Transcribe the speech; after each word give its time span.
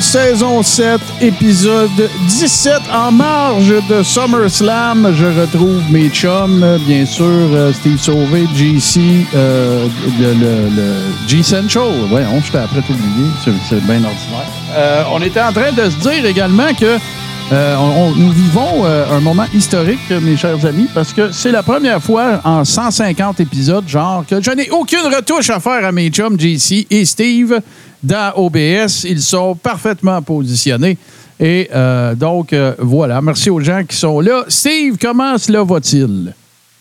Saison 0.00 0.62
7, 0.62 1.00
épisode 1.20 2.10
17, 2.28 2.74
en 2.92 3.10
marge 3.10 3.72
de 3.88 4.02
SummerSlam. 4.02 5.12
Je 5.14 5.26
retrouve 5.40 5.80
mes 5.90 6.08
chums, 6.08 6.78
bien 6.86 7.04
sûr, 7.04 7.24
euh, 7.26 7.72
Steve 7.72 7.98
Sauvé, 7.98 8.46
JC, 8.54 9.26
euh, 9.34 9.86
le, 10.20 10.34
le, 10.34 10.68
le 10.76 10.94
G-Central. 11.26 11.88
Voyons, 12.08 12.40
je 12.44 12.52
t'ai 12.52 12.58
après 12.58 12.80
oublié, 12.88 13.28
c'est 13.68 13.84
bien 13.84 13.96
ordinaire. 14.04 14.46
Euh, 14.76 15.02
on 15.12 15.20
était 15.22 15.40
en 15.40 15.52
train 15.52 15.72
de 15.72 15.90
se 15.90 15.96
dire 15.96 16.24
également 16.24 16.72
que 16.78 16.98
euh, 17.50 17.76
nous 18.16 18.30
vivons 18.32 18.84
un 18.84 19.20
moment 19.20 19.46
historique, 19.54 20.10
mes 20.10 20.36
chers 20.36 20.64
amis, 20.66 20.88
parce 20.94 21.12
que 21.12 21.32
c'est 21.32 21.50
la 21.52 21.62
première 21.62 22.02
fois 22.02 22.40
en 22.44 22.64
150 22.64 23.40
épisodes, 23.40 23.88
genre, 23.88 24.24
que 24.28 24.42
je 24.42 24.50
n'ai 24.50 24.70
aucune 24.70 25.06
retouche 25.14 25.50
à 25.50 25.58
faire 25.58 25.84
à 25.84 25.92
mes 25.92 26.10
chums 26.10 26.38
JC 26.38 26.86
et 26.90 27.04
Steve 27.04 27.60
dans 28.02 28.32
OBS. 28.36 29.04
Ils 29.04 29.20
sont 29.22 29.54
parfaitement 29.54 30.20
positionnés. 30.22 30.96
Et 31.40 31.68
euh, 31.74 32.14
donc, 32.14 32.52
euh, 32.52 32.74
voilà. 32.78 33.20
Merci 33.22 33.50
aux 33.50 33.60
gens 33.60 33.82
qui 33.88 33.96
sont 33.96 34.20
là. 34.20 34.44
Steve, 34.48 34.96
comment 35.00 35.38
cela 35.38 35.62
va-t-il? 35.62 36.34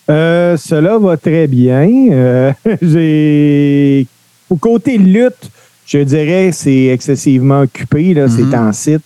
Euh, 0.10 0.58
cela 0.58 0.98
va 0.98 1.18
très 1.18 1.48
bien. 1.48 2.54
J'ai 2.82 4.08
au 4.50 4.56
côté 4.56 4.98
lutte, 4.98 5.52
je 5.86 6.00
dirais 6.00 6.52
c'est 6.54 6.86
excessivement 6.86 7.62
occupé 7.62 8.14
là, 8.14 8.28
ces 8.30 8.44
Mhm. 8.44 8.52
temps-ci. 8.52 8.98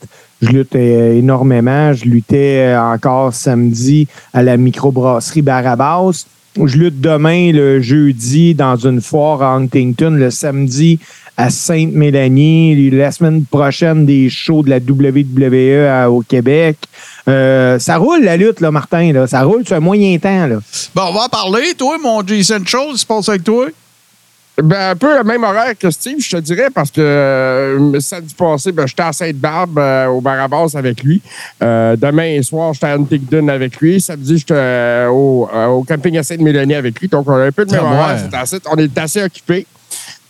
Je 0.41 0.49
lutte 0.49 0.75
énormément. 0.75 1.93
Je 1.93 2.05
luttais 2.05 2.75
encore 2.77 3.33
samedi 3.33 4.07
à 4.33 4.41
la 4.43 4.57
microbrasserie 4.57 5.41
Barabas. 5.41 6.25
Je 6.63 6.77
lutte 6.77 6.99
demain, 6.99 7.51
le 7.51 7.79
jeudi, 7.81 8.53
dans 8.55 8.75
une 8.75 9.01
foire 9.01 9.41
à 9.41 9.53
Huntington, 9.55 10.11
le 10.11 10.29
samedi 10.31 10.99
à 11.41 11.49
Sainte-Mélanie. 11.49 12.89
La 12.91 13.11
semaine 13.11 13.45
prochaine, 13.45 14.05
des 14.05 14.29
shows 14.29 14.63
de 14.63 14.69
la 14.69 14.79
WWE 14.79 15.87
à- 15.89 16.09
au 16.09 16.21
Québec. 16.21 16.77
Euh, 17.27 17.79
ça 17.79 17.97
roule 17.97 18.23
la 18.23 18.37
lutte, 18.37 18.61
là, 18.61 18.71
Martin. 18.71 19.11
Là. 19.13 19.27
Ça 19.27 19.43
roule 19.43 19.65
sur 19.65 19.75
un 19.75 19.79
moyen 19.79 20.17
temps. 20.17 20.47
Là. 20.47 20.57
Bon, 20.95 21.01
on 21.09 21.13
va 21.13 21.25
en 21.25 21.29
parler. 21.29 21.73
Toi, 21.77 21.97
mon 22.01 22.25
G-Central, 22.25 22.95
se 22.95 23.05
passe 23.05 23.29
avec 23.29 23.43
toi? 23.43 23.67
Ben, 24.61 24.91
un 24.91 24.95
peu 24.95 25.17
le 25.17 25.23
même 25.23 25.43
horaire 25.43 25.73
que 25.79 25.89
Steve, 25.89 26.17
je 26.19 26.29
te 26.35 26.41
dirais, 26.41 26.67
parce 26.73 26.91
que 26.91 26.99
euh, 27.01 27.99
samedi 27.99 28.33
passé, 28.35 28.71
ben, 28.71 28.85
j'étais 28.85 29.01
à 29.01 29.13
Sainte-Barbe 29.13 29.79
euh, 29.79 30.07
au 30.07 30.19
Barabas 30.21 30.71
avec 30.75 31.01
lui. 31.03 31.21
Euh, 31.63 31.95
demain 31.95 32.39
soir, 32.43 32.73
j'étais 32.73 32.87
à 32.87 32.93
Huntington 32.95 33.47
avec 33.47 33.77
lui. 33.77 33.99
Samedi, 34.01 34.37
j'étais 34.37 34.53
euh, 34.53 35.07
au, 35.09 35.49
euh, 35.51 35.67
au 35.67 35.83
camping 35.83 36.17
à 36.17 36.23
Sainte-Mélanie 36.23 36.75
avec 36.75 36.99
lui. 36.99 37.07
Donc, 37.07 37.27
on 37.29 37.33
a 37.35 37.45
un 37.45 37.51
peu 37.51 37.63
le 37.63 37.71
même 37.71 37.81
Ah, 37.85 38.03
horaire. 38.03 38.19
c'est 38.29 38.37
assez- 38.37 38.59
on 38.69 38.75
est 38.75 38.97
assez 38.97 39.23
occupés. 39.23 39.65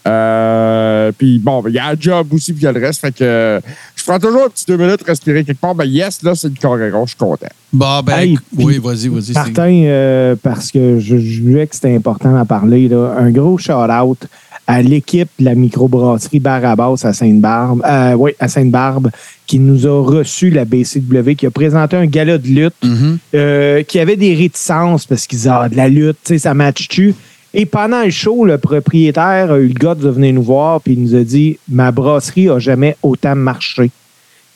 Euh, 0.08 1.12
puis 1.18 1.40
bon, 1.40 1.62
ben, 1.62 1.70
il 1.70 1.76
y 1.76 1.80
a 1.80 1.88
un 1.90 1.96
job 2.00 2.28
aussi, 2.34 2.54
puis 2.54 2.62
il 2.62 2.66
y 2.66 2.68
a 2.68 2.72
le 2.72 2.80
reste. 2.80 3.02
Fait 3.02 3.14
que 3.14 3.62
je 3.96 4.04
prends 4.04 4.20
toujours 4.20 4.46
un 4.46 4.50
petit 4.50 4.66
deux 4.68 4.78
minutes 4.78 5.04
respirer 5.06 5.44
quelque 5.44 5.60
part. 5.60 5.76
Ben 5.76 5.86
yes, 5.86 6.24
là, 6.24 6.34
c'est 6.36 6.48
le 6.50 6.56
Coréron, 6.60 7.06
je 7.06 7.10
suis 7.12 7.18
content. 7.18 7.48
Bon, 7.72 8.02
ben, 8.02 8.18
Hey, 8.18 8.38
oui, 8.58 8.80
vas-y, 8.84 9.08
vas-y. 9.08 9.34
Martin, 9.34 9.84
euh, 9.86 10.36
parce 10.42 10.72
que 10.72 11.00
je 11.00 11.18
jugeais 11.18 11.68
que 11.68 11.76
c'était 11.76 11.96
important 11.96 12.36
à 12.36 12.46
parler, 12.46 12.88
là, 12.88 13.16
un 13.18 13.30
gros 13.32 13.58
shout-out 13.58 14.18
à 14.68 14.82
l'équipe 14.82 15.28
de 15.40 15.46
la 15.46 15.56
microbrasserie 15.56 16.40
Barabas 16.40 17.02
à 17.04 17.14
Sainte-Barbe, 17.14 17.82
euh, 17.86 18.14
oui, 18.14 18.32
à 18.40 18.48
Sainte-Barbe, 18.48 19.10
qui 19.48 19.60
nous 19.60 19.86
a 19.86 20.02
reçu 20.06 20.50
la 20.50 20.66
BCW, 20.66 21.34
qui 21.36 21.46
a 21.46 21.52
présenté 21.52 21.98
un 21.98 22.06
gala 22.06 22.38
de 22.38 22.48
lutte, 22.48 22.74
Mhm. 22.84 23.18
euh, 23.36 23.84
qui 23.84 24.00
avait 24.00 24.16
des 24.16 24.34
réticences 24.36 25.06
parce 25.06 25.28
qu'ils 25.28 25.40
disaient 25.40 25.50
ah, 25.52 25.68
de 25.68 25.76
la 25.76 25.90
lutte, 25.90 26.18
tu 26.24 26.34
sais, 26.34 26.38
ça 26.40 26.54
match-tu? 26.54 27.16
Et 27.54 27.66
pendant 27.66 28.04
le 28.04 28.12
show, 28.12 28.46
le 28.46 28.58
propriétaire 28.58 29.52
a 29.52 29.58
eu 29.58 29.68
le 29.68 29.74
gars 29.74 29.96
de 29.96 30.08
venir 30.10 30.34
nous 30.34 30.44
voir, 30.44 30.80
puis 30.80 30.94
il 30.94 31.02
nous 31.02 31.16
a 31.16 31.24
dit 31.24 31.58
Ma 31.70 31.92
brasserie 31.92 32.50
a 32.50 32.60
jamais 32.60 32.96
autant 33.04 33.36
marché. 33.36 33.92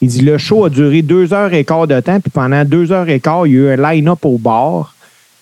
Il 0.01 0.07
dit 0.07 0.21
Le 0.21 0.37
show 0.37 0.65
a 0.65 0.69
duré 0.69 1.01
deux 1.01 1.33
heures 1.33 1.53
et 1.53 1.65
quart 1.65 1.87
de 1.87 1.99
temps, 1.99 2.19
puis 2.19 2.31
pendant 2.31 2.63
deux 2.63 2.91
heures 2.91 3.09
et 3.09 3.19
quart, 3.19 3.47
il 3.47 3.53
y 3.53 3.57
a 3.57 3.59
eu 3.59 3.69
un 3.69 3.91
line-up 3.91 4.23
au 4.23 4.37
bar. 4.37 4.95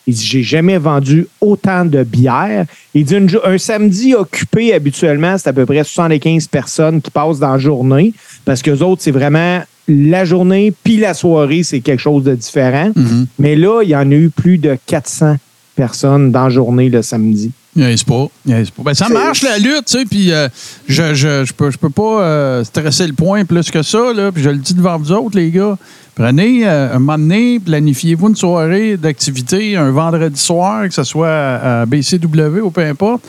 Il 0.07 0.15
dit 0.15 0.25
J'ai 0.25 0.41
jamais 0.41 0.79
vendu 0.79 1.27
autant 1.41 1.85
de 1.85 2.03
bière. 2.03 2.65
Il 2.95 3.05
dit 3.05 3.15
une 3.15 3.29
Un 3.43 3.57
samedi 3.59 4.15
occupé, 4.15 4.73
habituellement, 4.73 5.37
c'est 5.37 5.49
à 5.49 5.53
peu 5.53 5.67
près 5.67 5.83
75 5.83 6.47
personnes 6.47 7.01
qui 7.01 7.11
passent 7.11 7.39
dans 7.39 7.51
la 7.51 7.59
journée, 7.59 8.13
parce 8.45 8.63
que 8.63 8.71
autres, 8.71 9.03
c'est 9.03 9.11
vraiment 9.11 9.61
la 9.87 10.25
journée 10.25 10.73
puis 10.83 10.97
la 10.97 11.13
soirée, 11.13 11.61
c'est 11.63 11.81
quelque 11.81 11.99
chose 11.99 12.23
de 12.23 12.35
différent. 12.35 12.91
Mhm. 12.95 13.27
Mais 13.37 13.55
là, 13.55 13.81
il 13.83 13.89
y 13.89 13.95
en 13.95 14.09
a 14.09 14.15
eu 14.15 14.29
plus 14.29 14.57
de 14.57 14.77
400 14.87 15.37
personnes 15.75 16.31
dans 16.31 16.45
la 16.45 16.49
journée 16.49 16.89
le 16.89 17.01
samedi. 17.01 17.51
Niaise 17.75 18.03
pas. 18.03 18.27
pas. 18.45 18.83
Ben, 18.83 18.93
ça 18.93 19.09
marche, 19.09 19.41
la 19.41 19.57
lutte, 19.57 19.85
tu 19.87 19.97
sais, 19.97 20.05
puis 20.05 20.31
euh, 20.31 20.47
je, 20.87 21.15
je, 21.15 21.43
je, 21.43 21.53
peux, 21.53 21.71
je 21.71 21.77
peux 21.77 21.89
pas 21.89 22.21
euh, 22.21 22.63
stresser 22.63 23.07
le 23.07 23.13
point 23.13 23.45
plus 23.45 23.71
que 23.71 23.81
ça, 23.81 24.13
là, 24.13 24.31
puis 24.31 24.43
je 24.43 24.49
le 24.49 24.57
dis 24.57 24.75
devant 24.75 24.97
vous 24.97 25.11
autres, 25.11 25.35
les 25.37 25.49
gars. 25.49 25.75
Prenez 26.13 26.67
euh, 26.67 26.93
un 26.93 26.99
moment 26.99 27.17
donné, 27.17 27.59
planifiez-vous 27.59 28.29
une 28.29 28.35
soirée 28.35 28.97
d'activité 28.97 29.75
un 29.75 29.89
vendredi 29.89 30.39
soir, 30.39 30.87
que 30.87 30.93
ce 30.93 31.03
soit 31.03 31.27
à, 31.29 31.85
BCW 31.87 32.61
ou 32.61 32.69
peu 32.69 32.85
importe. 32.85 33.23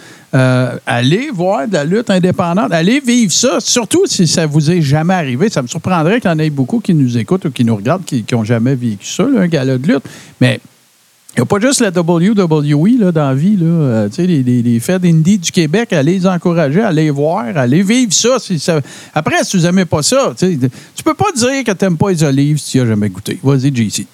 Allez 0.84 1.30
voir 1.32 1.66
de 1.66 1.74
la 1.74 1.84
lutte 1.84 2.10
indépendante. 2.10 2.72
Allez 2.72 3.00
vivre 3.00 3.32
ça, 3.32 3.60
surtout 3.60 4.04
si 4.06 4.26
ça 4.26 4.44
vous 4.44 4.70
est 4.70 4.82
jamais 4.82 5.14
arrivé. 5.14 5.48
Ça 5.48 5.62
me 5.62 5.68
surprendrait 5.68 6.20
qu'il 6.20 6.28
y 6.28 6.34
en 6.34 6.38
ait 6.38 6.50
beaucoup 6.50 6.80
qui 6.80 6.92
nous 6.92 7.16
écoutent 7.16 7.46
ou 7.46 7.50
qui 7.50 7.64
nous 7.64 7.76
regardent 7.76 8.04
qui 8.04 8.24
n'ont 8.32 8.44
jamais 8.44 8.74
vécu 8.74 9.06
ça, 9.06 9.22
là, 9.22 9.40
un 9.42 9.46
gala 9.46 9.78
de 9.78 9.86
lutte. 9.86 10.04
Mais 10.40 10.60
il 11.36 11.40
n'y 11.40 11.42
a 11.42 11.46
pas 11.46 11.58
juste 11.58 11.80
la 11.80 11.90
WWE 11.90 12.98
là, 13.00 13.10
dans 13.10 13.28
la 13.28 13.34
vie. 13.34 13.56
Là. 13.56 13.66
Euh, 13.66 14.08
les, 14.18 14.42
les, 14.44 14.62
les 14.62 14.78
fêtes 14.78 15.04
indie 15.04 15.38
du 15.38 15.50
Québec, 15.50 15.92
allez 15.92 16.12
les 16.12 16.26
encourager, 16.28 16.80
allez 16.80 17.10
voir, 17.10 17.44
allez 17.56 17.82
vivre 17.82 18.12
ça. 18.12 18.36
Après, 19.12 19.42
si 19.42 19.56
vous 19.56 19.64
n'aimez 19.64 19.84
pas 19.84 20.02
ça, 20.02 20.32
tu 20.38 20.56
tu 20.58 21.02
peux 21.02 21.14
pas 21.14 21.32
dire 21.34 21.64
que 21.64 21.72
tu 21.72 21.84
n'aimes 21.84 21.96
pas 21.96 22.10
les 22.10 22.22
olives 22.22 22.58
si 22.58 22.72
tu 22.72 22.78
n'as 22.78 22.86
jamais 22.86 23.08
goûté. 23.08 23.40
Vas-y, 23.42 23.74
JC. 23.74 24.06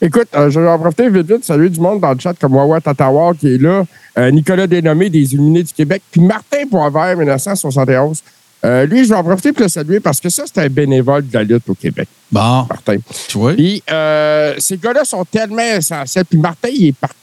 Écoute, 0.00 0.28
euh, 0.34 0.50
je 0.50 0.58
vais 0.58 0.68
en 0.68 0.78
profiter 0.78 1.10
vite 1.10 1.30
vite, 1.30 1.44
saluer 1.44 1.68
du 1.68 1.78
monde 1.78 2.00
dans 2.00 2.12
le 2.12 2.18
chat 2.18 2.34
comme 2.34 2.54
Wawa 2.54 2.80
Tatawa 2.80 3.34
qui 3.34 3.54
est 3.54 3.58
là, 3.58 3.84
euh, 4.18 4.30
Nicolas 4.30 4.66
Dénommé 4.66 5.10
des 5.10 5.34
Illuminés 5.34 5.62
du 5.62 5.72
Québec, 5.72 6.02
puis 6.10 6.20
Martin 6.20 6.66
Poivert, 6.68 7.16
1971. 7.16 8.22
Euh, 8.64 8.86
lui, 8.86 9.04
je 9.04 9.08
vais 9.08 9.16
en 9.16 9.24
profiter 9.24 9.52
pour 9.52 9.62
le 9.62 9.68
saluer 9.68 9.98
parce 9.98 10.20
que 10.20 10.28
ça, 10.28 10.44
c'est 10.46 10.60
un 10.60 10.68
bénévole 10.68 11.26
de 11.26 11.34
la 11.34 11.42
lutte 11.42 11.68
au 11.68 11.74
Québec, 11.74 12.08
Bon, 12.30 12.64
Martin. 12.70 12.96
tu 13.28 13.38
vois? 13.38 13.54
Puis 13.54 13.82
euh, 13.90 14.54
ces 14.58 14.76
gars-là 14.76 15.04
sont 15.04 15.24
tellement 15.24 15.62
essentiels. 15.62 16.24
Puis 16.24 16.38
Martin, 16.38 16.68
il 16.72 16.88
est 16.88 16.92
partout. 16.92 17.16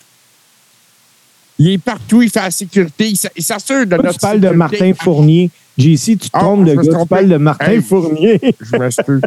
Il 1.58 1.70
est 1.72 1.78
partout, 1.78 2.22
il 2.22 2.30
fait 2.30 2.42
la 2.42 2.52
sécurité, 2.52 3.14
il 3.36 3.44
s'assure 3.44 3.86
de 3.86 3.96
Toi, 3.96 4.04
notre 4.04 4.14
tu 4.14 4.20
parles 4.20 4.40
de. 4.40 4.50
Martin 4.50 4.92
Fournier. 5.02 5.50
JC, 5.78 6.18
tu 6.18 6.18
te 6.18 6.30
Ah, 6.34 6.40
trompes 6.40 6.66
de 6.66 6.74
gars, 6.76 7.00
tu 7.02 7.08
parles 7.08 7.30
de 7.30 7.38
Martin 7.38 7.72
Hey. 7.72 7.82
Fournier. 7.82 8.40
Je 8.60 8.76
m'excuse. 8.78 9.22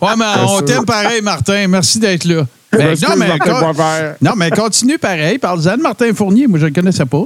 Ouais, 0.00 0.16
mais 0.16 0.24
on 0.48 0.60
t'aime 0.62 0.84
pareil, 0.86 1.20
Martin. 1.22 1.68
Merci 1.68 1.98
d'être 1.98 2.24
là. 2.24 2.46
Ben, 2.72 2.96
non, 3.02 3.16
mais, 3.18 3.28
non, 4.22 4.32
mais 4.34 4.50
continue 4.50 4.96
pareil. 4.98 5.36
Parle-en 5.38 5.76
de 5.76 5.82
Martin 5.82 6.12
Fournier. 6.14 6.46
Moi, 6.46 6.58
je 6.58 6.64
ne 6.64 6.70
le 6.70 6.74
connaissais 6.74 7.04
pas. 7.04 7.24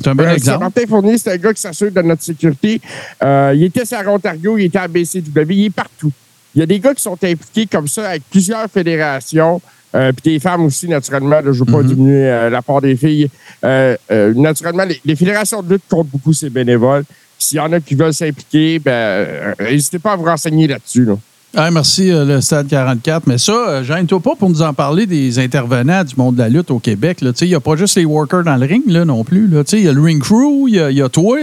C'est 0.00 0.08
un 0.08 0.14
bon 0.14 0.22
Euh, 0.24 0.28
c'est 0.30 0.34
exemple. 0.36 0.60
Martin 0.60 0.82
Fournier, 0.88 1.18
c'est 1.18 1.32
un 1.32 1.36
gars 1.36 1.52
qui 1.52 1.60
s'assure 1.60 1.90
de 1.90 2.02
notre 2.02 2.22
sécurité. 2.22 2.80
Euh, 3.22 3.52
il 3.54 3.64
était 3.64 3.82
à 3.94 4.08
Ontario, 4.10 4.56
il 4.58 4.64
était 4.64 4.78
à 4.78 4.88
BCW, 4.88 5.50
il 5.50 5.64
est 5.66 5.70
partout. 5.70 6.12
Il 6.54 6.60
y 6.60 6.62
a 6.62 6.66
des 6.66 6.80
gars 6.80 6.94
qui 6.94 7.02
sont 7.02 7.12
impliqués 7.22 7.66
comme 7.66 7.88
ça 7.88 8.10
avec 8.10 8.22
plusieurs 8.30 8.66
fédérations, 8.70 9.60
euh, 9.94 10.12
puis 10.12 10.32
des 10.34 10.40
femmes 10.40 10.64
aussi, 10.64 10.88
naturellement. 10.88 11.40
là, 11.40 11.42
je 11.44 11.48
ne 11.48 11.66
veux 11.66 11.72
pas 11.72 11.82
Mhm. 11.82 11.86
diminuer 11.88 12.26
euh, 12.28 12.50
la 12.50 12.62
part 12.62 12.80
des 12.80 12.96
filles. 12.96 13.28
Euh, 13.64 13.96
naturellement, 14.34 14.84
les, 14.84 15.00
les 15.04 15.16
fédérations 15.16 15.62
de 15.62 15.74
lutte 15.74 15.82
comptent 15.88 16.08
beaucoup 16.08 16.32
ces 16.32 16.50
bénévoles. 16.50 17.04
S'il 17.38 17.56
y 17.56 17.60
en 17.60 17.72
a 17.72 17.80
qui 17.80 17.94
veulent 17.94 18.14
s'impliquer, 18.14 18.78
ben, 18.78 19.54
n'hésitez 19.60 19.98
pas 19.98 20.12
à 20.12 20.16
vous 20.16 20.24
renseigner 20.24 20.66
là-dessus. 20.68 21.04
Là. 21.04 21.16
Ah, 21.54 21.70
merci, 21.70 22.10
euh, 22.10 22.24
le 22.24 22.40
Stade 22.40 22.66
44. 22.68 23.26
Mais 23.26 23.36
ça, 23.36 23.52
euh, 23.52 23.84
gêne-toi 23.84 24.20
pas 24.20 24.34
pour 24.38 24.48
nous 24.48 24.62
en 24.62 24.72
parler 24.72 25.04
des 25.04 25.38
intervenants 25.38 26.02
du 26.02 26.14
monde 26.16 26.36
de 26.36 26.40
la 26.40 26.48
lutte 26.48 26.70
au 26.70 26.78
Québec. 26.78 27.18
Il 27.42 27.48
n'y 27.48 27.54
a 27.54 27.60
pas 27.60 27.76
juste 27.76 27.96
les 27.96 28.06
workers 28.06 28.42
dans 28.42 28.56
le 28.56 28.64
ring 28.64 28.84
là, 28.86 29.04
non 29.04 29.22
plus. 29.22 29.50
Il 29.72 29.80
y 29.80 29.88
a 29.88 29.92
le 29.92 30.00
ring 30.00 30.22
crew, 30.22 30.66
il 30.68 30.76
y 30.76 30.80
a, 30.80 30.90
il 30.90 30.96
y 30.96 31.02
a 31.02 31.10
toi, 31.10 31.36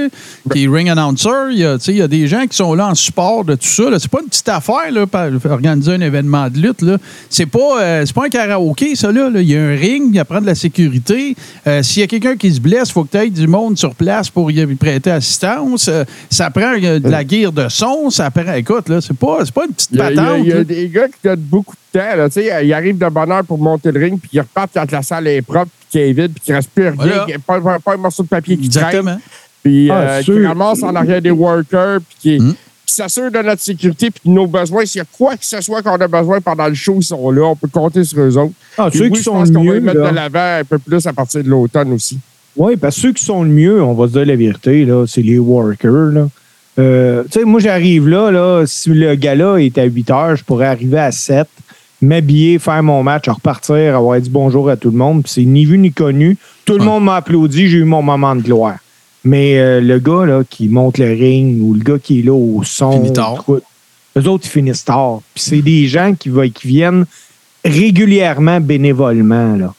qui 0.51 0.63
est 0.63 0.67
ring 0.67 0.89
announcer. 0.89 1.29
Il 1.51 1.59
y, 1.59 1.63
a, 1.63 1.77
il 1.87 2.07
des 2.07 2.27
gens 2.27 2.47
qui 2.47 2.57
sont 2.57 2.73
là 2.73 2.87
en 2.87 2.95
support 2.95 3.45
de 3.45 3.53
tout 3.53 3.67
ça. 3.67 3.83
C'est 3.99 4.09
pas 4.09 4.21
une 4.23 4.29
petite 4.29 4.49
affaire, 4.49 4.91
là, 4.91 5.05
par- 5.05 5.29
organiser 5.47 5.93
un 5.93 6.01
événement 6.01 6.49
de 6.49 6.57
lutte. 6.57 6.81
là. 6.81 6.97
C'est 7.29 7.45
pas, 7.45 7.79
euh, 7.79 8.05
pas 8.15 8.25
un 8.25 8.29
karaoké, 8.29 8.95
ça. 8.95 9.11
Là, 9.11 9.29
là. 9.29 9.41
Il 9.41 9.47
y 9.51 9.55
a 9.55 9.61
un 9.61 9.75
ring, 9.75 10.05
il 10.09 10.15
y 10.15 10.19
a 10.19 10.25
prendre 10.25 10.41
de 10.41 10.47
la 10.47 10.55
sécurité. 10.55 11.35
Euh, 11.67 11.83
S'il 11.83 11.99
y 12.01 12.03
a 12.03 12.07
quelqu'un 12.07 12.35
qui 12.35 12.51
se 12.51 12.59
blesse, 12.59 12.89
il 12.89 12.93
faut 12.93 13.03
que 13.03 13.11
tu 13.11 13.17
aies 13.17 13.29
du 13.29 13.45
monde 13.47 13.77
sur 13.77 13.93
place 13.93 14.31
pour 14.31 14.49
y 14.49 14.65
prêter 14.75 15.11
assistance. 15.11 15.87
Ça 16.31 16.49
prend 16.49 16.73
de 16.79 17.07
la 17.07 17.23
guerre 17.23 17.51
de 17.51 17.69
son. 17.69 18.09
Ça 18.09 18.31
prend, 18.31 18.53
écoute, 18.53 18.89
là, 18.89 19.01
c'est 19.01 19.15
pas, 19.15 19.37
c'est 19.45 19.53
pas 19.53 19.65
une 19.67 19.73
petite 19.73 19.98
Il 19.99 20.13
Il 20.13 20.47
y 20.47 20.51
a- 20.51 20.55
y 20.55 20.57
là. 20.59 20.63
des 20.63 20.87
gars 20.89 21.07
qui 21.07 21.19
donnent 21.23 21.39
beaucoup 21.39 21.75
de 21.93 21.99
temps. 21.99 22.15
Là, 22.15 22.29
Tu 22.29 22.41
sais, 22.41 22.65
ils 22.65 22.73
arrivent 22.73 22.97
de 22.97 23.09
bonne 23.09 23.31
heure 23.31 23.43
pour 23.43 23.57
monter 23.57 23.91
le 23.91 23.99
ring, 23.99 24.19
puis 24.19 24.29
ils 24.33 24.39
repartent 24.39 24.71
quand 24.73 24.91
la 24.91 25.01
salle 25.01 25.27
est 25.27 25.41
propre, 25.41 25.67
puis 25.79 25.87
qu'elle 25.91 26.09
est 26.09 26.13
vide, 26.13 26.31
puis 26.33 26.41
qu'il 26.43 26.51
ne 26.53 26.57
reste 26.57 26.69
plus 26.71 26.83
rien, 26.87 26.95
Voilà. 26.95 27.25
pas, 27.45 27.59
pas- 27.61 27.79
pas 27.79 27.93
un 27.93 27.97
morceau 27.97 28.23
de 28.23 28.27
papier 28.27 28.57
qui 28.57 28.69
traîne. 28.69 28.85
Exactement. 28.85 29.17
Puis 29.63 29.89
Ah, 29.91 29.95
euh, 29.99 30.19
qui 30.19 30.25
sûr. 30.25 30.47
ramasse 30.47 30.83
en 30.83 30.95
arrière 30.95 31.21
des 31.21 31.31
workers, 31.31 31.99
puis 32.01 32.17
qui, 32.39 32.55
qui 32.85 32.93
s'assure 32.95 33.29
de 33.31 33.39
notre 33.39 33.61
sécurité, 33.61 34.09
puis 34.09 34.21
de 34.25 34.31
nos 34.31 34.47
besoins. 34.47 34.85
S'il 34.85 34.99
y 34.99 35.01
a 35.01 35.05
quoi 35.11 35.35
que 35.35 35.45
ce 35.45 35.61
soit 35.61 35.81
qu'on 35.81 35.95
a 35.95 36.07
besoin 36.07 36.39
pendant 36.41 36.67
le 36.67 36.73
show, 36.73 36.95
ils 36.99 37.03
sont 37.03 37.29
là. 37.31 37.43
On 37.43 37.55
peut 37.55 37.67
compter 37.67 38.03
sur 38.03 38.19
eux 38.21 38.37
autres. 38.37 38.53
Ah, 38.77 38.89
ceux 38.91 39.03
oui, 39.03 39.11
qui 39.11 39.17
je 39.19 39.23
sont 39.23 39.33
pense 39.33 39.49
qu'on 39.51 39.59
va 39.59 39.63
mieux, 39.65 39.73
les 39.75 39.79
mettre 39.81 39.99
là. 39.99 40.09
de 40.11 40.15
l'avant 40.15 40.59
un 40.61 40.63
peu 40.63 40.79
plus 40.79 41.05
à 41.05 41.13
partir 41.13 41.43
de 41.43 41.49
l'automne 41.49 41.91
aussi. 41.93 42.17
Oui, 42.55 42.77
parce 42.77 42.95
que 42.95 43.01
ceux 43.01 43.13
qui 43.13 43.23
sont 43.23 43.43
le 43.43 43.49
mieux, 43.49 43.81
on 43.83 43.93
va 43.93 44.07
se 44.07 44.13
dire 44.13 44.25
la 44.25 44.35
vérité, 44.35 44.85
là, 44.85 45.05
c'est 45.07 45.21
les 45.21 45.37
workers. 45.37 45.91
Là. 46.13 46.29
Euh, 46.79 47.23
tu 47.25 47.39
sais, 47.39 47.45
moi, 47.45 47.59
j'arrive 47.59 48.07
là, 48.07 48.31
là, 48.31 48.63
si 48.65 48.89
le 48.89 49.15
gala 49.15 49.57
est 49.61 49.77
à 49.77 49.83
8 49.83 50.11
heures, 50.11 50.35
je 50.35 50.43
pourrais 50.43 50.67
arriver 50.67 50.99
à 50.99 51.11
7, 51.11 51.47
m'habiller, 52.01 52.57
faire 52.59 52.81
mon 52.83 53.03
match, 53.03 53.27
repartir, 53.27 53.95
avoir 53.95 54.19
dit 54.19 54.29
bonjour 54.29 54.69
à 54.69 54.77
tout 54.77 54.89
le 54.91 54.97
monde. 54.97 55.23
Puis 55.23 55.33
c'est 55.33 55.43
ni 55.45 55.65
vu 55.65 55.77
ni 55.77 55.91
connu. 55.91 56.37
Tout 56.65 56.73
le 56.73 56.79
Ouais. 56.79 56.85
monde 56.85 57.03
m'a 57.05 57.17
applaudi, 57.17 57.67
j'ai 57.67 57.79
eu 57.79 57.83
mon 57.83 58.01
moment 58.01 58.35
de 58.35 58.41
gloire. 58.41 58.77
Mais 59.25 59.59
euh, 59.59 59.81
le 59.81 59.99
gars 59.99 60.25
là, 60.25 60.43
qui 60.49 60.69
monte 60.69 60.97
le 60.97 61.07
ring 61.09 61.61
ou 61.61 61.73
le 61.73 61.81
gars 61.83 61.99
qui 62.01 62.19
est 62.19 62.23
là 62.23 62.33
au 62.33 62.63
son, 62.63 63.03
tout, 63.11 63.59
eux 64.17 64.27
autres, 64.29 64.45
ils 64.45 64.49
finissent 64.49 64.85
tard. 64.85 65.19
Puis 65.33 65.43
c'est 65.43 65.61
des 65.61 65.87
gens 65.87 66.13
qui, 66.17 66.31
qui 66.53 66.67
viennent 66.67 67.05
régulièrement 67.65 68.61
bénévolement. 68.61 69.55
Là. 69.57 69.73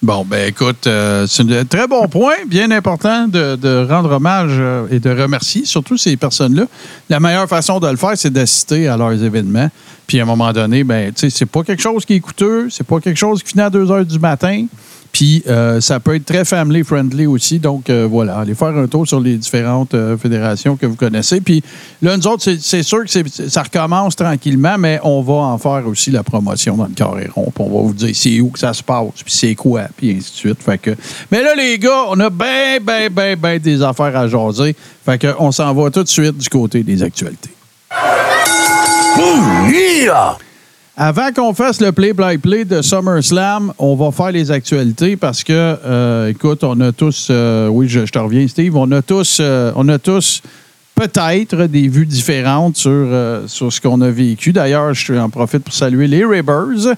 Bon, 0.00 0.24
ben 0.24 0.48
écoute, 0.48 0.86
euh, 0.86 1.26
c'est 1.26 1.50
un 1.50 1.64
très 1.64 1.88
bon 1.88 2.06
point, 2.06 2.34
bien 2.46 2.70
important 2.70 3.26
de, 3.26 3.84
rendre 3.88 4.12
hommage 4.12 4.52
euh, 4.52 4.86
et 4.92 5.00
de 5.00 5.10
remercier 5.10 5.64
surtout 5.64 5.96
ces 5.96 6.16
personnes-là. 6.16 6.66
La 7.08 7.18
meilleure 7.18 7.48
façon 7.48 7.80
de 7.80 7.88
le 7.88 7.96
faire, 7.96 8.12
c'est 8.14 8.32
d'assister 8.32 8.86
à 8.86 8.96
leurs 8.96 9.20
événements. 9.20 9.68
Puis 10.06 10.20
à 10.20 10.22
un 10.22 10.26
moment 10.26 10.52
donné, 10.52 10.84
ben, 10.84 11.12
tu 11.12 11.22
sais, 11.22 11.30
c'est 11.30 11.46
pas 11.46 11.64
quelque 11.64 11.82
chose 11.82 12.04
qui 12.04 12.14
est 12.14 12.20
coûteux, 12.20 12.68
c'est 12.70 12.86
pas 12.86 13.00
quelque 13.00 13.16
chose 13.16 13.42
qui 13.42 13.50
finit 13.50 13.62
à 13.64 13.70
2 13.70 13.90
heures 13.90 14.06
du 14.06 14.20
matin. 14.20 14.66
Puis 15.12 15.42
euh, 15.48 15.80
ça 15.80 15.98
peut 16.00 16.14
être 16.14 16.24
très 16.26 16.44
family 16.44 16.84
friendly 16.84 17.26
aussi. 17.26 17.58
Donc 17.58 17.90
euh, 17.90 18.06
voilà, 18.08 18.38
allez 18.38 18.54
faire 18.54 18.76
un 18.76 18.86
tour 18.86 19.06
sur 19.08 19.18
les 19.20 19.36
différentes 19.36 19.94
euh, 19.94 20.16
fédérations 20.16 20.76
que 20.76 20.86
vous 20.86 20.94
connaissez. 20.96 21.40
Puis 21.40 21.62
là, 22.02 22.16
nous 22.16 22.26
autres, 22.26 22.42
c'est- 22.60 22.82
sûr 22.82 23.04
que 23.04 23.48
ça 23.48 23.62
recommence 23.62 24.14
tranquillement, 24.16 24.76
mais 24.78 25.00
on 25.02 25.22
va 25.22 25.34
en 25.34 25.58
faire 25.58 25.82
aussi 25.86 26.10
la 26.10 26.22
promotion 26.22 26.76
dans 26.76 26.86
le 26.86 26.94
carré 26.94 27.28
rond. 27.34 27.50
Puis 27.54 27.64
on 27.66 27.68
va 27.76 27.82
vous 27.88 27.94
dire 27.94 28.10
c'est 28.14 28.40
où 28.40 28.48
que 28.50 28.58
ça 28.58 28.72
se 28.72 28.82
passe, 28.82 29.22
puis 29.24 29.34
c'est 29.34 29.54
quoi, 29.54 29.82
puis 29.96 30.10
ainsi 30.16 30.30
de 30.30 30.36
suite. 30.36 30.62
Fait 30.62 30.78
que, 30.78 30.94
mais 31.30 31.42
là, 31.42 31.54
les 31.56 31.78
gars, 31.78 32.04
on 32.08 32.20
a 32.20 32.30
bien, 32.30 32.78
bien, 32.80 33.08
bien, 33.10 33.34
bien 33.36 33.58
des 33.58 33.82
affaires 33.82 34.16
à 34.16 34.28
jaser. 34.28 34.76
Fait 35.04 35.18
que 35.18 35.34
on 35.38 35.50
s'en 35.52 35.72
va 35.74 35.90
tout 35.90 36.02
de 36.02 36.08
suite 36.08 36.36
du 36.38 36.48
côté 36.48 36.82
des 36.82 37.02
actualités. 37.02 37.50
Avant 41.00 41.30
qu'on 41.32 41.54
fasse 41.54 41.80
le 41.80 41.92
play-by-play 41.92 42.64
de 42.64 42.82
SummerSlam, 42.82 43.72
on 43.78 43.94
va 43.94 44.10
faire 44.10 44.32
les 44.32 44.50
actualités 44.50 45.16
parce 45.16 45.44
que, 45.44 45.52
euh, 45.52 46.26
écoute, 46.26 46.64
on 46.64 46.80
a 46.80 46.90
tous, 46.90 47.28
euh, 47.30 47.68
oui, 47.68 47.88
je, 47.88 48.00
te 48.00 48.18
reviens, 48.18 48.48
Steve, 48.48 48.74
on 48.76 48.90
a 48.90 49.00
tous, 49.00 49.38
euh, 49.40 49.70
on 49.76 49.88
a 49.88 50.00
tous 50.00 50.42
peut-être 50.96 51.66
des 51.66 51.86
vues 51.86 52.04
différentes 52.04 52.78
sur, 52.78 53.06
sur 53.46 53.72
ce 53.72 53.80
qu'on 53.80 54.00
a 54.00 54.10
vécu. 54.10 54.52
D'ailleurs, 54.52 54.92
je 54.92 55.14
en 55.14 55.30
profite 55.30 55.62
pour 55.62 55.72
saluer 55.72 56.08
les 56.08 56.24
Ribbers 56.24 56.96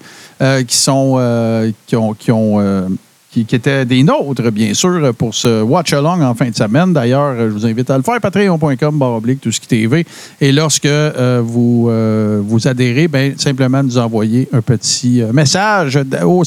qui 0.67 0.76
sont, 0.76 1.73
qui 1.87 1.97
ont, 1.97 2.14
qui 2.14 2.32
ont 2.32 2.88
qui, 3.32 3.44
qui 3.44 3.54
étaient 3.54 3.84
des 3.84 4.02
nôtres, 4.02 4.50
bien 4.50 4.74
sûr, 4.74 5.14
pour 5.14 5.34
ce 5.34 5.62
Watch 5.62 5.92
Along 5.92 6.20
en 6.22 6.34
fin 6.34 6.48
de 6.50 6.54
semaine. 6.56 6.92
D'ailleurs, 6.92 7.36
je 7.36 7.44
vous 7.52 7.64
invite 7.64 7.88
à 7.90 7.96
le 7.96 8.02
faire, 8.02 8.20
patreon.com, 8.20 8.98
barre 8.98 9.12
oblique, 9.14 9.40
tout 9.40 9.52
ce 9.52 9.60
qui 9.60 9.68
TV. 9.68 10.04
Et 10.40 10.50
lorsque 10.50 10.84
euh, 10.86 11.40
vous, 11.44 11.86
euh, 11.88 12.40
vous 12.44 12.66
adhérez, 12.66 13.06
ben, 13.06 13.34
simplement 13.38 13.82
nous 13.82 13.98
envoyer 13.98 14.48
un 14.52 14.60
petit 14.62 15.22
euh, 15.22 15.32
message 15.32 15.98
au- 16.24 16.42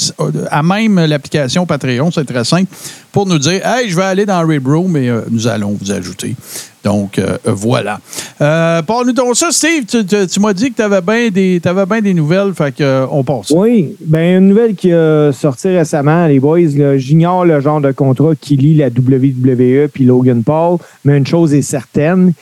à 0.52 0.62
même 0.62 1.00
l'application 1.06 1.66
Patreon, 1.66 2.12
c'est 2.12 2.26
très 2.26 2.44
simple, 2.44 2.70
pour 3.12 3.26
nous 3.28 3.40
dire 3.40 3.66
Hey, 3.66 3.90
je 3.90 3.96
vais 3.96 4.04
aller 4.04 4.26
dans 4.26 4.46
Rib 4.46 4.68
Room 4.68 4.98
et 4.98 5.10
nous 5.30 5.48
allons 5.48 5.78
vous 5.80 5.92
ajouter. 5.92 6.36
Donc, 6.84 7.18
euh, 7.18 7.38
voilà. 7.46 8.00
Euh, 8.42 8.82
Parle-nous 8.82 9.14
donc 9.14 9.36
ça, 9.36 9.52
Steve. 9.52 9.86
Tu, 9.86 10.40
m'as 10.40 10.54
dit 10.54 10.72
que 10.72 10.76
tu 10.76 10.82
avais 10.82 11.02
bien 11.02 11.30
des, 11.30 11.60
bien 11.60 12.02
des 12.02 12.14
nouvelles, 12.14 12.54
fait 12.54 12.76
que, 12.76 12.84
euh, 12.84 13.24
passe. 13.24 13.52
Oui, 13.52 13.96
ben 14.02 14.40
une 14.40 14.50
nouvelle 14.50 14.76
qui 14.76 14.92
a 14.92 15.32
sorti 15.32 15.70
récemment, 15.70 16.28
les 16.28 16.40
boys. 16.40 16.98
J'ignore 16.98 17.46
le 17.46 17.62
genre 17.62 17.80
de 17.80 17.92
contrat 17.92 18.36
qui 18.40 18.58
lie 18.58 18.76
la 18.76 18.88
WWE 18.88 19.88
puis 19.88 20.04
Logan 20.04 20.44
Paul, 20.44 20.78
mais 21.06 21.18
une 21.18 21.26
chose 21.26 21.54
est 21.54 21.62
certaine, 21.62 22.34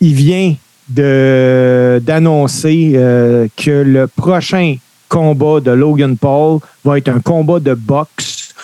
il 0.00 0.14
vient 0.14 0.54
d'annoncer 2.00 2.92
euh, 2.94 3.46
que 3.56 3.70
le 3.70 4.06
prochain 4.08 4.76
combat 5.08 5.60
de 5.60 5.70
Logan 5.70 6.16
Paul 6.16 6.58
va 6.84 6.98
être 6.98 7.08
un 7.08 7.20
combat 7.20 7.60
de 7.60 7.74
boxe 7.74 8.54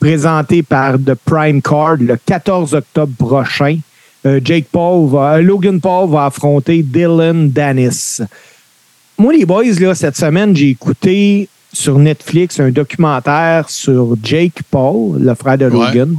présenté 0.00 0.62
par 0.62 0.94
The 0.94 1.14
Prime 1.14 1.62
Card 1.62 1.96
le 2.00 2.16
14 2.16 2.74
octobre 2.74 3.12
prochain. 3.16 3.78
Euh, 4.28 4.40
Jake 4.44 4.66
Paul 4.70 5.08
va, 5.08 5.34
euh, 5.36 5.42
Logan 5.42 5.80
Paul 5.80 6.10
va 6.10 6.26
affronter 6.26 6.82
Dylan 6.82 7.50
Dennis. 7.50 8.20
Moi, 9.16 9.32
les 9.32 9.46
boys, 9.46 9.64
là, 9.80 9.94
cette 9.94 10.16
semaine, 10.16 10.54
j'ai 10.54 10.68
écouté 10.70 11.48
sur 11.72 11.98
Netflix 11.98 12.60
un 12.60 12.70
documentaire 12.70 13.68
sur 13.70 14.16
Jake 14.22 14.60
Paul, 14.70 15.18
le 15.20 15.34
frère 15.34 15.56
de 15.56 15.66
Ouais. 15.66 15.72
Logan. 15.72 16.14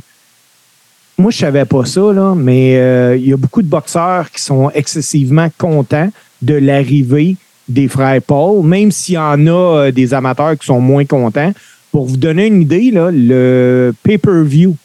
Moi, 1.18 1.32
je 1.32 1.38
savais 1.38 1.66
pas 1.66 1.86
ça, 1.86 2.02
là, 2.14 2.34
mais 2.36 2.78
euh, 2.78 3.16
il 3.18 3.28
y 3.28 3.34
a 3.34 3.38
beaucoup 3.38 3.62
de 3.62 3.68
boxeurs 3.68 4.32
qui 4.32 4.42
sont 4.42 4.70
excessivement 4.72 5.50
contents 5.58 6.10
de 6.42 6.56
l'arrivée 6.56 7.36
des 7.68 7.88
frères 7.88 8.22
Paul, 8.22 8.66
même 8.66 8.92
s'il 8.92 9.16
y 9.16 9.18
en 9.18 9.46
a 9.46 9.52
euh, 9.52 9.92
des 9.92 10.14
amateurs 10.14 10.58
qui 10.58 10.66
sont 10.66 10.80
moins 10.80 11.06
contents. 11.06 11.54
Pour 11.92 12.06
vous 12.06 12.18
donner 12.18 12.48
une 12.48 12.62
idée, 12.62 12.90
là, 12.92 13.10
le 13.12 13.94
pay-per-view 14.04 14.76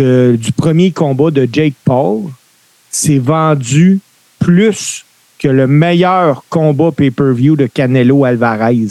de- 0.00 0.36
du 0.40 0.52
premier 0.52 0.90
combat 0.92 1.30
de 1.30 1.46
Jake 1.52 1.74
Paul 1.84 2.22
s'est 2.90 3.18
vendu 3.18 4.00
plus 4.38 5.04
que 5.38 5.48
le 5.48 5.66
meilleur 5.66 6.44
combat 6.48 6.90
pay-per-view 6.92 7.56
de 7.56 7.66
Canelo 7.66 8.24
Alvarez. 8.24 8.86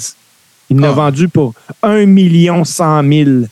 Il 0.70 0.80
l'a 0.80 0.90
Ah. 0.90 0.94
vendu 0.94 1.28
pour 1.28 1.54
1 1.82 2.06
million 2.06 2.64
100 2.64 3.02
000. 3.04 3.30
Ouais, 3.30 3.46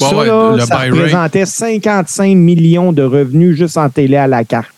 ça, 0.00 0.16
ouais, 0.16 0.26
là, 0.26 0.52
le 0.56 0.60
ça 0.60 0.66
buy 0.66 0.74
rate. 0.74 0.90
représentait 0.90 1.46
55 1.46 2.34
millions 2.36 2.92
de 2.92 3.02
revenus 3.02 3.56
juste 3.56 3.76
en 3.78 3.88
télé 3.88 4.16
à 4.16 4.26
la 4.26 4.44
carte. 4.44 4.74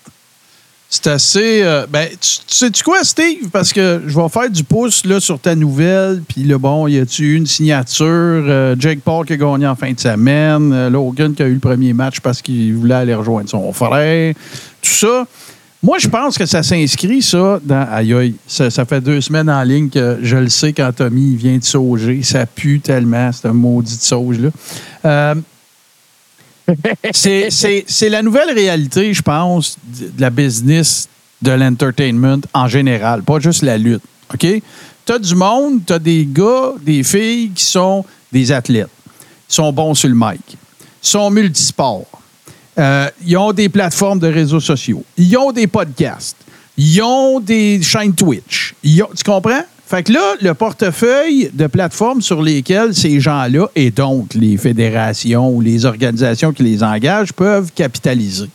C'est 0.97 1.09
assez. 1.09 1.61
euh, 1.65 1.87
ben, 1.91 2.07
tu, 2.09 2.17
tu 2.47 2.55
sais-tu 2.55 2.85
quoi, 2.85 3.03
Steve? 3.03 3.49
Parce 3.51 3.73
que 3.73 4.03
je 4.07 4.17
vais 4.17 4.29
faire 4.29 4.49
du 4.49 4.63
pouce 4.63 5.05
là, 5.05 5.19
sur 5.19 5.41
ta 5.41 5.57
nouvelle. 5.57 6.23
Puis 6.29 6.45
là, 6.45 6.57
bon, 6.57 6.87
y 6.87 7.01
a-tu 7.01 7.33
eu 7.33 7.35
une 7.35 7.49
signature? 7.49 8.07
Euh, 8.07 8.77
Jake 8.79 9.01
Paul 9.01 9.27
qui 9.27 9.33
a 9.33 9.37
gagné 9.37 9.67
en 9.67 9.75
fin 9.75 9.93
de 9.93 9.99
semaine. 9.99 10.73
euh, 10.73 10.89
Logan 10.89 11.35
qui 11.35 11.43
a 11.43 11.47
eu 11.49 11.55
le 11.55 11.59
premier 11.59 11.93
match 11.93 12.21
parce 12.21 12.41
qu'il 12.41 12.77
voulait 12.77 12.95
aller 12.95 13.15
rejoindre 13.15 13.49
son 13.51 13.73
frère. 13.73 14.35
Tout 14.81 14.91
ça. 14.91 15.27
Moi, 15.83 15.99
je 15.99 16.07
pense 16.07 16.39
que 16.39 16.47
ça 16.47 16.63
s'inscrit, 16.63 17.23
ça, 17.23 17.59
dans. 17.65 17.89
Aïe, 17.91 18.15
aïe, 18.15 18.35
ça, 18.47 18.71
fait 18.85 19.01
deux 19.01 19.21
semaines 19.21 19.51
en 19.51 19.65
ligne 19.65 19.91
que 19.91 20.19
je 20.23 20.37
le 20.37 20.49
sais 20.49 20.73
quand 20.73 20.93
Tommy 20.95 21.35
vient 21.35 21.59
de 21.59 21.65
sauger. 21.65 22.23
Ça 22.23 22.47
pue 22.47 22.79
tellement, 22.79 23.33
cette 23.33 23.47
maudite 23.53 24.01
sauge-là. 24.01 24.51
C'est- 27.13 28.09
la 28.09 28.23
nouvelle 28.23 28.51
réalité, 28.55 29.13
je 29.13 29.23
pense, 29.23 29.77
de 29.85 30.21
la 30.21 30.31
business 30.31 31.09
de 31.43 31.51
l'entertainment 31.53 32.41
en 32.55 32.69
général, 32.69 33.23
pas 33.23 33.39
juste 33.39 33.63
la 33.63 33.77
lutte. 33.77 34.03
OK? 34.33 34.47
Tu 35.07 35.13
as 35.13 35.19
du 35.19 35.35
monde, 35.35 35.81
tu 35.87 35.93
as 35.93 35.99
des 35.99 36.27
gars, 36.31 36.73
des 36.81 37.03
filles 37.03 37.51
qui 37.55 37.65
sont 37.65 38.05
des 38.33 38.51
athlètes, 38.51 38.89
Ils 39.51 39.55
sont 39.55 39.73
bons 39.73 39.95
sur 39.95 40.09
le 40.09 40.15
mic, 40.15 40.57
sont 41.03 41.31
multisports, 41.31 42.07
Euh, 42.77 43.09
ils 43.25 43.37
ont 43.37 43.53
des 43.53 43.69
plateformes 43.69 44.19
de 44.19 44.27
réseaux 44.27 44.59
sociaux, 44.61 45.05
ils 45.17 45.37
ont 45.37 45.53
des 45.53 45.67
podcasts, 45.69 46.37
ils 46.77 47.01
ont 47.03 47.39
des 47.39 47.81
chaînes 47.83 48.15
Twitch. 48.15 48.75
Ils 48.83 49.01
ont- 49.03 49.11
tu 49.17 49.23
comprends? 49.23 49.63
Fait 49.87 50.03
que 50.03 50.13
là, 50.13 50.35
le 50.41 50.55
portefeuille 50.55 51.51
de 51.53 51.67
plateformes 51.67 52.23
sur 52.23 52.41
lesquelles 52.43 52.95
ces 52.95 53.21
gens-là, 53.21 53.69
et 53.75 53.91
donc 53.91 54.33
les 54.35 54.57
fédérations 54.57 55.51
ou 55.51 55.61
les 55.61 55.85
organisations 55.85 56.53
qui 56.53 56.63
les 56.63 56.83
engagent, 56.83 57.33
peuvent 57.33 57.71
capitaliser. 57.75 58.49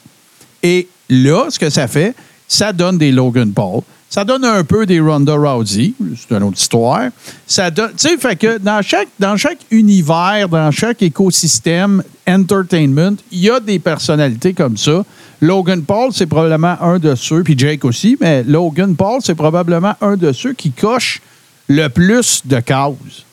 Et 0.63 0.87
là, 1.09 1.45
ce 1.49 1.59
que 1.59 1.69
ça 1.69 1.87
fait, 1.87 2.15
ça 2.47 2.73
donne 2.73 2.97
des 2.97 3.11
Logan 3.11 3.53
Paul. 3.53 3.81
Ça 4.09 4.25
donne 4.25 4.43
un 4.43 4.63
peu 4.63 4.87
des 4.87 4.99
Ronda 4.99 5.35
Rousey. 5.35 5.93
C'est 6.17 6.35
une 6.35 6.43
autre 6.43 6.57
histoire. 6.57 7.09
Ça 7.45 7.69
donne, 7.69 7.91
tu 7.91 8.09
sais, 8.09 8.17
fait 8.17 8.35
que 8.35 8.57
dans 8.57 8.81
chaque, 8.81 9.09
dans 9.19 9.37
chaque 9.37 9.59
univers, 9.69 10.49
dans 10.49 10.71
chaque 10.71 11.03
écosystème 11.03 12.01
entertainment, 12.27 13.17
il 13.31 13.39
y 13.39 13.49
a 13.51 13.59
des 13.59 13.77
personnalités 13.77 14.53
comme 14.53 14.77
ça. 14.77 15.05
Logan 15.41 15.83
Paul, 15.83 16.11
c'est 16.13 16.25
probablement 16.25 16.75
un 16.81 16.99
de 16.99 17.15
ceux, 17.15 17.43
puis 17.43 17.55
Jake 17.57 17.85
aussi, 17.85 18.17
mais 18.19 18.43
Logan 18.43 18.95
Paul, 18.95 19.21
c'est 19.23 19.35
probablement 19.35 19.93
un 20.01 20.17
de 20.17 20.31
ceux 20.33 20.53
qui 20.53 20.71
coche 20.71 21.21
le 21.67 21.87
plus 21.87 22.41
de 22.45 22.59
causes. 22.59 23.25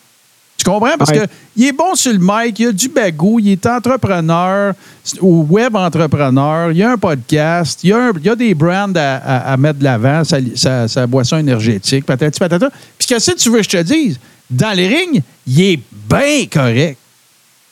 Tu 0.59 0.65
comprends? 0.65 0.97
Parce 0.99 1.11
Ouais. 1.11 1.27
que 1.27 1.33
il 1.57 1.67
est 1.67 1.73
bon 1.73 1.95
sur 1.95 2.13
le 2.13 2.19
mic, 2.21 2.59
il 2.59 2.69
a 2.69 2.73
du 2.73 2.89
bagou, 2.89 3.39
il 3.41 3.51
est 3.51 3.67
entrepreneur 3.67 4.75
ou 5.21 5.47
web 5.51 5.75
entrepreneur, 5.77 6.73
il 6.73 6.83
a 6.83 6.93
un 6.93 6.97
podcast, 6.97 7.81
il 7.85 7.93
a, 7.93 8.09
un- 8.09 8.13
il 8.17 8.25
y 8.25 8.29
a 8.29 8.35
des 8.37 8.55
brands 8.55 8.93
à, 8.95 9.17
à- 9.17 9.53
à 9.53 9.57
mettre 9.57 9.79
de 9.81 9.85
l'avant, 9.85 10.25
sa, 10.25 10.39
sa- 10.55 10.89
sa 10.89 11.07
boisson 11.07 11.39
énergétique, 11.39 12.05
patati 12.07 12.39
patata. 12.39 12.71
Puis 12.99 13.07
qu'est-ce 13.09 13.33
que 13.33 13.37
tu 13.39 13.51
veux 13.51 13.59
que 13.59 13.65
je 13.65 13.69
te 13.69 13.83
dise? 13.83 14.19
Dans 14.51 14.73
les 14.77 14.89
rings, 14.89 15.23
il 15.47 15.61
est 15.61 15.81
bien 16.09 16.47
correct. 16.51 16.99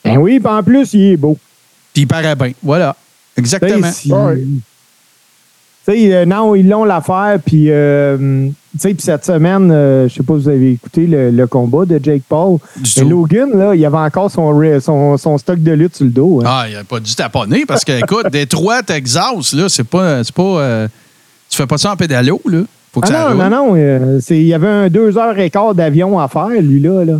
Ben 0.04 0.16
oui, 0.18 0.38
puis 0.38 0.48
en 0.52 0.62
plus, 0.62 0.92
il 0.92 1.12
est 1.12 1.16
beau. 1.16 1.38
Puis 1.92 2.02
il 2.02 2.06
paraît 2.06 2.34
bien. 2.36 2.52
Voilà. 2.62 2.94
Exactement. 3.36 3.76
Tu 3.78 3.82
sais, 3.82 3.92
si- 3.92 4.12
Ouais. 4.12 4.44
Euh, 5.88 6.24
non, 6.24 6.54
ils 6.54 6.66
l'ont 6.66 6.84
l'affaire. 6.84 7.38
Puis, 7.44 7.66
euh, 7.68 8.16
tu 8.48 8.78
sais, 8.78 8.94
puis 8.94 9.02
cette 9.02 9.24
semaine, 9.26 9.70
euh, 9.70 10.08
je 10.08 10.14
sais 10.14 10.22
pas 10.22 10.34
si 10.38 10.40
vous 10.44 10.48
avez 10.48 10.72
écouté 10.72 11.06
le, 11.06 11.30
le 11.30 11.46
combat 11.46 11.84
de 11.84 12.00
Jake 12.02 12.22
Paul. 12.26 12.58
Du 12.76 12.90
Mais 12.96 13.02
tout. 13.02 13.08
Logan, 13.08 13.50
là, 13.54 13.74
il 13.74 13.84
avait 13.84 13.96
encore 13.98 14.30
son, 14.30 14.58
son, 14.80 15.16
son 15.18 15.36
stock 15.38 15.62
de 15.62 15.72
lutte 15.72 15.96
sur 15.96 16.06
le 16.06 16.10
dos. 16.10 16.40
hein. 16.40 16.46
Ah, 16.46 16.64
il 16.68 16.74
n'a 16.74 16.84
pas 16.84 17.00
dû 17.00 17.14
taponner 17.14 17.66
parce 17.66 17.84
que, 17.84 17.92
écoute, 17.92 18.26
Détroit, 18.32 18.82
Texas, 18.82 19.52
là, 19.52 19.68
c'est 19.68 19.84
pas. 19.84 20.24
C'est 20.24 20.34
pas 20.34 20.42
euh, 20.42 20.88
tu 21.50 21.56
fais 21.58 21.66
pas 21.66 21.76
ça 21.78 21.92
en 21.92 21.96
pédalo, 21.96 22.40
là. 22.46 22.62
Faut 22.92 23.00
que 23.00 23.06
Ah 23.08 23.12
ça 23.12 23.20
non, 23.20 23.28
roule. 23.28 23.36
non, 23.36 23.50
non, 23.50 23.72
euh, 23.76 24.18
c'est- 24.22 24.38
il 24.38 24.46
y 24.46 24.54
avait 24.54 24.66
un 24.68 24.88
deux 24.88 25.18
heures 25.18 25.38
et 25.38 25.50
quart 25.50 25.74
d'avion 25.74 26.18
à 26.18 26.28
faire, 26.28 26.48
lui, 26.48 26.80
là. 26.80 27.04
là. 27.04 27.18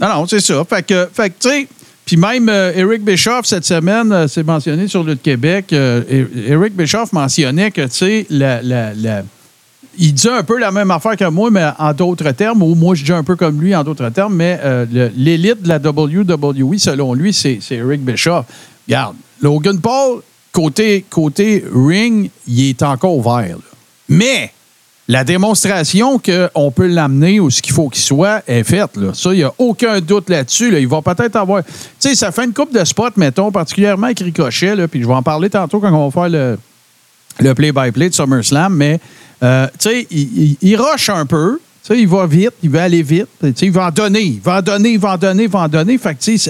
Non, 0.00 0.08
non, 0.08 0.26
c'est 0.26 0.40
ça. 0.40 0.64
Fait 0.68 0.82
que, 0.82 1.08
fait 1.12 1.30
que 1.30 1.34
tu 1.38 1.48
sais, 1.48 1.68
puis 2.08 2.16
même 2.16 2.48
euh, 2.48 2.72
Eric 2.74 3.04
Bischoff, 3.04 3.44
cette 3.44 3.66
semaine, 3.66 4.10
euh, 4.12 4.26
c'est 4.28 4.42
mentionné 4.42 4.88
sur 4.88 5.04
le 5.04 5.14
Québec, 5.14 5.74
euh, 5.74 6.02
Eric 6.46 6.74
Bischoff 6.74 7.12
mentionnait 7.12 7.70
que, 7.70 7.82
tu 7.82 7.90
sais, 7.90 8.26
il 9.98 10.14
dit 10.14 10.28
un 10.28 10.42
peu 10.42 10.58
la 10.58 10.70
même 10.70 10.90
affaire 10.90 11.18
que 11.18 11.28
moi, 11.28 11.50
mais 11.50 11.66
en 11.78 11.92
d'autres 11.92 12.30
termes, 12.30 12.62
ou 12.62 12.74
moi, 12.74 12.94
je 12.94 13.04
dis 13.04 13.12
un 13.12 13.22
peu 13.22 13.36
comme 13.36 13.60
lui 13.60 13.76
en 13.76 13.84
d'autres 13.84 14.08
termes, 14.08 14.34
mais 14.34 14.58
euh, 14.64 15.10
l'élite 15.18 15.60
de 15.60 15.68
la 15.68 15.76
WWE, 15.76 16.78
selon 16.78 17.12
lui, 17.12 17.34
c'est 17.34 17.58
Eric 17.72 18.02
Bischoff. 18.02 18.46
Regarde, 18.86 19.16
Logan 19.42 19.78
Paul, 19.78 20.22
côté, 20.50 21.04
côté 21.10 21.62
ring, 21.70 22.30
il 22.46 22.70
est 22.70 22.82
encore 22.82 23.18
ouvert. 23.18 23.58
Mais 24.08 24.50
la 25.08 25.24
démonstration 25.24 26.20
qu'on 26.20 26.70
peut 26.70 26.86
l'amener 26.86 27.40
où 27.40 27.48
ce 27.48 27.62
qu'il 27.62 27.72
faut 27.72 27.88
qu'il 27.88 28.02
soit 28.02 28.42
est 28.46 28.62
faite. 28.62 28.94
Là. 28.96 29.14
Ça, 29.14 29.32
il 29.32 29.38
n'y 29.38 29.42
a 29.42 29.52
aucun 29.56 30.00
doute 30.00 30.28
là-dessus. 30.28 30.70
là. 30.70 30.78
Il 30.78 30.86
va 30.86 31.00
peut-être 31.00 31.36
avoir. 31.36 31.64
Tu 31.64 31.72
sais, 31.98 32.14
ça 32.14 32.30
fait 32.30 32.44
une 32.44 32.52
coupe 32.52 32.74
de 32.74 32.84
spots, 32.84 33.16
mettons, 33.16 33.50
particulièrement 33.50 34.06
avec 34.06 34.20
Ricochet, 34.20 34.76
là, 34.76 34.86
puis 34.86 35.00
je 35.00 35.06
vais 35.06 35.14
en 35.14 35.22
parler 35.22 35.48
tantôt 35.48 35.80
quand 35.80 35.90
on 35.90 36.08
va 36.08 36.10
faire 36.10 36.28
le, 36.28 36.58
le 37.40 37.54
play-by-play 37.54 38.10
de 38.10 38.14
SummerSlam, 38.14 38.74
mais 38.74 39.00
euh, 39.42 39.66
tu 39.78 39.88
sais, 39.88 40.06
il, 40.10 40.56
il, 40.60 40.76
rush 40.76 41.08
un 41.08 41.24
peu. 41.24 41.58
Tu 41.82 41.94
sais, 41.94 42.00
il 42.00 42.08
va 42.08 42.26
vite, 42.26 42.52
il 42.62 42.68
va 42.68 42.82
aller 42.82 43.02
vite. 43.02 43.28
Il 43.62 43.72
va 43.72 43.86
en 43.86 43.90
donner, 43.90 44.20
il 44.20 44.40
va 44.40 44.58
en 44.58 44.62
donner, 44.62 44.90
il 44.90 44.98
va 44.98 45.12
en 45.12 45.18
donner, 45.18 45.44
il 45.44 45.48
va 45.48 45.60
en 45.60 45.68
donner. 45.68 45.98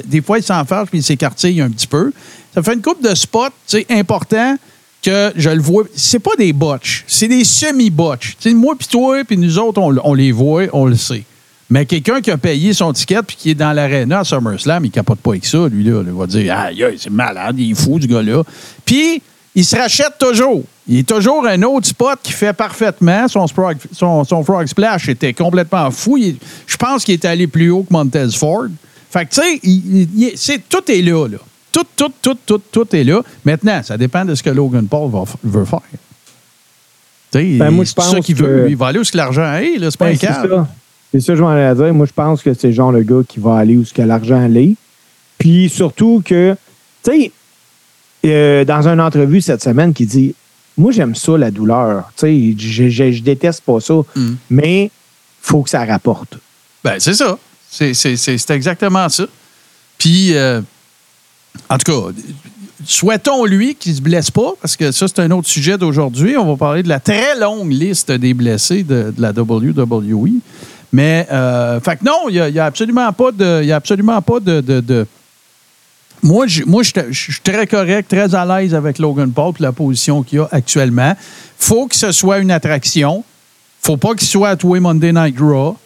Des 0.07 0.21
fois, 0.21 0.39
il 0.39 0.43
s'enferme 0.43 0.87
puis 0.87 0.99
il 0.99 1.05
s'écartille 1.05 1.61
un 1.61 1.71
petit 1.71 1.87
peu. 1.87 2.13
Ça 2.53 2.63
fait 2.63 2.75
une 2.75 2.83
coupe 2.83 3.03
de 3.05 3.15
spots, 3.15 3.51
importants 3.89 4.57
que 5.03 5.33
je 5.37 5.51
le 5.51 5.61
vois. 5.61 5.85
C'est 5.95 6.19
pas 6.19 6.37
des 6.39 6.53
botches, 6.53 7.05
c'est 7.07 7.29
des 7.29 7.45
semi-botches. 7.45 8.37
Moi 8.55 8.75
puis 8.79 8.89
toi 8.89 9.23
puis 9.25 9.37
nous 9.37 9.59
autres, 9.59 9.81
on, 9.81 10.15
les 10.15 10.33
voit, 10.33 10.65
on 10.73 10.87
le 10.87 10.97
sait. 10.97 11.25
Mais 11.71 11.85
quelqu'un 11.85 12.21
qui 12.21 12.31
a 12.31 12.39
payé 12.39 12.73
son 12.73 12.93
ticket 12.93 13.23
puis 13.27 13.37
qui 13.37 13.51
est 13.51 13.55
dans 13.55 13.73
l'aréna 13.73 14.21
à 14.21 14.25
SummerSlam, 14.25 14.85
il 14.87 14.91
capote 14.91 15.19
pas 15.19 15.31
avec 15.31 15.45
ça, 15.45 15.69
lui-là. 15.69 16.03
Il 16.07 16.13
va 16.13 16.27
dire 16.27 16.57
Aïe, 16.57 16.85
c'est 16.99 17.11
malade, 17.11 17.57
il 17.59 17.73
est 17.73 17.75
fou, 17.75 17.99
ce 18.01 18.07
gars-là. 18.07 18.43
Puis, 18.87 19.21
il 19.55 19.65
se 19.65 19.77
rachète 19.77 20.15
toujours. 20.19 20.63
Il 20.87 20.99
est 20.99 21.09
toujours 21.09 21.47
un 21.47 21.61
autre 21.65 21.87
spot 21.87 22.19
qui 22.23 22.33
fait 22.33 22.53
parfaitement. 22.55 23.29
Son, 23.29 23.45
sprog- 23.47 23.77
son, 23.93 24.25
son 24.25 24.43
Frog 24.43 24.67
Splash 24.67 25.09
était 25.11 25.35
complètement 25.35 25.91
fou. 25.91 26.19
Je 26.67 26.77
pense 26.77 27.05
qu'il 27.05 27.15
est 27.15 27.25
allé 27.27 27.47
plus 27.47 27.69
haut 27.71 27.83
que 27.83 27.93
Montez 27.93 28.29
Ford. 28.35 28.69
Fait 29.11 29.27
que, 29.27 29.35
tu 29.35 30.37
sais, 30.37 30.61
tout 30.69 30.91
est 30.91 31.03
là, 31.03 31.27
là. 31.27 31.39
Tout, 31.73 31.85
tout, 31.97 32.13
tout, 32.23 32.37
tout, 32.47 32.61
tout 32.73 32.97
est 32.97 33.05
là. 33.05 33.21
Maintenant, 33.45 33.83
ça 33.83 33.97
dépend 33.97 34.25
de 34.25 34.35
ce 34.35 34.43
que 34.43 34.51
Logan 34.51 34.87
Paul 34.87 35.11
va 35.11 35.25
veut 35.45 35.65
faire. 35.65 35.81
Ben, 37.33 37.71
moi, 37.71 37.85
je 37.85 37.91
c'est 37.97 38.01
ça 38.11 38.21
qu'il 38.21 38.35
que- 38.37 38.43
veut. 38.43 38.71
Il 38.71 38.77
va 38.77 38.87
aller 38.89 38.99
où 38.99 39.03
l'argent 39.15 39.55
est, 39.55 39.77
là. 39.79 39.91
C'est 39.91 39.99
pas 39.99 40.07
Ben, 40.07 40.15
un 40.15 40.19
c'est 40.19 40.27
ça. 40.27 40.69
C'est 41.13 41.21
ça 41.21 41.33
que 41.33 41.37
je 41.39 41.43
m'en 41.43 41.51
allais 41.51 41.75
dire. 41.75 41.93
Moi, 41.95 42.07
je 42.07 42.13
pense 42.13 42.43
que 42.43 42.53
c'est 42.55 42.69
le 42.69 42.73
genre 42.73 42.93
de 42.93 43.03
gars 43.03 43.21
qui 43.27 43.39
va 43.41 43.57
aller 43.59 43.77
où 43.77 43.85
ce 43.85 43.93
que 43.93 44.03
l'argent 44.03 44.43
allait. 44.43 44.75
Puis 45.39 45.69
surtout 45.69 46.23
que, 46.25 46.57
tu 47.05 47.11
sais, 47.11 47.33
euh, 48.27 48.65
dans 48.65 48.89
une 48.89 49.01
entrevue 49.01 49.41
cette 49.41 49.63
semaine, 49.63 49.93
qui 49.93 50.07
dit 50.07 50.35
Moi, 50.77 50.93
j'aime 50.93 51.15
ça, 51.15 51.37
la 51.37 51.51
douleur. 51.51 52.11
Tu 52.17 52.55
sais, 52.55 52.55
je, 52.59 52.89
je, 52.89 53.13
je 53.13 53.23
déteste 53.23 53.63
pas 53.63 53.81
ça, 53.81 53.95
Mm. 54.17 54.35
mais 54.51 54.91
faut 55.43 55.63
que 55.63 55.71
ça 55.71 55.85
rapporte. 55.85 56.39
Ben, 56.85 56.97
c'est 56.99 57.15
ça. 57.15 57.39
C'est- 57.71 57.95
c'est 57.95 58.51
exactement 58.51 59.09
ça. 59.09 59.25
Puis, 59.99 60.35
euh, 60.35 60.61
en 61.71 61.79
tout 61.79 61.93
cas, 61.93 62.13
souhaitons-lui 62.85 63.75
qu'il 63.75 63.93
ne 63.93 63.97
se 63.97 64.03
blesse 64.03 64.31
pas, 64.31 64.53
parce 64.61 64.77
que 64.77 64.93
ça, 64.93 65.07
c'est 65.09 65.21
un 65.21 65.31
autre 65.31 65.49
sujet 65.49 65.77
d'aujourd'hui. 65.77 66.37
On 66.37 66.47
va 66.47 66.57
parler 66.57 66.83
de 66.83 66.89
la 66.89 67.01
très 67.01 67.39
longue 67.39 67.71
liste 67.73 68.11
des 68.13 68.35
blessés 68.35 68.83
de, 68.83 69.13
la 69.19 69.31
WWE. 69.33 70.41
Mais, 70.93 71.27
euh, 71.31 71.81
fait 71.81 71.97
que 71.97 72.05
non, 72.05 72.29
il 72.31 72.53
n'y 72.53 72.59
a, 72.59 72.65
absolument 72.65 73.13
pas 73.13 73.31
de. 73.31 73.63
y 73.65 73.73
a 73.73 73.77
absolument 73.77 74.23
pas 74.23 74.41
de. 74.41 74.61
de- 74.61 74.81
de- 74.81 75.07
moi, 76.23 76.47
je, 76.49 76.63
suis 77.13 77.41
très 77.45 77.67
correct, 77.67 78.09
très 78.09 78.35
à 78.35 78.45
l'aise 78.45 78.75
avec 78.75 78.99
Logan 78.99 79.31
Paul 79.31 79.55
et 79.59 79.63
la 79.63 79.71
position 79.71 80.25
qu'il 80.25 80.41
a 80.41 80.49
actuellement. 80.51 81.15
faut 81.57 81.87
que 81.87 81.95
ce 81.95 82.11
soit 82.11 82.39
une 82.39 82.51
attraction. 82.51 83.23
faut 83.81 83.97
pas 83.97 84.15
qu'il 84.15 84.27
soit 84.27 84.51
à 84.51 84.57
Monday 84.81 85.13
Night 85.13 85.39
Raw. 85.39 85.77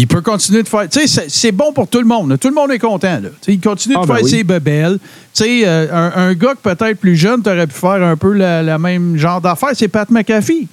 Il 0.00 0.06
peut 0.06 0.22
continuer 0.22 0.62
de 0.62 0.68
faire. 0.68 0.88
Tu 0.88 1.06
sais, 1.06 1.26
c'est- 1.28 1.52
bon 1.52 1.74
pour 1.74 1.86
tout 1.86 1.98
le 1.98 2.06
monde. 2.06 2.30
là. 2.30 2.38
Tout 2.38 2.48
le 2.48 2.54
monde 2.54 2.70
est 2.70 2.78
content. 2.78 3.20
Là. 3.20 3.28
Tu 3.28 3.28
sais, 3.42 3.52
il 3.52 3.60
continue 3.60 3.96
Ah, 3.98 4.02
de 4.02 4.06
ben 4.06 4.14
faire 4.14 4.24
oui. 4.24 4.30
ses 4.30 4.44
bebelles. 4.44 4.98
Tu 5.34 5.44
sais, 5.44 5.62
euh, 5.68 5.86
un, 5.92 6.28
un 6.28 6.32
gars 6.34 6.54
que 6.54 6.74
peut-être 6.74 6.98
plus 6.98 7.16
jeune, 7.16 7.42
tu 7.42 7.50
aurais 7.50 7.66
pu 7.66 7.74
faire 7.74 8.02
un 8.02 8.16
peu 8.16 8.32
la, 8.32 8.62
la 8.62 8.78
même 8.78 9.18
genre 9.18 9.42
d'affaire, 9.42 9.70
c'est 9.74 9.88
Pat 9.88 10.08
McAfee. 10.10 10.68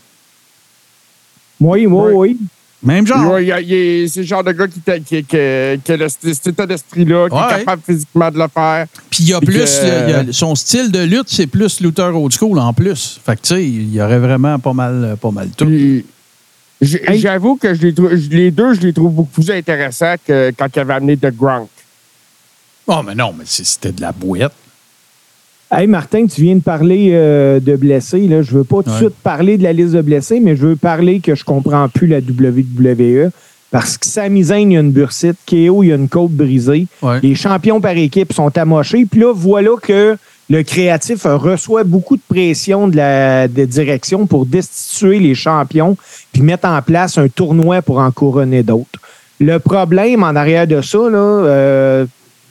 Oui, 1.60 1.86
oui, 1.86 1.88
Ouais. 1.88 2.12
oui. 2.13 2.38
Même 2.84 3.07
genre. 3.07 3.36
C'est 3.38 4.17
le 4.17 4.24
genre 4.24 4.43
de 4.43 4.51
gars 4.51 4.67
qui, 4.67 4.79
qui, 4.79 5.24
qui- 5.24 5.25
qui 5.25 5.91
a 5.91 6.10
cet 6.10 6.48
état 6.48 6.65
d'esprit-là, 6.65 7.27
qui 7.27 7.36
Ouais. 7.36 7.41
est 7.41 7.57
capable 7.65 7.81
physiquement 7.86 8.29
de 8.31 8.38
le 8.38 8.46
faire. 8.53 8.86
Puis 9.10 9.24
il 9.24 9.29
y 9.29 9.34
a 9.34 9.41
plus. 9.41 9.57
que- 9.57 10.05
il 10.07 10.12
y 10.12 10.13
a- 10.29 10.31
son 10.31 10.53
style 10.55 10.91
de 10.91 11.00
lutte, 11.00 11.27
c'est 11.27 11.48
plus 11.48 11.81
Luther 11.81 12.15
Old 12.15 12.31
School 12.31 12.60
en 12.60 12.72
plus. 12.74 13.19
Fait 13.25 13.36
que, 13.36 13.41
tu 13.41 13.48
sais, 13.55 13.65
il 13.67 13.93
y 13.93 14.00
aurait 14.01 14.19
vraiment 14.19 14.57
pas 14.60 14.74
mal, 14.74 15.17
pas 15.19 15.31
mal 15.31 15.50
tout. 15.57 15.65
Puis. 15.65 16.05
J'avoue 16.81 17.55
que 17.55 17.74
je 17.74 17.81
les, 17.81 17.93
trouve- 17.93 18.15
je- 18.15 18.29
les 18.29 18.51
deux, 18.51 18.74
je 18.74 18.81
les 18.81 18.93
trouve 18.93 19.12
beaucoup 19.13 19.41
plus 19.41 19.50
intéressants 19.51 20.15
que 20.25 20.51
quand 20.57 20.67
il 20.75 20.79
avait 20.79 20.93
amené 20.93 21.17
The 21.17 21.36
Gronk. 21.36 21.69
Oh, 22.88 23.01
mais 23.05 23.15
non, 23.15 23.34
mais 23.38 23.46
c'était 23.48 23.91
de 23.91 24.01
la 24.01 24.12
bouette. 24.12 24.51
Hey 25.69 25.88
Martin, 25.88 26.25
tu 26.27 26.41
viens 26.43 26.55
de 26.55 26.62
parler 26.62 27.10
euh, 27.12 27.60
de 27.60 27.75
blessés. 27.75 28.27
Là. 28.27 28.41
Je 28.41 28.51
veux 28.51 28.63
pas 28.63 28.77
tout 28.77 28.84
de 28.84 28.89
Ouais. 28.91 28.98
suite 28.98 29.15
parler 29.22 29.57
de 29.57 29.63
la 29.63 29.74
liste 29.74 29.93
de 29.93 30.01
blessés, 30.01 30.39
mais 30.39 30.55
je 30.55 30.65
veux 30.67 30.75
parler 30.77 31.19
que 31.19 31.36
je 31.36 31.43
comprends 31.43 31.89
plus 31.89 32.07
la 32.07 32.19
WWE. 32.19 33.31
Parce 33.69 33.98
que 33.98 34.05
Sami 34.07 34.43
Zayn, 34.43 34.72
il 34.72 34.74
y 34.75 34.77
a 34.77 34.79
une 34.79 34.91
bursite. 34.93 35.36
KO, 35.46 35.84
il 35.84 35.88
y 35.88 35.91
a 35.91 35.96
une 35.96 36.07
côte 36.07 36.31
brisée. 36.31 36.88
Ouais. 37.01 37.19
Les 37.22 37.36
champions 37.36 37.81
par 37.81 37.98
équipe 37.98 38.31
sont 38.31 38.55
amochés. 38.57 39.05
Puis 39.05 39.19
là, 39.19 39.34
voilà 39.36 39.72
que 39.81 40.17
le 40.50 40.63
créatif 40.63 41.24
reçoit 41.25 41.84
beaucoup 41.84 42.16
de 42.16 42.22
pression 42.27 42.88
de 42.88 42.96
la 42.96 43.48
direction 43.48 44.27
pour 44.27 44.46
destituer 44.46 45.20
les 45.20 45.36
champions 45.36 45.98
puis 46.32 46.42
mettre 46.42 46.68
en 46.68 46.82
place 46.82 47.18
un 47.18 47.27
tournoi 47.27 47.82
pour 47.82 48.00
en 48.00 48.12
couronner 48.12 48.63
d'autres. 48.63 49.00
Le 49.39 49.60
problème 49.60 50.24
en 50.24 50.36
arrière 50.36 50.66
de 50.66 50.82
ça, 50.82 50.98
euh, 50.98 52.06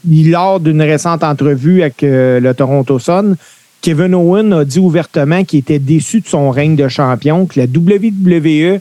lors 0.08 0.60
d'une 0.60 0.82
récente 0.82 1.24
entrevue 1.24 1.82
avec 1.82 2.02
euh, 2.02 2.38
le 2.38 2.54
Toronto 2.54 2.98
Sun, 2.98 3.36
Kevin 3.80 4.14
Owen 4.14 4.52
a 4.52 4.64
dit 4.64 4.78
ouvertement 4.78 5.44
qu'il 5.44 5.60
était 5.60 5.78
déçu 5.78 6.20
de 6.20 6.26
son 6.26 6.50
règne 6.50 6.76
de 6.76 6.88
champion, 6.88 7.46
que 7.46 7.60
la 7.60 7.66
WWE, 7.66 8.80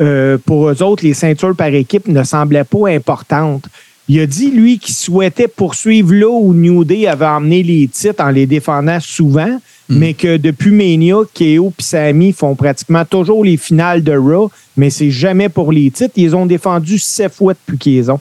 euh, 0.00 0.38
pour 0.44 0.70
eux 0.70 0.82
autres, 0.82 1.04
les 1.04 1.14
ceintures 1.14 1.56
par 1.56 1.68
équipe 1.68 2.08
ne 2.08 2.22
semblaient 2.22 2.64
pas 2.64 2.88
importantes. 2.88 3.64
Il 4.12 4.18
a 4.18 4.26
dit, 4.26 4.50
lui, 4.50 4.78
qu'il 4.80 4.92
souhaitait 4.94 5.46
poursuivre 5.46 6.12
là 6.12 6.26
où 6.28 6.52
New 6.52 6.84
Day 6.84 7.06
avait 7.06 7.26
emmené 7.26 7.62
les 7.62 7.86
titres 7.86 8.20
en 8.24 8.30
les 8.30 8.44
défendant 8.44 8.98
souvent, 8.98 9.60
mais 9.88 10.14
que 10.14 10.36
depuis 10.36 10.72
Mania, 10.72 11.14
KO 11.32 11.72
et 11.78 11.82
Sami 11.82 12.32
font 12.32 12.56
pratiquement 12.56 13.04
toujours 13.04 13.44
les 13.44 13.56
finales 13.56 14.02
de 14.02 14.12
Raw, 14.16 14.50
mais 14.76 14.90
c'est 14.90 15.10
jamais 15.12 15.48
pour 15.48 15.70
les 15.70 15.92
titres. 15.92 16.14
Ils 16.16 16.34
ont 16.34 16.46
défendu 16.46 16.98
sept 16.98 17.32
fois 17.32 17.54
depuis 17.54 17.78
qu'ils 17.78 18.10
ont. 18.10 18.18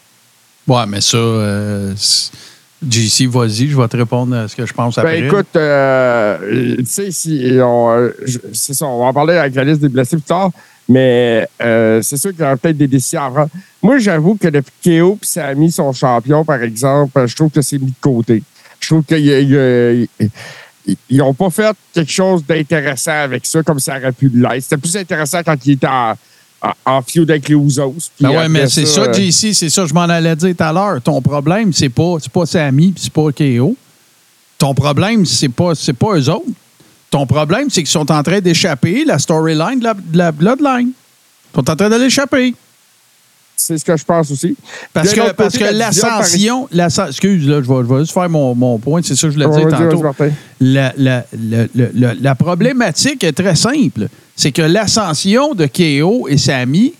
Ouais, 0.67 0.85
mais 0.87 1.01
ça, 1.01 1.17
euh, 1.17 1.93
JC, 2.87 3.25
vas-y, 3.27 3.67
je 3.67 3.75
vais 3.75 3.87
te 3.87 3.97
répondre 3.97 4.35
à 4.35 4.47
ce 4.47 4.55
que 4.55 4.65
je 4.67 4.73
pense 4.73 4.97
après. 4.97 5.21
Ben 5.21 5.25
écoute, 5.27 5.55
euh, 5.55 6.75
tu 6.77 6.85
sais, 6.85 7.11
si 7.11 7.49
on, 7.61 7.89
euh, 7.91 8.09
je- 8.25 8.37
ça, 8.53 8.85
on 8.85 8.99
va 8.99 9.05
en 9.05 9.13
parler 9.13 9.33
avec 9.35 9.55
la 9.55 9.63
liste 9.63 9.81
des 9.81 9.89
blessés 9.89 10.15
plus 10.17 10.23
tard, 10.23 10.51
mais 10.89 11.47
euh, 11.61 12.01
c'est 12.01 12.17
sûr 12.17 12.31
qu'il 12.31 12.39
y 12.39 12.43
aura 12.43 12.57
peut-être 12.57 12.77
des 12.77 12.87
décisions 12.87 13.23
à 13.23 13.29
prendre. 13.29 13.49
Moi, 13.81 13.99
j'avoue 13.99 14.35
que 14.35 14.47
depuis 14.47 14.99
KO 14.99 15.19
et 15.21 15.25
Sami 15.25 15.71
sont 15.71 15.93
champions, 15.93 16.43
par 16.43 16.61
exemple, 16.63 17.27
je 17.27 17.35
trouve 17.35 17.51
que 17.51 17.61
c'est 17.61 17.77
mis 17.77 17.91
de 17.91 18.01
côté. 18.01 18.41
Je 18.79 18.87
trouve 18.87 19.03
qu'ils 19.03 20.07
n'ont 21.11 21.33
pas 21.35 21.51
fait 21.51 21.75
quelque 21.93 22.11
chose 22.11 22.43
d'intéressant 22.43 23.11
avec 23.11 23.45
ça, 23.45 23.61
comme 23.61 23.79
ça 23.79 23.97
aurait 23.97 24.11
pu 24.11 24.29
l'être. 24.33 24.63
C'était 24.63 24.77
plus 24.77 24.97
intéressant 24.97 25.41
quand 25.45 25.63
il 25.63 25.73
était 25.73 25.85
en, 25.85 26.15
en, 26.63 26.73
en 26.85 27.01
feud 27.03 27.29
avec 27.29 27.47
les. 27.49 27.55
Puis 27.55 28.01
Ben 28.19 28.29
ouais, 28.29 28.49
mais 28.49 28.67
c'est 28.67 28.87
ça, 28.87 29.01
euh, 29.01 29.13
JC, 29.13 29.53
c'est 29.53 29.69
ça, 29.69 29.85
je 29.85 29.93
m'en 29.93 30.01
allais 30.01 30.35
dire 30.35 30.55
tout 30.55 30.63
à 30.63 30.73
l'heure. 30.73 30.99
Ton 31.03 31.21
problème, 31.21 31.71
c'est 31.71 31.89
pas, 31.89 32.15
pas 32.33 32.45
puis 32.45 32.93
c'est 32.97 33.13
pas 33.13 33.31
KO. 33.31 33.75
Ton 34.57 34.73
problème, 34.73 35.23
c'est 35.25 35.49
pas, 35.49 35.75
c'est 35.75 35.93
pas 35.93 36.17
eux 36.17 36.29
autres. 36.29 36.49
Ton 37.11 37.25
problème, 37.25 37.69
c'est 37.69 37.81
qu'ils 37.81 37.89
sont 37.89 38.11
en 38.11 38.21
train 38.23 38.39
d'échapper 38.39 39.03
la 39.05 39.17
storyline 39.19 39.79
de 39.79 39.83
la, 39.83 39.93
de 39.93 40.17
la 40.17 40.31
Bloodline. 40.31 40.89
Ils 40.91 41.55
sont 41.55 41.69
en 41.69 41.75
train 41.75 41.89
de 41.89 41.95
l'échapper. 41.95 42.53
C'est 43.55 43.77
ce 43.77 43.83
que 43.83 43.97
je 43.97 44.05
pense 44.05 44.31
aussi. 44.31 44.55
Parce 44.93 45.09
De 45.11 45.15
que, 45.15 45.31
parce 45.33 45.57
côté, 45.57 45.65
que 45.65 45.73
l'ascension, 45.73 46.69
l'ascen- 46.71 47.07
excuse, 47.09 47.45
là, 47.47 47.61
je 47.61 47.67
vais, 47.67 47.79
je 47.87 47.93
vais 47.93 47.99
juste 47.99 48.13
faire 48.13 48.29
mon, 48.29 48.55
mon 48.55 48.77
point, 48.77 49.01
c'est 49.03 49.15
ça 49.15 49.27
que 49.27 49.33
je 49.33 49.39
voulais 49.39 49.49
dire 49.57 49.67
tantôt. 49.89 50.01
La, 50.61 50.93
la- 50.97 51.25
la- 51.37 51.65
la- 51.75 51.87
la- 51.93 52.13
la 52.13 52.35
problématique 52.35 53.23
est 53.23 53.33
très 53.33 53.55
simple. 53.55 54.07
C'est 54.35 54.53
que 54.53 54.61
l'ascension 54.61 55.55
de 55.55 55.65
KO 55.65 56.27
et 56.29 56.37
Sami 56.37 56.93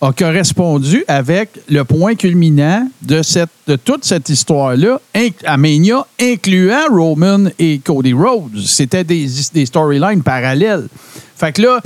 a 0.00 0.12
correspondu 0.12 1.04
avec 1.08 1.50
le 1.68 1.84
point 1.84 2.14
culminant 2.14 2.88
de, 3.02 3.22
cette, 3.22 3.48
de 3.66 3.76
toute 3.76 4.04
cette 4.04 4.28
histoire-là, 4.28 5.00
à 5.44 5.56
Mania, 5.56 6.06
incluant 6.20 6.86
Roman 6.90 7.46
et 7.58 7.78
Cody 7.78 8.12
Rhodes. 8.12 8.58
C'était 8.64 9.04
des, 9.04 9.26
des 9.54 9.66
storylines 9.66 10.22
parallèles. 10.22 10.88
Fait 11.36 11.52
que 11.52 11.62
là. 11.62 11.80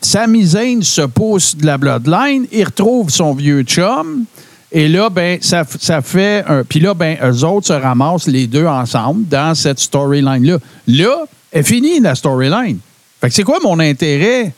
Sami 0.00 0.44
Zayn 0.44 0.82
se 0.82 1.02
pousse 1.02 1.56
de 1.56 1.66
la 1.66 1.78
Bloodline, 1.78 2.46
il 2.52 2.64
retrouve 2.64 3.10
son 3.10 3.34
vieux 3.34 3.62
chum, 3.62 4.24
et 4.70 4.88
là, 4.88 5.08
ben, 5.08 5.38
ça, 5.40 5.64
ça 5.80 6.02
fait 6.02 6.44
un. 6.46 6.62
Puis 6.62 6.80
là, 6.80 6.94
ben, 6.94 7.16
eux 7.22 7.44
autres 7.44 7.68
se 7.68 7.72
ramassent 7.72 8.26
les 8.26 8.46
deux 8.46 8.66
ensemble 8.66 9.26
dans 9.26 9.54
cette 9.54 9.78
storyline-là. 9.78 10.58
Là, 10.86 11.24
est 11.52 11.62
finie 11.62 12.00
la 12.00 12.14
storyline. 12.14 12.78
Fait 13.20 13.28
que 13.28 13.34
c'est 13.34 13.44
quoi 13.44 13.58
mon 13.62 13.78
intérêt 13.80 14.52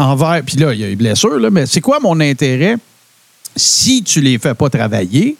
envers. 0.00 0.42
Puis 0.44 0.56
là, 0.56 0.72
il 0.74 0.80
y 0.80 0.84
a 0.84 0.88
eu 0.88 0.96
blessure, 0.96 1.38
là, 1.38 1.50
mais 1.50 1.66
c'est 1.66 1.80
quoi 1.80 2.00
mon 2.00 2.18
intérêt 2.20 2.76
si 3.56 4.02
tu 4.02 4.20
les 4.20 4.38
fais 4.38 4.54
pas 4.54 4.68
travailler 4.70 5.36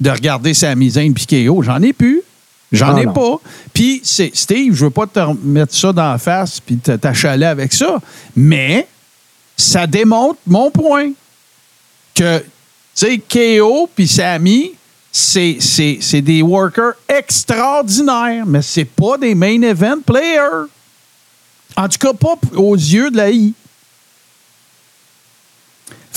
de 0.00 0.10
regarder 0.10 0.54
Sami 0.54 0.90
Zayn 0.90 1.12
puis 1.12 1.26
KO? 1.26 1.62
J'en 1.62 1.82
ai 1.82 1.92
plus. 1.92 2.22
J'en 2.70 2.96
Ah 2.96 3.00
ai 3.00 3.06
non. 3.06 3.12
pas. 3.12 3.36
Puis, 3.72 4.00
c'est- 4.04 4.34
Steve, 4.34 4.74
je 4.74 4.84
veux 4.84 4.90
pas 4.90 5.06
te 5.06 5.20
mettre 5.42 5.74
ça 5.74 5.92
dans 5.92 6.10
la 6.12 6.18
face 6.18 6.60
puis 6.60 6.76
t'achaler 6.76 7.46
avec 7.46 7.72
ça, 7.72 7.98
mais 8.36 8.86
ça 9.56 9.86
démontre 9.86 10.38
mon 10.46 10.70
point 10.70 11.10
que, 12.14 12.38
tu 12.38 12.44
sais, 12.94 13.18
KO 13.58 13.88
puis 13.94 14.06
Sami, 14.06 14.72
c'est 15.10 15.56
c'est- 15.60 15.98
c'est 16.00 16.20
des 16.20 16.42
workers 16.42 16.92
extraordinaires, 17.08 18.44
mais 18.46 18.60
c'est 18.62 18.84
pas 18.84 19.16
des 19.16 19.34
main 19.34 19.62
event 19.62 20.00
players. 20.04 20.66
En 21.76 21.88
tout 21.88 21.98
cas, 21.98 22.12
pas 22.12 22.34
aux 22.56 22.74
yeux 22.76 23.10
de 23.10 23.16
la 23.16 23.30
I. 23.30 23.54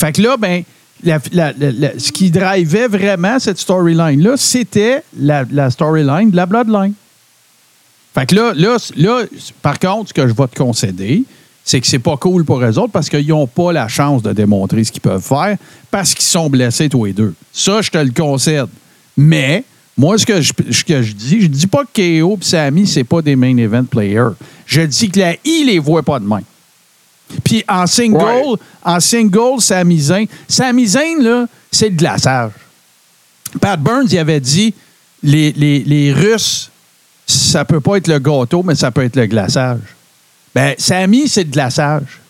Fait 0.02 0.10
que 0.10 0.20
là, 0.20 0.36
ben, 0.36 0.64
ce 1.04 2.10
qui 2.10 2.32
drivait 2.32 2.88
vraiment 2.88 3.38
cette 3.38 3.58
storyline-là, 3.58 4.36
c'était 4.36 5.04
la, 5.16 5.44
la 5.48 5.70
storyline 5.70 6.32
de 6.32 6.34
la 6.34 6.44
Bloodline. 6.44 6.94
Fait 8.12 8.26
que 8.26 8.34
là, 8.34 8.52
là, 8.52 8.78
là, 8.96 9.22
par 9.62 9.78
contre, 9.78 10.08
ce 10.08 10.14
que 10.14 10.26
je 10.26 10.34
vais 10.34 10.48
te 10.48 10.56
concéder, 10.56 11.22
c'est 11.62 11.80
que 11.80 11.86
c'est 11.86 12.00
pas 12.00 12.16
cool 12.16 12.44
pour 12.44 12.60
eux 12.60 12.78
autres 12.80 12.90
parce 12.90 13.08
qu'ils 13.08 13.28
n'ont 13.28 13.46
pas 13.46 13.72
la 13.72 13.86
chance 13.86 14.24
de 14.24 14.32
démontrer 14.32 14.82
ce 14.82 14.90
qu'ils 14.90 15.00
peuvent 15.00 15.22
faire 15.22 15.56
parce 15.88 16.14
qu'ils 16.14 16.24
sont 16.24 16.50
blessés 16.50 16.88
tous 16.88 17.04
les 17.04 17.12
deux. 17.12 17.32
Ça, 17.52 17.80
je 17.80 17.88
te 17.88 17.98
le 17.98 18.10
concède. 18.10 18.66
Mais, 19.16 19.62
moi, 19.96 20.18
ce 20.18 20.26
que 20.26 20.40
je, 20.40 20.52
ce 20.68 20.82
que 20.82 21.00
je 21.00 21.12
dis, 21.12 21.42
je 21.42 21.46
dis 21.46 21.68
pas 21.68 21.84
que 21.84 22.20
KO 22.20 22.38
et 22.40 22.44
Sami, 22.44 22.88
c'est 22.88 23.04
pas 23.04 23.22
des 23.22 23.36
main 23.36 23.56
event 23.56 23.84
players. 23.84 24.32
Je 24.66 24.80
dis 24.80 25.10
que 25.10 25.20
la 25.20 25.34
I 25.44 25.62
les 25.64 25.78
voit 25.78 26.02
pas 26.02 26.18
de 26.18 26.24
main. 26.24 26.42
Puis 27.44 27.64
en 27.68 27.86
single, 27.86 28.22
Ouais. 28.22 28.58
en 28.84 29.00
single, 29.00 29.60
Sami 29.60 30.00
Zayn, 30.00 30.26
Sami 30.48 30.86
Zayn, 30.86 31.22
là, 31.22 31.46
c'est 31.70 31.88
le 31.88 31.96
glaçage. 31.96 32.52
Pat 33.60 33.80
Burns, 33.80 34.06
il 34.10 34.18
avait 34.18 34.40
dit 34.40 34.74
les, 35.22 35.52
les, 35.52 35.80
les 35.80 36.12
Russes, 36.12 36.70
ça 37.26 37.64
peut 37.64 37.80
pas 37.80 37.96
être 37.96 38.08
le 38.08 38.18
gâteau, 38.18 38.62
mais 38.62 38.74
ça 38.74 38.90
peut 38.90 39.04
être 39.04 39.16
le 39.16 39.26
glaçage. 39.26 39.80
Ben, 40.54 40.74
Sami, 40.78 41.28
c'est 41.28 41.44
le 41.44 41.50
glaçage. 41.50 42.20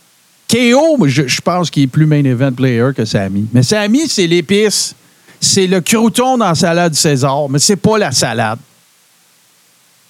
KO, 0.49 0.99
je, 1.09 1.27
je 1.27 1.41
pense 1.41 1.71
qu'il 1.71 1.85
est 1.85 1.87
plus 1.89 2.07
main 2.07 2.23
event 2.25 2.53
player 2.53 2.91
que 2.95 3.05
Sami. 3.05 3.47
Mais 3.53 3.63
Sami, 3.63 4.07
c'est 4.09 4.27
l'épice. 4.27 4.95
C'est 5.41 5.67
le 5.67 5.81
crouton 5.81 6.39
dans 6.39 6.49
la 6.51 6.55
salade 6.55 6.95
César, 6.95 7.49
mais 7.49 7.59
c'est 7.59 7.75
pas 7.77 7.99
la 7.99 8.13
salade. 8.13 8.59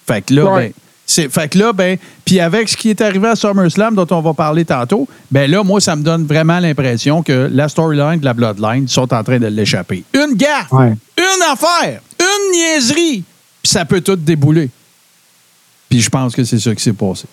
Fait 0.05 0.21
que 0.21 0.33
là, 0.33 0.45
Ouais. 0.45 0.67
ben, 0.67 0.73
c'est, 1.13 1.29
fait 1.31 1.47
que 1.47 1.59
là, 1.59 1.73
ben, 1.73 1.97
puis 2.25 2.39
avec 2.39 2.67
ce 2.69 2.75
qui 2.75 2.89
est 2.89 2.99
arrivé 3.01 3.27
à 3.27 3.35
SummerSlam, 3.35 3.95
dont 3.95 4.07
on 4.11 4.21
va 4.21 4.33
parler 4.33 4.65
tantôt, 4.65 5.07
ben 5.31 5.49
là, 5.49 5.63
moi, 5.63 5.79
ça 5.79 5.95
me 5.95 6.03
donne 6.03 6.25
vraiment 6.25 6.59
l'impression 6.59 7.21
que 7.23 7.49
la 7.51 7.69
storyline 7.69 8.19
de 8.19 8.25
la 8.25 8.33
Bloodline 8.33 8.87
sont 8.87 9.13
en 9.13 9.23
train 9.23 9.39
de 9.39 9.47
l'échapper. 9.47 10.03
Une 10.13 10.35
gaffe, 10.35 10.71
Ouais. 10.71 10.93
une 11.17 11.43
affaire, 11.51 12.01
une 12.19 12.51
niaiserie, 12.51 13.23
puis 13.61 13.71
ça 13.71 13.85
peut 13.85 14.01
tout 14.01 14.15
débouler. 14.15 14.69
Puis 15.89 16.01
je 16.01 16.09
pense 16.09 16.35
que 16.35 16.43
c'est 16.43 16.59
ça 16.59 16.73
qui 16.73 16.81
s'est 16.83 16.93
passé. 16.93 17.25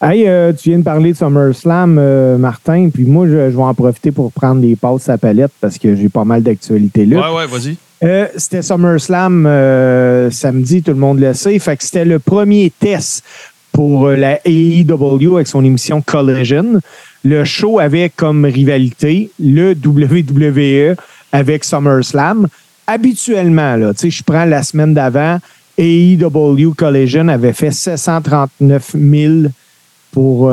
Hey, 0.00 0.28
euh, 0.28 0.52
tu 0.52 0.68
viens 0.68 0.78
de 0.78 0.84
parler 0.84 1.12
de 1.12 1.16
SummerSlam, 1.16 1.96
euh, 1.98 2.36
Martin, 2.36 2.90
puis 2.92 3.04
moi, 3.04 3.26
je, 3.26 3.50
je 3.50 3.56
vais 3.56 3.62
en 3.62 3.72
profiter 3.74 4.12
pour 4.12 4.30
prendre 4.30 4.60
des 4.60 4.76
passes 4.76 5.08
à 5.08 5.16
palette 5.16 5.52
parce 5.60 5.78
que 5.78 5.96
j'ai 5.96 6.08
pas 6.10 6.24
mal 6.24 6.42
d'actualités 6.42 7.06
là. 7.06 7.32
ouais, 7.34 7.46
vas-y. 7.46 7.76
Euh, 8.04 8.28
c'était 8.36 8.62
SummerSlam 8.62 9.46
euh, 9.46 10.30
samedi, 10.30 10.82
tout 10.82 10.90
le 10.90 10.98
monde 10.98 11.18
le 11.18 11.32
sait. 11.32 11.58
C'était 11.80 12.04
le 12.04 12.18
premier 12.18 12.70
test 12.78 13.24
pour 13.72 14.08
euh, 14.08 14.16
la 14.16 14.38
AEW 14.44 15.36
avec 15.36 15.46
son 15.46 15.64
émission 15.64 16.02
Collision. 16.02 16.80
Le 17.24 17.44
show 17.44 17.78
avait 17.78 18.10
comme 18.10 18.44
rivalité 18.44 19.30
le 19.40 19.72
WWE 19.72 20.94
avec 21.32 21.64
SummerSlam. 21.64 22.48
Habituellement, 22.86 23.76
là, 23.76 23.92
je 24.00 24.22
prends 24.22 24.44
la 24.44 24.62
semaine 24.62 24.94
d'avant, 24.94 25.38
AEW 25.76 26.74
Collision 26.76 27.28
avait 27.28 27.52
fait 27.52 27.72
739 27.72 28.94
000 28.94 29.32
pour 30.12 30.50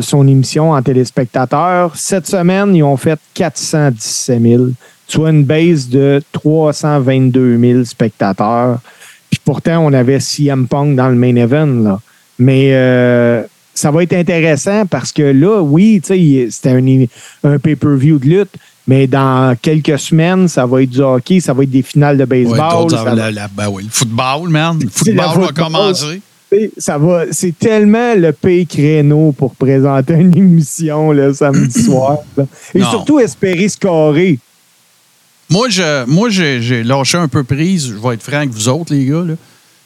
son 0.00 0.28
émission 0.28 0.70
en 0.70 0.80
téléspectateurs. 0.80 1.94
Cette 1.96 2.26
semaine, 2.28 2.74
ils 2.74 2.84
ont 2.84 2.96
fait 2.96 3.18
417 3.34 4.40
000, 4.40 4.64
soit 5.06 5.30
une 5.30 5.44
base 5.44 5.88
de 5.88 6.22
322 6.32 7.58
000 7.58 7.84
spectateurs. 7.84 8.78
Puis 9.30 9.40
pourtant, 9.44 9.84
on 9.84 9.92
avait 9.92 10.20
CM 10.20 10.66
Punk 10.66 10.96
dans 10.96 11.08
le 11.08 11.14
main 11.16 11.34
event. 11.36 11.66
Là. 11.66 12.00
Mais 12.38 12.70
euh, 12.72 13.42
ça 13.74 13.90
va 13.90 14.02
être 14.02 14.12
intéressant 14.12 14.86
parce 14.86 15.12
que 15.12 15.22
là, 15.22 15.60
oui, 15.60 16.00
c'était 16.04 16.70
un, 16.70 17.04
un 17.50 17.58
pay-per-view 17.58 18.18
de 18.18 18.26
lutte, 18.26 18.54
mais 18.86 19.06
dans 19.06 19.56
quelques 19.60 19.98
semaines, 19.98 20.46
ça 20.48 20.66
va 20.66 20.82
être 20.82 20.90
du 20.90 21.00
hockey, 21.00 21.40
ça 21.40 21.52
va 21.52 21.62
être 21.64 21.70
des 21.70 21.82
finales 21.82 22.16
de 22.16 22.22
Ouais, 22.22 22.44
baseball. 22.44 22.70
d'autres, 22.70 22.96
ça 22.98 23.04
va- 23.04 23.14
la- 23.14 23.30
la- 23.30 23.48
ben 23.48 23.68
oui, 23.72 23.84
le 23.84 23.90
football, 23.90 24.48
man. 24.48 24.78
Le 24.80 24.88
football 24.88 25.40
va 25.40 25.48
commencer. 25.48 26.20
Ça 26.78 26.98
va, 26.98 27.24
c'est 27.32 27.58
tellement 27.58 28.14
le 28.14 28.30
pays 28.30 28.64
créneau 28.66 29.32
pour 29.32 29.56
présenter 29.56 30.14
une 30.20 30.36
émission 30.36 31.10
le 31.10 31.32
samedi 31.34 31.82
soir. 31.82 32.18
là. 32.36 32.44
Et 32.74 32.78
Non. 32.78 32.90
surtout 32.90 33.18
espérer 33.18 33.68
scorer. 33.68 34.38
Moi, 35.50 35.68
je, 35.68 36.06
moi 36.06 36.28
j'ai, 36.30 36.82
lâché 36.82 37.18
un 37.18 37.28
peu 37.28 37.44
prise. 37.44 37.88
Je 37.88 37.94
vais 37.94 38.14
être 38.14 38.22
franc 38.22 38.38
avec 38.38 38.50
vous 38.50 38.68
autres, 38.68 38.94
les 38.94 39.04
gars. 39.04 39.22
là. 39.22 39.34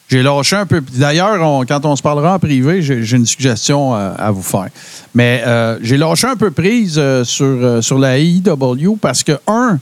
J'ai 0.09 0.23
lâché 0.23 0.57
un 0.57 0.65
peu. 0.65 0.81
D'ailleurs, 0.95 1.67
quand 1.67 1.85
on 1.85 1.95
se 1.95 2.03
parlera 2.03 2.35
en 2.35 2.39
privé, 2.39 2.81
j'ai, 2.81 3.17
une 3.17 3.27
suggestion 3.27 3.95
euh, 3.95 4.13
à 4.17 4.31
vous 4.31 4.43
faire. 4.43 4.69
Mais 5.15 5.43
euh, 5.47 5.79
j'ai 5.83 5.99
lâché 5.99 6.27
un 6.27 6.37
peu 6.37 6.51
prise 6.51 6.95
euh, 6.97 7.25
sur, 7.25 7.45
euh, 7.45 7.83
sur 7.83 7.99
la 7.99 8.19
AEW 8.19 8.97
parce 9.01 9.23
que, 9.23 9.33
un, 9.47 9.79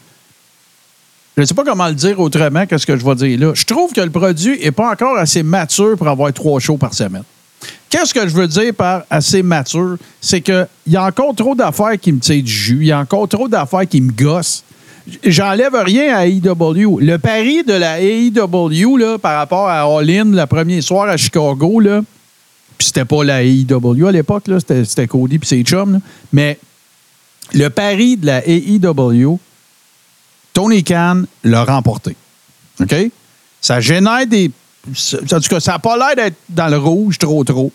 je 1.36 1.42
ne 1.42 1.46
sais 1.46 1.54
pas 1.54 1.64
comment 1.64 1.86
le 1.86 1.94
dire 1.94 2.18
autrement 2.18 2.66
que 2.66 2.76
ce 2.76 2.86
que 2.86 2.96
je 2.96 3.04
vais 3.04 3.14
dire 3.14 3.38
là. 3.38 3.52
Je 3.54 3.64
trouve 3.64 3.92
que 3.92 4.00
le 4.00 4.10
produit 4.10 4.58
n'est 4.58 4.72
pas 4.72 4.90
encore 4.90 5.16
assez 5.16 5.42
mature 5.44 5.96
pour 5.96 6.08
avoir 6.08 6.32
trois 6.32 6.58
shows 6.58 6.78
par 6.78 6.94
semaine. 6.94 7.24
Qu'est-ce 7.88 8.12
que 8.12 8.26
je 8.26 8.34
veux 8.34 8.48
dire 8.48 8.74
par 8.74 9.04
assez 9.08 9.42
mature? 9.42 9.96
C'est 10.20 10.40
qu'il 10.40 10.66
y 10.88 10.96
a 10.96 11.04
encore 11.04 11.34
trop 11.36 11.54
d'affaires 11.54 12.00
qui 12.00 12.10
me 12.10 12.18
tirent 12.18 12.42
du 12.42 12.50
jus. 12.50 12.78
Il 12.80 12.86
y 12.86 12.92
a 12.92 12.98
encore 12.98 13.28
trop 13.28 13.46
d'affaires 13.48 13.86
qui 13.86 14.00
me 14.00 14.10
gossent. 14.10 14.64
J'enlève 15.24 15.74
rien 15.74 16.16
à 16.16 16.26
AEW. 16.26 16.98
Le 17.00 17.16
pari 17.16 17.62
de 17.62 17.72
la 17.72 18.00
AEW 18.00 18.96
là, 18.96 19.18
par 19.18 19.38
rapport 19.38 19.68
à 19.68 19.82
All 19.82 20.10
In, 20.10 20.24
le 20.32 20.46
premier 20.46 20.80
soir 20.80 21.08
à 21.08 21.16
Chicago, 21.16 21.80
là, 21.80 22.02
puis 22.76 22.88
c'était 22.88 23.04
pas 23.04 23.22
la 23.24 23.42
AEW 23.42 24.06
à 24.06 24.12
l'époque, 24.12 24.44
c'était, 24.58 25.06
Cody 25.06 25.38
puis 25.38 25.48
ses 25.48 25.62
chums, 25.62 26.00
mais 26.32 26.58
le 27.54 27.68
pari 27.68 28.16
de 28.16 28.26
la 28.26 28.42
AEW, 28.46 29.38
Tony 30.52 30.82
Khan 30.82 31.22
l'a 31.44 31.64
remporté. 31.64 32.16
OK? 32.80 32.94
Ça 33.60 33.80
génère 33.80 34.26
des. 34.26 34.50
Ça 34.94 35.18
n'a 35.66 35.78
pas 35.78 35.96
l'air 35.96 36.16
d'être 36.16 36.36
dans 36.48 36.68
le 36.68 36.78
rouge 36.78 37.18
trop, 37.18 37.42
trop. 37.44 37.72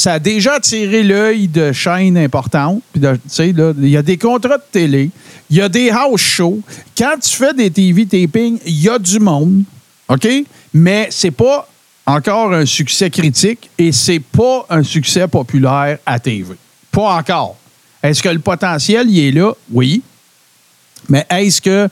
Ça 0.00 0.14
a 0.14 0.18
déjà 0.18 0.54
attiré 0.54 1.02
l'œil 1.02 1.46
de 1.46 1.72
chaînes 1.72 2.16
importantes. 2.16 2.82
Il 2.94 3.88
y 3.90 3.96
a 3.98 4.02
des 4.02 4.16
contrats 4.16 4.56
de 4.56 4.62
télé, 4.72 5.10
il 5.50 5.58
y 5.58 5.60
a 5.60 5.68
des 5.68 5.90
house 5.90 6.22
shows. 6.22 6.62
Quand 6.96 7.16
tu 7.20 7.28
fais 7.28 7.52
des 7.52 7.70
TV 7.70 8.06
tapings, 8.06 8.58
il 8.64 8.80
y 8.80 8.88
a 8.88 8.98
du 8.98 9.20
monde. 9.20 9.62
OK? 10.08 10.26
Mais 10.72 11.08
c'est 11.10 11.30
pas 11.30 11.68
encore 12.06 12.54
un 12.54 12.64
succès 12.64 13.10
critique 13.10 13.68
et 13.76 13.92
c'est 13.92 14.20
pas 14.20 14.64
un 14.70 14.82
succès 14.82 15.28
populaire 15.28 15.98
à 16.06 16.18
TV. 16.18 16.54
Pas 16.90 17.16
encore. 17.16 17.58
Est-ce 18.02 18.22
que 18.22 18.30
le 18.30 18.38
potentiel, 18.38 19.06
il 19.10 19.28
est 19.28 19.32
là? 19.32 19.52
Oui. 19.70 20.00
Mais 21.10 21.26
est-ce 21.28 21.60
que. 21.60 21.90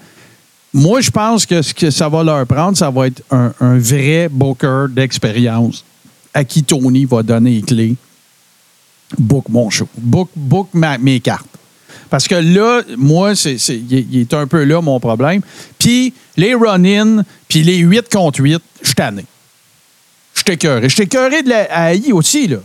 Moi, 0.72 1.02
je 1.02 1.10
pense 1.10 1.44
que 1.44 1.60
ce 1.60 1.74
que 1.74 1.90
ça 1.90 2.08
va 2.08 2.24
leur 2.24 2.46
prendre, 2.46 2.74
ça 2.74 2.88
va 2.88 3.08
être 3.08 3.22
un, 3.30 3.52
un 3.60 3.78
vrai 3.78 4.30
booker 4.30 4.86
d'expérience 4.88 5.84
à 6.38 6.44
qui 6.44 6.62
Tony 6.62 7.04
va 7.04 7.24
donner 7.24 7.50
les 7.56 7.62
clés. 7.62 7.96
Book 9.18 9.46
mon 9.48 9.70
show. 9.70 9.88
Book, 9.96 10.28
book 10.36 10.68
mes 10.72 11.18
cartes. 11.18 11.48
Parce 12.08 12.28
que 12.28 12.36
là, 12.36 12.82
moi, 12.96 13.34
c'est, 13.34 13.56
il 13.68 14.20
est- 14.20 14.34
un 14.34 14.46
peu 14.46 14.62
là 14.62 14.80
mon 14.80 15.00
problème. 15.00 15.40
Puis 15.80 16.14
les 16.36 16.54
run-in, 16.54 17.24
puis 17.48 17.64
les 17.64 17.78
8 17.78 18.08
contre 18.08 18.40
8, 18.40 18.62
je 18.82 18.86
suis 18.86 18.94
tanné. 18.94 19.24
Je 20.32 20.42
suis 20.42 20.52
écœuré. 20.52 20.88
Je 20.88 20.94
suis 20.94 21.02
écœuré 21.02 21.42
de 21.42 21.48
la 21.48 21.92
AI 21.92 22.12
aussi, 22.12 22.46
là. 22.46 22.58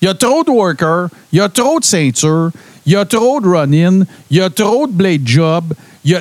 Il 0.00 0.06
y 0.06 0.08
a 0.08 0.14
trop 0.14 0.42
de 0.42 0.50
workers, 0.50 1.08
il 1.32 1.38
y 1.38 1.42
a 1.42 1.50
trop 1.50 1.78
de 1.80 1.84
ceintures, 1.84 2.50
il 2.86 2.94
y 2.94 2.96
a 2.96 3.04
trop 3.04 3.42
de 3.42 3.48
run-in, 3.48 4.04
il 4.30 4.38
y 4.38 4.40
a 4.40 4.48
trop 4.48 4.86
de 4.86 4.92
blade 4.92 5.26
job, 5.26 5.74
il 6.02 6.12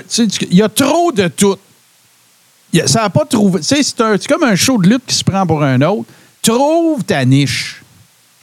y 0.51 0.61
a, 0.61 0.69
trop 0.69 1.13
de 1.13 1.29
tout. 1.29 1.55
Ça 2.85 3.03
n'a 3.03 3.09
pas 3.09 3.23
trouvé. 3.25 3.61
C'est 3.61 4.27
comme 4.27 4.43
un 4.43 4.55
show 4.55 4.77
de 4.77 4.89
lutte 4.89 5.05
qui 5.07 5.15
se 5.15 5.23
prend 5.23 5.47
pour 5.47 5.63
un 5.63 5.81
autre. 5.81 6.09
Trouve 6.43 7.03
ta 7.03 7.25
niche. 7.25 7.81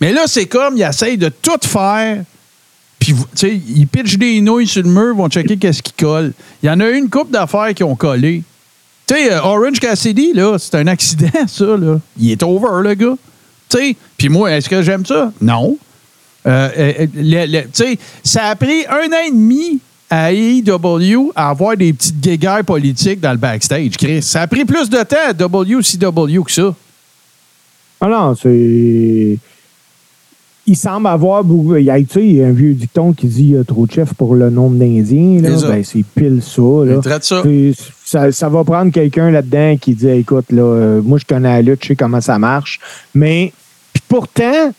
Mais 0.00 0.12
là, 0.12 0.22
c'est 0.26 0.46
comme, 0.46 0.76
ils 0.76 0.82
essayent 0.82 1.18
de 1.18 1.28
tout 1.28 1.60
faire. 1.62 2.24
Puis, 2.98 3.14
tu 3.14 3.24
sais, 3.34 3.54
ils 3.54 3.86
pitchent 3.86 4.18
des 4.18 4.40
nouilles 4.40 4.66
sur 4.66 4.82
le 4.82 4.88
mur, 4.88 5.14
vont 5.14 5.28
checker 5.28 5.56
qu'est-ce 5.56 5.82
qui 5.82 5.92
colle. 5.92 6.32
Il 6.62 6.66
y 6.66 6.70
en 6.70 6.80
a 6.80 6.88
une 6.90 7.08
couple 7.08 7.30
d'affaires 7.30 7.72
qui 7.74 7.84
ont 7.84 7.94
collé. 7.94 8.42
Tu 9.06 9.14
sais, 9.14 9.32
euh, 9.32 9.42
Orange 9.42 9.80
Cassidy, 9.80 10.32
là, 10.32 10.56
c'est 10.58 10.74
un 10.76 10.86
accident, 10.86 11.28
ça, 11.46 11.76
là. 11.76 11.98
Il 12.18 12.30
est 12.30 12.42
over, 12.42 12.82
le 12.82 12.94
gars. 12.94 13.16
Tu 13.68 13.78
sais, 13.78 13.96
puis 14.16 14.28
moi, 14.28 14.50
est-ce 14.52 14.68
que 14.68 14.82
j'aime 14.82 15.04
ça? 15.04 15.32
Non. 15.40 15.78
Euh, 16.46 16.68
euh, 16.78 17.06
tu 17.06 17.70
sais, 17.72 17.98
ça 18.24 18.46
a 18.46 18.56
pris 18.56 18.86
un 18.88 19.12
an 19.12 19.26
et 19.26 19.30
demi 19.30 19.80
à 20.08 20.32
AEW 20.32 21.32
à 21.36 21.50
avoir 21.50 21.76
des 21.76 21.92
petites 21.92 22.20
guéguerres 22.20 22.64
politiques 22.64 23.20
dans 23.20 23.32
le 23.32 23.36
backstage, 23.36 23.96
Chris. 23.96 24.22
Ça 24.22 24.42
a 24.42 24.46
pris 24.46 24.64
plus 24.64 24.90
de 24.90 25.02
temps 25.02 25.16
à 25.28 25.32
WCW 25.32 26.42
que 26.44 26.50
ça. 26.50 26.74
Ah 28.00 28.08
non, 28.08 28.34
c'est. 28.34 29.38
Il 30.66 30.76
semble 30.76 31.06
avoir 31.08 31.42
beaucoup. 31.42 31.76
Il 31.76 31.84
y 31.84 31.90
a 31.90 31.98
tu 31.98 32.06
sais, 32.10 32.24
il 32.26 32.36
y 32.36 32.42
a 32.42 32.46
un 32.46 32.52
vieux 32.52 32.74
dicton 32.74 33.12
qui 33.12 33.26
dit 33.26 33.42
il 33.42 33.50
y 33.52 33.56
a 33.56 33.64
trop 33.64 33.86
de 33.86 33.92
chefs 33.92 34.14
pour 34.14 34.34
le 34.36 34.50
nombre 34.50 34.76
d'Indiens. 34.76 35.40
Ben, 35.68 35.82
c'est 35.84 36.04
pile 36.14 36.40
ça. 36.42 36.60
Là. 36.62 36.94
Ça. 37.24 37.42
C'est- 37.44 37.74
Ça, 38.04 38.32
ça 38.32 38.48
va 38.48 38.64
prendre 38.64 38.90
quelqu'un 38.92 39.30
là-dedans 39.30 39.76
qui 39.80 39.94
dit 39.94 40.08
écoute, 40.08 40.46
là, 40.50 40.62
euh, 40.62 41.00
moi 41.02 41.18
je 41.18 41.24
connais 41.24 41.48
la 41.48 41.62
lutte, 41.62 41.82
je 41.82 41.88
sais 41.88 41.96
comment 41.96 42.20
ça 42.20 42.38
marche. 42.40 42.80
Mais 43.14 43.52
puis 43.92 44.02
pourtant, 44.08 44.72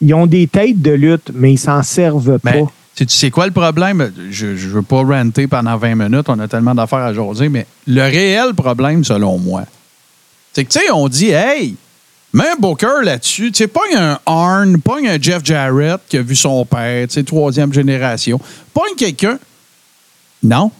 ils 0.00 0.14
ont 0.14 0.26
des 0.26 0.46
têtes 0.46 0.80
de 0.80 0.92
lutte, 0.92 1.30
mais 1.34 1.52
ils 1.54 1.58
s'en 1.58 1.82
servent 1.82 2.38
pas. 2.38 2.50
tu 2.94 3.04
sais 3.08 3.30
quoi 3.30 3.46
le 3.46 3.52
problème? 3.52 4.10
Je 4.30 4.46
ne 4.46 4.54
veux 4.54 4.82
pas 4.82 5.02
ranter 5.02 5.46
pendant 5.48 5.76
20 5.76 5.96
minutes, 5.96 6.28
on 6.28 6.38
a 6.38 6.46
tellement 6.48 6.74
d'affaires 6.76 7.00
à 7.00 7.12
jaser, 7.12 7.48
mais 7.48 7.66
le 7.88 8.02
réel 8.02 8.54
problème, 8.54 9.02
selon 9.04 9.36
moi, 9.38 9.64
c'est 10.52 10.64
que, 10.64 10.70
tu 10.72 10.78
sais, 10.78 10.90
on 10.94 11.08
dit, 11.08 11.30
hey, 11.30 11.74
mets 12.32 12.48
un 12.48 12.56
Booker 12.58 13.02
là-dessus. 13.02 13.52
Tu 13.52 13.58
sais, 13.58 13.68
pas 13.68 13.80
un 13.96 14.18
Arn, 14.26 14.80
pas 14.80 14.96
un 15.04 15.20
Jeff 15.20 15.44
Jarrett 15.44 16.00
qui 16.08 16.16
a 16.18 16.22
vu 16.22 16.36
son 16.36 16.64
père, 16.64 17.08
tu 17.08 17.14
sais, 17.14 17.22
troisième 17.22 17.72
génération. 17.72 18.40
Pas 18.74 18.82
un 18.92 18.96
quelqu'un. 18.96 19.38
Non. 20.42 20.70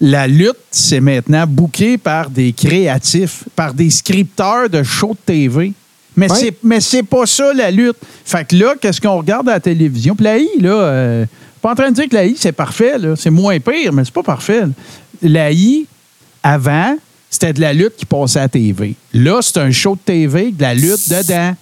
La 0.00 0.26
lutte, 0.26 0.56
c'est 0.70 1.00
maintenant 1.00 1.44
bouqué 1.46 1.98
par 1.98 2.30
des 2.30 2.52
créatifs, 2.52 3.44
par 3.56 3.74
des 3.74 3.90
scripteurs 3.90 4.70
de 4.70 4.82
shows 4.82 5.14
de 5.14 5.32
TV. 5.32 5.72
Mais 6.16 6.28
c'est 6.28 6.54
mais 6.62 6.80
c'est 6.80 7.02
pas 7.04 7.26
ça 7.26 7.52
la 7.52 7.70
lutte. 7.70 7.96
Fait 8.24 8.46
que 8.46 8.56
là, 8.56 8.74
qu'est-ce 8.80 9.00
qu'on 9.00 9.18
regarde 9.18 9.48
à 9.48 9.52
la 9.52 9.60
télévision? 9.60 10.16
Puis 10.16 10.24
la 10.24 10.38
I, 10.38 10.48
là, 10.60 10.70
euh, 10.70 11.26
pas 11.60 11.72
en 11.72 11.74
train 11.74 11.90
de 11.90 11.94
dire 11.94 12.08
que 12.08 12.14
la 12.14 12.26
I, 12.26 12.34
c'est 12.36 12.52
parfait, 12.52 12.98
là. 12.98 13.14
C'est 13.16 13.30
moins 13.30 13.58
pire, 13.60 13.92
mais 13.92 14.04
c'est 14.04 14.14
pas 14.14 14.22
parfait. 14.22 14.60
là. 14.62 14.68
La 15.22 15.52
I, 15.52 15.86
avant, 16.42 16.96
c'était 17.30 17.52
de 17.52 17.60
la 17.60 17.72
lutte 17.72 17.96
qui 17.96 18.06
passait 18.06 18.38
à 18.38 18.42
la 18.42 18.48
TV. 18.48 18.94
Là, 19.12 19.40
c'est 19.42 19.58
un 19.58 19.70
show 19.70 19.94
de 19.94 20.00
TV 20.00 20.50
de 20.50 20.62
la 20.62 20.74
lutte 20.74 21.08
dedans. 21.08 21.54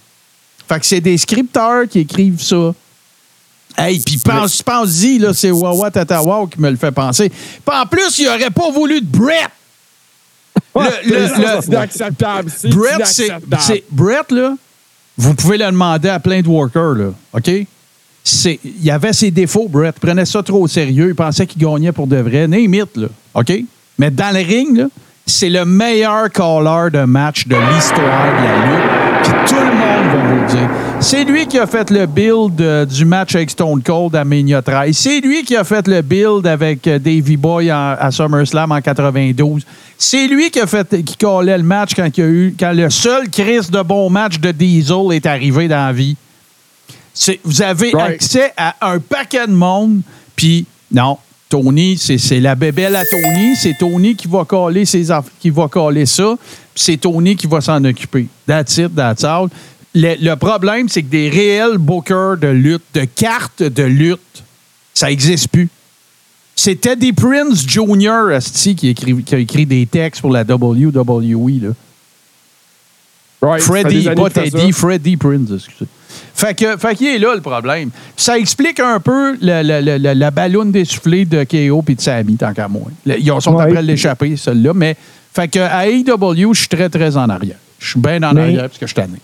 Fait 0.67 0.79
que 0.79 0.85
c'est 0.85 1.01
des 1.01 1.17
scripteurs 1.17 1.87
qui 1.89 1.99
écrivent 1.99 2.41
ça. 2.41 2.73
Hey, 3.77 3.99
puis 3.99 4.17
pense, 4.17 4.61
pense-y, 4.63 5.19
là, 5.19 5.33
c'est 5.33 5.51
Wawa 5.51 5.91
Tata 5.91 6.21
Wow 6.23 6.47
qui 6.47 6.59
me 6.59 6.69
le 6.71 6.77
fait 6.77 6.91
penser. 6.91 7.29
Puis 7.29 7.77
en 7.77 7.85
plus, 7.85 8.17
il 8.19 8.27
aurait 8.27 8.49
pas 8.49 8.71
voulu 8.71 8.99
de 9.01 9.05
Brett. 9.05 9.49
Le- 10.75 10.81
le- 11.09 11.21
le- 11.21 11.61
c'est 11.61 11.67
inacceptable. 11.67 12.51
C'est 12.55 12.69
Brett, 12.69 13.05
c'est. 13.05 13.27
inacceptable. 13.27 13.61
c'est- 13.61 13.83
Brett, 13.91 14.31
là, 14.31 14.55
vous 15.17 15.33
pouvez 15.35 15.57
le 15.57 15.65
demander 15.65 16.09
à 16.09 16.19
plein 16.19 16.41
de 16.41 16.47
workers, 16.47 16.95
là. 16.95 17.11
OK? 17.33 17.51
C'est- 18.23 18.59
Il 18.65 18.83
y 18.83 18.91
avait 18.91 19.13
ses 19.13 19.29
défauts, 19.31 19.67
Brett. 19.67 19.95
Il 19.97 20.05
prenait 20.07 20.25
ça 20.25 20.41
trop 20.41 20.63
au 20.63 20.67
sérieux. 20.67 21.09
Il 21.09 21.15
pensait 21.15 21.45
qu'il 21.45 21.61
gagnait 21.61 21.91
pour 21.91 22.07
de 22.07 22.17
vrai. 22.17 22.47
Name 22.47 22.73
it, 22.73 22.97
là. 22.97 23.07
OK? 23.35 23.53
Mais 23.99 24.09
dans 24.11 24.33
le 24.35 24.41
ring, 24.43 24.75
là, 24.77 24.87
c'est 25.27 25.49
le 25.49 25.65
meilleur 25.65 26.31
caller 26.31 26.89
de 26.91 27.03
match 27.05 27.47
de 27.47 27.55
l'histoire 27.55 27.97
de 27.99 28.43
la 28.43 28.65
lutte. 28.65 29.23
Puis 29.23 29.33
tout 29.49 29.55
le 29.61 29.75
monde 29.75 30.15
va 30.15 30.27
vous 30.29 30.41
le 30.41 30.47
dire. 30.47 30.69
C'est 30.99 31.23
lui 31.25 31.45
qui 31.47 31.59
a 31.59 31.67
fait 31.67 31.89
le 31.91 32.05
build 32.07 32.59
euh, 32.59 32.85
du 32.85 33.05
match 33.05 33.35
avec 33.35 33.49
Stone 33.51 33.83
Cold 33.83 34.15
à 34.15 34.23
Mania 34.23 34.61
13. 34.61 34.97
C'est 34.97 35.19
lui 35.19 35.43
qui 35.43 35.55
a 35.55 35.63
fait 35.63 35.87
le 35.87 36.01
build 36.01 36.47
avec 36.47 36.87
euh, 36.87 36.97
Davey 36.97 37.35
Boy 37.37 37.71
en- 37.71 37.95
à 37.99 38.09
SummerSlam 38.09 38.71
en 38.71 38.81
92. 38.81 39.63
C'est 39.97 40.27
lui 40.27 40.49
qui 40.49 40.59
a 40.59 40.65
fait 40.65 41.03
qui 41.03 41.15
collait 41.17 41.57
le 41.57 41.63
match 41.63 41.91
quand 41.95 42.07
il 42.17 42.19
y 42.19 42.23
a 42.23 42.29
eu 42.29 42.55
quand 42.59 42.71
le 42.73 42.89
seul 42.89 43.29
Chris 43.29 43.67
de 43.71 43.81
bon 43.83 44.09
match 44.09 44.39
de 44.39 44.51
Diesel 44.51 45.11
est 45.11 45.25
arrivé 45.25 45.67
dans 45.67 45.85
la 45.87 45.93
vie. 45.93 46.15
Vous 47.43 47.61
avez 47.61 47.91
Right. 47.93 48.15
accès 48.15 48.53
à 48.55 48.75
un 48.81 48.99
paquet 48.99 49.45
de 49.47 49.51
monde, 49.51 50.01
puis 50.35 50.65
non, 50.91 51.17
Tony, 51.49 51.97
c'est 51.97 52.39
la 52.39 52.55
bébelle 52.55 52.95
à 52.95 53.05
Tony, 53.05 53.55
c'est 53.55 53.77
Tony 53.77 54.15
qui 54.15 54.27
va 54.27 54.43
coller 54.43 54.85
ses 54.85 55.07
qui 55.39 55.49
va 55.49 55.67
coller 55.67 56.05
ça, 56.05 56.35
c'est 56.75 56.97
Tony 56.97 57.35
qui 57.35 57.47
va 57.47 57.61
s'en 57.61 57.83
occuper. 57.85 58.27
That's 58.45 58.77
it, 58.77 58.93
that's 58.93 59.23
all. 59.23 59.47
Le, 59.93 60.35
problème, 60.35 60.89
c'est 60.89 61.01
que 61.01 61.07
des 61.07 61.29
réels 61.29 61.77
bookers 61.77 62.37
de 62.37 62.47
lutte, 62.47 62.83
de 62.93 63.05
cartes 63.05 63.63
de 63.63 63.83
lutte, 63.83 64.43
ça 64.93 65.07
n'existe 65.07 65.47
plus. 65.47 65.69
C'était 66.55 66.95
des 66.95 67.13
Prince 67.13 67.65
Jr. 67.67 68.37
qui, 68.75 68.93
qui 68.93 69.35
a 69.35 69.37
écrit 69.37 69.65
des 69.65 69.85
textes 69.85 70.21
pour 70.21 70.31
la 70.31 70.43
WWE. 70.43 71.61
Là. 71.61 71.69
Des 73.41 74.07
années 74.07 74.15
pas 74.15 74.29
Teddy, 74.29 74.71
ça. 74.73 74.77
Freddie 74.79 75.17
Prince, 75.17 75.49
excusez. 75.53 75.85
Fait 76.33 76.53
que, 76.55 76.77
fait 76.77 76.95
qu'il 76.95 77.07
est 77.07 77.19
là 77.19 77.33
le 77.35 77.41
problème. 77.41 77.89
Ça 78.15 78.37
explique 78.37 78.79
un 78.79 78.99
peu 78.99 79.33
le- 79.41 79.97
le- 79.97 80.13
la 80.13 80.31
balloune 80.31 80.71
d'essoufflé 80.71 81.25
de 81.25 81.43
KO 81.43 81.83
et 81.87 81.95
de 81.95 82.01
Sammy, 82.01 82.35
tant 82.35 82.53
qu'à 82.53 82.67
moi. 82.67 82.83
Ils 83.05 83.25
sont 83.41 83.55
Ouais. 83.55 83.63
après 83.65 83.81
l'échapper, 83.81 84.35
celle-là. 84.37 84.71
Mais 84.73 84.95
fait 85.33 85.47
que 85.47 85.59
à 85.59 85.87
AEW, 85.87 86.53
je 86.53 86.59
suis 86.59 86.67
très, 86.67 86.89
très 86.89 87.15
en 87.17 87.29
arrière. 87.29 87.57
Je 87.79 87.89
suis 87.91 87.99
bien 87.99 88.21
en 88.23 88.33
Mais- 88.33 88.41
arrière 88.41 88.61
parce 88.63 88.77
que 88.79 88.85
je 88.85 88.93
suis 88.93 88.95
tanné. 88.95 89.19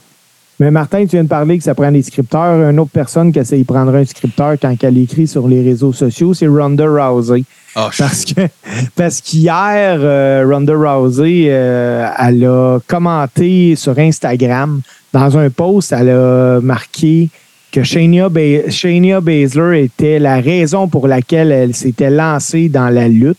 Mais 0.64 0.72
Martin, 0.72 1.02
tu 1.02 1.18
viens 1.18 1.24
de 1.26 1.28
parler 1.28 1.58
que 1.58 1.64
ça 1.66 1.76
prend 1.76 1.92
des 1.92 2.02
scripteurs. 2.02 2.70
Une 2.70 2.80
autre 2.80 2.92
personne 2.94 3.34
qui 3.34 3.40
essaie 3.40 3.58
de 3.58 3.64
prendre 3.66 3.94
un 3.94 4.06
scripteur 4.06 4.54
quand 4.62 4.74
elle 4.82 4.98
écrit 4.98 5.28
sur 5.28 5.46
les 5.46 5.62
réseaux 5.62 5.92
sociaux, 5.92 6.34
c'est 6.34 6.48
Ronda 6.48 6.86
Rousey. 6.88 7.44
Ah, 7.76 7.90
Parce 7.98 8.24
que 8.24 8.42
parce 8.96 9.20
qu'hier, 9.20 9.98
euh, 10.00 10.46
Ronda 10.50 10.74
Rousey, 10.74 11.48
euh, 11.50 12.08
elle 12.18 12.46
a 12.46 12.80
commenté 12.88 13.76
sur 13.76 14.00
Instagram. 14.00 14.80
Dans 15.12 15.38
un 15.38 15.50
post, 15.50 15.92
elle 15.92 16.12
a 16.12 16.62
marqué 16.62 17.28
que 17.70 17.82
Ba- 18.30 18.70
Shayna 18.72 19.20
Baszler 19.20 19.84
était 19.84 20.18
la 20.20 20.40
raison 20.40 20.88
pour 20.88 21.10
laquelle 21.10 21.52
elle 21.52 21.76
s'était 21.76 22.10
lancée 22.10 22.70
dans 22.70 22.88
la 22.90 23.10
lutte. 23.10 23.38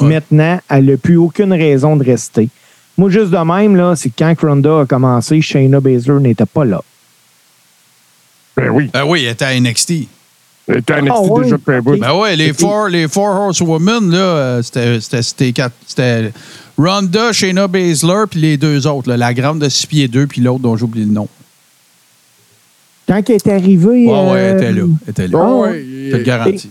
Ouais. 0.00 0.08
Maintenant, 0.08 0.58
elle 0.70 0.86
n'a 0.86 0.96
plus 0.96 1.18
aucune 1.18 1.52
raison 1.52 1.96
de 1.96 2.04
rester. 2.04 2.48
Moi, 2.98 3.10
juste 3.10 3.30
de 3.30 3.38
même, 3.38 3.74
là, 3.76 3.94
c'est 3.96 4.10
que 4.10 4.14
quand 4.18 4.34
Ronda 4.42 4.80
a 4.80 4.86
commencé, 4.86 5.40
Shayna 5.40 5.80
Baszler 5.80 6.20
n'était 6.20 6.46
pas 6.46 6.64
là. 6.64 6.82
Ben 8.56 8.68
oui. 8.70 8.90
Ben 8.92 9.04
oui, 9.06 9.22
il 9.22 9.28
était 9.28 9.44
à 9.46 9.58
NXT. 9.58 9.92
C'était 10.68 10.92
un 10.92 10.96
Ah 10.98 11.00
NXT 11.20 11.30
ouais, 11.30 11.42
déjà 11.44 11.56
de 11.56 11.78
ok. 11.90 11.98
Ben 11.98 12.14
ouais, 12.14 12.36
les 12.36 12.52
four, 12.52 12.88
les 12.88 13.08
four 13.08 13.28
Horsewomen, 13.34 14.10
là, 14.10 14.18
euh, 14.18 14.62
c'était- 14.62 15.00
c'était 15.00 15.22
c'était 15.22 15.52
quatre- 15.52 15.74
c'était 15.86 16.32
Ronda, 16.78 17.32
Shayna 17.32 17.66
Baszler, 17.66 18.24
puis 18.30 18.40
les 18.40 18.56
deux 18.56 18.86
autres. 18.86 19.08
là, 19.08 19.16
la 19.16 19.34
grande 19.34 19.58
de 19.58 19.68
6 19.68 19.86
pieds 19.86 20.08
2, 20.08 20.26
puis 20.26 20.40
l'autre 20.40 20.60
dont 20.60 20.76
j'oublie 20.76 21.04
le 21.04 21.12
nom. 21.12 21.28
Quand 23.08 23.20
elle 23.28 23.34
est 23.36 23.46
arrivée. 23.48 24.06
Ouais, 24.06 24.30
ouais, 24.30 24.38
elle 24.38 24.54
euh, 24.54 24.58
était 24.58 24.72
là. 24.72 24.82
Elle 25.06 25.10
était 25.10 25.28
là. 25.28 25.38
Ah, 25.42 25.54
ouais. 25.56 25.84
Je 26.06 26.10
te 26.12 26.16
le 26.18 26.22
garantis. 26.22 26.70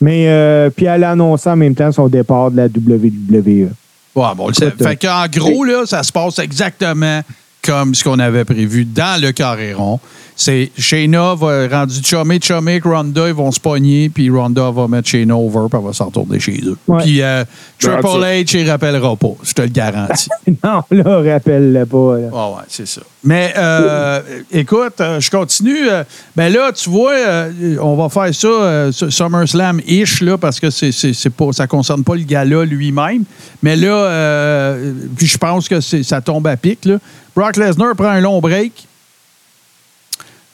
Mais 0.00 0.28
euh, 0.28 0.70
puis 0.70 0.86
elle 0.86 1.04
a 1.04 1.12
annoncé 1.12 1.48
en 1.50 1.56
même 1.56 1.74
temps 1.74 1.90
son 1.92 2.08
départ 2.08 2.50
de 2.50 2.56
la 2.56 2.68
WWE. 2.68 3.68
Ouais, 4.18 4.34
bon. 4.34 4.50
Écoute, 4.50 4.82
Fait 4.82 4.96
qu'en 4.96 5.26
gros, 5.28 5.64
là, 5.64 5.86
ça 5.86 6.02
se 6.02 6.12
passe 6.12 6.38
exactement 6.38 7.22
comme 7.62 7.94
ce 7.94 8.02
qu'on 8.04 8.18
avait 8.18 8.44
prévu 8.44 8.84
dans 8.84 9.20
le 9.20 9.32
carré 9.32 9.74
rond. 9.74 10.00
C'est 10.40 10.70
Shayna 10.78 11.34
va 11.34 11.66
rendu 11.66 12.00
chumé, 12.00 12.38
chumé, 12.40 12.80
Ronda, 12.82 13.26
ils 13.26 13.34
vont 13.34 13.50
se 13.50 13.58
pogner, 13.58 14.08
puis 14.08 14.30
Ronda 14.30 14.70
va 14.70 14.86
mettre 14.86 15.08
Shayna 15.08 15.36
over, 15.36 15.66
puis 15.68 15.80
elle 15.80 15.86
va 15.86 15.92
s'en 15.92 16.06
retourner 16.06 16.38
chez 16.38 16.60
eux. 16.64 16.76
Ouais. 16.86 17.02
Puis 17.02 17.20
euh, 17.22 17.44
Triple 17.76 18.06
H, 18.22 18.56
il 18.56 18.70
rappellera 18.70 19.16
pas, 19.16 19.32
je 19.42 19.52
te 19.52 19.62
le 19.62 19.68
garantis. 19.68 20.28
non, 20.64 20.82
là, 20.92 21.34
rappelle-le 21.34 21.84
pas. 21.86 22.18
là. 22.18 22.28
Ah 22.32 22.50
ouais, 22.50 22.62
c'est 22.68 22.86
ça. 22.86 23.00
Mais 23.24 23.52
euh, 23.58 24.20
écoute, 24.52 25.00
euh, 25.00 25.18
je 25.18 25.28
continue. 25.28 25.90
euh, 25.90 26.04
ben 26.36 26.52
là, 26.52 26.70
tu 26.72 26.88
vois, 26.88 27.14
euh, 27.14 27.76
on 27.82 27.96
va 27.96 28.08
faire 28.08 28.32
ça 28.32 28.46
euh, 28.46 28.92
SummerSlam-ish, 28.92 30.22
là, 30.22 30.38
parce 30.38 30.60
que 30.60 30.70
c'est, 30.70 30.92
c'est, 30.92 31.12
c'est 31.12 31.30
pas, 31.30 31.52
ça 31.52 31.66
concerne 31.66 32.04
pas 32.04 32.14
le 32.14 32.22
gars-là 32.22 32.64
lui-même. 32.64 33.24
Mais 33.62 33.74
là, 33.74 33.88
euh, 33.88 34.92
puis 35.16 35.26
je 35.26 35.36
pense 35.36 35.68
que 35.68 35.80
c'est, 35.80 36.04
ça 36.04 36.20
tombe 36.20 36.46
à 36.46 36.56
pic. 36.56 36.84
Là. 36.84 36.98
Brock 37.34 37.56
Lesnar 37.56 37.94
prend 37.96 38.08
un 38.10 38.20
long 38.20 38.40
break. 38.40 38.86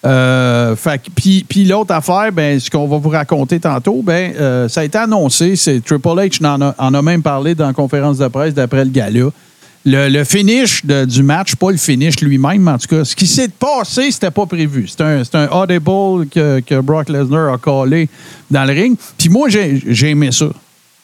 Euh, 0.05 0.77
puis, 1.15 1.65
l'autre 1.65 1.95
affaire, 1.95 2.31
ben, 2.33 2.61
ce 2.61 2.71
qu'on 2.71 2.87
va 2.87 2.99
vous 2.99 3.09
raconter 3.09 3.59
tantôt, 3.59 4.03
ben, 4.03 4.33
euh, 4.39 4.69
ça 4.69 4.83
a 4.83 4.85
été 4.85 4.99
annoncé. 4.99 5.57
C'est 5.57 5.83
Triple 5.83 6.09
H 6.09 6.45
en 6.79 6.95
a, 6.95 7.03
même 7.03 7.23
parlé 7.23 7.55
dans 7.55 7.67
la 7.67 7.73
conférence 7.73 8.19
de 8.19 8.29
presse 8.29 8.55
d'après 8.55 8.85
le 8.85 8.91
gala. 8.91 9.31
Le, 9.87 10.09
le 10.09 10.25
finish 10.25 10.85
du 10.85 11.23
match, 11.23 11.57
pas 11.57 11.71
le 11.71 11.77
finish 11.77 12.21
lui-même, 12.21 12.69
en 12.69 12.79
tout 12.79 12.89
cas, 12.89 13.05
ce 13.05 13.15
qui 13.15 13.27
s'est 13.27 13.49
passé, 13.49 14.11
c'était 14.11 14.31
pas 14.31 14.47
prévu. 14.47 14.89
C'est 14.89 15.03
un, 15.03 15.49
audible 15.49 16.27
que, 16.29 16.81
Brock 16.81 17.11
Lesnar 17.11 17.53
a 17.53 17.59
collé 17.59 18.09
dans 18.51 18.65
le 18.65 18.73
ring. 18.73 18.97
Puis 19.19 19.29
moi, 19.29 19.49
j'ai 19.51 19.83
j'ai 19.87 20.11
aimé 20.11 20.33
ça. 20.33 20.47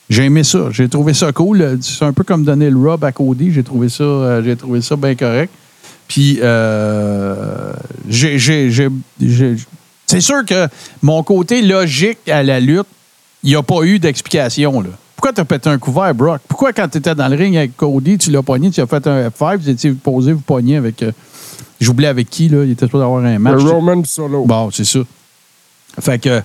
J'ai 0.08 0.24
aimé 0.24 0.44
ça. 0.44 0.70
J'ai 0.72 0.88
trouvé 0.88 1.14
ça 1.14 1.30
cool. 1.30 1.78
C'est 1.82 2.04
un 2.04 2.12
peu 2.12 2.24
comme 2.24 2.42
donner 2.42 2.68
le 2.70 2.78
rub 2.78 3.04
à 3.04 3.12
Cody. 3.12 3.52
J'ai 3.52 3.62
trouvé 3.62 3.88
ça, 3.88 4.02
euh, 4.02 4.42
j'ai 4.42 4.56
trouvé 4.56 4.80
ça 4.80 4.96
bien 4.96 5.14
correct. 5.14 5.52
Puis, 6.10 6.40
euh, 6.42 7.72
j'ai- 8.08 8.36
j'ai- 8.36 8.68
j'ai- 8.72 8.88
j'ai- 9.20 9.54
c'est 10.08 10.20
sûr 10.20 10.44
que 10.44 10.66
mon 11.02 11.22
côté 11.22 11.62
logique 11.62 12.18
à 12.28 12.42
la 12.42 12.58
lutte, 12.58 12.88
il 13.44 13.50
n'y 13.50 13.54
a 13.54 13.62
pas 13.62 13.82
eu 13.84 14.00
d'explication. 14.00 14.80
là. 14.80 14.88
Pourquoi 15.14 15.32
tu 15.32 15.40
as 15.40 15.44
pété 15.44 15.68
un 15.70 15.78
couvert, 15.78 16.12
Brock? 16.12 16.40
Pourquoi, 16.48 16.72
quand 16.72 16.88
tu 16.88 16.98
étais 16.98 17.14
dans 17.14 17.28
le 17.28 17.36
ring 17.36 17.56
avec 17.56 17.76
Cody, 17.76 18.18
tu 18.18 18.32
l'as 18.32 18.42
pogné, 18.42 18.72
tu 18.72 18.80
as 18.80 18.88
fait 18.88 19.06
un 19.06 19.28
F5, 19.28 19.58
vous 19.60 19.68
étiez 19.68 19.92
posé, 19.92 20.32
vous 20.32 20.40
pogné 20.40 20.78
avec. 20.78 21.00
euh, 21.04 21.12
J'oublie 21.80 22.06
avec 22.06 22.28
qui, 22.28 22.48
là. 22.48 22.64
Il 22.64 22.72
était 22.72 22.86
supposé 22.86 23.04
avoir 23.04 23.24
un 23.24 23.38
match. 23.38 23.62
Le 23.62 23.70
Roman 23.70 24.02
Solo. 24.04 24.44
Bon, 24.46 24.68
c'est 24.72 24.84
ça. 24.84 24.98
Fait 26.00 26.18
que. 26.18 26.42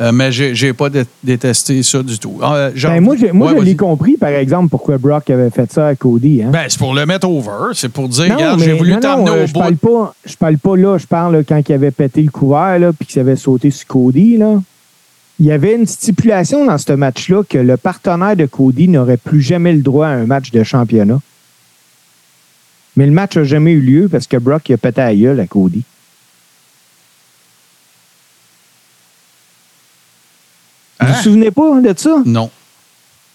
Euh, 0.00 0.12
mais 0.12 0.30
j'ai 0.30 0.54
j'ai 0.54 0.72
pas 0.72 0.88
dé- 0.90 1.04
détesté 1.24 1.82
ça 1.82 2.02
du 2.02 2.18
tout. 2.18 2.38
Ah, 2.42 2.70
genre- 2.74 2.92
Ben, 2.92 3.00
moi, 3.02 3.16
j'ai- 3.16 3.32
moi 3.32 3.52
Ouais, 3.52 3.58
je 3.60 3.64
l'ai 3.64 3.76
compris, 3.76 4.16
par 4.16 4.28
exemple, 4.30 4.68
pourquoi 4.68 4.96
Brock 4.98 5.28
avait 5.30 5.50
fait 5.50 5.70
ça 5.72 5.88
à 5.88 5.94
Cody. 5.96 6.42
Hein? 6.42 6.50
Ben, 6.52 6.66
c'est 6.68 6.78
pour 6.78 6.94
le 6.94 7.04
mettre 7.06 7.28
over. 7.28 7.72
C'est 7.74 7.88
pour 7.88 8.08
dire, 8.08 8.28
Non, 8.28 8.34
regarde, 8.36 8.60
mais- 8.60 8.66
j'ai 8.66 8.72
voulu 8.74 8.98
t'emmener 9.00 9.30
euh, 9.30 9.44
au 9.44 9.46
je 9.46 9.52
bout. 9.52 9.58
parle 9.60 9.76
pas, 9.76 10.14
je 10.24 10.36
parle 10.36 10.58
pas 10.58 10.76
là, 10.76 10.98
je 10.98 11.06
parle 11.06 11.36
là, 11.36 11.42
quand 11.42 11.60
il 11.68 11.72
avait 11.72 11.90
pété 11.90 12.22
le 12.22 12.30
couvert 12.30 12.78
puis 12.98 13.06
qu'il 13.08 13.20
avait 13.20 13.36
sauté 13.36 13.70
sur 13.70 13.86
Cody. 13.88 14.36
Là. 14.36 14.60
Il 15.40 15.46
y 15.46 15.52
avait 15.52 15.74
une 15.74 15.86
stipulation 15.86 16.64
dans 16.66 16.78
ce 16.78 16.92
match-là 16.92 17.42
que 17.48 17.58
le 17.58 17.76
partenaire 17.76 18.34
de 18.36 18.46
Cody 18.46 18.88
n'aurait 18.88 19.16
plus 19.18 19.40
jamais 19.40 19.72
le 19.72 19.82
droit 19.82 20.06
à 20.08 20.10
un 20.10 20.26
match 20.26 20.50
de 20.50 20.62
championnat. 20.64 21.20
Mais 22.96 23.06
le 23.06 23.12
match 23.12 23.36
n'a 23.36 23.44
jamais 23.44 23.70
eu 23.72 23.80
lieu 23.80 24.08
parce 24.08 24.26
que 24.26 24.36
Brock 24.36 24.68
il 24.68 24.72
a 24.72 24.76
pété 24.76 25.00
à 25.00 25.14
gueule 25.14 25.38
à 25.38 25.46
Cody. 25.46 25.82
Vous 31.22 31.28
Hein? 31.28 31.30
vous 31.30 31.30
souvenez 31.30 31.50
pas 31.50 31.80
de 31.92 31.98
ça? 31.98 32.16
Non. 32.24 32.50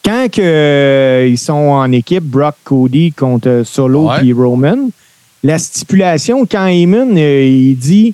quand 0.05 0.27
que, 0.31 0.41
euh, 0.41 1.27
ils 1.29 1.37
sont 1.37 1.53
en 1.53 1.91
équipe, 1.91 2.23
Brock 2.23 2.55
Cody 2.63 3.11
contre 3.13 3.47
euh, 3.49 3.63
Solo 3.63 4.09
Ouais. 4.09 4.17
puis 4.19 4.33
Roman, 4.33 4.89
la 5.43 5.57
stipulation, 5.57 6.45
quand 6.45 6.65
Heyman 6.67 7.17
euh, 7.17 7.45
il 7.45 7.75
dit 7.77 8.13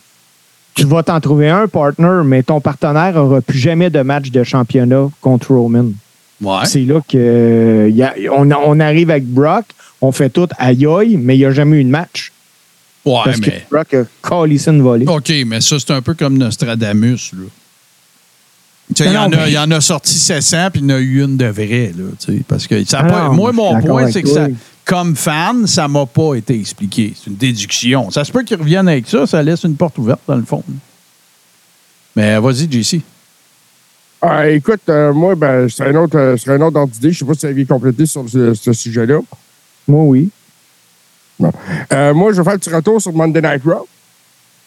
tu 0.76 0.86
vas 0.86 1.04
t'en 1.04 1.20
trouver 1.20 1.50
un 1.50 1.68
partner, 1.68 2.22
mais 2.24 2.42
ton 2.44 2.62
partenaire 2.62 3.14
n'aura 3.16 3.42
plus 3.42 3.58
jamais 3.58 3.90
de 3.90 4.02
match 4.02 4.30
de 4.32 4.44
championnat 4.44 5.10
contre 5.20 5.54
Roman. 5.54 5.88
Ouais. 6.42 6.66
C'est 6.66 6.82
là 6.86 7.02
que 7.06 7.18
euh, 7.18 7.90
y 7.90 8.02
a- 8.04 8.14
on, 8.32 8.50
on 8.52 8.80
arrive 8.80 9.10
avec 9.10 9.26
Brock, 9.26 9.66
on 10.00 10.12
fait 10.14 10.30
tout 10.30 10.48
aïe 10.58 10.86
aïe, 10.86 11.18
mais 11.18 11.36
il 11.36 11.40
n'y 11.40 11.46
a 11.46 11.52
jamais 11.52 11.78
eu 11.80 11.84
de 11.84 11.90
match. 11.90 12.32
Ouais, 13.04 13.20
Parce 13.26 13.40
mais. 13.40 13.48
que 13.48 13.70
Brock 13.72 13.94
a 13.94 14.04
Collison 14.22 14.78
volé. 14.82 15.06
OK, 15.08 15.34
mais 15.48 15.60
ça, 15.60 15.78
c'est 15.80 15.92
un 15.92 16.02
peu 16.02 16.14
comme 16.14 16.38
Nostradamus, 16.38 17.32
là. 17.34 17.44
Tu 18.96 19.04
sais, 19.04 19.10
il 19.10 19.14
y, 19.14 19.18
en 19.18 19.24
a- 19.32 19.36
mais- 19.36 19.48
il 19.50 19.54
y 19.54 19.58
en 19.60 19.70
a 19.70 19.82
sorti 19.82 20.14
700, 20.18 20.70
puis 20.72 20.82
il 20.82 20.90
y 20.90 20.94
en 20.94 20.96
a 20.96 21.00
eu 21.00 21.24
une 21.24 21.38
de 21.38 21.46
vraie, 21.46 21.94
là, 21.96 22.06
tu 22.20 22.38
sais, 22.38 22.44
parce 22.48 22.66
que 22.66 22.84
ça 22.86 23.02
Ah 23.04 23.08
pas- 23.08 23.28
non, 23.28 23.34
moi, 23.36 23.52
mon 23.52 23.80
point, 23.82 24.12
c'est 24.12 24.24
que 24.24 24.30
ça, 24.30 24.48
comme 24.84 25.16
fan, 25.16 25.68
ça 25.68 25.88
m'a 25.88 26.08
pas 26.08 26.34
été 26.36 26.60
expliqué. 26.60 27.14
C'est 27.16 27.30
une 27.30 27.36
déduction. 27.36 28.10
Ça 28.10 28.26
se 28.26 28.32
peut 28.32 28.42
qu'ils 28.44 28.58
reviennent 28.58 28.88
avec 28.88 29.08
ça, 29.08 29.28
ça 29.28 29.44
laisse 29.44 29.64
une 29.64 29.76
porte 29.76 29.98
ouverte, 30.00 30.22
dans 30.28 30.36
le 30.36 30.44
fond. 30.44 30.64
Mais 32.16 32.40
vas-y, 32.40 32.68
JC. 32.72 33.02
Ah, 34.22 34.50
écoute, 34.50 34.82
euh, 34.90 35.14
moi, 35.14 35.36
ben, 35.36 35.70
c'est 35.70 35.84
un 35.86 35.96
autre, 35.96 36.18
euh, 36.18 36.36
c'est 36.36 36.52
un 36.52 36.60
autre 36.62 36.78
ordre 36.78 36.92
d'idée. 36.92 37.12
Je 37.12 37.20
sais 37.20 37.26
pas 37.26 37.34
si 37.36 37.42
vous 37.42 37.52
aviez 37.52 37.66
complété 37.66 38.06
sur 38.06 38.28
ce, 38.28 38.54
ce 38.54 38.74
sujet-là. 38.74 39.20
Moi, 39.88 40.04
oui. 40.04 40.30
Euh, 41.94 42.14
moi, 42.14 42.34
je 42.34 42.38
vais 42.38 42.44
faire 42.44 42.54
un 42.54 42.58
petit 42.58 42.70
retour 42.74 43.02
sur 43.02 43.14
Monday 43.14 43.42
Night 43.42 43.62
Raw. 43.64 43.88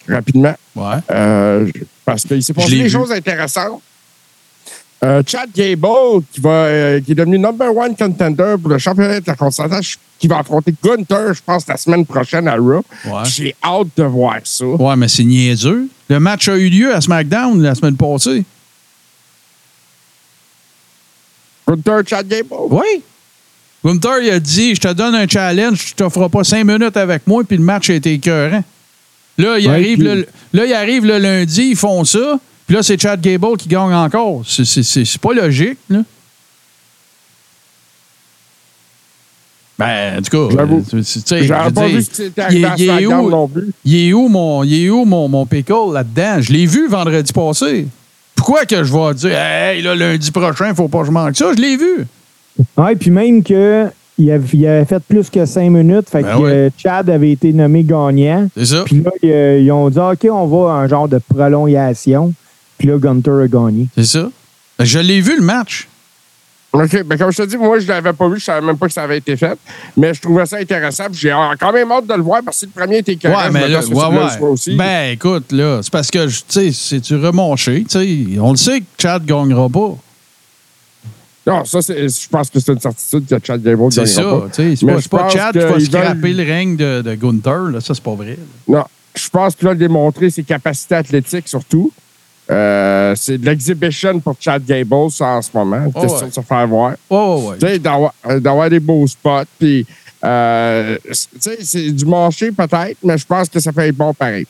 Rapidement. 0.08 0.54
Ouais. 0.74 0.96
Euh, 1.10 1.68
parce 2.04 2.22
qu'il 2.24 2.42
s'est 2.42 2.54
passé 2.54 2.70
des 2.70 2.82
vu. 2.84 2.88
choses 2.90 3.12
intéressantes. 3.12 3.82
Euh, 5.04 5.20
Chad 5.26 5.50
Gable, 5.52 6.22
qui, 6.32 6.40
va, 6.40 6.50
euh, 6.50 7.00
qui 7.00 7.10
est 7.10 7.14
devenu 7.16 7.36
number 7.36 7.76
one 7.76 7.96
contender 7.96 8.54
pour 8.60 8.70
le 8.70 8.78
championnat 8.78 9.18
de 9.18 9.26
la 9.26 9.34
concentration, 9.34 9.98
qui 10.16 10.28
va 10.28 10.38
affronter 10.38 10.72
Gunther, 10.80 11.34
je 11.34 11.40
pense, 11.44 11.66
la 11.66 11.76
semaine 11.76 12.06
prochaine 12.06 12.46
à 12.46 12.54
Raw. 12.54 12.84
Ouais. 13.06 13.24
J'ai 13.24 13.56
hâte 13.64 13.88
de 13.96 14.04
voir 14.04 14.36
ça. 14.44 14.64
Ouais, 14.64 14.94
mais 14.94 15.08
c'est 15.08 15.24
niaiseux. 15.24 15.88
Le 16.08 16.20
match 16.20 16.46
a 16.48 16.56
eu 16.56 16.68
lieu 16.68 16.94
à 16.94 17.00
SmackDown 17.00 17.60
la 17.60 17.74
semaine 17.74 17.96
passée. 17.96 18.44
Gunther, 21.68 22.02
Chad 22.06 22.28
Gable? 22.28 22.48
Oui. 22.70 23.02
Gunther, 23.84 24.20
il 24.22 24.30
a 24.30 24.38
dit 24.40 24.74
Je 24.76 24.80
te 24.80 24.92
donne 24.92 25.14
un 25.16 25.26
challenge, 25.26 25.84
tu 25.86 25.94
t'offres 25.94 26.28
pas 26.28 26.44
cinq 26.44 26.64
minutes 26.64 26.96
avec 26.96 27.26
moi, 27.26 27.42
puis 27.42 27.56
le 27.56 27.64
match 27.64 27.90
a 27.90 27.94
été 27.94 28.12
écœurant. 28.14 28.62
Là, 29.38 29.58
il 29.58 29.66
Ouais, 29.66 29.72
arrive, 29.74 29.98
puis- 29.98 30.06
le, 30.06 30.26
là, 30.52 30.64
il 30.66 30.72
arrive 30.72 31.04
le 31.06 31.18
lundi, 31.18 31.70
ils 31.70 31.76
font 31.76 32.04
ça, 32.04 32.38
puis 32.72 32.76
là, 32.78 32.82
c'est 32.82 32.98
Chad 32.98 33.20
Gable 33.20 33.58
qui 33.58 33.68
gagne 33.68 33.92
encore. 33.92 34.40
C'est- 34.46 34.64
C'est 34.64 34.82
c'est- 34.82 35.04
c'est 35.04 35.20
pas 35.20 35.34
logique, 35.34 35.76
là. 35.90 35.98
Ben, 39.78 40.18
en 40.18 40.22
tout 40.22 40.48
cas, 40.48 40.56
J'avoue. 40.56 40.76
euh, 40.94 41.02
pas 41.70 41.86
vu 41.88 42.02
il 42.36 42.40
arrivé 42.40 42.60
est- 42.62 42.64
à 42.64 42.76
SmackDown 42.78 43.24
où? 43.26 43.30
non 43.30 43.46
plus. 43.48 43.72
il 43.84 44.08
est 44.08 44.12
où 44.14 44.28
mon, 44.28 44.62
est 44.86 44.88
où 44.88 45.04
mon, 45.04 45.28
mon 45.28 45.44
pickle 45.44 45.92
là-dedans? 45.92 46.40
Je 46.40 46.50
l'ai 46.50 46.64
vu 46.64 46.88
vendredi 46.88 47.30
passé. 47.32 47.88
Pourquoi 48.34 48.64
que 48.64 48.82
je 48.84 48.90
vais 48.90 49.14
dire, 49.14 49.36
hey, 49.38 49.82
là, 49.82 49.94
lundi 49.94 50.30
prochain, 50.30 50.68
il 50.70 50.74
faut 50.74 50.88
pas 50.88 51.00
que 51.00 51.06
je 51.06 51.10
manque 51.10 51.36
ça? 51.36 51.52
Je 51.54 51.60
l'ai 51.60 51.76
vu. 51.76 52.06
Ouais, 52.78 52.96
puis 52.96 53.10
même 53.10 53.42
que 53.42 53.86
il 54.18 54.30
avait, 54.30 54.46
il 54.54 54.66
avait 54.66 54.84
fait 54.86 55.02
plus 55.06 55.28
que 55.28 55.44
cinq 55.44 55.68
minutes, 55.70 56.08
fait 56.08 56.22
Ben 56.22 56.38
que 56.38 56.42
euh, 56.44 56.70
Chad 56.78 57.10
avait 57.10 57.32
été 57.32 57.52
nommé 57.52 57.82
gagnant. 57.82 58.48
C'est 58.56 58.64
ça. 58.66 58.84
Puis 58.84 59.02
là, 59.02 59.10
ils, 59.22 59.64
ils 59.64 59.72
ont 59.72 59.90
dit 59.90 59.98
OK, 59.98 60.26
on 60.30 60.46
va 60.46 60.72
à 60.72 60.76
un 60.76 60.88
genre 60.88 61.08
de 61.08 61.18
prolongation. 61.18 62.32
Puis 62.82 62.88
là, 62.90 62.98
Gunter 62.98 63.30
a 63.44 63.46
gagné. 63.46 63.86
C'est 63.94 64.04
ça. 64.06 64.28
Je 64.80 64.98
l'ai 64.98 65.20
vu 65.20 65.36
le 65.38 65.44
match. 65.44 65.86
OK. 66.72 67.04
Ben, 67.04 67.16
comme 67.16 67.30
je 67.30 67.36
te 67.36 67.46
dis, 67.46 67.56
moi, 67.56 67.78
je 67.78 67.84
ne 67.84 67.90
l'avais 67.90 68.12
pas 68.12 68.24
vu. 68.26 68.32
Je 68.32 68.34
ne 68.36 68.40
savais 68.40 68.66
même 68.66 68.76
pas 68.76 68.88
que 68.88 68.92
ça 68.92 69.04
avait 69.04 69.18
été 69.18 69.36
fait. 69.36 69.56
Mais 69.96 70.12
je 70.12 70.20
trouvais 70.20 70.44
ça 70.46 70.56
intéressant. 70.56 71.04
J'ai 71.12 71.32
quand 71.60 71.72
même 71.72 71.92
hâte 71.92 72.08
de 72.08 72.14
le 72.14 72.22
voir 72.22 72.40
parce 72.44 72.58
que 72.62 72.66
le 72.66 72.72
premier 72.72 72.98
était 72.98 73.14
carré, 73.14 73.36
Ouais, 73.36 73.50
mais 73.52 73.68
là, 73.68 73.86
ouais, 73.86 73.94
ouais. 73.94 74.40
aussi. 74.48 74.74
Ben, 74.74 75.12
écoute, 75.12 75.52
là, 75.52 75.78
c'est 75.80 75.92
parce 75.92 76.10
que, 76.10 76.26
tu 76.26 76.42
sais, 76.48 76.72
c'est-tu 76.72 77.14
remonché, 77.16 77.84
tu 77.88 77.98
sais? 78.34 78.40
On 78.40 78.50
le 78.50 78.56
sait 78.56 78.80
que 78.80 78.86
Chad 78.98 79.24
gagnera 79.24 79.68
pas. 79.68 79.96
non, 81.46 81.64
ça, 81.64 81.78
je 81.86 82.28
pense 82.28 82.50
que 82.50 82.58
c'est 82.58 82.72
une 82.72 82.80
certitude 82.80 83.26
que 83.28 83.46
Chad 83.46 83.62
Gable 83.62 83.92
C'est 83.92 84.04
gagnera 84.04 84.06
ça, 84.06 84.22
pas. 84.40 84.46
tu 84.48 84.54
sais. 84.70 84.76
C'est 84.76 84.86
Mais 84.86 84.92
pas, 84.94 84.98
je 84.98 85.02
c'est 85.02 85.08
pas 85.10 85.18
pense 85.18 85.32
Chad 85.34 85.52
qui 85.52 85.58
va 85.58 85.78
scraper 85.80 86.20
veulent- 86.32 86.36
le 86.36 86.42
règne 86.42 86.76
de, 86.76 87.02
de 87.02 87.14
Gunther, 87.14 87.62
là. 87.70 87.80
Ça, 87.80 87.94
c'est 87.94 88.02
pas 88.02 88.14
vrai. 88.14 88.38
là. 88.68 88.78
Non. 88.78 88.84
Je 89.14 89.28
pense 89.28 89.54
qu'il 89.54 89.68
a 89.68 89.74
démontré 89.74 90.30
ses 90.30 90.42
capacités 90.42 90.94
athlétiques, 90.94 91.46
surtout. 91.46 91.92
Euh, 92.50 93.14
c'est 93.16 93.38
de 93.38 93.46
l'exhibition 93.46 94.18
pour 94.20 94.34
Chad 94.38 94.64
Gable, 94.64 95.10
ça, 95.10 95.26
en 95.26 95.42
ce 95.42 95.50
moment. 95.54 95.84
Oh, 95.94 96.00
question 96.00 96.18
ouais. 96.20 96.28
de 96.28 96.34
se 96.34 96.40
faire 96.40 96.66
voir. 96.66 96.92
Ouais, 97.08 97.56
ouais, 97.62 97.78
d'avoir 97.78 98.12
euh, 98.28 98.40
d'avoir 98.40 98.68
des 98.68 98.80
beaux 98.80 99.06
spots. 99.06 99.44
Puis, 99.58 99.86
euh, 100.24 100.98
c'est 101.12 101.90
du 101.92 102.04
marché 102.04 102.50
peut-être, 102.50 102.98
mais 103.02 103.16
je 103.16 103.26
pense 103.26 103.48
que 103.48 103.60
ça 103.60 103.72
fait 103.72 103.92
bon 103.92 104.12
pareil. 104.12 104.46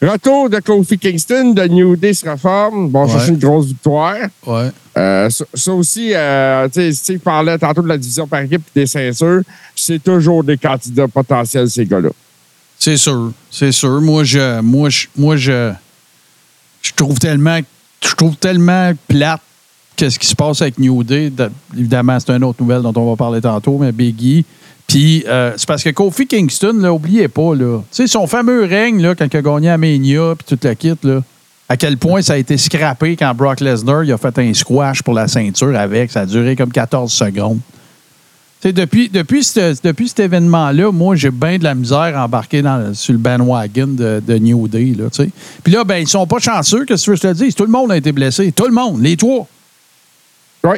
Retour 0.00 0.50
de 0.50 0.60
Kofi 0.60 0.98
Kingston, 0.98 1.52
de 1.54 1.62
New 1.68 1.96
Day 1.96 2.12
se 2.12 2.28
reforme. 2.28 2.90
Bon, 2.90 3.04
Ouais. 3.06 3.12
chercher 3.12 3.30
une 3.30 3.38
grosse 3.38 3.66
victoire. 3.66 4.16
Ouais. 4.46 4.70
Euh, 4.96 5.30
ça, 5.30 5.44
ça 5.54 5.72
aussi, 5.72 6.10
euh, 6.14 6.68
tu 6.68 6.92
sais, 6.92 7.18
parlait 7.18 7.56
tantôt 7.58 7.82
de 7.82 7.88
la 7.88 7.96
division 7.98 8.26
par 8.26 8.40
équipe 8.40 8.62
et 8.74 8.80
des 8.80 8.86
ceintures. 8.86 9.40
C'est 9.74 10.02
toujours 10.02 10.44
des 10.44 10.58
candidats 10.58 11.08
potentiels, 11.08 11.68
ces 11.70 11.86
gars-là. 11.86 12.10
C'est 12.78 12.98
sûr, 12.98 13.32
c'est 13.50 13.72
sûr. 13.72 14.00
Moi, 14.02 14.22
je, 14.24 14.60
moi, 14.60 14.90
je, 14.90 15.06
moi, 15.16 15.36
je, 15.36 15.72
je 16.86 16.92
trouve 16.94 17.18
tellement, 17.18 17.58
je 18.04 18.14
trouve 18.14 18.36
tellement 18.36 18.92
plate 19.08 19.40
qu'est-ce 19.96 20.18
qui 20.18 20.26
se 20.26 20.36
passe 20.36 20.62
avec 20.62 20.78
New 20.78 21.02
Day. 21.02 21.30
De- 21.30 21.50
évidemment, 21.76 22.18
c'est 22.20 22.30
une 22.32 22.44
autre 22.44 22.62
nouvelle 22.62 22.82
dont 22.82 22.92
on 22.96 23.10
va 23.10 23.16
parler 23.16 23.40
tantôt, 23.40 23.78
mais 23.78 23.92
Biggie 23.92 24.44
Puis 24.86 25.24
euh, 25.26 25.52
c'est 25.56 25.66
parce 25.66 25.82
que 25.82 25.90
Kofi 25.90 26.26
Kingston, 26.26 26.74
là, 26.78 26.92
oubliez 26.92 27.28
pas, 27.28 27.54
là, 27.54 27.78
tu 27.78 27.84
sais, 27.90 28.06
son 28.06 28.26
fameux 28.26 28.64
règne, 28.64 29.02
là, 29.02 29.14
quand 29.14 29.26
il 29.32 29.36
a 29.36 29.42
gagné 29.42 29.70
à 29.70 29.78
Mania, 29.78 30.34
puis 30.36 30.46
toute 30.46 30.64
la 30.64 30.74
kit, 30.74 30.94
là, 31.02 31.22
à 31.68 31.76
quel 31.76 31.96
point 31.96 32.22
ça 32.22 32.34
a 32.34 32.36
été 32.36 32.56
scrappé 32.56 33.16
quand 33.16 33.34
Brock 33.34 33.60
Lesnar 33.60 34.04
il 34.04 34.12
a 34.12 34.18
fait 34.18 34.38
un 34.38 34.54
squash 34.54 35.02
pour 35.02 35.14
la 35.14 35.26
ceinture 35.26 35.76
avec. 35.76 36.12
Ça 36.12 36.20
a 36.20 36.26
duré 36.26 36.54
comme 36.54 36.70
14 36.70 37.12
secondes. 37.12 37.58
Depuis, 38.64 39.08
depuis, 39.08 39.44
ce- 39.44 39.76
depuis 39.82 40.08
cet 40.08 40.20
événement-là, 40.20 40.90
moi, 40.90 41.14
j'ai 41.14 41.30
bien 41.30 41.56
de 41.58 41.62
la 41.64 41.74
misère 41.74 42.18
à 42.18 42.24
embarquer 42.24 42.62
dans, 42.62 42.92
sur 42.94 43.12
le 43.12 43.18
bandwagon 43.18 43.86
de, 43.88 44.20
de 44.26 44.38
New 44.38 44.66
Day. 44.66 44.92
Là. 44.96 45.04
Puis 45.62 45.72
là, 45.72 45.84
ben, 45.84 45.98
ils 45.98 46.08
sont 46.08 46.26
pas 46.26 46.38
chanceux, 46.40 46.84
que 46.84 46.94
tu 46.94 47.10
veux 47.10 47.16
que 47.16 47.22
je 47.22 47.28
te 47.28 47.32
dise? 47.44 47.54
Tout 47.54 47.64
le 47.64 47.70
monde 47.70 47.92
a 47.92 47.96
été 47.96 48.10
blessé. 48.10 48.50
Tout 48.50 48.66
le 48.66 48.72
monde, 48.72 49.00
les 49.02 49.16
trois. 49.16 49.46
Oui. 50.64 50.76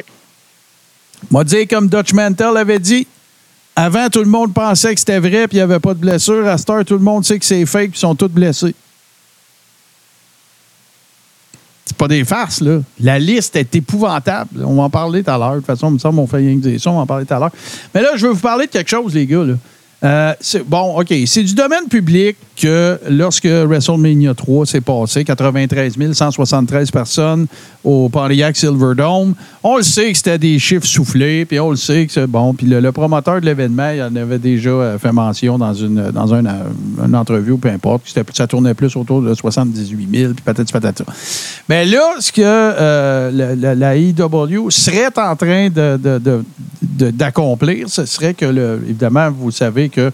Moi, 1.31 1.43
dire 1.43 1.67
comme 1.67 1.87
Dutch 1.89 2.13
Mantel 2.13 2.55
avait 2.57 2.79
dit, 2.79 3.07
avant, 3.75 4.07
tout 4.09 4.19
le 4.19 4.25
monde 4.29 4.53
pensait 4.53 4.93
que 4.93 4.99
c'était 4.99 5.19
vrai 5.19 5.47
puis 5.47 5.57
il 5.57 5.59
n'y 5.59 5.61
avait 5.61 5.79
pas 5.79 5.93
de 5.93 5.99
blessure. 5.99 6.45
À 6.47 6.57
cette 6.57 6.69
heure, 6.69 6.85
tout 6.85 6.93
le 6.95 6.99
monde 6.99 7.25
sait 7.25 7.39
que 7.39 7.45
c'est 7.45 7.65
fake 7.65 7.91
puis 7.91 7.97
ils 7.97 8.01
sont 8.01 8.13
tous 8.15 8.27
blessés. 8.27 8.75
C'est 11.89 11.97
pas 11.97 12.07
des 12.07 12.23
farces, 12.23 12.61
là. 12.61 12.81
La 12.99 13.17
liste 13.17 13.55
est 13.55 13.75
épouvantable. 13.75 14.63
On 14.63 14.75
va 14.75 14.83
en 14.83 14.89
parler 14.91 15.23
tout 15.23 15.31
à 15.31 15.39
l'heure. 15.39 15.53
De 15.53 15.57
toute 15.57 15.65
façon, 15.65 15.89
il 15.89 15.93
me 15.93 15.97
semble 15.97 16.27
fait 16.27 16.37
rien 16.37 16.59
que 16.59 16.77
ça. 16.77 16.91
On 16.91 16.97
va 16.97 17.01
en 17.01 17.07
parler 17.07 17.25
tout 17.25 17.33
à 17.33 17.39
l'heure. 17.39 17.51
Mais 17.95 18.03
là, 18.03 18.09
je 18.15 18.27
veux 18.27 18.33
vous 18.33 18.39
parler 18.39 18.67
de 18.67 18.71
quelque 18.71 18.91
chose, 18.91 19.15
les 19.15 19.25
gars. 19.25 19.43
Euh, 20.03 20.33
bon, 20.67 20.99
OK. 20.99 21.11
C'est 21.25 21.41
du 21.41 21.55
domaine 21.55 21.87
public 21.89 22.37
que 22.59 22.99
lorsque 23.09 23.45
WrestleMania 23.47 24.33
3 24.33 24.65
s'est 24.65 24.81
passé, 24.81 25.23
93 25.23 25.93
173 26.13 26.91
personnes 26.91 27.47
au 27.83 28.09
Pontiac 28.09 28.57
Silverdome, 28.57 29.33
on 29.63 29.77
le 29.77 29.83
sait 29.83 30.11
que 30.11 30.17
c'était 30.17 30.37
des 30.37 30.59
chiffres 30.59 30.85
soufflés, 30.85 31.45
puis 31.45 31.59
on 31.59 31.69
le 31.71 31.77
sait 31.77 32.05
que 32.05 32.11
c'est 32.11 32.27
bon. 32.27 32.53
Puis 32.53 32.67
le, 32.67 32.91
promoteur 32.91 33.39
de 33.39 33.45
l'événement, 33.45 33.91
il 33.91 34.01
en 34.01 34.13
avait 34.15 34.39
déjà 34.39 34.69
euh, 34.69 34.99
fait 34.99 35.11
mention 35.13 35.57
dans 35.57 35.73
une, 35.73 36.11
dans 36.11 36.33
euh, 36.33 36.41
une 37.05 37.15
entrevue 37.15 37.51
ou 37.53 37.57
peu 37.57 37.69
importe, 37.69 38.03
que 38.13 38.21
ça 38.33 38.47
tournait 38.47 38.73
plus 38.73 38.93
autour 38.97 39.21
de 39.21 39.33
78 39.33 40.09
000, 40.13 40.33
puis 40.33 40.43
patati 40.43 40.73
patata. 40.73 41.05
Mais 41.69 41.85
là, 41.85 42.15
ce 42.19 42.31
que 42.31 42.41
euh, 42.43 43.55
la, 43.55 43.75
la- 43.75 43.95
IW 43.97 44.69
serait 44.69 45.07
en 45.17 45.35
train 45.35 45.69
de- 45.69 45.97
de- 45.97 46.43
d'accomplir, 47.11 47.89
ce 47.89 48.05
serait 48.05 48.33
que, 48.33 48.45
évidemment, 48.87 49.29
vous 49.31 49.51
savez 49.51 49.89
que 49.89 50.11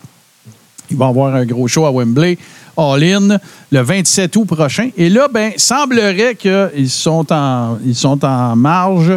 ils 0.89 0.98
vont 0.98 1.10
avoir 1.10 1.36
un 1.36 1.45
gros 1.45 1.67
show 1.67 1.86
à 1.86 1.91
Wembley, 1.91 2.38
All-In, 2.78 3.38
le 3.71 3.82
27 3.82 4.36
août 4.36 4.45
prochain. 4.45 4.89
Et 4.98 5.10
là, 5.10 5.28
ben, 5.32 5.52
semblerait 5.58 6.36
qu'ils 6.36 6.89
sont 6.89 7.32
en, 7.32 7.78
sont 7.93 8.24
en 8.26 8.56
marge 8.56 9.13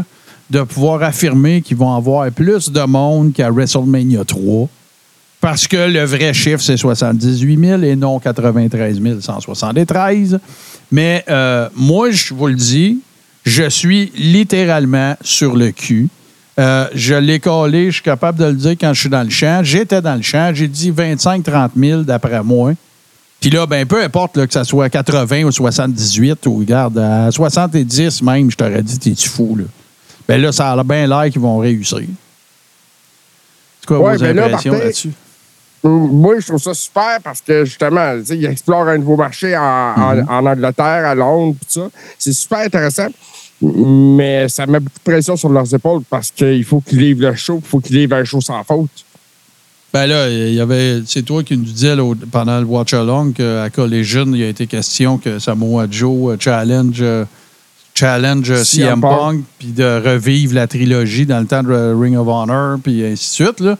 de 0.50 0.62
pouvoir 0.62 1.02
affirmer 1.02 1.60
qu'ils 1.60 1.76
vont 1.76 1.94
avoir 1.94 2.30
plus 2.30 2.70
de 2.70 2.80
monde 2.82 3.32
qu'à 3.32 3.50
WrestleMania 3.50 4.24
3. 4.24 4.68
Parce 5.40 5.68
que 5.68 5.76
le 5.76 6.04
vrai 6.04 6.34
chiffre, 6.34 6.62
c'est 6.62 6.76
78 6.76 7.60
000 7.60 7.82
et 7.82 7.94
non 7.94 8.18
93 8.18 9.00
173. 9.20 10.40
Mais 10.90 11.24
euh, 11.28 11.68
moi, 11.76 12.10
je 12.10 12.34
vous 12.34 12.48
le 12.48 12.54
dis, 12.54 12.98
je 13.44 13.68
suis 13.68 14.10
littéralement 14.16 15.16
sur 15.22 15.54
le 15.54 15.70
cul. 15.70 16.08
Euh, 16.58 16.88
je 16.92 17.14
l'ai 17.14 17.38
collé, 17.38 17.86
je 17.86 17.94
suis 17.94 18.02
capable 18.02 18.38
de 18.38 18.46
le 18.46 18.54
dire 18.54 18.72
quand 18.72 18.92
je 18.92 19.00
suis 19.00 19.08
dans 19.08 19.22
le 19.22 19.30
champ. 19.30 19.60
J'étais 19.62 20.02
dans 20.02 20.16
le 20.16 20.22
champ, 20.22 20.50
j'ai 20.52 20.66
dit 20.66 20.90
25-30 20.90 21.70
000 21.76 22.02
d'après 22.02 22.42
moi. 22.42 22.72
Puis 23.40 23.50
là, 23.50 23.66
ben 23.66 23.86
peu 23.86 24.02
importe 24.02 24.36
là, 24.36 24.46
que 24.46 24.52
ça 24.52 24.64
soit 24.64 24.90
80 24.90 25.44
ou 25.44 25.52
78 25.52 26.46
ou 26.46 26.58
regarde, 26.58 26.98
à 26.98 27.30
70 27.30 28.22
même, 28.22 28.50
je 28.50 28.56
t'aurais 28.56 28.82
dit, 28.82 28.98
t'es-tu 28.98 29.28
fou, 29.28 29.56
là? 29.56 29.64
Ben 30.26 30.42
là, 30.42 30.50
ça 30.50 30.72
a 30.72 30.82
bien 30.82 31.06
l'air 31.06 31.30
qu'ils 31.30 31.40
vont 31.40 31.58
réussir. 31.58 32.02
C'est 33.80 33.86
quoi 33.86 34.00
Ouais, 34.00 34.16
vos 34.16 34.24
ben 34.24 34.38
impressions 34.38 34.72
là-dessus? 34.72 35.12
Moi, 35.84 36.40
je 36.40 36.46
trouve 36.48 36.60
ça 36.62 36.74
super 36.74 37.18
parce 37.22 37.40
que 37.40 37.64
justement, 37.64 38.14
ils 38.30 38.46
explorent 38.46 38.88
un 38.88 38.98
nouveau 38.98 39.16
marché 39.16 39.56
en, 39.56 39.62
en- 39.62 40.14
Mhm. 40.16 40.26
en 40.28 40.46
Angleterre, 40.46 41.06
à 41.06 41.14
Londres, 41.14 41.56
tout 41.60 41.80
ça. 41.80 41.88
C'est 42.18 42.32
super 42.32 42.58
intéressant. 42.58 43.08
Mais 43.60 44.48
ça 44.48 44.66
met 44.66 44.78
beaucoup 44.80 44.98
de 45.04 45.10
pression 45.12 45.36
sur 45.36 45.48
leurs 45.48 45.72
épaules 45.74 46.02
parce 46.08 46.30
qu'il 46.30 46.64
faut 46.64 46.80
qu'ils 46.80 46.98
livrent 46.98 47.28
le 47.30 47.34
show, 47.34 47.60
il 47.62 47.68
faut 47.68 47.80
qu'ils 47.80 47.96
livrent 47.96 48.16
un 48.16 48.24
show 48.24 48.40
sans 48.40 48.62
faute. 48.64 48.88
Ben 49.92 50.06
là, 50.06 50.28
il 50.28 50.54
y 50.54 50.60
avait. 50.60 51.00
C'est 51.06 51.22
toi 51.22 51.42
qui 51.42 51.56
nous 51.56 51.64
disais 51.64 51.96
là, 51.96 52.12
pendant 52.30 52.58
le 52.60 52.66
Watch 52.66 52.92
Along 52.94 53.32
qu'à 53.32 53.70
Collision, 53.70 54.26
il 54.34 54.42
a 54.42 54.48
été 54.48 54.66
question 54.66 55.16
que 55.18 55.38
Samoa 55.38 55.86
Joe 55.90 56.34
euh, 56.34 56.36
challenge, 56.38 56.98
euh, 57.00 57.24
challenge 57.94 58.50
euh, 58.50 58.62
CM 58.64 59.00
Punk, 59.00 59.44
puis 59.58 59.68
de 59.68 60.02
revivre 60.04 60.54
la 60.54 60.66
trilogie 60.66 61.24
dans 61.26 61.40
le 61.40 61.46
temps 61.46 61.62
de 61.62 61.94
Ring 61.98 62.16
of 62.16 62.28
Honor, 62.28 62.78
puis 62.82 63.04
ainsi 63.04 63.40
de 63.42 63.46
suite. 63.46 63.60
Là. 63.60 63.76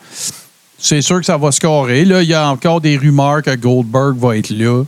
C'est 0.78 1.02
sûr 1.02 1.18
que 1.18 1.26
ça 1.26 1.36
va 1.36 1.50
scorer. 1.52 2.04
Là, 2.04 2.22
il 2.22 2.28
y 2.28 2.34
a 2.34 2.48
encore 2.48 2.80
des 2.80 2.96
rumeurs 2.96 3.42
que 3.42 3.54
Goldberg 3.56 4.16
va 4.16 4.36
être 4.36 4.50
là. 4.50 4.84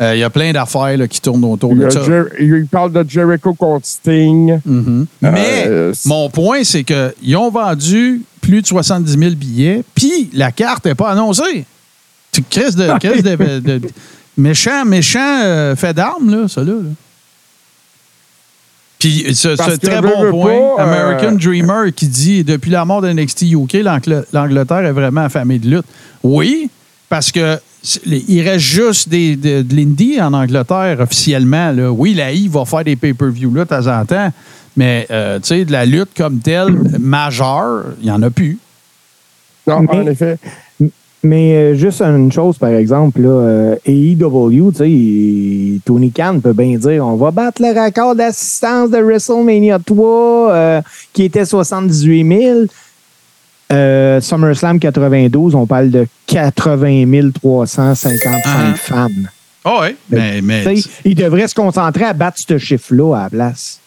Euh, 0.00 0.14
Il 0.14 0.20
y 0.20 0.24
a 0.24 0.30
plein 0.30 0.52
d'affaires 0.52 0.96
qui 1.08 1.20
tournent 1.20 1.44
autour 1.44 1.74
de 1.74 1.90
ça. 1.90 2.00
Jer- 2.02 2.28
il 2.40 2.66
parle 2.66 2.92
de 2.92 3.04
Jericho 3.08 3.52
contre 3.54 3.86
Sting. 3.86 4.58
Mhm. 4.64 5.06
Mais 5.20 5.64
Euh, 5.66 5.92
c'est- 5.94 6.08
mon 6.08 6.28
point, 6.30 6.64
c'est 6.64 6.84
qu'ils 6.84 7.36
ont 7.36 7.50
vendu 7.50 8.22
plus 8.40 8.62
de 8.62 8.66
70 8.66 9.16
000 9.18 9.34
billets, 9.36 9.82
puis 9.94 10.30
la 10.32 10.50
carte 10.50 10.84
n'est 10.86 10.94
pas 10.94 11.10
annoncée. 11.10 11.64
Tu 12.32 12.42
crises 12.48 12.74
de, 12.76 12.86
de, 12.86 13.60
de- 13.60 13.78
de- 13.78 13.88
méchant, 14.36 14.84
méchant 14.84 15.40
euh, 15.44 15.76
fait 15.76 15.92
d'armes, 15.92 16.30
là, 16.30 16.48
ça 16.48 16.62
là. 16.62 16.72
là. 16.72 16.90
Puis 19.02 19.34
ce, 19.34 19.48
très 19.78 20.00
bon 20.00 20.30
point, 20.30 20.76
pas, 20.76 20.82
euh, 20.82 20.86
American 21.10 21.32
Dreamer 21.32 21.92
qui 21.94 22.06
dit 22.06 22.44
depuis 22.44 22.70
la 22.70 22.84
mort 22.84 23.02
de 23.02 23.12
NXT 23.12 23.42
UK, 23.52 23.72
l'Angl- 23.82 24.24
l'Angleterre 24.32 24.84
est 24.84 24.92
vraiment 24.92 25.22
affamée 25.22 25.58
de 25.58 25.68
lutte. 25.68 25.86
Oui, 26.22 26.70
parce 27.08 27.32
que 27.32 27.58
il 28.06 28.48
reste 28.48 28.64
juste 28.64 29.08
des, 29.08 29.34
de, 29.34 29.62
de 29.62 29.74
l'indie 29.74 30.20
en 30.20 30.32
Angleterre 30.32 30.98
officiellement. 31.00 31.72
Là. 31.72 31.90
Oui, 31.90 32.14
la 32.14 32.30
I 32.32 32.46
va 32.46 32.64
faire 32.64 32.84
des 32.84 32.94
pay-per-views 32.94 33.52
là 33.52 33.64
de 33.64 33.68
temps 33.68 33.86
en 33.88 34.04
temps, 34.04 34.32
mais 34.76 35.06
euh, 35.10 35.40
tu 35.40 35.48
sais, 35.48 35.64
de 35.64 35.72
la 35.72 35.84
lutte 35.84 36.10
comme 36.16 36.38
telle, 36.38 36.72
majeure, 37.00 37.86
il 38.00 38.04
n'y 38.04 38.10
en 38.12 38.22
a 38.22 38.30
plus. 38.30 38.58
Non, 39.66 39.80
Mais- 39.80 39.88
en 39.90 40.06
effet. 40.06 40.38
Mais 41.24 41.54
euh, 41.54 41.74
juste 41.74 42.02
une 42.02 42.32
chose, 42.32 42.58
par 42.58 42.70
exemple, 42.70 43.20
là, 43.20 43.28
euh, 43.28 43.76
AEW, 43.86 44.72
tu 44.72 44.78
sais, 44.78 45.80
Tony 45.84 46.10
Khan 46.10 46.40
peut 46.42 46.52
bien 46.52 46.76
dire 46.76 47.06
on 47.06 47.14
va 47.14 47.30
battre 47.30 47.62
le 47.62 47.68
record 47.68 48.16
d'assistance 48.16 48.90
de 48.90 48.98
WrestleMania 48.98 49.78
3 49.78 50.50
euh, 50.52 50.82
qui 51.12 51.22
était 51.24 51.44
78 51.44 52.26
000. 52.42 52.58
Euh, 53.72 54.20
SummerSlam 54.20 54.78
92, 54.80 55.54
on 55.54 55.64
parle 55.66 55.90
de 55.90 56.06
80 56.26 57.30
355 57.40 58.42
Ah. 58.44 58.74
fans. 58.76 59.06
Ah 59.64 59.78
oui, 59.82 59.96
mais, 60.10 60.40
mais 60.42 60.64
Tu 60.64 60.82
sais, 60.82 60.90
il 61.04 61.14
devrait 61.14 61.46
se 61.46 61.54
concentrer 61.54 62.04
à 62.04 62.12
battre 62.12 62.38
ce 62.46 62.58
chiffre-là 62.58 63.14
à 63.16 63.22
la 63.24 63.30
place. 63.30 63.78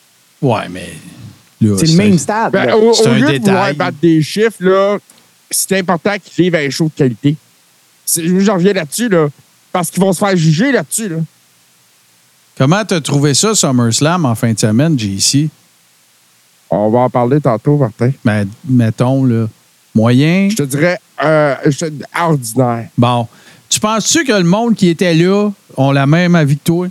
ouais, 0.42 0.70
mais 0.72 0.90
là, 1.62 1.76
C'est 1.78 1.88
le 1.88 1.98
même 1.98 2.18
stade. 2.18 2.54
Ben, 2.54 2.74
au, 2.76 2.94
C'est 2.94 3.08
au 3.10 3.12
un 3.12 3.16
lieu 3.20 3.26
de 3.28 3.32
détail. 3.34 3.42
vouloir 3.54 3.74
battre 3.76 3.98
des 4.02 4.22
chiffres, 4.22 4.58
là, 4.62 4.98
c'est 5.50 5.78
important 5.78 6.16
qu'ils 6.24 6.46
livrent 6.46 6.58
un 6.60 6.70
show 6.70 6.86
de 6.86 6.94
qualité. 6.98 7.36
C'est- 8.06 8.24
Je 8.28 8.52
reviens 8.52 8.74
là-dessus, 8.74 9.10
là, 9.10 9.28
parce 9.72 9.90
qu'ils 9.90 10.02
vont 10.02 10.14
se 10.14 10.20
faire 10.20 10.36
juger 10.36 10.72
là-dessus. 10.72 11.10
Là. 11.10 11.18
Comment 12.58 12.86
t'as 12.86 13.02
trouvé 13.02 13.34
ça, 13.34 13.54
SummerSlam, 13.54 14.26
en 14.26 14.36
fin 14.36 14.54
de 14.54 14.60
semaine, 14.60 14.98
JC? 14.98 15.50
On 16.70 16.90
va 16.90 17.00
en 17.00 17.10
parler 17.10 17.40
tantôt, 17.42 17.78
Martin. 17.78 18.12
Ben, 18.24 18.48
mettons, 18.68 19.26
là, 19.26 19.48
moyen. 19.94 20.48
Je 20.50 20.56
te 20.56 20.64
dirais 20.64 21.00
euh, 21.24 21.56
je 21.66 21.86
ordinaire. 22.20 22.88
Bon. 22.98 23.28
Tu 23.70 23.80
penses-tu 23.80 24.24
que 24.24 24.32
le 24.32 24.44
monde 24.44 24.76
qui 24.76 24.90
était 24.90 25.14
là 25.14 25.50
ont 25.78 25.92
la 25.92 26.06
même 26.06 26.36
avis 26.36 26.58
que 26.58 26.64
toi? 26.64 26.88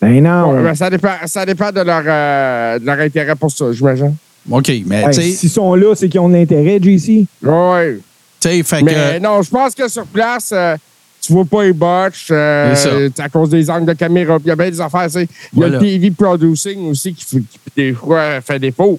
Ben 0.00 0.22
non. 0.22 0.52
Ouais, 0.52 0.62
ben, 0.62 0.74
ça, 0.74 0.90
dépend, 0.90 1.14
ça 1.26 1.46
dépend 1.46 1.70
de 1.70 1.80
leur, 1.80 2.02
euh, 2.04 2.78
de 2.78 2.84
leur 2.86 2.98
intérêt 2.98 3.36
pour 3.36 3.50
ça, 3.52 3.72
j'imagine. 3.72 4.14
OK, 4.50 4.72
mais 4.86 5.02
Hey, 5.16 5.32
S'ils 5.32 5.50
sont 5.50 5.74
là, 5.74 5.94
c'est 5.94 6.08
qu'ils 6.08 6.20
ont 6.20 6.28
de 6.28 6.34
l'intérêt, 6.34 6.78
JC. 6.82 7.24
Oui. 7.42 8.00
tu 8.40 8.48
sais, 8.48 8.62
fait 8.62 8.82
Mais 8.82 8.92
que. 8.94 9.18
non, 9.20 9.42
je 9.42 9.50
pense 9.50 9.74
que 9.74 9.88
sur 9.88 10.04
place, 10.06 10.50
euh, 10.52 10.76
tu 11.20 11.32
vois 11.32 11.44
pas 11.44 11.62
les 11.62 11.72
botches. 11.72 12.28
euh, 12.32 12.74
C'est 12.74 12.88
ça. 12.88 12.96
c'est 13.14 13.22
à 13.22 13.28
cause 13.28 13.50
des 13.50 13.70
angles 13.70 13.86
de 13.86 13.92
caméra. 13.92 14.38
Il 14.44 14.48
y 14.48 14.50
a 14.50 14.56
bien 14.56 14.70
des 14.70 14.80
affaires. 14.80 15.06
tu 15.06 15.10
sais. 15.12 15.28
Il 15.52 15.60
y 15.60 15.62
a 15.62 15.68
Voilà. 15.68 15.78
le 15.78 15.80
TV 15.80 16.10
producing 16.10 16.90
aussi 16.90 17.14
qui, 17.14 17.24
fait- 17.24 17.38
qui, 17.40 17.58
des 17.76 17.92
fois, 17.92 18.40
fait 18.40 18.58
défaut. 18.58 18.98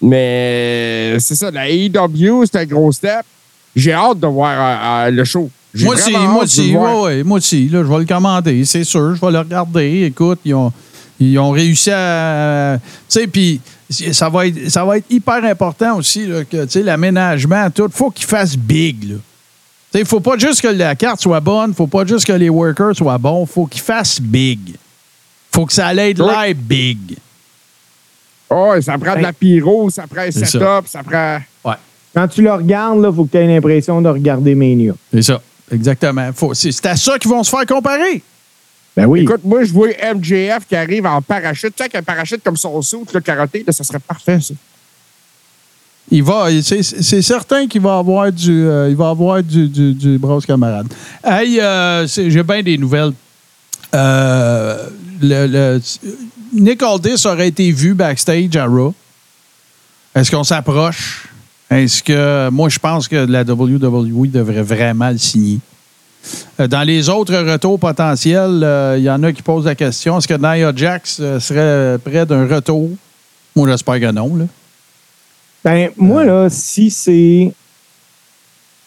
Mais 0.00 1.16
c'est 1.18 1.34
ça, 1.34 1.50
la 1.50 1.68
AEW, 1.68 2.44
c'est 2.46 2.58
un 2.58 2.64
gros 2.66 2.92
step. 2.92 3.22
J'ai 3.74 3.92
hâte 3.92 4.20
de 4.20 4.26
voir 4.26 4.52
euh, 5.04 5.08
euh, 5.08 5.10
le 5.10 5.24
show. 5.24 5.50
Moi 5.74 5.94
aussi, 5.94 6.12
moi 6.12 6.42
aussi, 6.44 6.74
ouais, 6.76 7.00
ouais, 7.02 7.22
moi 7.24 7.38
aussi. 7.38 7.68
Là, 7.68 7.82
je 7.84 7.88
vais 7.92 7.98
le 7.98 8.04
commander, 8.06 8.64
c'est 8.64 8.84
sûr. 8.84 9.14
Je 9.14 9.20
vais 9.20 9.30
le 9.32 9.38
regarder. 9.40 10.04
Écoute, 10.04 10.40
ils 10.44 10.54
ont, 10.54 10.72
ils 11.20 11.38
ont 11.38 11.50
réussi 11.50 11.90
à. 11.92 12.78
Tu 13.08 13.20
sais, 13.20 13.26
puis 13.26 13.60
ça 13.90 14.28
va, 14.28 14.46
être, 14.46 14.68
ça 14.70 14.84
va 14.84 14.98
être 14.98 15.06
hyper 15.10 15.44
important 15.44 15.96
aussi 15.96 16.26
là, 16.26 16.44
que 16.44 16.64
tu 16.64 16.70
sais, 16.70 16.82
l'aménagement, 16.82 17.70
tout. 17.70 17.88
faut 17.92 18.10
qu'il 18.10 18.26
fasse 18.26 18.56
big. 18.56 19.10
Là. 19.12 19.16
Il 19.94 20.00
ne 20.00 20.04
faut 20.04 20.20
pas 20.20 20.36
juste 20.36 20.60
que 20.60 20.68
la 20.68 20.94
carte 20.94 21.20
soit 21.20 21.40
bonne, 21.40 21.72
faut 21.74 21.86
pas 21.86 22.04
juste 22.04 22.26
que 22.26 22.32
les 22.32 22.50
workers 22.50 22.94
soient 22.94 23.16
bons, 23.18 23.46
faut 23.46 23.66
qu'ils 23.66 23.80
fassent 23.82 24.20
big. 24.20 24.76
faut 25.50 25.64
que 25.66 25.72
ça 25.72 25.86
aille 25.88 26.14
de 26.14 26.22
Ouais. 26.22 26.46
l'air 26.48 26.54
big. 26.54 27.16
Oh, 28.50 28.74
ça 28.80 28.96
prend 28.98 29.16
de 29.16 29.20
la 29.22 29.32
pyro, 29.32 29.90
ça 29.90 30.06
prend 30.06 30.22
un 30.22 30.30
setup, 30.30 30.86
ça. 30.86 31.02
prend. 31.02 31.38
Ouais. 31.64 31.74
Quand 32.14 32.28
tu 32.28 32.42
le 32.42 32.52
regardes, 32.52 33.04
il 33.06 33.14
faut 33.14 33.24
que 33.24 33.30
tu 33.32 33.36
aies 33.38 33.46
l'impression 33.46 34.00
de 34.00 34.08
regarder 34.08 34.54
Mania. 34.54 34.92
C'est 35.12 35.22
ça. 35.22 35.40
Exactement. 35.70 36.30
Faut- 36.34 36.54
c'est 36.54 36.86
à 36.86 36.96
ça 36.96 37.18
qu'ils 37.18 37.30
vont 37.30 37.42
se 37.44 37.50
faire 37.50 37.66
comparer. 37.66 38.22
Ben 38.98 39.06
oui. 39.06 39.20
Écoute, 39.20 39.42
moi, 39.44 39.62
je 39.62 39.72
vois 39.72 39.88
MJF 40.14 40.66
qui 40.68 40.74
arrive 40.74 41.06
en 41.06 41.22
parachute. 41.22 41.70
Tu 41.70 41.76
sais, 41.78 41.82
avec 41.84 41.94
un 41.94 42.02
parachute 42.02 42.42
comme 42.42 42.56
son 42.56 42.82
saut, 42.82 43.04
le 43.14 43.20
karaté, 43.20 43.62
là, 43.64 43.72
ça 43.72 43.84
serait 43.84 44.00
parfait, 44.00 44.40
ça. 44.40 44.54
Il 46.10 46.24
va, 46.24 46.46
c'est 46.62 47.22
certain 47.22 47.68
qu'il 47.68 47.80
va 47.82 47.98
avoir 47.98 48.32
du, 48.32 48.64
euh, 48.66 48.88
il 48.90 48.96
va 48.96 49.10
avoir 49.10 49.40
du, 49.42 49.68
du, 49.68 49.92
du 49.94 50.18
brosse 50.18 50.44
camarade. 50.46 50.88
Hey, 51.22 51.60
euh, 51.60 52.06
j'ai 52.08 52.42
bien 52.42 52.60
des 52.62 52.76
nouvelles. 52.76 53.12
Euh, 53.94 54.88
le, 55.22 55.46
le- 55.46 55.80
Nick 56.52 56.82
Aldis 56.82 57.22
aurait 57.26 57.48
été 57.48 57.70
vu 57.70 57.94
backstage 57.94 58.56
à 58.56 58.64
Raw. 58.66 58.92
Est-ce 60.14 60.30
qu'on 60.30 60.44
s'approche? 60.44 61.28
Est-ce 61.70 62.02
que 62.02 62.48
moi 62.50 62.68
je 62.68 62.78
pense 62.78 63.06
que 63.06 63.14
la 63.16 63.42
WWE 63.42 64.28
devrait 64.30 64.62
vraiment 64.62 65.10
le 65.10 65.18
signer? 65.18 65.60
Euh, 66.60 66.66
Dans 66.66 66.82
les 66.82 67.08
autres 67.08 67.34
retours 67.36 67.78
potentiels, 67.78 68.60
euh, 68.62 68.96
il 68.98 69.04
y 69.04 69.10
en 69.10 69.22
a 69.22 69.32
qui 69.32 69.42
posent 69.42 69.64
la 69.64 69.74
question 69.74 70.18
est-ce 70.18 70.28
que 70.28 70.34
Nia 70.34 70.72
Jax 70.74 71.18
euh, 71.20 71.40
serait 71.40 71.98
près 71.98 72.26
d'un 72.26 72.46
retour? 72.46 72.90
Moi, 73.56 73.68
j'espère 73.68 74.00
que 74.00 74.10
non. 74.10 74.34
Là. 74.36 74.44
Ben, 75.64 75.90
moi, 75.96 76.24
là, 76.24 76.48
si 76.50 76.90
c'est 76.90 77.52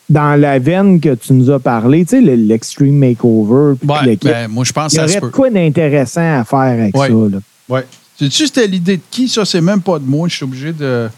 dans 0.10 0.40
la 0.40 0.60
veine 0.60 1.00
que 1.00 1.16
tu 1.16 1.34
nous 1.34 1.50
as 1.52 1.60
parlé, 1.60 2.04
tu 2.06 2.12
sais, 2.18 2.22
le- 2.22 2.36
l'Extreme 2.36 2.96
Makeover, 2.98 3.76
Ouais, 3.88 4.06
le 4.06 4.16
ben, 4.18 4.48
moi, 4.50 4.64
je 4.66 4.72
pense 4.74 4.94
il 4.94 4.96
y 5.04 5.10
ça 5.10 5.20
aurait 5.20 5.32
quoi 5.32 5.50
d'intéressant 5.50 6.40
à 6.42 6.44
faire 6.44 6.60
avec 6.60 6.96
Ouais. 6.98 7.08
ça, 7.08 7.14
là? 7.14 7.38
Ouais. 7.70 7.86
Sais-tu, 8.20 8.46
c'était 8.46 8.68
l'idée 8.68 8.98
de 8.98 9.02
qui? 9.10 9.28
Ça, 9.28 9.46
c'est 9.46 9.62
même 9.62 9.82
pas 9.82 9.98
de 10.00 10.06
moi. 10.06 10.28
Je 10.28 10.36
suis 10.36 10.44
obligé 10.44 10.74
de, 10.74 11.10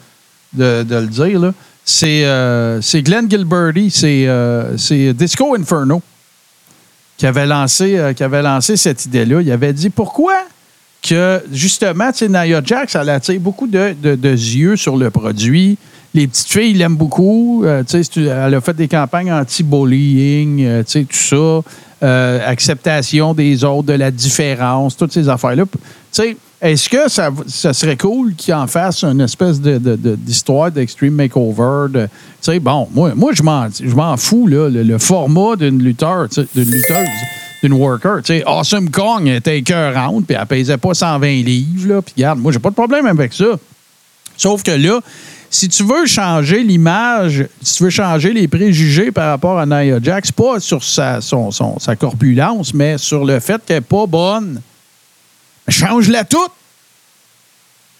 de, 0.53 0.84
de 0.84 0.95
le 0.95 1.07
dire. 1.07 1.39
là. 1.39 1.53
C'est, 1.86 2.23
euh, 2.25 2.79
Glenn 2.81 3.29
Gilberty. 3.29 3.91
C'est, 3.91 4.25
euh, 4.27 4.75
Disco 5.13 5.55
Inferno 5.55 6.01
qui 7.17 7.27
avait 7.27 7.45
lancé, 7.45 7.97
euh, 7.97 8.13
qui 8.13 8.23
avait 8.23 8.41
lancé 8.41 8.77
cette 8.77 9.05
idée-là. 9.05 9.41
Il 9.41 9.51
avait 9.51 9.73
dit 9.73 9.89
pourquoi 9.89 10.34
que, 11.01 11.41
justement, 11.51 12.09
Nia 12.21 12.61
Jax, 12.63 12.95
elle 12.95 13.09
attire 13.09 13.39
beaucoup 13.39 13.67
de, 13.67 13.93
de, 14.01 14.29
yeux 14.29 14.75
sur 14.75 14.97
le 14.97 15.09
produit. 15.09 15.77
Les 16.13 16.27
petites 16.27 16.49
filles 16.49 16.73
l'aiment 16.73 16.95
beaucoup. 16.95 17.63
Euh, 17.65 17.84
elle 18.15 18.53
a 18.55 18.61
fait 18.61 18.73
des 18.73 18.88
campagnes 18.88 19.31
anti-bullying, 19.31 20.63
euh, 20.63 20.84
tout 20.84 21.07
ça. 21.11 21.61
Acceptation 22.45 23.34
des 23.34 23.63
autres, 23.63 23.88
de 23.88 23.93
la 23.93 24.11
différence, 24.11 24.97
toutes 24.97 25.13
ces 25.13 25.29
affaires-là. 25.29 25.63
Tu 25.71 25.79
sais, 26.11 26.38
est-ce 26.64 26.88
que 26.88 27.09
ça, 27.09 27.30
serait 27.74 27.97
cool 27.97 28.34
qu'il 28.36 28.53
en 28.53 28.68
fasse 28.68 29.03
une 29.03 29.20
espèce 29.22 29.59
de, 29.59 29.78
de- 29.78 29.97
de- 29.97 30.16
d'histoire 30.16 30.72
d'extreme 30.72 31.14
makeover? 31.14 31.88
Tu 31.93 31.99
sais, 32.41 32.59
bon, 32.59 32.88
moi, 32.93 33.11
moi 33.16 33.32
je, 33.34 33.43
m'en, 33.43 34.18
fous, 34.18 34.47
là, 34.47 34.70
le, 34.70 34.97
format 34.97 35.57
d'une 35.57 35.84
lutteur, 35.84 36.28
d'une 36.30 36.72
lutteuse, 36.72 37.07
d'une 37.61 37.74
worker. 37.74 38.22
Tu 38.24 38.28
sais, 38.39 38.43
Awesome 38.45 38.89
Kong 38.89 39.28
était 39.28 39.57
écœurante, 39.57 40.26
puis 40.26 40.38
elle 40.39 40.45
pesait 40.45 40.78
pas 40.78 40.93
120 40.93 41.28
livres, 41.43 41.88
là, 41.95 42.01
puis 42.01 42.14
regarde, 42.16 42.39
moi, 42.39 42.51
j'ai 42.53 42.59
pas 42.59 42.70
de 42.70 42.76
problème 42.76 43.05
avec 43.07 43.34
ça. 43.34 43.57
Sauf 44.38 44.64
que 44.64 44.72
là, 44.72 45.01
si 45.49 45.68
tu 45.70 45.84
veux 45.84 46.05
changer 46.07 46.64
l'image, 46.64 47.45
si 47.61 47.76
tu 47.78 47.84
veux 47.84 47.89
changer 47.89 48.32
les 48.34 48.47
préjugés 48.47 49.11
par 49.11 49.30
rapport 49.30 49.59
à 49.59 49.66
Nia 49.66 49.99
Jax, 50.01 50.32
pas 50.32 50.59
sur 50.59 50.84
sa, 50.84 51.20
son- 51.22 51.51
son- 51.51 51.78
sa 51.78 51.95
corpulence, 51.97 52.74
mais 52.74 52.97
sur 52.97 53.26
le 53.26 53.39
fait 53.39 53.61
qu'elle 53.66 53.78
n'est 53.78 53.82
pas 53.82 54.05
bonne, 54.07 54.61
change-la 55.68 56.24
toute. 56.24 56.51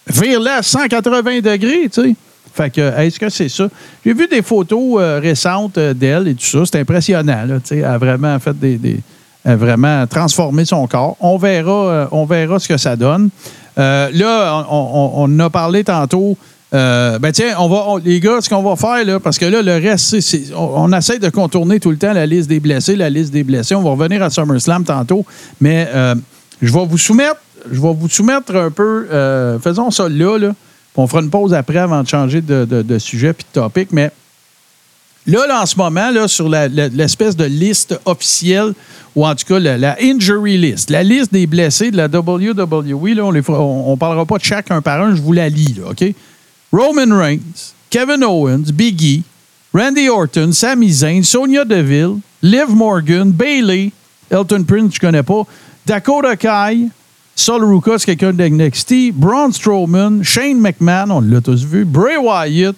Vire-la 0.06 0.56
à 0.56 0.62
180 0.62 1.40
degrés, 1.40 1.88
tu 1.92 2.02
sais. 2.02 2.14
Fait 2.54 2.70
que, 2.70 3.00
est-ce 3.00 3.18
que 3.18 3.28
c'est 3.30 3.48
ça? 3.48 3.68
J'ai 4.04 4.12
vu 4.12 4.28
des 4.28 4.42
photos 4.42 5.00
euh, 5.00 5.18
récentes 5.20 5.76
euh, 5.78 5.92
d'elle 5.92 6.28
et 6.28 6.34
tout 6.34 6.44
ça. 6.44 6.60
C'est 6.64 6.78
impressionnant, 6.78 7.44
là, 7.46 7.58
tu 7.58 7.68
sais. 7.68 7.78
Elle 7.78 7.84
a 7.84 7.98
vraiment 7.98 8.38
fait 8.38 8.56
des. 8.58 9.00
a 9.44 9.56
vraiment 9.56 10.06
transformé 10.06 10.64
son 10.64 10.86
corps. 10.86 11.16
On 11.20 11.36
verra, 11.36 11.72
euh, 11.72 12.06
on 12.12 12.26
verra 12.26 12.58
ce 12.60 12.68
que 12.68 12.76
ça 12.76 12.94
donne. 12.96 13.30
Euh, 13.78 14.08
là, 14.12 14.66
on, 14.70 15.38
a 15.40 15.50
parlé 15.50 15.82
tantôt. 15.84 16.36
Euh, 16.72 17.18
ben 17.18 17.32
tiens, 17.32 17.54
on 17.58 17.68
va, 17.68 18.00
les 18.04 18.20
gars, 18.20 18.40
ce 18.40 18.48
qu'on 18.48 18.62
va 18.62 18.76
faire, 18.76 19.04
là, 19.04 19.20
parce 19.20 19.38
que 19.38 19.46
là, 19.46 19.62
le 19.62 19.74
reste, 19.74 20.20
c'est- 20.20 20.52
on, 20.56 20.92
essaie 20.92 21.18
de 21.18 21.28
contourner 21.28 21.78
tout 21.78 21.90
le 21.90 21.96
temps 21.96 22.12
la 22.12 22.26
liste 22.26 22.48
des 22.48 22.58
blessés, 22.60 22.96
la 22.96 23.10
liste 23.10 23.32
des 23.32 23.44
blessés. 23.44 23.74
On 23.74 23.82
va 23.82 23.90
revenir 23.90 24.22
à 24.22 24.30
SummerSlam 24.30 24.84
tantôt, 24.84 25.24
mais 25.60 25.88
euh, 25.94 26.14
je 26.60 26.72
vais 26.72 26.84
vous 26.86 26.98
soumettre, 26.98 27.36
je 27.70 27.80
vais 27.80 27.94
vous 27.94 28.08
soumettre 28.08 28.54
un 28.54 28.70
peu, 28.70 29.06
euh, 29.10 29.58
faisons 29.58 29.90
ça 29.90 30.08
là, 30.08 30.38
là, 30.38 30.54
on 30.96 31.06
fera 31.06 31.22
une 31.22 31.30
pause 31.30 31.54
après 31.54 31.78
avant 31.78 32.02
de 32.02 32.08
changer 32.08 32.40
de, 32.40 32.64
de- 32.64 32.98
sujet 32.98 33.32
puis 33.32 33.44
de 33.52 33.60
topic, 33.60 33.88
mais 33.92 34.10
Là, 35.26 35.46
là, 35.46 35.62
en 35.62 35.66
ce 35.66 35.76
moment, 35.78 36.10
là, 36.10 36.28
sur 36.28 36.50
l'espèce 36.50 37.34
de 37.34 37.46
liste 37.46 37.98
officielle, 38.04 38.74
ou 39.16 39.26
en 39.26 39.34
tout 39.34 39.46
cas 39.46 39.58
la, 39.58 39.96
injury 40.02 40.58
list, 40.58 40.90
la 40.90 41.02
liste 41.02 41.32
des 41.32 41.46
blessés 41.46 41.90
de 41.90 41.96
la 41.96 42.08
WWE, 42.08 43.14
là, 43.14 43.24
on 43.24 43.32
ne 43.32 43.96
parlera 43.96 44.26
pas 44.26 44.36
de 44.36 44.44
chaque 44.44 44.70
un 44.70 44.82
par 44.82 45.00
un, 45.00 45.16
je 45.16 45.22
vous 45.22 45.32
la 45.32 45.48
lis, 45.48 45.76
OK? 45.88 46.04
Roman 46.70 47.16
Reigns, 47.16 47.72
Kevin 47.88 48.22
Owens, 48.22 48.70
Big 48.74 49.00
E, 49.02 49.22
Randy 49.72 50.10
Orton, 50.10 50.52
Sami 50.52 50.92
Zayn, 50.92 51.22
Sonia 51.22 51.64
Deville, 51.64 52.18
Liv 52.42 52.68
Morgan, 52.68 53.30
Bailey, 53.30 53.92
Elton 54.30 54.64
Prince, 54.64 54.94
je 54.94 55.00
connais 55.00 55.22
pas, 55.22 55.44
Dakota 55.86 56.36
Kai, 56.36 56.88
Sol 57.36 57.64
Ruka, 57.64 57.98
c'est 57.98 58.16
quelqu'un 58.16 58.32
de 58.32 58.44
NXT, 58.44 59.12
Braun 59.12 59.52
Strowman, 59.52 60.22
Shane 60.22 60.58
McMahon, 60.58 61.10
on 61.10 61.20
l'a 61.20 61.40
tous 61.40 61.64
vu, 61.64 61.84
Bray 61.84 62.16
Wyatt, 62.16 62.76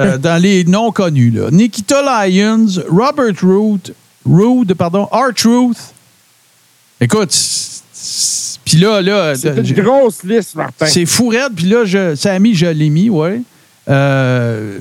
euh, 0.00 0.18
dans 0.18 0.42
les 0.42 0.64
noms 0.64 0.90
connus. 0.90 1.30
Là. 1.30 1.50
Nikita 1.50 2.02
Lyons, 2.02 2.66
Robert 2.88 3.34
Root, 3.42 3.92
Roode, 4.24 4.74
pardon, 4.74 5.04
R-Truth. 5.12 5.78
Écoute, 7.00 7.32
puis 8.64 8.78
là, 8.78 9.00
là, 9.00 9.34
C'est 9.36 9.56
une 9.56 9.82
grosse 9.82 10.24
liste, 10.24 10.56
Martin. 10.56 10.86
c'est 10.86 11.06
fou 11.06 11.28
raide. 11.28 11.52
Puis 11.54 11.66
là, 11.66 11.84
je, 11.84 12.14
Sammy, 12.16 12.54
je 12.54 12.66
l'ai 12.66 12.90
mis, 12.90 13.08
ouais. 13.08 13.40
Euh, 13.88 14.78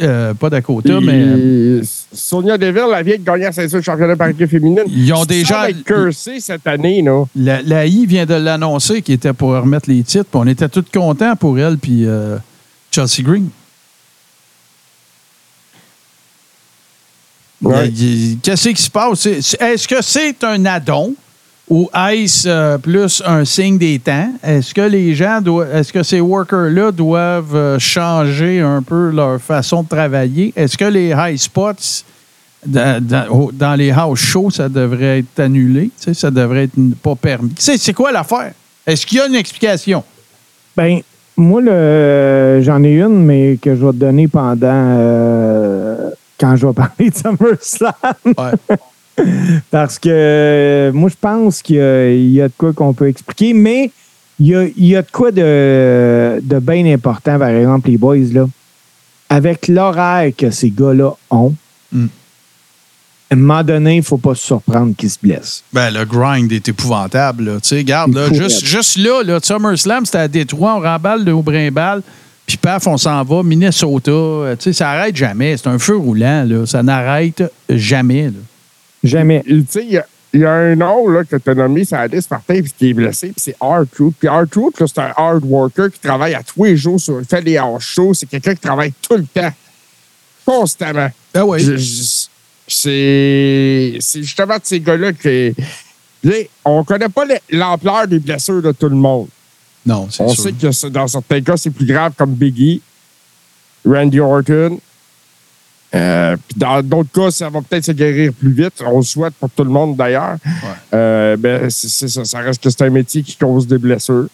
euh, 0.00 0.34
pas 0.34 0.48
Dakota, 0.50 1.00
mais 1.00 1.80
Sonia 2.12 2.56
Deville, 2.56 2.84
la 2.90 3.02
vieille 3.02 3.20
la 3.26 3.50
ceinture 3.50 3.80
de 3.80 3.84
championnat 3.84 4.14
par 4.14 4.28
équipe 4.28 4.48
féminine. 4.48 4.84
Ils 4.86 5.12
ont 5.12 5.20
Ça 5.20 5.26
déjà- 5.26 5.66
cursé 5.84 6.38
cette 6.38 6.64
année, 6.66 7.02
là. 7.02 7.24
la, 7.34 7.60
la 7.62 7.86
I 7.86 8.06
vient 8.06 8.24
de 8.24 8.34
l'annoncer 8.34 9.02
qui 9.02 9.12
était 9.14 9.32
pour 9.32 9.48
remettre 9.50 9.90
les 9.90 10.02
titres. 10.04 10.26
Puis 10.30 10.40
on 10.40 10.46
était 10.46 10.68
tous 10.68 10.84
contents 10.94 11.34
pour 11.34 11.58
elle, 11.58 11.76
puis 11.76 12.06
euh, 12.06 12.36
Chelsea 12.92 13.22
Green. 13.24 13.48
Ouais. 17.62 17.90
Qu'est-ce 18.42 18.68
qui 18.68 18.82
se 18.82 18.90
passe? 18.90 19.20
C'est- 19.20 19.40
c'est- 19.42 19.60
Est-ce 19.60 19.88
que 19.88 20.02
c'est 20.02 20.44
un 20.44 20.64
addon? 20.66 21.14
Ou 21.68 21.88
est-ce 22.08 22.46
euh, 22.48 22.78
plus 22.78 23.22
un 23.26 23.44
signe 23.44 23.76
des 23.78 23.98
temps? 23.98 24.30
Est-ce 24.42 24.72
que 24.72 24.82
les 24.82 25.14
gens 25.14 25.40
doivent, 25.40 25.74
est-ce 25.74 25.92
que 25.92 26.02
ces 26.02 26.20
workers-là 26.20 26.92
doivent 26.92 27.56
euh, 27.56 27.78
changer 27.78 28.60
un 28.60 28.82
peu 28.82 29.10
leur 29.10 29.40
façon 29.40 29.82
de 29.82 29.88
travailler? 29.88 30.52
Est-ce 30.54 30.78
que 30.78 30.84
les 30.84 31.12
high 31.16 31.36
spots 31.36 32.04
dans, 32.64 33.04
dans- 33.04 33.28
au- 33.30 33.50
dans 33.52 33.74
les 33.74 33.90
house 33.90 34.20
shows, 34.20 34.50
ça 34.50 34.68
devrait 34.68 35.18
être 35.20 35.40
annulé? 35.40 35.90
Tu 35.98 36.04
sais, 36.04 36.14
ça 36.14 36.30
devrait 36.30 36.64
être 36.64 36.78
pas 37.02 37.14
permis. 37.16 37.50
Tu 37.50 37.62
sais, 37.62 37.78
c'est 37.78 37.92
quoi 37.94 38.12
l'affaire? 38.12 38.52
Est-ce 38.86 39.04
qu'il 39.04 39.18
y 39.18 39.20
a 39.20 39.26
une 39.26 39.34
explication? 39.34 40.04
Ben, 40.76 41.00
moi, 41.36 41.60
le, 41.60 42.60
j'en 42.62 42.82
ai 42.84 42.94
une, 42.94 43.24
mais 43.24 43.58
que 43.60 43.74
je 43.74 43.84
vais 43.84 43.92
te 43.92 43.96
donner 43.96 44.28
pendant. 44.28 44.56
euh, 44.70 46.10
quand 46.38 46.54
je 46.54 46.66
vais 46.66 46.72
parler 46.74 47.10
de 47.10 47.14
SummerSlam. 47.16 47.92
Ouais. 48.24 48.76
Parce 49.70 49.98
que 49.98 50.08
euh, 50.10 50.92
moi, 50.92 51.08
je 51.10 51.16
pense 51.20 51.62
qu'il 51.62 51.76
y 51.76 51.80
a, 51.80 52.10
il 52.12 52.30
y 52.32 52.40
a 52.42 52.48
de 52.48 52.52
quoi 52.56 52.72
qu'on 52.72 52.92
peut 52.92 53.08
expliquer, 53.08 53.52
mais 53.54 53.90
il 54.38 54.46
y 54.48 54.54
a, 54.54 54.64
il 54.64 54.86
y 54.86 54.96
a 54.96 55.02
de 55.02 55.10
quoi 55.10 55.30
de, 55.32 56.40
de 56.42 56.58
bien 56.58 56.84
important, 56.92 57.38
par 57.38 57.48
exemple, 57.48 57.88
les 57.90 57.96
boys, 57.98 58.16
là. 58.32 58.46
Avec 59.28 59.68
l'horaire 59.68 60.30
que 60.36 60.50
ces 60.50 60.70
gars-là 60.70 61.12
ont, 61.30 61.54
Mm. 61.92 62.06
à 63.30 63.34
un 63.34 63.36
moment 63.38 63.62
donné, 63.62 63.94
il 63.94 63.98
ne 63.98 64.02
faut 64.02 64.18
pas 64.18 64.34
se 64.34 64.44
surprendre 64.44 64.94
qu'ils 64.96 65.08
se 65.10 65.18
blessent. 65.22 65.62
Ben, 65.72 65.90
le 65.90 66.04
grind 66.04 66.50
est 66.52 66.68
épouvantable. 66.68 67.44
là. 67.44 67.52
Tu 67.60 67.68
sais, 67.68 67.76
regarde, 67.78 68.12
là, 68.14 68.26
juste, 68.32 68.64
juste 68.64 68.98
là, 68.98 69.22
là, 69.22 69.38
SummerSlam, 69.42 70.04
c'était 70.04 70.18
à 70.18 70.26
Détroit, 70.28 70.74
on 70.76 70.80
remballe 70.80 71.24
de 71.24 71.32
Brimbal, 71.32 72.02
puis 72.44 72.56
paf, 72.56 72.86
on 72.88 72.96
s'en 72.96 73.22
va, 73.22 73.42
Minnesota. 73.44 74.10
Euh, 74.10 74.56
Tu 74.56 74.64
sais, 74.64 74.72
ça 74.72 74.86
n'arrête 74.86 75.14
jamais. 75.16 75.56
C'est 75.56 75.68
un 75.68 75.78
feu 75.78 75.96
roulant, 75.96 76.44
là. 76.44 76.66
Ça 76.66 76.82
n'arrête 76.82 77.42
jamais, 77.70 78.24
là. 78.26 78.40
Jamais. 79.06 79.42
Tu 79.46 79.64
sais, 79.68 79.84
il 79.84 79.92
y 79.92 79.98
a- 79.98 80.06
il 80.32 80.40
y, 80.40 80.44
a 80.44 80.52
un 80.52 80.76
nom 80.76 81.08
là, 81.08 81.24
que 81.24 81.36
tu 81.36 81.50
as 81.50 81.54
nommé 81.54 81.84
sur 81.84 81.96
la 81.96 82.06
liste, 82.08 82.30
Martin, 82.30 82.60
puis 82.60 82.72
qui 82.76 82.90
est 82.90 82.94
blessé, 82.94 83.28
puis 83.28 83.36
c'est 83.38 83.56
R-Truth. 83.58 84.14
Puis 84.18 84.28
R-Truth, 84.28 84.78
là, 84.80 84.86
c'est 84.86 84.98
un 85.00 85.12
hard 85.16 85.44
worker 85.44 85.90
qui 85.90 85.98
travaille 85.98 86.34
à 86.34 86.42
tous 86.42 86.64
les 86.64 86.76
jours, 86.76 87.00
sur, 87.00 87.18
il 87.20 87.24
fait 87.26 87.40
des 87.42 87.58
hors 87.58 87.80
shows. 87.80 88.12
C'est 88.12 88.26
quelqu'un 88.26 88.54
qui 88.54 88.60
travaille 88.60 88.92
tout 89.00 89.16
le 89.16 89.24
temps, 89.24 89.52
constamment. 90.44 91.08
Ah 91.34 91.46
oui. 91.46 91.60
Je- 91.60 91.76
je- 91.76 92.26
C'est 92.68 93.98
justement 94.22 94.56
de 94.56 94.60
ces 94.64 94.80
gars-là 94.80 95.12
que. 95.12 95.52
On 96.64 96.80
ne 96.80 96.84
connaît 96.84 97.08
pas 97.08 97.24
le- 97.24 97.56
l'ampleur 97.56 98.08
des 98.08 98.18
blessures 98.18 98.60
de 98.60 98.72
tout 98.72 98.88
le 98.88 98.96
monde. 98.96 99.28
Non, 99.86 100.08
c'est 100.10 100.22
On 100.24 100.28
sûr. 100.30 100.42
sait 100.42 100.52
que 100.52 100.88
dans 100.88 101.06
certains 101.06 101.40
cas, 101.40 101.56
c'est 101.56 101.70
plus 101.70 101.86
grave 101.86 102.12
comme 102.18 102.34
Biggie, 102.34 102.82
Randy 103.86 104.18
Orton, 104.18 104.80
Euh, 105.96 106.36
puis 106.36 106.58
dans 106.58 106.82
d'autres 106.82 107.10
cas, 107.12 107.30
ça 107.30 107.48
va 107.48 107.60
peut-être 107.62 107.84
se 107.84 107.92
guérir 107.92 108.32
plus 108.32 108.52
vite. 108.52 108.82
On 108.84 108.98
le 108.98 109.02
souhaite 109.04 109.34
pour 109.34 109.50
tout 109.50 109.64
le 109.64 109.70
monde 109.70 109.96
d'ailleurs. 109.96 110.36
Euh, 110.92 111.36
ben, 111.36 111.70
c'est 111.70 112.08
ça. 112.08 112.24
Ça 112.24 112.40
reste 112.40 112.62
que 112.62 112.70
c'est 112.70 112.82
un 112.82 112.90
métier 112.90 113.22
qui 113.22 113.36
cause 113.36 113.66
des 113.66 113.78
blessures. 113.78 114.28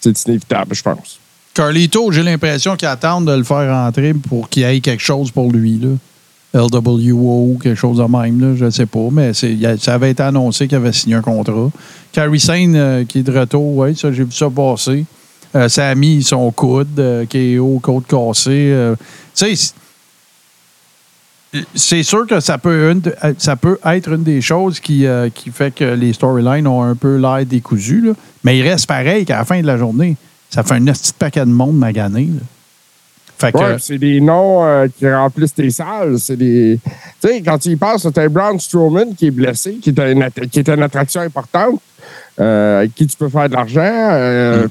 C'est 0.00 0.26
inévitable, 0.26 0.74
je 0.74 0.82
pense. 0.82 1.18
Carlito, 1.52 2.10
j'ai 2.10 2.22
l'impression 2.22 2.76
qu'ils 2.76 2.88
attendent 2.88 3.26
de 3.26 3.32
le 3.32 3.44
faire 3.44 3.70
rentrer 3.70 4.14
pour 4.14 4.48
qu'il 4.48 4.62
ait 4.62 4.80
quelque 4.80 5.02
chose 5.02 5.30
pour 5.30 5.52
lui. 5.52 5.78
Là. 5.78 5.88
LWO, 6.52 7.58
quelque 7.62 7.76
chose 7.76 7.98
de 7.98 8.04
même, 8.04 8.40
là, 8.40 8.56
je 8.56 8.64
ne 8.64 8.70
sais 8.70 8.86
pas, 8.86 9.08
mais 9.12 9.32
ça 9.34 9.94
avait 9.94 10.10
été 10.10 10.22
annoncé 10.22 10.66
qu'il 10.66 10.76
avait 10.76 10.92
signé 10.92 11.14
un 11.16 11.22
contrat. 11.22 11.70
Carrie 12.12 12.40
Sane, 12.40 12.74
euh, 12.74 13.04
qui 13.04 13.20
est 13.20 13.22
de 13.22 13.38
retour, 13.38 13.76
oui, 13.76 13.94
ça, 13.94 14.10
j'ai 14.10 14.24
vu 14.24 14.32
ça 14.32 14.50
passer. 14.50 15.04
Euh, 15.54 15.68
son 16.22 16.50
coude, 16.52 16.98
euh, 16.98 17.24
KO, 17.26 17.80
côte 17.80 18.06
cassée. 18.06 18.70
euh, 18.72 18.94
tu 19.34 19.56
sais, 19.56 19.72
c'est- 21.74 22.02
sûr 22.02 22.26
que 22.26 22.40
ça 22.40 22.58
peut, 22.58 22.90
une 22.90 23.02
euh, 23.24 23.32
ça 23.38 23.56
peut 23.56 23.78
être 23.84 24.12
une 24.12 24.22
des 24.22 24.40
choses 24.40 24.80
qui, 24.80 25.06
euh, 25.06 25.28
qui 25.34 25.50
fait 25.50 25.74
que 25.74 25.84
les 25.84 26.12
storylines 26.12 26.66
ont 26.66 26.82
un 26.82 26.94
peu 26.94 27.16
l'air 27.16 27.44
décousus, 27.46 28.00
là. 28.00 28.12
mais 28.44 28.58
il 28.58 28.62
reste 28.68 28.86
pareil 28.86 29.24
qu'à 29.24 29.38
la 29.38 29.44
fin 29.44 29.60
de 29.60 29.66
la 29.66 29.76
journée, 29.76 30.16
ça 30.48 30.62
fait 30.62 30.74
un 30.74 30.84
petit 30.84 31.12
paquet 31.18 31.40
de 31.40 31.50
monde 31.50 31.76
magané. 31.76 32.26
là. 32.26 32.40
Fait 33.38 33.52
que, 33.52 33.58
Ouais, 33.58 33.76
c'est 33.78 33.96
des 33.96 34.20
noms 34.20 34.64
euh, 34.66 34.86
qui 34.98 35.10
remplissent 35.10 35.54
tes 35.54 35.70
salles. 35.70 36.18
C'est 36.18 36.36
des. 36.36 36.78
Tu 37.22 37.28
sais, 37.28 37.40
quand 37.40 37.56
tu 37.56 37.70
y 37.70 37.76
penses, 37.76 38.02
c'est 38.02 38.18
un 38.18 38.28
Braun 38.28 38.58
Strowman 38.58 39.14
qui 39.16 39.28
est 39.28 39.30
blessé, 39.30 39.78
qui 39.82 39.88
est, 39.90 39.98
une 39.98 40.28
qui 40.50 40.58
est 40.58 40.68
une 40.68 40.82
attraction 40.82 41.22
importante, 41.22 41.80
euh, 42.38 42.80
avec 42.80 42.94
qui 42.94 43.06
tu 43.06 43.16
peux 43.16 43.30
faire 43.30 43.48
de 43.48 43.54
l'argent. 43.54 43.80
Euh, 43.82 44.66
qui 44.66 44.70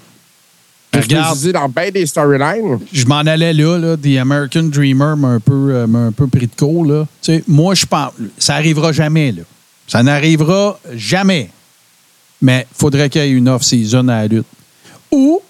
est 0.93 1.01
Regarde. 1.01 1.27
utilisé 1.35 1.53
dans 1.53 1.69
bien 1.69 1.91
des 1.91 2.05
storylines. 2.05 2.79
je 2.91 3.05
m'en 3.05 3.19
allais 3.19 3.53
là, 3.53 3.77
là, 3.77 3.95
The 3.97 4.17
American 4.19 4.63
Dreamer 4.63 5.15
m'a 5.15 5.27
un 5.29 5.39
peu, 5.39 5.73
euh, 5.73 5.87
m'a 5.87 5.99
un 5.99 6.11
peu 6.11 6.27
pris 6.27 6.47
de 6.47 6.55
court. 6.57 6.85
Là. 6.85 7.05
Tu 7.21 7.33
sais, 7.33 7.43
moi, 7.47 7.75
je 7.75 7.85
pense, 7.85 8.11
ça 8.37 8.55
arrivera 8.55 8.91
jamais. 8.91 9.31
Là. 9.31 9.43
Ça 9.87 10.01
n'arrivera 10.03 10.79
jamais. 10.95 11.49
Mais 12.41 12.65
il 12.71 12.77
faudrait 12.79 13.09
qu'il 13.09 13.21
y 13.21 13.25
ait 13.25 13.31
une 13.31 13.49
off-season 13.49 14.07
à 14.07 14.21
la 14.21 14.27
lutte. 14.27 14.45
Ou 15.11 15.41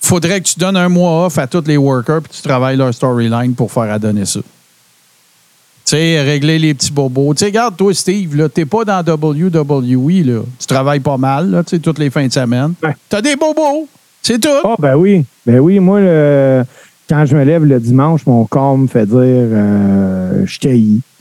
faudrait 0.00 0.40
que 0.40 0.48
tu 0.48 0.58
donnes 0.58 0.76
un 0.76 0.88
mois 0.88 1.26
off 1.26 1.38
à 1.38 1.46
tous 1.46 1.64
les 1.66 1.76
workers 1.76 2.22
puis 2.22 2.32
tu 2.36 2.42
travailles 2.42 2.76
leur 2.76 2.92
storyline 2.94 3.54
pour 3.54 3.72
faire 3.72 3.90
adonner 3.92 4.24
ça. 4.24 4.40
Tu 4.40 5.90
sais, 5.90 6.22
régler 6.22 6.58
les 6.58 6.72
petits 6.72 6.92
bobos. 6.92 7.34
Tu 7.34 7.40
sais, 7.40 7.44
regarde, 7.46 7.76
toi, 7.76 7.92
Steve, 7.92 8.36
là, 8.36 8.48
t'es 8.48 8.64
pas 8.64 8.84
dans 8.84 9.00
WWE, 9.02 10.24
là. 10.24 10.40
Tu 10.58 10.66
travailles 10.66 11.00
pas 11.00 11.18
mal, 11.18 11.50
là, 11.50 11.62
tu 11.62 11.70
sais, 11.76 11.78
toutes 11.78 11.98
les 11.98 12.08
fins 12.08 12.26
de 12.26 12.32
semaine. 12.32 12.72
Ouais. 12.82 12.96
T'as 13.08 13.20
des 13.20 13.36
bobos. 13.36 13.86
C'est 14.24 14.40
tout. 14.40 14.48
Ah, 14.64 14.74
ben 14.78 14.96
oui. 14.96 15.24
Ben 15.46 15.58
oui, 15.60 15.78
moi, 15.78 16.00
le- 16.00 16.64
quand 17.08 17.24
je 17.26 17.36
me 17.36 17.44
lève 17.44 17.64
le 17.64 17.78
dimanche, 17.78 18.22
mon 18.26 18.44
corps 18.46 18.76
me 18.78 18.86
fait 18.86 19.06
dire 19.06 19.16
euh, 19.18 20.44
je. 20.46 20.58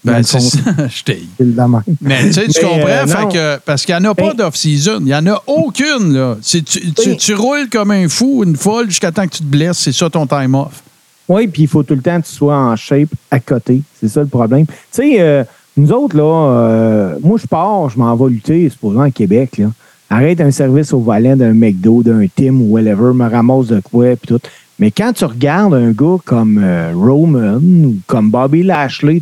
Dans 0.05 0.13
Ben, 0.13 0.23
c'est 0.23 0.39
ça. 0.41 0.59
Je 0.89 1.03
t'ai. 1.03 1.21
c'est. 1.39 1.81
Mais 2.01 2.23
tu 2.27 2.33
sais, 2.33 2.47
tu 2.47 2.59
comprends? 2.59 2.87
euh, 2.87 3.07
fait 3.07 3.27
que, 3.31 3.57
parce 3.65 3.85
qu'il 3.85 3.95
n'y 3.97 4.05
en 4.05 4.11
a 4.11 4.15
pas 4.15 4.29
Ben- 4.29 4.35
d'off-season. 4.35 4.97
Il 4.99 5.05
n'y 5.05 5.15
en 5.15 5.25
a 5.27 5.41
aucune. 5.47 6.13
Là. 6.13 6.35
C'est- 6.41 6.63
Tu, 6.63 7.15
tu, 7.17 7.33
roules 7.35 7.69
comme 7.71 7.91
un 7.91 8.09
fou, 8.09 8.43
une 8.45 8.55
folle, 8.57 8.89
jusqu'à 8.89 9.11
temps 9.13 9.25
que 9.25 9.31
tu 9.35 9.39
te 9.43 9.47
blesses. 9.47 9.77
C'est 9.77 9.93
ça 9.93 10.09
ton 10.09 10.25
time 10.27 10.55
off. 10.55 10.83
Oui, 11.29 11.47
puis 11.47 11.63
il 11.63 11.67
faut 11.69 11.83
tout 11.83 11.95
le 11.95 12.01
temps 12.01 12.19
que 12.19 12.25
tu 12.27 12.33
sois 12.33 12.55
en 12.57 12.75
shape 12.75 13.07
à 13.31 13.39
côté. 13.39 13.81
C'est 13.99 14.09
ça 14.09 14.19
le 14.19 14.27
problème. 14.27 14.65
Tu 14.65 14.73
sais, 14.91 15.15
euh, 15.21 15.43
nous 15.77 15.89
autres, 15.93 16.17
là, 16.17 16.23
euh, 16.51 17.15
moi, 17.23 17.37
je 17.41 17.47
pars, 17.47 17.89
je 17.89 17.97
m'en 17.97 18.13
vais 18.17 18.29
lutter, 18.29 18.69
supposons, 18.69 18.99
à 18.99 19.09
Québec, 19.11 19.57
là. 19.57 19.67
Arrête 20.13 20.41
un 20.41 20.51
service 20.51 20.93
au 20.93 20.99
volant 20.99 21.35
d'un 21.35 21.53
McDo, 21.53 22.03
d'un 22.03 22.25
Tim 22.35 22.55
ou 22.61 22.73
whatever, 22.73 23.13
me 23.13 23.27
ramasse 23.27 23.67
de 23.67 23.79
quoi, 23.79 24.15
puis 24.15 24.27
tout. 24.27 24.39
Mais 24.77 24.91
quand 24.91 25.11
tu 25.13 25.25
regardes 25.25 25.73
un 25.73 25.91
gars 25.91 26.17
comme 26.23 26.59
euh, 26.63 26.91
Roman 26.95 27.55
ou 27.55 27.95
comme 28.05 28.29
Bobby 28.29 28.63
Lashley, 28.63 29.19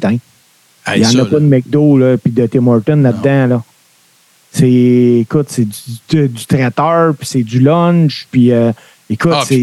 il 0.96 1.02
n'y 1.02 1.06
en 1.06 1.20
a 1.20 1.26
pas 1.26 1.39
de 1.39 1.46
McDo, 1.46 1.98
là, 1.98 2.18
puis 2.18 2.32
de 2.32 2.46
Tim 2.48 2.68
Horton 2.68 2.98
là-dedans, 2.98 3.48
là. 3.48 3.64
C'est, 4.52 5.20
écoute, 5.22 5.46
c'est 5.50 5.64
du, 5.66 5.80
du- 6.10 6.28
du 6.28 6.46
traiteur, 6.46 7.16
puis 7.16 7.26
c'est 7.26 7.44
du 7.44 7.60
lunch, 7.62 8.28
puis 8.30 8.52
euh, 8.52 8.72
écoute, 9.10 9.32
Ah, 9.34 9.44
c'est, 9.48 9.62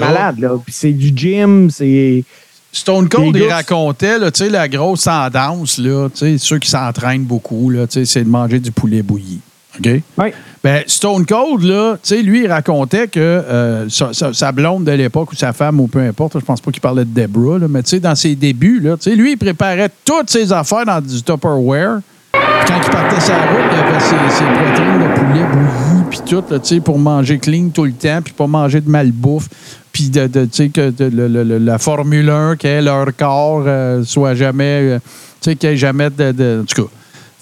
malade, 0.00 0.38
là. 0.40 0.50
Puis 0.62 0.74
c'est 0.76 0.92
du 0.92 1.12
gym, 1.16 1.70
c'est... 1.70 2.22
Stone 2.70 3.08
Cold, 3.08 3.34
Les 3.34 3.44
il 3.44 3.48
racontait, 3.50 4.18
là, 4.18 4.30
tu 4.30 4.44
sais, 4.44 4.50
la 4.50 4.68
grosse 4.68 5.04
tendance, 5.04 5.78
là, 5.78 6.08
ceux 6.12 6.58
qui 6.58 6.68
s'entraînent 6.68 7.24
beaucoup, 7.24 7.70
là, 7.70 7.86
c'est 7.88 8.24
de 8.24 8.28
manger 8.28 8.58
du 8.60 8.70
poulet 8.70 9.02
bouilli. 9.02 9.40
OK? 9.78 9.88
Oui. 10.18 10.26
Ben, 10.64 10.82
Stone 10.86 11.24
Cold, 11.26 11.62
là, 11.62 11.94
tu 12.02 12.14
sais, 12.16 12.22
lui, 12.22 12.44
il 12.44 12.48
racontait 12.50 13.06
que 13.08 13.20
euh, 13.20 13.88
sa, 13.88 14.12
sa- 14.12 14.32
sa 14.32 14.50
blonde 14.52 14.84
de 14.84 14.92
l'époque 14.92 15.32
ou 15.32 15.36
sa 15.36 15.52
femme 15.52 15.78
ou 15.80 15.86
peu 15.86 16.00
importe, 16.00 16.38
je 16.40 16.44
pense 16.44 16.60
pas 16.60 16.70
qu'il 16.70 16.80
parlait 16.80 17.04
de 17.04 17.20
Deborah, 17.20 17.58
là, 17.58 17.66
mais 17.68 17.82
tu 17.82 17.90
sais, 17.90 18.00
dans 18.00 18.14
ses 18.14 18.34
débuts, 18.34 18.80
là, 18.80 18.96
tu 18.96 19.10
sais, 19.10 19.16
lui, 19.16 19.32
il 19.32 19.36
préparait 19.36 19.90
toutes 20.04 20.30
ses 20.30 20.52
affaires 20.52 20.84
dans 20.84 21.00
du 21.00 21.22
Tupperware. 21.22 22.00
Quand 22.32 22.74
il 22.84 22.90
partait 22.90 23.20
sa 23.20 23.34
route, 23.36 23.70
il 23.72 23.78
avait 23.78 24.00
ses, 24.00 24.36
ses 24.36 24.44
poitrines 24.44 24.98
de 24.98 25.14
poulet 25.20 25.44
bouilli, 25.52 26.04
puis 26.10 26.20
tout, 26.26 26.42
tu 26.42 26.56
sais, 26.62 26.80
pour 26.80 26.98
manger 26.98 27.38
clean 27.38 27.68
tout 27.72 27.84
le 27.84 27.92
temps, 27.92 28.20
puis 28.24 28.32
pas 28.32 28.46
manger 28.48 28.80
de 28.80 28.90
malbouffe, 28.90 29.48
puis 29.92 30.10
de, 30.10 30.26
de, 30.26 30.44
tu 30.46 30.50
sais, 30.52 30.68
que 30.70 30.90
de- 30.90 31.04
le- 31.04 31.28
le- 31.28 31.44
le- 31.44 31.58
la 31.58 31.78
Formule 31.78 32.28
1, 32.28 32.56
que 32.56 32.82
leur 32.82 33.14
corps 33.16 33.62
euh, 33.66 34.02
soit 34.04 34.34
jamais, 34.34 34.80
euh, 34.82 34.98
tu 35.40 35.50
sais, 35.50 35.56
qu'il 35.56 35.68
n'y 35.68 35.74
ait 35.74 35.78
jamais 35.78 36.10
de, 36.10 36.32
de- 36.32 36.60
En 36.62 36.64
tout 36.64 36.82
cas. 36.82 36.88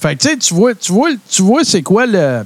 Fait 0.05 0.17
que, 0.17 0.37
tu 0.37 0.53
vois, 0.53 0.75
tu 0.75 0.93
vois, 0.93 1.09
tu 1.31 1.41
vois 1.43 1.65
c'est 1.65 1.83
quoi 1.83 2.05
le 2.05 2.43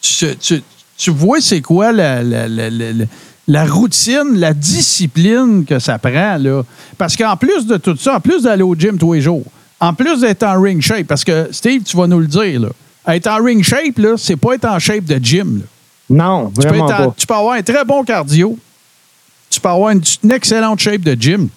tu, 0.00 0.36
tu- 0.38 0.62
tu 0.98 1.10
vois 1.10 1.40
c'est 1.40 1.60
quoi 1.60 1.92
la, 1.92 2.20
la- 2.22 2.48
la- 2.48 2.70
la- 3.46 3.64
routine, 3.66 4.32
la 4.34 4.52
discipline 4.52 5.64
que 5.64 5.78
ça 5.78 5.98
prend. 5.98 6.36
Là. 6.38 6.62
Parce 6.98 7.14
qu'en 7.16 7.36
plus 7.36 7.66
de 7.66 7.76
tout 7.76 7.96
ça, 7.96 8.16
en 8.16 8.20
plus 8.20 8.42
d'aller 8.42 8.64
au 8.64 8.74
gym 8.74 8.98
tous 8.98 9.12
les 9.12 9.20
jours, 9.20 9.44
en 9.78 9.94
plus 9.94 10.20
d'être 10.22 10.42
en 10.42 10.60
ring 10.60 10.82
shape, 10.82 11.06
parce 11.06 11.22
que 11.22 11.48
Steve, 11.52 11.82
tu 11.84 11.96
vas 11.96 12.08
nous 12.08 12.18
le 12.18 12.26
dire, 12.26 12.60
là, 12.60 13.14
être 13.14 13.28
en 13.28 13.42
ring 13.42 13.62
shape, 13.62 13.98
là, 13.98 14.14
c'est 14.16 14.36
pas 14.36 14.54
être 14.54 14.64
en 14.64 14.78
shape 14.80 15.04
de 15.04 15.22
gym. 15.24 15.58
là. 15.60 15.64
Non, 16.24 16.50
Tu, 16.50 16.66
vraiment 16.66 16.86
en- 16.86 16.88
pas. 16.88 17.14
tu 17.16 17.26
peux 17.26 17.34
avoir 17.34 17.54
un 17.54 17.62
très 17.62 17.84
bon 17.84 18.02
cardio, 18.04 18.58
tu 19.50 19.60
peux 19.60 19.68
avoir 19.68 19.90
une, 19.90 20.02
une 20.24 20.32
excellente 20.32 20.80
shape 20.80 21.02
de 21.02 21.14
gym, 21.20 21.48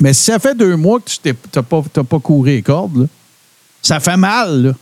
mais 0.00 0.12
si 0.12 0.24
ça 0.30 0.38
fait 0.38 0.54
deux 0.54 0.76
mois 0.76 1.00
que 1.00 1.10
tu 1.10 1.34
n'as 1.56 1.62
pas, 1.62 1.82
pas 2.04 2.18
couru 2.20 2.50
les 2.50 2.62
cordes, 2.62 2.96
là, 2.96 3.06
ça 3.82 4.00
fait 4.00 4.16
mal. 4.16 4.62
là. 4.62 4.72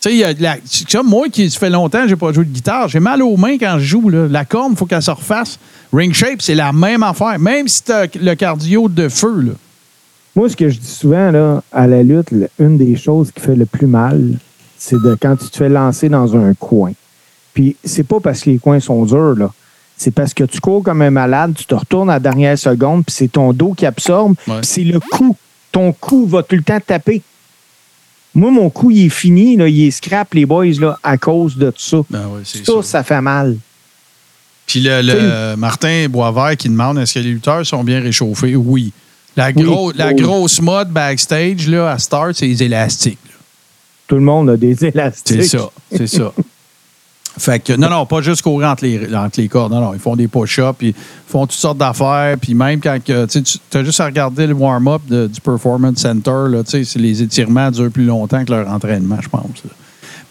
Tu 0.00 0.10
sais, 0.10 0.14
il 0.14 0.18
y 0.18 0.24
a 0.24 0.34
de 0.34 0.42
la- 0.42 0.56
c'est 0.64 0.88
ça, 0.90 1.02
moi 1.02 1.28
qui 1.28 1.50
ça 1.50 1.58
fait 1.58 1.70
longtemps 1.70 2.02
que 2.02 2.08
j'ai 2.08 2.16
pas 2.16 2.32
joué 2.32 2.44
de 2.44 2.50
guitare, 2.50 2.88
j'ai 2.88 3.00
mal 3.00 3.22
aux 3.22 3.36
mains 3.36 3.56
quand 3.58 3.76
je 3.78 3.84
joue. 3.84 4.08
là. 4.10 4.26
La 4.28 4.44
corne, 4.44 4.72
il 4.72 4.76
faut 4.76 4.86
qu'elle 4.86 5.02
se 5.02 5.10
refasse. 5.10 5.58
Ring 5.92 6.12
shape, 6.12 6.42
c'est 6.42 6.54
la 6.54 6.72
même 6.72 7.02
affaire. 7.02 7.38
Même 7.38 7.66
si 7.68 7.82
tu 7.84 7.92
as 7.92 8.06
le 8.20 8.34
cardio 8.34 8.88
de 8.88 9.08
feu. 9.08 9.40
Là. 9.40 9.52
Moi, 10.34 10.50
ce 10.50 10.56
que 10.56 10.68
je 10.68 10.78
dis 10.78 10.86
souvent 10.86 11.30
là, 11.30 11.62
à 11.72 11.86
la 11.86 12.02
lutte, 12.02 12.28
une 12.58 12.76
des 12.76 12.96
choses 12.96 13.30
qui 13.32 13.40
fait 13.40 13.56
le 13.56 13.64
plus 13.64 13.86
mal, 13.86 14.32
c'est 14.76 15.00
de 15.00 15.16
quand 15.20 15.36
tu 15.36 15.48
te 15.48 15.56
fais 15.56 15.68
lancer 15.70 16.08
dans 16.10 16.36
un 16.36 16.52
coin. 16.54 16.92
Puis 17.54 17.74
c'est 17.82 18.02
pas 18.06 18.20
parce 18.20 18.42
que 18.42 18.50
les 18.50 18.58
coins 18.58 18.80
sont 18.80 19.04
durs, 19.06 19.34
là. 19.36 19.50
C'est 19.96 20.10
parce 20.10 20.34
que 20.34 20.44
tu 20.44 20.60
cours 20.60 20.82
comme 20.82 21.00
un 21.00 21.10
malade, 21.10 21.54
tu 21.56 21.64
te 21.64 21.74
retournes 21.74 22.10
à 22.10 22.14
la 22.14 22.20
dernière 22.20 22.58
seconde, 22.58 23.02
puis 23.06 23.14
c'est 23.16 23.28
ton 23.32 23.54
dos 23.54 23.72
qui 23.72 23.86
absorbe, 23.86 24.34
Ouais. 24.46 24.58
puis 24.60 24.66
c'est 24.66 24.84
le 24.84 25.00
cou. 25.00 25.34
Ton 25.72 25.90
cou 25.94 26.26
va 26.26 26.42
tout 26.42 26.54
le 26.56 26.62
temps 26.62 26.78
taper. 26.86 27.22
Moi, 28.36 28.50
mon 28.50 28.68
cou, 28.70 28.90
il 28.90 29.06
est 29.06 29.08
fini, 29.08 29.56
là, 29.56 29.66
il 29.66 29.86
est 29.86 29.90
scrap, 29.90 30.34
les 30.34 30.44
boys, 30.44 30.66
là, 30.78 30.98
à 31.02 31.16
cause 31.16 31.56
de 31.56 31.70
tout 31.70 31.80
ça. 31.80 31.96
Ben 32.10 32.22
ça, 32.44 32.58
ça. 32.64 32.82
ça 32.82 33.02
fait 33.02 33.20
mal. 33.22 33.56
Puis 34.66 34.80
le, 34.80 35.00
le- 35.00 35.56
Martin 35.56 36.06
Boisvert 36.10 36.56
qui 36.56 36.68
demande 36.68 36.98
est-ce 36.98 37.14
que 37.14 37.18
les 37.20 37.30
lutteurs 37.30 37.64
sont 37.64 37.82
bien 37.82 38.00
réchauffés? 38.00 38.54
Oui. 38.56 38.92
La, 39.36 39.52
gros- 39.52 39.92
la 39.92 40.08
Oui. 40.08 40.16
grosse 40.20 40.60
mode 40.60 40.90
backstage 40.90 41.66
là, 41.68 41.92
à 41.92 41.98
Start, 41.98 42.32
c'est 42.34 42.46
les 42.46 42.62
élastiques. 42.62 43.18
là. 43.26 43.34
Tout 44.08 44.14
le 44.16 44.20
monde 44.22 44.50
a 44.50 44.56
des 44.56 44.84
élastiques. 44.84 45.42
C'est 45.42 45.56
ça. 45.58 45.70
C'est 45.90 46.06
ça. 46.06 46.32
Fait 47.38 47.58
que, 47.60 47.74
non, 47.74 47.90
non, 47.90 48.06
pas 48.06 48.22
juste 48.22 48.40
courir 48.42 48.68
entre 48.68 48.84
les, 48.84 49.14
entre 49.14 49.40
les 49.40 49.48
cordes. 49.48 49.72
Non, 49.72 49.80
non, 49.80 49.92
ils 49.94 50.00
font 50.00 50.16
des 50.16 50.26
push-ups, 50.28 50.74
puis 50.78 50.88
ils 50.88 50.94
font 51.30 51.42
toutes 51.46 51.52
sortes 51.58 51.76
d'affaires. 51.78 52.36
Puis 52.40 52.54
même 52.54 52.80
quand 52.80 52.98
tu 53.04 53.12
as 53.12 53.84
juste 53.84 54.00
à 54.00 54.06
regarder 54.06 54.46
le 54.46 54.54
warm-up 54.54 55.02
du 55.08 55.40
Performance 55.42 55.98
Center, 55.98 56.44
là, 56.48 56.62
les 56.96 57.22
étirements 57.22 57.70
durent 57.70 57.90
plus 57.90 58.04
longtemps 58.06 58.44
que 58.44 58.52
leur 58.52 58.68
entraînement, 58.70 59.18
je 59.20 59.28
pense. 59.28 59.42
là. 59.64 59.70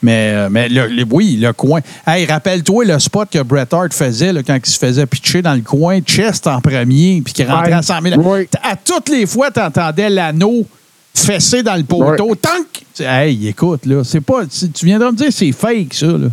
Mais, 0.01 0.31
euh, 0.35 0.49
mais 0.51 0.67
le- 0.69 0.87
le- 0.87 1.05
oui, 1.09 1.37
le 1.39 1.51
coin. 1.53 1.79
Hey, 2.05 2.25
rappelle-toi 2.25 2.85
le 2.85 2.99
spot 2.99 3.29
que 3.31 3.41
Bret 3.41 3.67
Hart 3.71 3.91
faisait 3.93 4.33
là, 4.33 4.43
quand 4.43 4.57
il 4.63 4.69
se 4.69 4.77
faisait 4.77 5.05
pitcher 5.05 5.41
dans 5.41 5.53
le 5.55 5.61
coin, 5.61 5.99
chest 6.01 6.45
en 6.47 6.59
premier, 6.61 7.21
puis 7.23 7.33
qu'il 7.33 7.45
rentrait 7.49 7.71
à 7.73 7.81
100 7.81 8.01
000. 8.01 8.21
Oui. 8.21 8.47
À 8.61 8.75
toutes 8.75 9.09
les 9.09 9.25
fois, 9.25 9.49
tu 9.51 9.59
entendais 9.59 10.09
l'anneau 10.09 10.65
fessé 11.13 11.63
dans 11.63 11.75
le 11.75 11.83
poteau. 11.83 12.35
Tank! 12.35 12.83
Hey, 12.99 13.47
écoute, 13.47 13.85
là, 13.85 14.03
c'est 14.03 14.21
pas. 14.21 14.45
tu 14.45 14.69
tu 14.69 14.85
viendras 14.85 15.11
me 15.11 15.17
dire 15.17 15.29
c'est 15.31 15.51
fake, 15.53 15.93
ça, 15.93 16.07
là. 16.07 16.27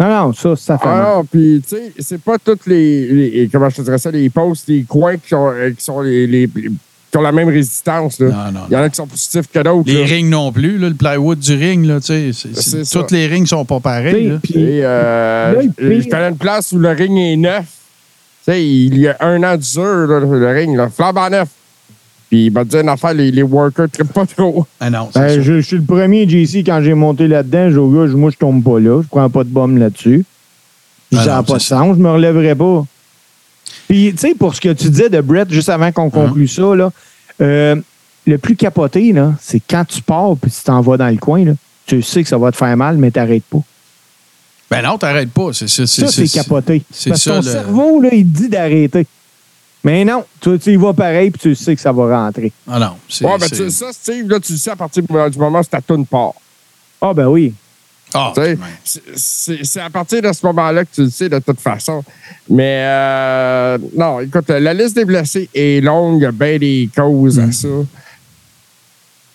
Non, 0.00 0.08
non, 0.08 0.32
ça, 0.32 0.56
ça 0.56 0.78
fait 0.78 0.86
mal. 0.88 1.02
Ah 1.06 1.14
non, 1.16 1.24
puis 1.24 1.62
tu 1.68 1.76
sais, 1.76 1.92
c'est 1.98 2.20
pas 2.20 2.38
toutes 2.38 2.66
les, 2.66 3.06
les- 3.08 3.48
Comment 3.52 3.68
je 3.68 3.76
te 3.76 3.82
dirais 3.82 3.98
ça, 3.98 4.10
les 4.10 4.30
postes, 4.30 4.66
les 4.68 4.82
coins 4.84 5.16
qui, 5.18 5.34
ont, 5.34 5.50
euh, 5.50 5.70
qui 5.76 5.84
sont 5.84 6.00
les, 6.00 6.26
les- 6.26 6.48
qui 6.48 7.16
ont 7.18 7.20
la 7.22 7.32
même 7.32 7.48
résistance. 7.48 8.18
Là. 8.18 8.28
Non, 8.28 8.52
non, 8.52 8.60
Il 8.70 8.72
y 8.72 8.76
en 8.76 8.82
a 8.82 8.88
qui 8.88 8.96
sont 8.96 9.06
plus 9.06 9.18
stiffs 9.18 9.48
que 9.52 9.58
d'autres. 9.58 9.88
Les 9.90 10.00
là. 10.00 10.06
rings 10.06 10.30
non 10.30 10.52
plus, 10.52 10.78
là, 10.78 10.88
le 10.88 10.94
plywood 10.94 11.38
du 11.38 11.54
ring, 11.54 11.84
là, 11.84 12.00
tu 12.00 12.32
sais, 12.32 12.84
toutes 12.90 13.10
les 13.10 13.26
rings 13.26 13.46
sont 13.46 13.64
pas 13.66 13.80
pareils. 13.80 14.28
là. 14.28 14.38
Puis- 14.42 14.54
Et 14.58 14.80
euh, 14.84 15.52
Là, 15.54 15.62
il 15.62 16.02
je 16.02 16.08
connais 16.08 16.28
une 16.30 16.36
place 16.38 16.72
où 16.72 16.78
le 16.78 16.88
ring 16.90 17.18
est 17.18 17.36
neuf. 17.36 17.64
Tu 17.66 18.52
sais, 18.52 18.64
il 18.66 18.96
y 18.98 19.06
a 19.08 19.16
un 19.20 19.42
an 19.42 19.56
d'usure, 19.56 20.06
là, 20.06 20.20
le 20.20 20.48
ring, 20.50 20.76
là, 20.76 20.88
flambant 20.88 21.28
neuf. 21.28 21.48
Puis 22.30 22.46
il 22.46 22.52
m'a 22.52 22.64
dit 22.64 22.76
une 22.76 22.88
affaire, 22.88 23.12
les, 23.12 23.30
les 23.32 23.42
workers 23.42 23.88
ne 23.98 24.04
pas 24.04 24.24
trop. 24.24 24.64
Ah 24.78 24.88
non, 24.88 25.10
Ben, 25.14 25.28
ça. 25.28 25.40
je, 25.40 25.60
je 25.60 25.60
suis 25.60 25.76
le 25.76 25.82
premier, 25.82 26.28
JC, 26.28 26.58
quand 26.64 26.80
j'ai 26.82 26.94
monté 26.94 27.26
là-dedans, 27.26 27.68
j'ai 27.70 27.74
gars, 27.76 28.16
moi, 28.16 28.30
je 28.30 28.36
tombe 28.36 28.62
pas 28.62 28.78
là. 28.78 29.02
Je 29.02 29.08
prends 29.08 29.28
pas 29.28 29.42
de 29.44 29.48
bombe 29.48 29.76
là-dessus. 29.78 30.24
Ah 31.12 31.24
ça 31.24 31.30
n'a 31.36 31.42
pas 31.42 31.54
de 31.56 31.62
sens. 31.62 31.96
Je 31.96 32.00
me 32.02 32.08
relèverai 32.10 32.54
pas. 32.54 32.84
Puis, 33.88 34.12
tu 34.12 34.18
sais, 34.18 34.34
pour 34.36 34.54
ce 34.54 34.60
que 34.60 34.72
tu 34.72 34.88
disais 34.90 35.08
de 35.08 35.20
Brett, 35.20 35.50
juste 35.50 35.68
avant 35.68 35.90
qu'on 35.90 36.08
conclue 36.08 36.46
ça, 36.46 36.74
là, 36.76 36.92
euh, 37.40 37.74
le 38.26 38.38
plus 38.38 38.54
capoté, 38.54 39.12
là, 39.12 39.34
c'est 39.40 39.60
quand 39.68 39.84
tu 39.84 40.00
pars 40.00 40.36
puis 40.40 40.52
tu 40.52 40.62
t'en 40.62 40.80
vas 40.82 40.96
dans 40.96 41.08
le 41.08 41.16
coin, 41.16 41.44
là, 41.44 41.52
tu 41.86 42.00
sais 42.00 42.22
que 42.22 42.28
ça 42.28 42.38
va 42.38 42.52
te 42.52 42.56
faire 42.56 42.76
mal, 42.76 42.96
mais 42.96 43.10
t'arrêtes 43.10 43.42
pas. 43.50 43.58
Ben 44.70 44.82
non, 44.82 44.98
t'arrêtes 44.98 45.32
pas. 45.32 45.52
C'est, 45.52 45.66
c'est, 45.68 45.86
Ça, 45.86 46.06
c'est 46.06 46.28
capoté. 46.28 46.84
c'est 46.92 47.10
Parce 47.10 47.24
que 47.24 47.30
ça, 47.30 47.40
ton 47.40 47.44
le- 47.44 47.52
cerveau, 47.52 48.00
là, 48.00 48.10
il 48.12 48.24
te 48.30 48.38
dit 48.38 48.48
d'arrêter. 48.48 49.04
Mais 49.82 50.04
non, 50.04 50.24
tu, 50.40 50.58
tu 50.58 50.72
y 50.72 50.76
vas 50.76 50.92
pareil 50.92 51.30
puis 51.30 51.40
tu 51.40 51.54
sais 51.54 51.74
que 51.74 51.80
ça 51.80 51.90
va 51.92 52.24
rentrer. 52.24 52.52
Ah 52.68 52.78
non. 52.78 52.96
C'est, 53.08 53.24
Ouais, 53.24 53.38
ben, 53.38 53.48
tu, 53.48 53.70
ça, 53.70 53.92
Steve, 53.92 54.28
là, 54.28 54.38
tu 54.40 54.52
le 54.52 54.58
sais 54.58 54.70
à 54.70 54.76
partir 54.76 55.02
du 55.02 55.38
moment 55.38 55.60
où 55.60 55.64
ta 55.64 55.80
toune 55.80 56.04
part. 56.06 56.34
Ah, 57.00 57.14
ben 57.14 57.26
oui. 57.28 57.54
Ah, 58.12 58.32
ouais. 58.36 58.58
c'est- 59.14 59.80
à 59.80 59.88
partir 59.88 60.20
de 60.20 60.32
ce 60.32 60.44
moment-là 60.46 60.84
que 60.84 60.90
tu 60.92 61.02
le 61.04 61.10
sais 61.10 61.28
de 61.28 61.38
toute 61.38 61.60
façon. 61.60 62.02
Mais 62.48 62.82
euh, 62.84 63.78
non, 63.96 64.18
écoute, 64.20 64.48
la 64.48 64.74
liste 64.74 64.96
des 64.96 65.04
blessés 65.04 65.48
est 65.54 65.80
longue, 65.82 66.18
il 66.18 66.22
y 66.24 66.26
a 66.26 66.32
bien 66.32 66.58
des 66.58 66.88
causes 66.94 67.38
à 67.38 67.52
ça. 67.52 67.68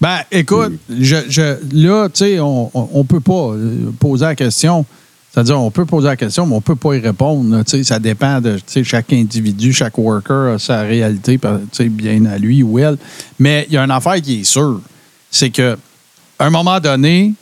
Ben, 0.01 0.17
écoute, 0.29 0.73
je, 0.89 1.15
je, 1.29 1.55
là, 1.73 2.09
tu 2.09 2.25
sais, 2.25 2.39
on, 2.41 2.69
on, 2.73 2.89
on 2.93 3.03
peut 3.05 3.21
pas 3.21 3.51
euh, 3.53 3.91
poser 3.97 4.25
la 4.25 4.35
question. 4.35 4.85
C'est-à-dire, 5.35 5.59
on 5.59 5.69
peut 5.69 5.83
poser 5.85 6.07
la 6.07 6.15
question, 6.15 6.45
mais 6.45 6.55
on 6.55 6.61
peut 6.61 6.77
pas 6.77 6.93
y 6.95 6.99
répondre. 7.01 7.61
ça 7.83 7.99
dépend 7.99 8.39
de 8.39 8.57
chaque 8.83 9.11
individu, 9.11 9.73
chaque 9.73 9.97
worker 9.97 10.53
a 10.55 10.59
sa 10.59 10.83
réalité, 10.83 11.37
bien 11.89 12.25
à 12.27 12.37
lui 12.37 12.63
ou 12.63 12.79
elle. 12.79 12.97
Mais 13.37 13.65
il 13.67 13.73
y 13.73 13.77
a 13.77 13.83
une 13.83 13.91
affaire 13.91 14.15
qui 14.21 14.39
est 14.39 14.43
sûre. 14.45 14.79
C'est 15.29 15.49
que, 15.49 15.77
à 16.39 16.45
un 16.45 16.49
moment 16.49 16.79
donné, 16.79 17.33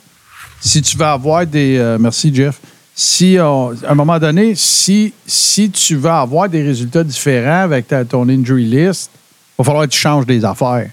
si 0.60 0.82
tu 0.82 0.96
veux 0.96 1.04
avoir 1.04 1.46
des. 1.46 1.76
euh, 1.78 1.96
merci, 2.00 2.34
Jeff. 2.34 2.58
Si, 2.96 3.36
on- 3.40 3.70
à 3.86 3.92
un 3.92 3.94
moment 3.94 4.18
donné, 4.18 4.54
si, 4.56 5.12
si 5.24 5.70
tu 5.70 5.94
veux 5.94 6.10
avoir 6.10 6.48
des 6.48 6.64
résultats 6.64 7.04
différents 7.04 7.62
avec 7.62 7.86
ta- 7.86 8.04
ton 8.04 8.28
injury 8.28 8.64
list, 8.64 9.08
il 9.14 9.52
va 9.58 9.64
falloir 9.66 9.84
que 9.86 9.90
tu 9.92 10.00
changes 10.00 10.26
des 10.26 10.44
affaires. 10.44 10.90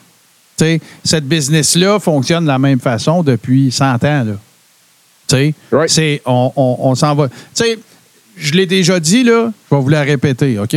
Tu 0.56 0.66
sais, 0.66 0.82
cette 1.04 1.28
business-là 1.28 2.00
fonctionne 2.00 2.44
de 2.44 2.50
la 2.50 2.60
même 2.60 2.80
façon 2.80 3.24
depuis 3.24 3.72
100 3.72 3.96
ans. 4.04 4.24
Là. 4.24 4.34
Right. 5.72 5.90
c'est, 5.90 6.22
on, 6.26 6.52
on- 6.56 6.78
on 6.80 6.96
s'en 6.96 7.16
va. 7.16 7.28
Tu 7.30 7.36
sais, 7.54 7.80
je 8.38 8.54
l'ai 8.54 8.66
déjà 8.66 9.00
dit, 9.00 9.24
là, 9.24 9.52
je 9.70 9.76
vais 9.76 9.82
vous 9.82 9.90
la 9.90 10.02
répéter, 10.02 10.58
OK? 10.60 10.76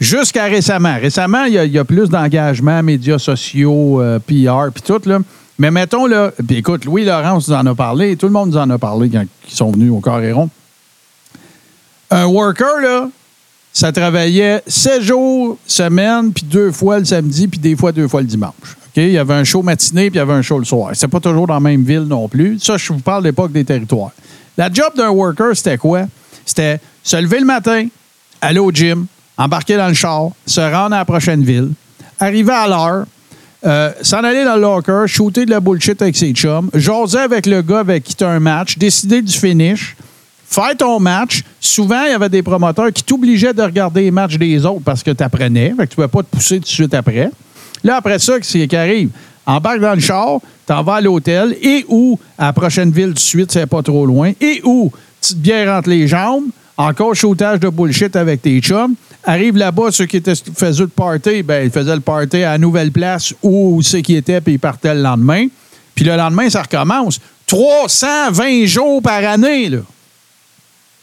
Jusqu'à 0.00 0.44
récemment. 0.46 0.96
Récemment, 1.00 1.44
il 1.44 1.52
y 1.54 1.58
a, 1.58 1.64
il 1.64 1.72
y 1.72 1.78
a 1.78 1.84
plus 1.84 2.08
d'engagement, 2.08 2.82
médias 2.82 3.18
sociaux, 3.18 4.00
euh, 4.00 4.18
PR, 4.18 4.72
puis 4.72 4.82
tout, 4.82 5.00
là. 5.06 5.18
Mais 5.58 5.70
mettons, 5.70 6.06
là, 6.06 6.32
puis 6.48 6.56
écoute, 6.56 6.86
Louis 6.86 7.04
Laurence 7.04 7.48
nous 7.48 7.54
en 7.54 7.66
a 7.66 7.74
parlé, 7.74 8.16
tout 8.16 8.24
le 8.26 8.32
monde 8.32 8.48
nous 8.50 8.56
en 8.56 8.70
a 8.70 8.78
parlé 8.78 9.10
quand 9.10 9.24
ils 9.48 9.54
sont 9.54 9.70
venus 9.70 9.92
au 9.92 10.00
Coréron. 10.00 10.48
Un 12.10 12.24
worker, 12.26 12.80
là, 12.82 13.08
ça 13.72 13.92
travaillait 13.92 14.62
7 14.66 15.02
jours 15.02 15.58
semaine, 15.66 16.32
puis 16.32 16.44
deux 16.44 16.72
fois 16.72 16.98
le 16.98 17.04
samedi, 17.04 17.46
puis 17.46 17.60
des 17.60 17.76
fois 17.76 17.92
deux 17.92 18.08
fois 18.08 18.22
le 18.22 18.26
dimanche. 18.26 18.54
Il 18.96 19.10
y 19.10 19.18
avait 19.18 19.34
un 19.34 19.44
show 19.44 19.62
matiné, 19.62 20.10
puis 20.10 20.16
il 20.16 20.18
y 20.18 20.22
avait 20.22 20.32
un 20.32 20.42
show 20.42 20.58
le 20.58 20.64
soir. 20.64 20.90
C'est 20.94 21.08
pas 21.08 21.20
toujours 21.20 21.46
dans 21.46 21.54
la 21.54 21.60
même 21.60 21.82
ville 21.82 22.02
non 22.02 22.28
plus. 22.28 22.58
Ça, 22.58 22.76
je 22.76 22.92
vous 22.92 22.98
parle 23.00 23.22
de 23.22 23.28
l'époque 23.28 23.52
des 23.52 23.64
territoires. 23.64 24.10
La 24.56 24.70
job 24.72 24.92
d'un 24.96 25.10
worker, 25.10 25.56
c'était 25.56 25.78
quoi? 25.78 26.02
C'était 26.44 26.80
se 27.02 27.16
lever 27.16 27.40
le 27.40 27.46
matin, 27.46 27.86
aller 28.40 28.58
au 28.58 28.70
gym, 28.70 29.06
embarquer 29.36 29.76
dans 29.76 29.88
le 29.88 29.94
char, 29.94 30.30
se 30.44 30.60
rendre 30.60 30.94
à 30.94 30.98
la 30.98 31.04
prochaine 31.04 31.42
ville, 31.42 31.70
arriver 32.18 32.52
à 32.52 32.68
l'heure, 32.68 33.06
euh, 33.64 33.92
s'en 34.02 34.24
aller 34.24 34.44
dans 34.44 34.56
le 34.56 34.62
locker, 34.62 35.04
shooter 35.06 35.44
de 35.44 35.50
la 35.50 35.60
bullshit 35.60 36.00
avec 36.00 36.16
ses 36.16 36.32
chums, 36.32 36.70
jaser 36.74 37.18
avec 37.18 37.46
le 37.46 37.60
gars 37.62 37.80
avec 37.80 38.04
qui 38.04 38.14
tu 38.14 38.24
as 38.24 38.30
un 38.30 38.40
match, 38.40 38.78
décider 38.78 39.20
du 39.20 39.32
finish, 39.32 39.96
faire 40.46 40.76
ton 40.76 40.98
match. 40.98 41.42
Souvent, 41.60 42.04
il 42.04 42.10
y 42.10 42.14
avait 42.14 42.28
des 42.28 42.42
promoteurs 42.42 42.92
qui 42.92 43.02
t'obligeaient 43.02 43.52
de 43.52 43.62
regarder 43.62 44.02
les 44.02 44.10
matchs 44.10 44.36
des 44.36 44.64
autres 44.64 44.82
parce 44.84 45.02
que 45.02 45.10
tu 45.10 45.22
apprenais. 45.22 45.70
Que 45.70 45.74
tu 45.76 45.82
ne 45.82 45.94
pouvais 45.94 46.08
pas 46.08 46.22
te 46.22 46.36
pousser 46.36 46.56
tout 46.56 46.64
de 46.64 46.68
suite 46.68 46.94
après. 46.94 47.30
Là, 47.84 47.96
après 47.96 48.18
ça, 48.18 48.34
c'est 48.42 48.66
qui 48.68 48.76
arrive? 48.76 49.10
Embarque 49.46 49.80
dans 49.80 49.94
le 49.94 50.00
char, 50.00 50.38
t'en 50.66 50.82
vas 50.82 50.96
à 50.96 51.00
l'hôtel 51.00 51.56
et 51.62 51.84
ou 51.88 52.18
à 52.38 52.46
la 52.46 52.52
prochaine 52.52 52.90
ville 52.92 53.14
de 53.14 53.18
suite, 53.18 53.50
c'est 53.50 53.66
pas 53.66 53.82
trop 53.82 54.06
loin, 54.06 54.32
et 54.40 54.60
ou 54.64 54.92
tu 55.20 55.34
te 55.34 55.38
bière 55.38 55.76
entre 55.76 55.88
les 55.88 56.06
jambes, 56.06 56.44
encore 56.76 57.14
shootage 57.14 57.60
de 57.60 57.68
bullshit 57.68 58.14
avec 58.16 58.42
tes 58.42 58.60
chums. 58.60 58.94
Arrive 59.24 59.56
là-bas, 59.56 59.90
ceux 59.90 60.06
qui 60.06 60.16
étaient, 60.18 60.34
faisaient 60.34 60.82
le 60.82 60.88
party, 60.88 61.42
ben, 61.42 61.64
ils 61.64 61.70
faisaient 61.70 61.94
le 61.94 62.00
party 62.00 62.38
à 62.38 62.52
la 62.52 62.58
nouvelle 62.58 62.90
place 62.92 63.34
où 63.42 63.80
ceux 63.82 64.00
qui 64.00 64.14
étaient, 64.16 64.40
puis 64.40 64.54
ils 64.54 64.58
partaient 64.58 64.94
le 64.94 65.02
lendemain. 65.02 65.46
Puis 65.94 66.04
le 66.04 66.16
lendemain, 66.16 66.48
ça 66.48 66.62
recommence. 66.62 67.20
320 67.46 68.64
jours 68.66 69.02
par 69.02 69.22
année, 69.24 69.68
là. 69.68 69.80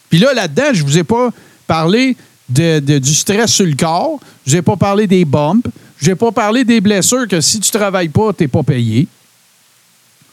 Puis 0.10 0.20
là, 0.20 0.34
là-dedans, 0.34 0.70
je 0.74 0.84
vous 0.84 0.98
ai 0.98 1.04
pas 1.04 1.30
parlé 1.68 2.16
de- 2.50 2.80
du 3.00 3.14
stress 3.14 3.52
sur 3.52 3.66
le 3.66 3.76
corps. 3.76 4.20
Je 4.46 4.52
vous 4.52 4.58
ai 4.58 4.62
pas 4.62 4.78
parlé 4.78 5.06
des 5.06 5.26
bumps. 5.26 5.68
Je 6.00 6.06
vous 6.06 6.12
ai 6.12 6.16
pas 6.16 6.32
parlé 6.32 6.64
des 6.64 6.80
blessures 6.82 7.28
que 7.28 7.42
si 7.42 7.60
tu 7.60 7.72
travailles 7.72 8.10
pas, 8.10 8.32
tu 8.34 8.44
n'es 8.44 8.48
pas 8.48 8.64
payé. 8.64 9.08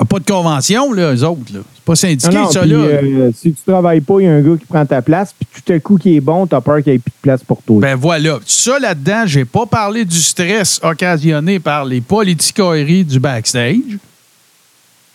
Pas 0.08 0.18
de 0.18 0.24
convention, 0.26 0.92
là, 0.92 1.14
eux 1.14 1.24
autres. 1.24 1.52
là. 1.54 1.60
C'est 1.74 1.84
pas 1.84 1.94
syndiqué, 1.94 2.34
Non, 2.34 2.42
non, 2.42 2.50
ça, 2.50 2.66
là. 2.66 2.74
euh, 2.76 3.30
si 3.34 3.52
tu 3.54 3.62
travailles 3.66 4.00
pas, 4.02 4.20
il 4.20 4.24
y 4.24 4.28
a 4.28 4.32
un 4.34 4.40
gars 4.42 4.56
qui 4.58 4.66
prend 4.66 4.84
ta 4.84 5.00
place, 5.00 5.32
puis 5.38 5.62
tout 5.64 5.72
à 5.72 5.78
coup 5.78 5.96
qui 5.96 6.16
est 6.16 6.20
bon, 6.20 6.46
t'as 6.46 6.60
peur 6.60 6.82
qu'il 6.82 6.92
n'y 6.92 6.96
ait 6.96 6.98
plus 6.98 7.10
de 7.10 7.22
place 7.22 7.42
pour 7.42 7.62
toi. 7.62 7.80
Ben 7.80 7.94
voilà. 7.94 8.38
Ça, 8.44 8.78
là-dedans, 8.78 9.22
j'ai 9.26 9.44
pas 9.46 9.64
parlé 9.64 10.04
du 10.04 10.18
stress 10.18 10.78
occasionné 10.82 11.58
par 11.58 11.84
les 11.86 12.00
politicoeries 12.02 13.04
du 13.04 13.18
backstage. 13.18 13.98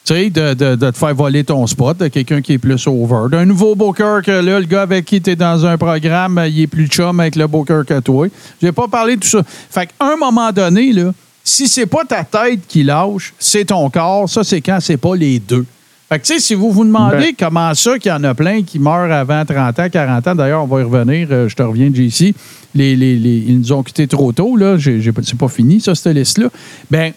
Tu 0.05 0.13
sais, 0.15 0.29
de, 0.29 0.53
de- 0.53 0.75
de 0.75 0.89
te 0.91 0.97
faire 0.97 1.13
voler 1.13 1.43
ton 1.43 1.67
spot, 1.67 1.97
de 1.97 2.07
quelqu'un 2.07 2.41
qui 2.41 2.53
est 2.53 2.57
plus 2.57 2.87
over. 2.87 3.29
D'un 3.29 3.45
nouveau 3.45 3.75
booker 3.75 4.19
que 4.23 4.31
là, 4.31 4.59
le 4.59 4.65
gars 4.65 4.81
avec 4.83 5.05
qui 5.05 5.21
tu 5.21 5.31
es 5.31 5.35
dans 5.35 5.65
un 5.65 5.77
programme, 5.77 6.41
il 6.47 6.61
est 6.61 6.67
plus 6.67 6.87
chum 6.87 7.19
avec 7.19 7.35
le 7.35 7.45
booker 7.47 7.81
que 7.85 7.99
toi. 7.99 8.27
J'ai 8.61 8.71
pas 8.71 8.87
parlé 8.87 9.17
de 9.17 9.21
tout 9.21 9.27
ça. 9.27 9.43
Fait 9.69 9.87
qu'à 9.87 10.05
un 10.13 10.15
moment 10.15 10.51
donné, 10.51 10.93
là, 10.93 11.11
si 11.43 11.67
c'est 11.67 11.85
pas 11.85 12.05
ta 12.05 12.23
tête 12.23 12.61
qui 12.67 12.83
lâche, 12.83 13.33
c'est 13.37 13.65
ton 13.65 13.89
corps. 13.89 14.27
Ça, 14.29 14.43
c'est 14.43 14.61
quand 14.61 14.79
c'est 14.81 14.97
pas 14.97 15.15
les 15.15 15.37
deux. 15.39 15.65
Fait 16.07 16.17
que, 16.17 16.25
tu 16.25 16.33
sais, 16.33 16.39
si 16.39 16.55
vous 16.55 16.71
vous 16.71 16.85
demandez 16.85 17.17
Ben. 17.17 17.33
comment 17.37 17.71
ça 17.75 17.99
qu'il 17.99 18.09
y 18.09 18.13
en 18.13 18.23
a 18.23 18.33
plein 18.33 18.63
qui 18.63 18.79
meurent 18.79 19.11
avant 19.11 19.45
30 19.45 19.77
ans, 19.79 19.89
40 19.91 20.27
ans, 20.27 20.33
d'ailleurs, 20.35 20.63
on 20.63 20.67
va 20.67 20.79
y 20.81 20.83
revenir, 20.83 21.27
euh, 21.29 21.47
je 21.47 21.55
te 21.55 21.61
reviens, 21.61 21.91
JC, 21.93 22.33
les, 22.73 22.95
les- 22.95 23.15
les- 23.15 23.43
ils 23.47 23.59
nous 23.59 23.71
ont 23.73 23.83
quittés 23.83 24.07
trop 24.07 24.31
tôt, 24.31 24.55
là, 24.57 24.75
c'est 24.79 25.37
pas 25.37 25.47
fini, 25.49 25.79
ça, 25.81 25.93
cette 25.93 26.15
liste-là. 26.15 26.47
Ben, 26.89 27.13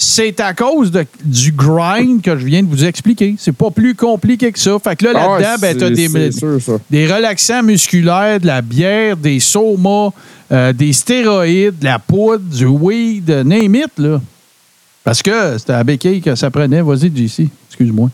c'est 0.00 0.38
à 0.38 0.54
cause 0.54 0.92
de- 0.92 1.04
du 1.24 1.50
grind 1.50 2.22
que 2.22 2.38
je 2.38 2.46
viens 2.46 2.62
de 2.62 2.68
vous 2.68 2.84
expliquer. 2.84 3.34
C'est 3.36 3.52
pas 3.52 3.70
plus 3.72 3.96
compliqué 3.96 4.52
que 4.52 4.58
ça. 4.58 4.78
Fait 4.78 4.94
que 4.94 5.04
là, 5.06 5.10
Ah 5.16 5.40
là-dedans, 5.40 5.56
ben, 5.60 5.76
t'as 5.76 5.90
des, 5.90 6.30
sûr, 6.30 6.80
des 6.88 7.12
relaxants 7.12 7.64
musculaires, 7.64 8.38
de 8.38 8.46
la 8.46 8.62
bière, 8.62 9.16
des 9.16 9.40
somas, 9.40 10.10
euh, 10.52 10.72
des 10.72 10.92
stéroïdes, 10.92 11.80
de 11.80 11.84
la 11.84 11.98
poudre, 11.98 12.44
du 12.44 12.64
weed, 12.66 13.28
name 13.44 13.74
it, 13.74 13.90
là. 13.98 14.20
Parce 15.02 15.20
que 15.20 15.58
c'était 15.58 15.72
à 15.72 15.82
béquille 15.82 16.20
que 16.20 16.34
ça 16.36 16.48
prenait. 16.50 16.80
Vas-y, 16.80 17.10
JC, 17.14 17.48
excuse-moi. 17.68 18.08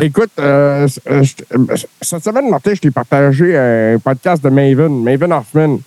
Écoute, 0.00 0.30
euh, 0.38 0.88
euh, 1.10 1.24
euh, 1.54 1.76
cette 2.02 2.24
semaine, 2.24 2.48
Martin, 2.50 2.72
je 2.74 2.80
t'ai 2.80 2.90
partagé 2.90 3.56
un 3.56 3.98
podcast 3.98 4.42
de 4.42 4.48
Maven, 4.48 5.02
Maven 5.02 5.32
Hoffman, 5.32 5.78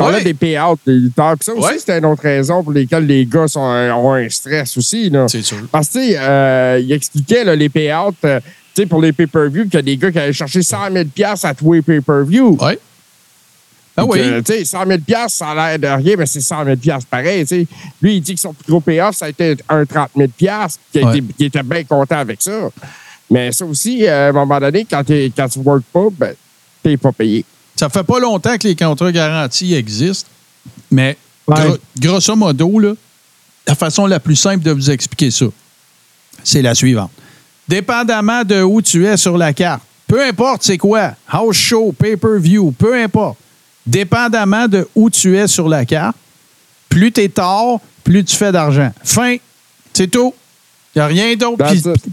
qui 0.00 0.04
parlait 0.04 0.18
Ouais. 0.18 0.24
des 0.24 0.34
payouts 0.34 0.78
des 0.86 0.92
lutteurs. 0.94 1.36
Puis 1.36 1.44
ça 1.46 1.52
aussi, 1.54 1.66
Ouais. 1.68 1.78
c'était 1.78 1.98
une 1.98 2.04
autre 2.06 2.22
raison 2.22 2.62
pour 2.62 2.72
lesquelles 2.72 3.06
les 3.06 3.26
gars 3.26 3.48
sont, 3.48 3.60
ont 3.60 4.14
un 4.14 4.28
stress 4.28 4.76
aussi. 4.76 5.12
C'est 5.28 5.42
sûr. 5.42 5.58
Parce 5.70 5.88
que, 5.88 5.92
tu 6.12 6.16
euh, 6.18 6.80
il 6.82 6.92
expliquait 6.92 7.44
là, 7.44 7.54
les 7.54 7.68
payouts, 7.68 8.14
euh, 8.24 8.40
tu 8.74 8.82
sais, 8.82 8.86
pour 8.86 9.00
les 9.00 9.12
pay-per-view, 9.12 9.64
qu'il 9.64 9.74
y 9.74 9.78
a 9.78 9.82
des 9.82 9.96
gars 9.96 10.10
qui 10.12 10.18
allaient 10.18 10.32
chercher 10.32 10.62
100 10.62 10.76
000 10.92 11.04
à 11.42 11.54
tous 11.54 11.72
les 11.72 11.82
pay-per-view. 11.82 12.56
Oui. 12.60 12.72
Ah 13.96 14.04
oui. 14.06 14.20
Tu 14.44 14.52
sais, 14.52 14.64
100 14.64 14.86
000 14.86 14.98
ça 15.28 15.48
a 15.50 15.76
l'air 15.76 15.78
de 15.78 16.02
rien, 16.02 16.16
mais 16.16 16.26
c'est 16.26 16.40
100 16.40 16.64
000 16.64 16.76
pareil. 17.10 17.40
tu 17.44 17.46
sais. 17.48 17.66
Lui, 18.00 18.16
il 18.16 18.20
dit 18.20 18.34
que 18.34 18.40
son 18.40 18.54
plus 18.54 18.70
gros 18.70 18.80
payoff, 18.80 19.16
ça 19.16 19.26
a 19.26 19.28
été 19.28 19.56
un 19.68 19.84
30 19.84 20.10
000 20.16 20.28
qui, 20.38 20.48
Ouais. 21.04 21.22
qui 21.36 21.44
était 21.44 21.62
bien 21.62 21.84
content 21.84 22.18
avec 22.18 22.40
ça. 22.40 22.70
Mais 23.30 23.52
ça 23.52 23.64
aussi, 23.64 24.06
euh, 24.06 24.26
à 24.26 24.28
un 24.30 24.32
moment 24.32 24.58
donné, 24.58 24.86
quand, 24.90 25.04
tu 25.04 25.12
ne 25.32 25.64
work 25.64 25.82
pas, 25.92 26.06
ben, 26.18 26.34
t'es 26.82 26.96
pas 26.96 27.12
payé. 27.12 27.44
Ça 27.80 27.88
fait 27.88 28.04
pas 28.04 28.20
longtemps 28.20 28.58
que 28.58 28.68
les 28.68 28.76
contrats 28.76 29.10
garantis 29.10 29.72
existent, 29.72 30.28
mais 30.90 31.16
Ouais. 31.46 31.54
gro- 31.64 31.78
grosso 31.98 32.36
modo, 32.36 32.78
là, 32.78 32.92
la 33.66 33.74
façon 33.74 34.04
la 34.04 34.20
plus 34.20 34.36
simple 34.36 34.62
de 34.62 34.70
vous 34.70 34.90
expliquer 34.90 35.30
ça, 35.30 35.46
c'est 36.44 36.60
la 36.60 36.74
suivante. 36.74 37.10
Dépendamment 37.66 38.44
de 38.44 38.60
où 38.62 38.82
tu 38.82 39.06
es 39.06 39.16
sur 39.16 39.38
la 39.38 39.54
carte, 39.54 39.80
peu 40.06 40.22
importe 40.22 40.62
c'est 40.62 40.76
quoi, 40.76 41.14
house 41.26 41.56
show, 41.56 41.92
pay-per-view, 41.98 42.72
peu 42.72 43.02
importe, 43.02 43.38
dépendamment 43.86 44.68
de 44.68 44.86
où 44.94 45.08
tu 45.08 45.38
es 45.38 45.46
sur 45.46 45.66
la 45.66 45.86
carte, 45.86 46.16
plus 46.90 47.10
tu 47.12 47.22
es 47.22 47.28
tard, 47.30 47.78
plus 48.04 48.22
tu 48.26 48.36
fais 48.36 48.52
d'argent. 48.52 48.92
Fin, 49.02 49.36
c'est 49.94 50.08
tout. 50.08 50.34
Il 50.94 50.98
n'y 50.98 51.02
a 51.02 51.06
rien 51.06 51.34
d'autre. 51.34 51.64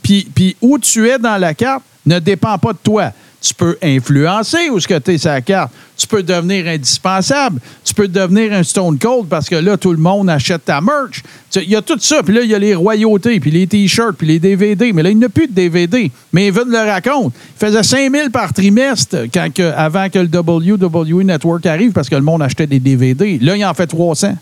Puis 0.02 0.56
où 0.62 0.80
tu 0.80 1.10
es 1.10 1.20
dans 1.20 1.38
la 1.38 1.54
carte 1.54 1.84
ne 2.06 2.20
dépend 2.20 2.58
pas 2.58 2.72
de 2.72 2.78
toi. 2.82 3.12
Tu 3.40 3.54
peux 3.54 3.78
influencer 3.84 4.70
où 4.72 4.80
ce 4.80 4.88
que 4.88 4.98
tu 4.98 5.14
es 5.14 5.18
sa 5.20 5.40
carte. 5.42 5.72
Tu 5.96 6.08
peux 6.08 6.24
devenir 6.24 6.68
indispensable. 6.68 7.60
Tu 7.86 7.94
peux 7.94 8.08
devenir 8.08 8.52
un 8.52 8.64
Stone 8.64 8.98
Cold 8.98 9.28
parce 9.30 9.48
que 9.48 9.56
là, 9.56 9.78
tout 9.78 9.92
le 9.92 10.00
monde 10.00 10.28
achète 10.30 10.66
ta 10.66 10.82
merch. 10.82 11.22
Il 11.56 11.70
y 11.70 11.76
a 11.76 11.82
tout 11.84 11.98
ça. 12.00 12.24
Puis 12.24 12.34
là, 12.34 12.42
il 12.42 12.50
y 12.50 12.56
a 12.56 12.60
les 12.60 12.74
royautés, 12.74 13.40
puis 13.40 13.52
les 13.52 13.68
T-shirts, 13.68 14.16
puis 14.18 14.28
les 14.28 14.40
DVD. 14.40 14.92
Mais 14.92 15.04
là, 15.04 15.12
il 15.12 15.18
n'y 15.20 15.26
a 15.26 15.30
plus 15.30 15.48
de 15.48 15.54
DVD. 15.54 16.12
Mais 16.34 16.48
Evan 16.48 16.68
le 16.68 16.78
raconte. 16.80 17.34
Il 17.56 17.66
faisait 17.66 17.84
5000 17.84 18.32
par 18.32 18.54
trimestre 18.54 19.26
quand 19.34 19.54
que- 19.54 19.72
avant 19.76 20.10
que 20.10 20.18
le 20.20 20.28
WWE 20.28 21.24
Network 21.24 21.66
arrive 21.68 21.92
parce 21.92 22.10
que 22.10 22.16
le 22.16 22.22
monde 22.24 22.42
achetait 22.42 22.68
des 22.68 22.80
DVD. 22.80 23.38
Là, 23.40 23.56
il 23.56 23.64
en 23.64 23.74
fait 23.76 23.88
300. 23.88 24.36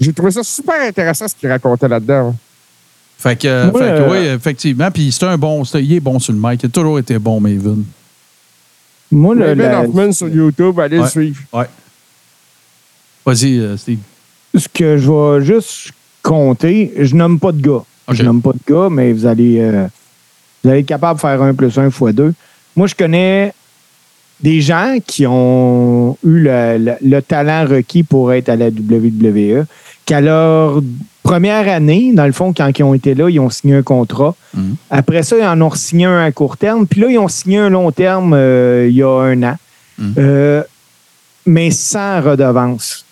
J'ai 0.00 0.12
trouvé 0.14 0.30
ça 0.30 0.42
super 0.42 0.80
intéressant 0.80 1.28
ce 1.28 1.34
qu'il 1.34 1.48
racontait 1.50 1.88
là-dedans. 1.88 2.34
Fait 3.18 3.36
que, 3.36 3.70
Moi, 3.70 3.80
fait 3.80 3.86
que 3.86 3.92
euh, 3.92 4.10
oui, 4.10 4.26
effectivement. 4.28 4.90
Puis 4.90 5.10
c'est 5.12 5.24
un 5.26 5.36
bon. 5.36 5.62
Il 5.74 5.92
est 5.92 6.00
bon 6.00 6.18
sur 6.18 6.32
le 6.32 6.38
mic. 6.40 6.62
Il 6.62 6.66
a 6.66 6.68
toujours 6.68 6.98
été 6.98 7.18
bon, 7.18 7.40
Maven. 7.40 7.84
Moi, 9.10 9.34
le- 9.34 9.54
Ben 9.54 9.70
la- 9.70 9.80
Hoffman 9.82 10.12
sur 10.12 10.28
YouTube, 10.28 10.78
allez 10.80 10.98
Ouais. 10.98 11.04
le 11.04 11.08
suivre. 11.10 11.40
Ouais. 11.52 11.64
Vas-y, 13.24 13.58
euh, 13.58 13.76
Steve. 13.76 13.98
ce 14.56 14.66
que 14.68 14.96
je 14.98 15.10
vais 15.10 15.44
juste 15.44 15.92
compter, 16.22 16.92
je 16.98 17.14
nomme 17.14 17.38
pas 17.38 17.52
de 17.52 17.60
gars. 17.60 17.84
OK. 18.08 18.14
Je 18.14 18.22
nomme 18.22 18.40
pas 18.42 18.52
de 18.52 18.72
gars, 18.72 18.88
mais 18.90 19.12
vous 19.12 19.26
allez, 19.26 19.58
euh, 19.60 19.86
vous 20.64 20.70
allez 20.70 20.80
être 20.80 20.86
capable 20.86 21.16
de 21.18 21.20
faire 21.20 21.40
1 21.42 21.54
plus 21.54 21.76
1 21.78 21.90
fois 21.90 22.12
2. 22.12 22.32
Moi, 22.74 22.86
je 22.86 22.94
connais 22.94 23.52
des 24.40 24.60
gens 24.60 24.96
qui 25.06 25.26
ont 25.26 26.16
eu 26.24 26.40
le, 26.40 26.78
le- 26.78 26.96
le 27.08 27.20
talent 27.20 27.66
requis 27.68 28.02
pour 28.02 28.32
être 28.32 28.48
à 28.48 28.56
la 28.56 28.70
WWE, 28.70 29.64
qu'à 30.06 30.20
leur 30.20 30.80
première 31.28 31.68
année, 31.68 32.12
dans 32.14 32.24
le 32.24 32.32
fond, 32.32 32.54
quand 32.56 32.70
ils 32.78 32.82
ont 32.82 32.94
été 32.94 33.14
là, 33.14 33.28
ils 33.28 33.38
ont 33.38 33.50
signé 33.50 33.74
un 33.74 33.82
contrat. 33.82 34.34
Mhm. 34.54 34.76
Après 34.88 35.22
ça, 35.22 35.36
ils 35.36 35.44
en 35.44 35.60
ont 35.60 35.74
signé 35.74 36.06
un 36.06 36.24
à 36.24 36.32
court 36.32 36.56
terme. 36.56 36.86
Puis 36.86 37.02
là, 37.02 37.08
ils 37.10 37.18
ont 37.18 37.28
signé 37.28 37.58
un 37.58 37.68
long 37.68 37.92
terme 37.92 38.32
euh, 38.32 38.86
il 38.88 38.96
y 38.96 39.02
a 39.02 39.10
un 39.10 39.42
an. 39.42 39.56
Mhm. 39.98 40.14
Euh, 40.16 40.62
mais 41.44 41.70
sans 41.70 42.22
redevance. 42.22 43.04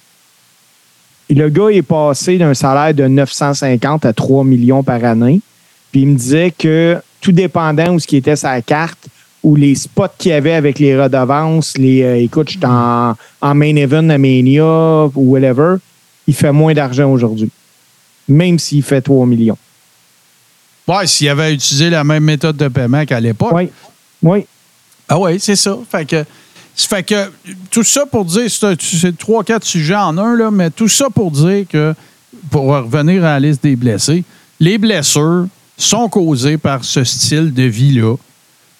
Et 1.28 1.34
le 1.34 1.50
gars 1.50 1.68
est 1.68 1.82
passé 1.82 2.38
d'un 2.38 2.54
salaire 2.54 2.94
de 2.94 3.06
950 3.06 4.06
à 4.06 4.14
3 4.14 4.44
millions 4.44 4.82
par 4.82 5.04
année. 5.04 5.42
Puis 5.92 6.02
il 6.02 6.08
me 6.08 6.16
disait 6.16 6.54
que 6.56 6.96
tout 7.20 7.32
dépendant 7.32 7.92
où 7.92 7.98
ce 7.98 8.06
qui 8.06 8.16
était 8.16 8.36
sa 8.36 8.62
carte 8.62 9.08
ou 9.42 9.56
les 9.56 9.74
spots 9.74 10.16
qu'il 10.16 10.30
y 10.30 10.34
avait 10.34 10.54
avec 10.54 10.78
les 10.78 10.98
redevances, 10.98 11.76
les 11.76 12.02
euh, 12.02 12.16
écoute, 12.16 12.48
je 12.48 12.56
suis 12.56 12.66
en, 12.66 13.14
en 13.42 13.54
main 13.54 13.76
event 13.76 14.08
à 14.08 14.16
Mania 14.16 15.04
ou 15.14 15.32
whatever, 15.32 15.76
il 16.26 16.34
fait 16.34 16.52
moins 16.52 16.72
d'argent 16.72 17.10
aujourd'hui. 17.10 17.50
Même 18.28 18.58
s'il 18.58 18.82
fait 18.82 19.00
3 19.00 19.26
millions. 19.26 19.58
Ouais, 20.86 21.06
s'il 21.06 21.28
avait 21.28 21.52
utilisé 21.52 21.90
la 21.90 22.04
même 22.04 22.24
méthode 22.24 22.56
de 22.56 22.68
paiement 22.68 23.04
qu'à 23.04 23.20
l'époque. 23.20 23.52
Oui. 23.54 23.70
Oui. 24.22 24.46
Ah 25.08 25.18
oui, 25.18 25.38
c'est 25.40 25.56
ça. 25.56 25.76
Fait 25.90 26.04
que, 26.04 26.24
fait 26.76 27.02
que 27.02 27.30
tout 27.70 27.82
ça 27.82 28.06
pour 28.06 28.24
dire, 28.24 28.48
c'est 28.50 29.18
trois, 29.18 29.44
quatre 29.44 29.64
sujets 29.64 29.94
en 29.94 30.16
un, 30.18 30.36
là, 30.36 30.50
mais 30.50 30.70
tout 30.70 30.88
ça 30.88 31.06
pour 31.12 31.30
dire 31.30 31.64
que, 31.68 31.94
pour 32.50 32.66
revenir 32.66 33.24
à 33.24 33.38
la 33.38 33.48
liste 33.48 33.62
des 33.62 33.76
blessés, 33.76 34.24
les 34.60 34.78
blessures 34.78 35.46
sont 35.76 36.08
causées 36.08 36.58
par 36.58 36.84
ce 36.84 37.04
style 37.04 37.52
de 37.52 37.64
vie-là. 37.64 38.16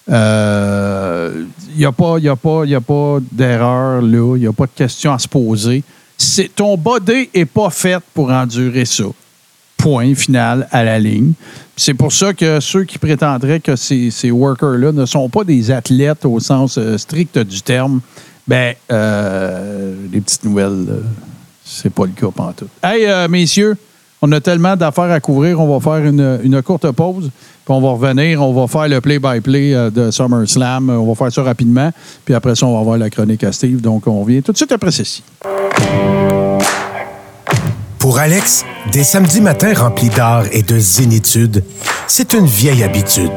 Il 0.09 1.77
n'y 1.77 1.85
a 1.85 1.91
pas, 1.91 2.17
y 2.19 2.29
a 2.29 2.35
pas, 2.35 2.65
y 2.65 2.75
a 2.75 2.81
pas 2.81 3.19
d'erreur 3.31 4.01
là, 4.01 4.35
il 4.35 4.41
n'y 4.41 4.47
a 4.47 4.53
pas 4.53 4.65
de 4.65 4.71
question 4.75 5.13
à 5.13 5.19
se 5.19 5.27
poser. 5.27 5.83
C'est, 6.17 6.53
ton 6.55 6.77
body 6.77 7.29
n'est 7.33 7.45
pas 7.45 7.69
fait 7.69 8.01
pour 8.13 8.31
endurer 8.31 8.85
ça. 8.85 9.05
Point 9.77 10.15
final 10.15 10.67
à 10.71 10.83
la 10.83 10.99
ligne. 10.99 11.33
C'est 11.75 11.93
pour 11.93 12.11
ça 12.11 12.33
que 12.33 12.59
ceux 12.59 12.83
qui 12.83 12.97
prétendraient 12.97 13.59
que 13.59 13.75
ces, 13.75 14.11
ces 14.11 14.31
workers-là 14.31 14.91
ne 14.91 15.05
sont 15.05 15.29
pas 15.29 15.43
des 15.43 15.71
athlètes 15.71 16.25
au 16.25 16.39
sens 16.39 16.77
euh, 16.77 16.97
strict 16.97 17.37
du 17.37 17.61
terme, 17.61 18.01
ben, 18.47 18.73
euh, 18.91 19.93
les 20.11 20.21
petites 20.21 20.43
nouvelles, 20.45 21.03
c'est 21.63 21.93
pas 21.93 22.05
le 22.05 22.11
cas 22.11 22.31
pantoute. 22.33 22.69
Hey, 22.81 23.05
euh, 23.05 23.27
messieurs, 23.27 23.75
on 24.21 24.31
a 24.31 24.39
tellement 24.39 24.75
d'affaires 24.75 25.11
à 25.11 25.19
couvrir, 25.19 25.59
on 25.59 25.77
va 25.77 25.79
faire 25.79 26.05
une, 26.05 26.39
une 26.43 26.61
courte 26.61 26.89
pause, 26.91 27.29
puis 27.29 27.75
on 27.75 27.81
va 27.81 27.89
revenir, 27.89 28.41
on 28.41 28.53
va 28.53 28.67
faire 28.67 28.87
le 28.87 29.01
play-by-play 29.01 29.75
euh, 29.75 29.89
de 29.89 30.09
SummerSlam, 30.11 30.89
on 30.89 31.05
va 31.05 31.15
faire 31.15 31.31
ça 31.31 31.43
rapidement, 31.43 31.91
puis 32.25 32.33
après 32.33 32.55
ça, 32.55 32.65
on 32.65 32.73
va 32.73 32.79
avoir 32.79 32.97
la 32.97 33.09
chronique 33.09 33.43
à 33.43 33.51
Steve, 33.51 33.81
donc 33.81 34.07
on 34.07 34.21
revient 34.21 34.41
tout 34.41 34.53
de 34.53 34.57
suite 34.57 34.71
après 34.71 34.91
ceci. 34.91 35.23
Pour 38.07 38.19
Alex, 38.19 38.63
des 38.93 39.03
samedis 39.03 39.41
matins 39.41 39.73
remplis 39.73 40.07
d'art 40.07 40.45
et 40.53 40.63
de 40.63 40.79
zénitude, 40.79 41.61
c'est 42.07 42.31
une 42.31 42.45
vieille 42.45 42.81
habitude. 42.81 43.33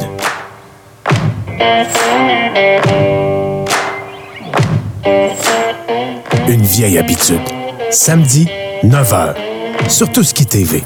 Une 6.46 6.62
vieille 6.62 6.98
habitude. 6.98 7.40
Samedi, 7.90 8.46
9h. 8.84 9.34
Sur 9.88 10.12
Tout 10.12 10.22
Ski 10.22 10.46
TV. 10.46 10.84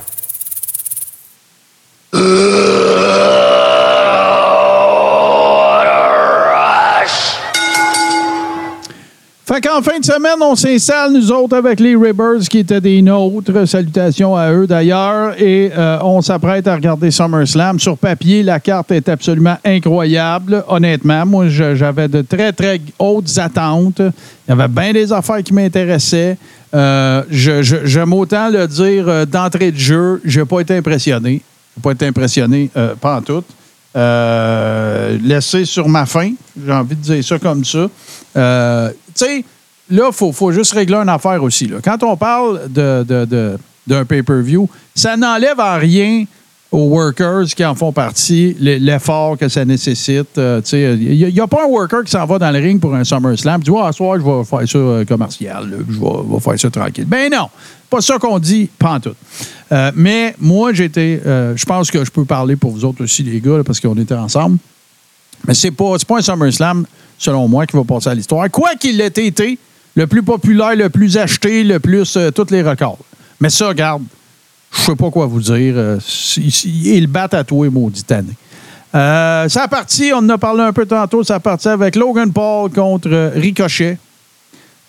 Fait 9.55 9.61
qu'en 9.61 9.81
fin 9.83 10.01
de 10.01 10.05
semaine, 10.05 10.43
on 10.43 10.57
s'installe, 10.57 11.13
nous 11.13 11.31
autres, 11.31 11.57
avec 11.57 11.79
les 11.79 11.95
Ribbers 11.95 12.41
qui 12.51 12.59
étaient 12.59 12.81
des 12.81 13.01
nôtres. 13.01 13.69
Salutations 13.69 14.35
à 14.35 14.51
eux 14.51 14.67
d'ailleurs. 14.67 15.41
Et 15.41 15.71
euh, 15.79 15.97
on 16.03 16.21
s'apprête 16.23 16.67
à 16.67 16.75
regarder 16.75 17.13
SummerSlam. 17.13 17.79
Sur 17.79 17.97
papier, 17.97 18.43
la 18.43 18.59
carte 18.59 18.91
est 18.91 19.09
absolument 19.09 19.57
incroyable. 19.65 20.65
Honnêtement, 20.67 21.25
moi, 21.25 21.47
j'avais 21.47 22.09
de 22.09 22.23
très, 22.23 22.53
très 22.53 22.81
hautes 22.99 23.39
attentes. 23.39 24.01
Il 24.01 24.49
y 24.49 24.53
avait 24.53 24.67
bien 24.67 24.93
des 24.93 25.13
affaires 25.13 25.45
qui 25.45 25.55
m'intéressaient. 25.55 26.37
Euh, 26.75 27.23
J'aime 27.31 28.13
autant 28.13 28.49
le 28.51 28.67
dire 28.67 29.09
euh, 29.09 29.25
d'entrée 29.25 29.71
de 29.71 29.79
jeu. 29.79 30.21
Je 30.25 30.41
n'ai 30.41 30.47
pas 30.47 30.63
été 30.63 30.77
impressionné. 30.79 31.43
Je 31.77 31.79
n'ai 31.79 31.83
pas 31.85 31.93
été 31.93 32.09
impressionné, 32.09 32.71
euh, 32.77 32.97
pas 33.01 33.19
en 33.19 33.23
tout. 33.23 33.45
Euh, 33.97 35.19
laissé 35.23 35.65
sur 35.65 35.89
ma 35.89 36.05
faim. 36.07 36.33
J'ai 36.65 36.73
envie 36.73 36.97
de 36.97 37.01
dire 37.01 37.25
ça 37.25 37.39
comme 37.39 37.65
ça. 37.65 37.87
Euh, 38.37 38.91
tu 38.91 38.95
sais, 39.25 39.45
là, 39.91 40.05
il 40.09 40.13
faut, 40.13 40.33
faut 40.33 40.51
juste 40.53 40.73
régler 40.73 40.97
une 40.97 41.09
affaire 41.09 41.43
aussi. 41.43 41.67
là. 41.67 41.77
Quand 41.83 42.03
on 42.03 42.17
parle 42.17 42.63
de, 42.71 43.05
de- 43.07 43.25
de- 43.25 43.59
d'un 43.87 44.05
pay-per-view, 44.05 44.69
ça 44.95 45.17
n'enlève 45.17 45.61
en 45.61 45.79
rien 45.79 46.25
aux 46.75 46.89
workers 46.89 47.45
qui 47.55 47.65
en 47.65 47.77
font 47.77 47.93
partie 47.93 48.57
l'effort 48.59 49.39
que 49.39 49.49
ça 49.49 49.65
nécessite. 49.65 50.37
Euh, 50.39 50.61
Il 50.73 51.33
n'y 51.33 51.41
a, 51.41 51.47
pas 51.47 51.65
un 51.65 51.69
worker 51.69 52.03
qui 52.03 52.11
s'en 52.11 52.27
va 52.27 52.37
dans 52.39 52.51
le 52.51 52.59
ring 52.59 52.81
pour 52.81 52.93
un 52.95 53.05
SummerSlam. 53.05 53.63
Tu 53.63 53.71
vois, 53.71 53.87
à 53.87 53.93
soir, 53.93 54.19
je 54.19 54.25
vais 54.25 54.45
faire 54.45 54.69
ça 54.69 54.79
euh, 54.79 55.05
commercial. 55.05 55.71
je 55.89 56.01
vais, 56.01 56.41
faire 56.41 56.59
ça 56.59 56.71
tranquille. 56.71 57.05
Ben 57.07 57.31
non, 57.31 57.49
pas 57.89 58.01
ça 58.01 58.19
qu'on 58.19 58.41
dit, 58.41 58.69
pas 58.77 58.95
en 58.95 59.01
tout. 59.01 59.15
Euh, 59.71 59.93
mais 59.95 60.35
moi, 60.41 60.73
j'étais. 60.73 61.21
euh, 61.25 61.57
je 61.57 61.65
pense 61.65 61.93
que 61.93 62.05
je 62.05 62.11
peux 62.11 62.25
parler 62.25 62.57
pour 62.57 62.73
vous 62.73 62.85
autres 62.85 63.05
aussi, 63.05 63.23
les 63.23 63.41
gars, 63.41 63.63
parce 63.65 63.79
qu'on 63.79 63.97
était 63.97 64.15
ensemble. 64.15 64.59
Mais 65.47 65.55
c'est 65.55 65.71
pas, 65.71 65.95
pas 66.09 66.19
un 66.19 66.23
SummerSlam, 66.23 66.87
selon 67.19 67.47
moi, 67.47 67.67
qui 67.67 67.77
va 67.77 67.85
passer 67.85 68.09
à 68.09 68.15
l'histoire. 68.15 68.51
Quoi 68.51 68.71
qu'il 68.75 69.01
ait 69.01 69.07
été, 69.07 69.61
le 69.95 70.09
plus 70.09 70.25
populaire, 70.25 70.75
le 70.75 70.91
plus 70.91 71.17
acheté, 71.19 71.63
le 71.63 71.79
plus. 71.79 72.17
euh, 72.17 72.33
tous 72.33 72.51
les 72.51 72.63
records. 72.63 72.99
Mais 73.39 73.51
ça, 73.51 73.69
regarde, 73.69 74.03
je 74.75 74.81
sais 74.83 74.97
pas 74.97 75.11
quoi 75.11 75.27
vous 75.27 75.41
dire. 75.41 75.75
euh, 75.77 75.99
ils 76.65 77.07
battent 77.07 77.35
à 77.35 77.45
toi, 77.45 77.69
maudit 77.71 78.05
année. 78.11 78.35
Euh, 78.95 79.49
ça 79.49 79.65
a 79.65 79.69
parti, 79.69 80.13
on 80.15 80.19
en 80.19 80.29
a 80.29 80.39
parlé 80.39 80.63
un 80.63 80.73
peu 80.73 80.87
tantôt, 80.87 81.25
ça 81.25 81.37
a 81.37 81.41
parti 81.41 81.69
avec 81.69 81.97
Logan 81.97 82.33
Paul 82.33 82.71
contre 82.71 83.33
Ricochet. 83.35 83.99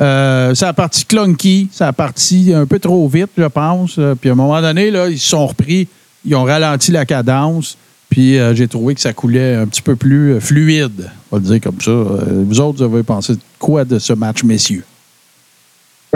Euh, 0.01 0.53
ça 0.53 0.69
a 0.69 0.73
parti 0.73 1.05
clunky, 1.05 1.69
ça 1.71 1.87
a 1.87 1.93
parti 1.93 2.53
un 2.53 2.65
peu 2.65 2.79
trop 2.79 3.07
vite, 3.07 3.31
je 3.37 3.45
pense. 3.45 3.99
Puis 4.19 4.29
à 4.29 4.33
un 4.33 4.35
moment 4.35 4.61
donné, 4.61 4.91
là, 4.91 5.07
ils 5.07 5.19
se 5.19 5.29
sont 5.29 5.47
repris, 5.47 5.87
ils 6.25 6.35
ont 6.35 6.43
ralenti 6.43 6.91
la 6.91 7.05
cadence. 7.05 7.77
Puis 8.09 8.37
j'ai 8.53 8.67
trouvé 8.67 8.93
que 8.95 9.01
ça 9.01 9.13
coulait 9.13 9.55
un 9.55 9.65
petit 9.65 9.81
peu 9.81 9.95
plus 9.95 10.39
fluide, 10.39 11.09
on 11.31 11.37
va 11.37 11.41
le 11.41 11.49
dire 11.49 11.61
comme 11.61 11.81
ça. 11.81 11.91
Vous 11.91 12.59
autres, 12.59 12.85
vous 12.85 12.93
avez 12.93 13.03
pensé 13.03 13.33
quoi 13.57 13.83
de 13.83 13.97
ce 13.97 14.13
match, 14.13 14.43
messieurs? 14.43 14.83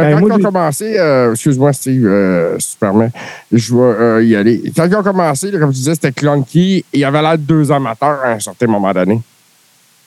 Ben, 0.02 0.10
Ben, 0.10 0.14
quand 0.14 0.20
moi, 0.22 0.30
ils 0.30 0.34
ont 0.34 0.38
j'ai- 0.38 0.44
commencé, 0.44 0.98
euh, 1.00 1.32
excuse-moi 1.34 1.74
Steve, 1.74 2.06
euh, 2.06 2.58
si 2.60 2.72
tu 2.72 2.78
permets, 2.78 3.12
je 3.52 3.74
vais 3.76 3.82
euh, 3.82 4.24
y 4.24 4.36
aller. 4.36 4.62
Quand 4.76 4.86
ils 4.86 4.96
ont 4.96 5.04
commencé, 5.04 5.52
là, 5.52 5.60
comme 5.60 5.72
tu 5.72 5.78
disais, 5.78 5.96
c'était 5.96 6.12
clunky. 6.12 6.86
Il 6.94 7.00
y 7.00 7.04
avait 7.06 7.22
l'air 7.22 7.38
de 7.38 7.44
deux 7.44 7.72
amateurs 7.72 8.20
à 8.24 8.32
un 8.32 8.40
certain 8.40 8.68
moment 8.68 8.92
donné. 8.94 9.22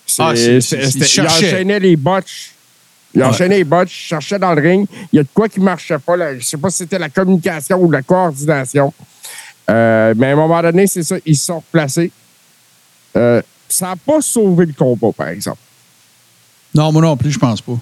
C'est- 0.07 0.23
Ah, 0.23 0.33
c'est- 0.35 0.61
c'est- 0.61 0.77
c'est- 0.83 0.87
c'était- 0.87 0.99
il 0.99 1.03
il 1.03 1.09
cherchait. 1.09 1.47
enchaînait 1.49 1.81
les 1.81 1.97
botches. 1.97 2.53
Il 3.15 3.21
Ouais. 3.21 3.27
enchaînait 3.27 3.59
les 3.59 3.65
botches, 3.65 4.05
il 4.05 4.07
cherchait 4.09 4.39
dans 4.39 4.55
le 4.55 4.63
ring. 4.63 4.87
Il 5.13 5.17
y 5.17 5.21
a 5.21 5.23
de 5.23 5.29
quoi 5.35 5.49
qui 5.49 5.61
ne 5.61 5.65
marchait 5.67 5.99
pas. 5.99 6.17
Là. 6.17 6.33
Je 6.33 6.37
ne 6.39 6.43
sais 6.43 6.57
pas 6.57 6.71
si 6.71 6.79
c'était 6.79 6.99
la 6.99 7.09
communication 7.11 7.79
ou 7.81 7.91
la 7.91 8.03
coordination. 8.03 8.93
Euh, 9.71 10.15
mais 10.17 10.29
à 10.29 10.33
un 10.33 10.37
moment 10.37 10.61
donné, 10.63 10.87
c'est 10.87 11.03
ça, 11.03 11.17
ils 11.27 11.37
se 11.37 11.47
sont 11.47 11.57
replacés. 11.59 12.11
Euh, 13.17 13.43
ça 13.69 13.89
n'a 13.89 13.97
pas 13.97 14.21
sauvé 14.21 14.67
le 14.67 14.73
combat, 14.73 15.13
par 15.17 15.29
exemple. 15.29 15.59
Non, 16.75 16.91
moi 16.91 17.03
non 17.03 17.17
plus, 17.17 17.31
je 17.31 17.39
pense 17.39 17.61
pas. 17.61 17.75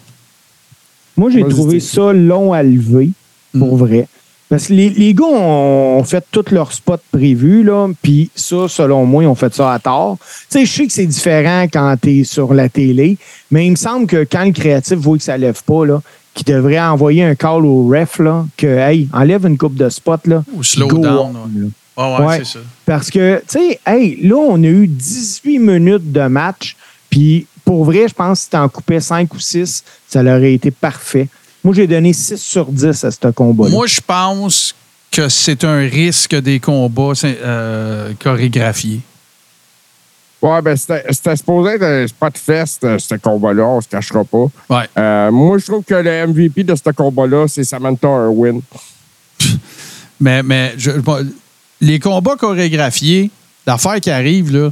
Moi, 1.20 1.30
j'ai 1.30 1.44
trouvé 1.46 1.80
ça 1.80 2.12
long 2.14 2.52
à 2.54 2.62
lever, 2.62 3.10
pour 3.58 3.76
Mm. 3.76 3.78
vrai. 3.78 4.08
Parce 4.48 4.66
que 4.68 4.72
les, 4.72 4.88
les 4.88 5.12
gars 5.14 5.26
ont, 5.26 6.02
fait 6.02 6.24
tous 6.32 6.46
leurs 6.50 6.72
spots 6.72 6.96
prévus, 7.12 7.62
là, 7.62 7.88
puis 8.02 8.30
ça, 8.34 8.66
selon 8.68 9.04
moi, 9.04 9.22
ils 9.22 9.26
ont 9.26 9.34
fait 9.34 9.54
ça 9.54 9.72
à 9.74 9.78
tort. 9.78 10.16
Tu 10.50 10.58
sais, 10.60 10.64
je 10.64 10.72
sais 10.72 10.86
que 10.86 10.92
c'est 10.94 11.06
différent 11.06 11.66
quand 11.72 11.94
tu 12.02 12.20
es 12.20 12.24
sur 12.24 12.54
la 12.54 12.68
télé, 12.70 13.18
mais 13.50 13.66
il 13.66 13.72
me 13.72 13.76
semble 13.76 14.06
que 14.06 14.24
quand 14.24 14.44
le 14.44 14.52
créatif 14.52 14.94
voit 14.96 15.18
que 15.18 15.22
ça 15.22 15.36
lève 15.36 15.62
pas, 15.64 15.84
là, 15.84 16.00
qu'il 16.32 16.46
devrait 16.46 16.80
envoyer 16.80 17.22
un 17.22 17.34
call 17.34 17.66
au 17.66 17.86
ref, 17.88 18.18
là, 18.18 18.46
que, 18.56 18.66
hey, 18.66 19.08
enlève 19.12 19.46
une 19.46 19.58
coupe 19.58 19.74
de 19.76 19.88
spots, 19.90 20.26
là. 20.26 20.42
Ou 20.54 20.64
slow 20.64 20.88
Go 20.88 20.98
down. 20.98 21.36
on, 21.36 21.60
là. 21.60 21.66
Ah 21.98 22.20
ouais, 22.20 22.26
Ouais. 22.26 22.38
c'est 22.38 22.52
ça. 22.54 22.58
Parce 22.86 23.10
que, 23.10 23.42
tu 23.46 23.58
sais, 23.58 23.78
hey, 23.86 24.18
là, 24.26 24.36
on 24.36 24.56
a 24.64 24.66
eu 24.66 24.86
18 24.88 25.58
minutes 25.58 26.10
de 26.12 26.22
match, 26.26 26.76
puis 27.10 27.46
pour 27.70 27.84
vrai, 27.84 28.08
je 28.08 28.14
pense 28.14 28.38
que 28.40 28.44
si 28.46 28.50
t'en 28.50 28.68
coupais 28.68 28.98
5 28.98 29.32
ou 29.32 29.38
6, 29.38 29.84
ça 30.08 30.22
aurait 30.22 30.54
été 30.54 30.72
parfait. 30.72 31.28
Moi, 31.62 31.72
j'ai 31.72 31.86
donné 31.86 32.12
6 32.12 32.36
sur 32.38 32.66
10 32.66 33.04
à 33.04 33.12
ce 33.12 33.28
combat-là. 33.30 33.70
Moi, 33.70 33.86
je 33.86 34.00
pense 34.04 34.74
que 35.12 35.28
c'est 35.28 35.62
un 35.62 35.78
risque 35.78 36.34
des 36.34 36.58
combats 36.58 37.12
euh, 37.22 38.12
chorégraphiés. 38.18 39.02
Ouais, 40.42 40.60
ben, 40.62 40.76
c'était 40.76 41.04
c'était 41.10 41.36
supposé 41.36 41.74
être 41.74 41.84
un 41.84 42.06
spot 42.08 42.36
fest, 42.38 42.82
euh, 42.82 42.98
ce 42.98 43.14
combat-là, 43.14 43.62
on 43.64 43.80
se 43.80 43.86
cachera 43.86 44.24
pas. 44.24 44.46
Ouais. 44.68 44.88
Euh, 44.98 45.30
moi, 45.30 45.58
je 45.58 45.66
trouve 45.66 45.84
que 45.84 45.94
le 45.94 46.26
MVP 46.26 46.64
de 46.64 46.74
ce 46.74 46.90
combat-là, 46.90 47.46
c'est 47.46 47.62
Samantha 47.62 48.08
Irwin. 48.08 48.62
Mais, 50.18 50.42
mais 50.42 50.74
je- 50.76 50.90
bon, 50.98 51.24
les 51.80 52.00
combats 52.00 52.34
chorégraphiés, 52.34 53.30
l'affaire 53.64 54.00
qui 54.00 54.10
arrive, 54.10 54.50
là, 54.52 54.70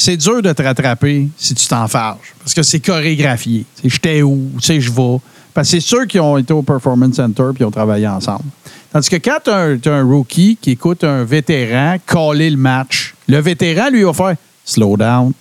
c'est 0.00 0.16
dur 0.16 0.40
de 0.40 0.50
te 0.50 0.62
rattraper 0.62 1.28
si 1.36 1.54
tu 1.54 1.66
t'en. 1.66 1.86
Parce 1.86 2.54
que 2.54 2.62
c'est 2.62 2.80
chorégraphié. 2.80 3.66
C'est 3.74 3.90
j'étais 3.90 4.22
où, 4.22 4.50
sais, 4.58 4.80
je 4.80 4.90
vais. 4.90 5.18
Parce 5.52 5.68
que 5.68 5.72
c'est 5.72 5.86
ceux 5.86 6.06
qui 6.06 6.18
ont 6.18 6.38
été 6.38 6.54
au 6.54 6.62
Performance 6.62 7.16
Center 7.16 7.50
puis 7.54 7.64
ont 7.64 7.70
travaillé 7.70 8.08
ensemble. 8.08 8.44
Tandis 8.90 9.10
que 9.10 9.16
quand 9.16 9.40
tu 9.44 9.50
as, 9.50 9.92
un 9.92 10.02
rookie 10.02 10.56
qui 10.58 10.70
écoute 10.70 11.04
un 11.04 11.24
vétéran 11.24 11.96
caller 12.06 12.48
le 12.48 12.56
match, 12.56 13.14
le 13.28 13.40
vétéran, 13.40 13.90
lui, 13.90 14.02
va 14.04 14.14
faire 14.14 14.36
slow 14.64 14.96
down. 14.96 15.32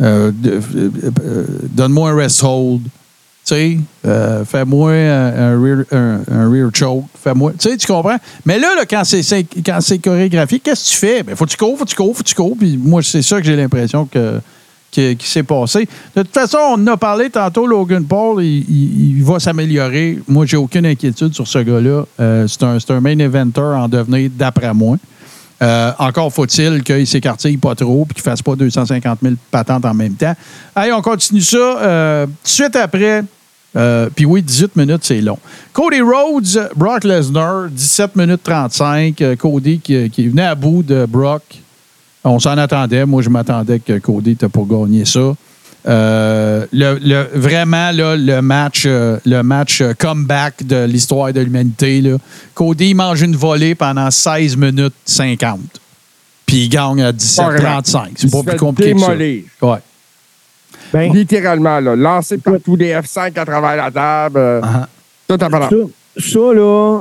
Euh, 0.00 0.32
euh, 0.44 0.60
euh, 1.22 1.46
Donne-moi 1.70 2.10
un 2.10 2.16
rest 2.16 2.42
hold. 2.42 2.82
Tu 3.48 3.54
sais, 3.54 3.78
euh, 4.04 4.44
fais-moi 4.44 4.92
un, 4.92 5.58
rear, 6.50 6.70
choke. 6.74 7.04
Fais-moi. 7.18 7.52
Tu 7.58 7.70
sais, 7.70 7.76
tu 7.78 7.86
comprends? 7.86 8.18
Mais 8.44 8.58
là, 8.58 8.68
quand 8.88 9.04
c'est 9.04 9.22
quand 9.64 9.78
c'est 9.80 9.98
chorégraphié, 9.98 10.60
qu'est-ce 10.60 10.84
que 10.84 10.90
tu 10.90 10.96
fais? 10.96 11.22
Ben, 11.22 11.34
faut 11.34 11.46
que 11.46 11.50
tu 11.50 11.56
cours, 11.56 11.78
faut 11.78 11.84
que 11.86 11.88
tu 11.88 11.96
cours, 11.96 12.14
faut 12.14 12.22
que 12.22 12.28
tu 12.28 12.34
cours? 12.34 12.56
Puis 12.58 12.76
moi, 12.76 13.02
c'est 13.02 13.22
ça 13.22 13.38
que 13.38 13.46
j'ai 13.46 13.56
l'impression 13.56 14.04
que, 14.04 14.38
qui 14.90 15.16
s'est 15.20 15.44
passé. 15.44 15.88
De 16.14 16.22
toute 16.24 16.34
façon, 16.34 16.58
on 16.58 16.74
en 16.74 16.86
a 16.88 16.96
parlé 16.98 17.30
tantôt, 17.30 17.66
Logan 17.66 18.04
Paul, 18.04 18.44
il, 18.44 19.22
va 19.22 19.40
s'améliorer. 19.40 20.18
Moi, 20.28 20.44
j'ai 20.44 20.58
aucune 20.58 20.84
inquiétude 20.84 21.32
sur 21.32 21.48
ce 21.48 21.60
gars-là. 21.60 22.04
Euh, 22.20 22.46
c'est 22.46 22.62
un, 22.64 22.76
un 22.96 23.00
main 23.00 23.18
eventer 23.18 23.62
en 23.62 23.88
devenir 23.88 24.30
d'après 24.36 24.74
moi. 24.74 24.98
Euh, 25.60 25.90
encore 25.98 26.32
faut-il 26.32 26.84
qu'il 26.84 27.06
s'écartille 27.06 27.56
pas 27.56 27.74
trop 27.74 28.06
et 28.08 28.14
qu'il 28.14 28.22
fasse 28.22 28.42
pas 28.42 28.54
250 28.54 29.18
000 29.22 29.34
patentes 29.50 29.84
en 29.84 29.94
même 29.94 30.14
temps. 30.14 30.34
Allez, 30.74 30.92
on 30.92 31.02
continue 31.02 31.40
ça. 31.40 31.56
Euh, 31.56 32.26
tout 32.26 32.32
de 32.44 32.48
suite 32.48 32.76
après, 32.76 33.24
euh, 33.78 34.08
puis 34.14 34.24
oui, 34.24 34.42
18 34.42 34.76
minutes, 34.76 35.02
c'est 35.04 35.20
long. 35.20 35.38
Cody 35.72 36.00
Rhodes, 36.00 36.70
Brock 36.76 37.04
Lesnar, 37.04 37.68
17 37.70 38.16
minutes 38.16 38.42
35. 38.42 39.20
Euh, 39.22 39.36
Cody 39.36 39.78
qui, 39.78 40.10
qui 40.10 40.28
venait 40.28 40.42
à 40.46 40.54
bout 40.54 40.82
de 40.82 41.06
Brock. 41.06 41.42
On 42.24 42.38
s'en 42.40 42.58
attendait. 42.58 43.06
Moi, 43.06 43.22
je 43.22 43.28
m'attendais 43.30 43.78
que 43.78 43.98
Cody 43.98 44.32
était 44.32 44.48
pour 44.48 44.66
gagner 44.66 45.04
ça. 45.04 45.34
Euh, 45.86 46.66
le, 46.72 46.98
le- 47.00 47.28
vraiment, 47.34 47.92
là, 47.92 48.16
le 48.16 48.42
match, 48.42 48.82
euh, 48.84 49.18
le 49.24 49.42
match 49.42 49.82
comeback 49.98 50.66
de 50.66 50.84
l'histoire 50.84 51.32
de 51.32 51.40
l'humanité. 51.40 52.00
là. 52.00 52.16
Cody 52.54 52.94
mange 52.94 53.22
une 53.22 53.36
volée 53.36 53.74
pendant 53.74 54.10
16 54.10 54.56
minutes 54.56 54.92
50. 55.04 55.60
Puis 56.44 56.64
il 56.64 56.68
gagne 56.68 57.02
à 57.02 57.12
17-35. 57.12 58.08
C'est 58.16 58.24
Il 58.26 58.30
pas 58.30 58.38
se 58.38 58.42
plus 58.42 58.56
compliqué 58.58 58.92
que 58.94 58.98
ça. 59.00 59.06
Ouais. 59.62 59.78
Ben, 60.92 61.12
Littéralement, 61.12 61.80
là. 61.80 61.94
Lancé 61.96 62.38
par 62.38 62.54
tous 62.64 62.76
les 62.76 62.92
F5 62.92 63.38
à 63.38 63.44
travers 63.44 63.76
la 63.76 63.90
table. 63.90 64.38
euh, 64.38 64.60
Uh-huh. 64.60 64.86
Tout 65.28 65.44
à 65.44 65.50
part. 65.50 65.68
ça, 65.70 65.76
ça, 66.16 66.38
là, 66.54 67.00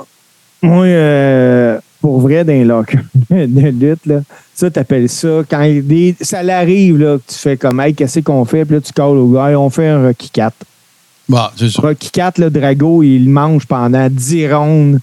moi, 0.61 0.85
euh, 0.85 1.79
pour 2.01 2.19
vrai, 2.21 2.43
dans 2.43 2.51
les 2.53 2.65
lockers 2.65 3.01
de 3.29 3.69
lutte, 3.69 4.05
là, 4.05 4.19
ça, 4.53 4.69
t'appelles 4.69 5.07
ça, 5.09 5.41
quand 5.49 5.61
des- 5.83 6.15
ça 6.19 6.43
l'arrive, 6.43 6.97
là, 6.97 7.17
que 7.17 7.31
tu 7.31 7.39
fais 7.39 7.55
comme, 7.57 7.79
hey, 7.79 7.93
qu'est-ce 7.93 8.19
qu'on 8.19 8.43
fait? 8.45 8.65
Puis 8.65 8.75
là, 8.75 8.81
tu 8.81 8.91
calls 8.91 9.17
au 9.17 9.27
gars, 9.29 9.57
on 9.59 9.69
fait 9.69 9.87
un 9.87 10.03
Rocky 10.05 10.29
4. 10.29 10.53
Bon, 11.29 11.39
c'est 11.55 11.69
ça. 11.69 11.81
Rocky 11.81 12.09
4, 12.09 12.37
le 12.39 12.49
Drago, 12.49 13.03
il 13.03 13.29
mange 13.29 13.65
pendant 13.65 14.07
10 14.09 14.51
rondes. 14.53 14.99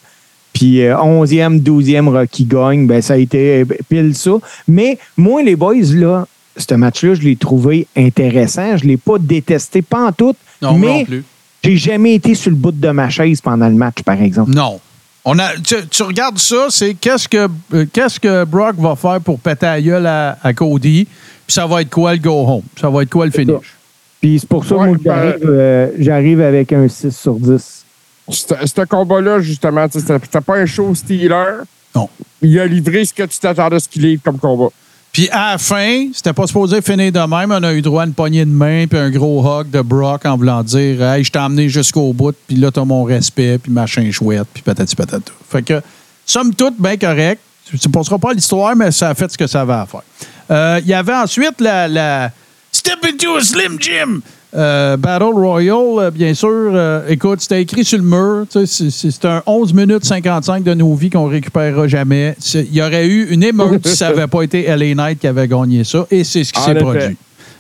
Puis 0.53 0.83
euh, 0.87 0.95
11e, 0.97 1.61
12e 1.61 2.09
Rocky 2.09 2.45
gagne. 2.45 2.87
Ben, 2.87 3.03
ça 3.03 3.15
a 3.15 3.17
été 3.17 3.63
euh, 3.63 3.65
pile 3.89 4.15
ça. 4.15 4.33
Mais 4.69 4.99
moi, 5.17 5.43
les 5.43 5.57
boys, 5.57 5.75
là, 5.95 6.27
ce 6.57 6.75
match-là, 6.75 7.15
je 7.15 7.23
l'ai 7.23 7.37
trouvé 7.37 7.87
intéressant. 7.97 8.77
Je 8.77 8.85
l'ai 8.87 8.97
pas 8.97 9.19
détesté, 9.19 9.83
pas 9.83 10.07
en 10.07 10.13
tout. 10.13 10.35
Non, 10.63 10.75
mais 10.79 10.87
non 11.01 11.05
plus. 11.05 11.25
j'ai 11.63 11.77
jamais 11.77 12.15
été 12.15 12.35
sur 12.35 12.51
le 12.51 12.57
bout 12.57 12.73
de 12.73 12.89
ma 12.91 13.09
chaise 13.11 13.41
pendant 13.41 13.69
le 13.69 13.75
match, 13.75 14.03
par 14.05 14.21
exemple. 14.21 14.53
Non. 14.53 14.81
On 15.27 15.39
a, 15.39 15.55
tu, 15.57 15.75
tu 15.91 16.03
regardes 16.03 16.39
ça, 16.39 16.67
c'est 16.69 16.93
qu'est-ce 16.95 17.27
que, 17.29 17.49
euh, 17.73 17.87
qu'est-ce 17.91 18.21
que 18.21 18.45
Brock 18.45 18.77
va 18.77 18.95
faire 18.95 19.21
pour 19.23 19.39
péter 19.41 19.65
la 19.67 19.81
gueule 19.81 20.07
à, 20.07 20.37
à 20.43 20.53
Cody, 20.53 21.07
puis 21.47 21.55
ça 21.55 21.67
va 21.67 21.81
être 21.81 21.89
quoi 21.89 22.13
le 22.13 22.19
go 22.19 22.45
home? 22.47 22.63
Ça 22.79 22.91
va 22.91 23.03
être 23.03 23.11
quoi 23.11 23.25
le 23.25 23.33
finish? 23.33 23.75
Puis 24.21 24.39
c'est 24.41 24.49
pour 24.49 24.67
ça 24.67 24.77
Ouais, 24.77 24.93
que 24.93 24.99
ben- 24.99 25.03
j'arrive, 25.15 25.41
euh, 25.45 25.89
j'arrive 25.99 26.41
avec 26.43 26.73
un 26.75 26.89
6 26.89 27.11
sur 27.17 27.35
10. 27.37 27.85
Ce 28.31 28.85
combat-là, 28.85 29.41
justement, 29.41 29.87
c'était 29.91 30.41
pas 30.43 30.57
un 30.59 30.67
show 30.67 30.95
Steeler. 30.95 31.63
Non. 31.95 32.09
Il 32.43 32.59
a 32.59 32.67
livré 32.67 33.05
ce 33.07 33.15
que 33.15 33.23
tu 33.23 33.39
t'attendais 33.39 33.77
à 33.77 33.81
ce 33.81 33.89
qu'il 33.89 34.03
livre 34.03 34.23
comme 34.23 34.39
combat. 34.39 34.69
Puis 35.15 35.29
à 35.31 35.53
la 35.53 35.59
fin, 35.59 36.09
c'était 36.13 36.33
pas 36.33 36.45
supposé 36.49 36.83
finir 36.83 37.13
de 37.13 37.21
même. 37.21 37.53
On 37.53 37.63
a 37.63 37.73
eu 37.73 37.81
droit 37.81 38.03
à 38.03 38.07
une 38.07 38.15
poignée 38.15 38.45
de 38.45 38.51
main 38.51 38.89
puis 38.89 38.99
un 38.99 39.11
gros 39.11 39.47
hug 39.47 39.71
de 39.71 39.81
Brock 39.81 40.27
en 40.27 40.37
voulant 40.37 40.65
dire 40.65 41.01
Hey, 41.01 41.23
je 41.23 41.31
t'ai 41.31 41.39
emmené 41.39 41.69
jusqu'au 41.69 42.13
bout, 42.13 42.35
puis 42.49 42.57
là, 42.57 42.73
t'as 42.73 42.85
mon 42.85 43.05
respect, 43.05 43.59
puis 43.59 43.71
machin 43.71 44.11
chouette, 44.11 44.49
puis 44.53 44.65
patati 44.65 44.97
patata. 44.97 45.31
Fait 45.49 45.63
que, 45.63 45.81
somme 46.27 46.53
toute, 46.53 46.75
bien 46.81 46.97
correct. 46.97 47.41
Tu 47.65 47.77
ne 47.77 47.93
passeras 47.93 48.19
pas 48.19 48.33
l'histoire, 48.33 48.75
mais 48.75 48.91
ça 48.91 49.11
a 49.11 49.15
fait 49.15 49.31
ce 49.31 49.39
que 49.39 49.47
ça 49.47 49.61
avait 49.61 49.73
à 49.73 49.87
faire. 49.87 50.03
Euh, 50.51 50.81
Il 50.83 50.89
y 50.89 50.95
avait 50.95 51.15
ensuite 51.15 51.61
la, 51.61 51.87
la 51.87 52.33
Step 52.73 52.99
into 53.05 53.37
a 53.37 53.41
Slim 53.41 53.77
Jim. 53.81 54.21
Euh, 54.57 54.97
Battle 54.97 55.35
Royale, 55.35 55.99
euh, 55.99 56.11
bien 56.11 56.33
sûr. 56.33 56.49
euh, 56.49 57.09
écoute, 57.09 57.41
c'était 57.41 57.63
écrit 57.63 57.85
sur 57.85 57.99
le 57.99 58.05
mur. 58.05 58.47
C'est 58.51 59.25
un 59.25 59.43
11 59.47 59.75
minutes 59.75 60.05
55 60.05 60.63
de 60.63 60.75
nos 60.75 60.95
vies 60.95 61.11
qu'on 61.11 61.27
récupérera 61.27 61.89
jamais. 61.89 62.37
Il 62.55 62.73
y 62.75 62.81
aurait 62.81 63.07
eu 63.07 63.31
une 63.31 63.43
émeute 63.43 63.87
si 63.87 63.97
ça 63.97 64.11
n'avait 64.11 64.29
pas 64.29 64.43
été 64.43 64.67
LA 64.69 64.95
Knight 64.95 65.19
qui 65.19 65.27
avait 65.27 65.49
gagné 65.49 65.83
ça. 65.83 66.07
Et 66.11 66.23
c'est 66.23 66.45
ce 66.45 66.53
qui 66.53 66.61
s'est 66.61 66.75
produit. 66.75 67.17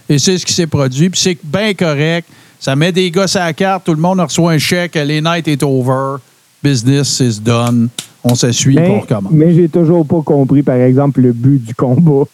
Et 0.09 0.19
c'est 0.19 0.39
ce 0.39 0.47
qui 0.47 0.53
s'est 0.53 0.69
produit. 0.69 1.11
Puis 1.11 1.21
c'est 1.21 1.39
bien 1.43 1.75
correct. 1.75 2.29
Ça 2.61 2.77
met 2.77 2.93
des 2.93 3.11
gars 3.11 3.27
à 3.35 3.47
la 3.47 3.53
carte. 3.53 3.85
Tout 3.85 3.95
le 3.95 4.01
monde 4.01 4.21
reçoit 4.21 4.53
un 4.53 4.59
chèque. 4.59 4.95
LA 4.95 5.21
Knight 5.21 5.49
est 5.49 5.63
over. 5.63 6.17
Business 6.63 7.21
is 7.21 7.41
done. 7.41 7.89
On 8.23 8.35
s'essuie 8.35 8.77
pour 8.77 9.03
recommence. 9.03 9.33
mais 9.33 9.53
j'ai 9.53 9.69
toujours 9.69 10.07
pas 10.07 10.23
compris, 10.23 10.63
par 10.63 10.77
exemple, 10.77 11.21
le 11.21 11.33
but 11.33 11.63
du 11.63 11.75
combat. 11.75 12.25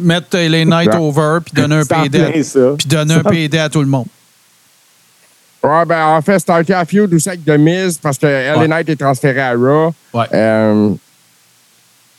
Mettre 0.00 0.36
LA 0.36 0.64
Knight 0.64 0.94
over 0.94 1.38
puis 1.44 1.52
donner 1.54 1.76
un 1.76 1.82
C'est 1.84 1.94
PD. 2.10 2.42
Puis 2.78 2.88
donner 2.88 3.14
un 3.14 3.22
PD 3.22 3.58
à 3.58 3.68
tout 3.68 3.80
le 3.80 3.86
monde. 3.86 4.06
Ouais, 5.62 5.84
ben, 5.84 6.06
en 6.06 6.22
fait, 6.22 6.38
c'était 6.38 6.72
un 6.72 6.84
feud 6.86 7.12
aussi 7.12 7.28
avec 7.28 7.44
The 7.44 7.58
Miz 7.58 7.98
parce 8.00 8.16
que 8.16 8.26
LA 8.26 8.58
Ouais. 8.58 8.66
Knight 8.66 8.88
est 8.88 8.96
transféré 8.96 9.40
à 9.42 9.52
Raw. 9.52 9.92
Ouais. 10.14 10.24
Euh, 10.32 10.88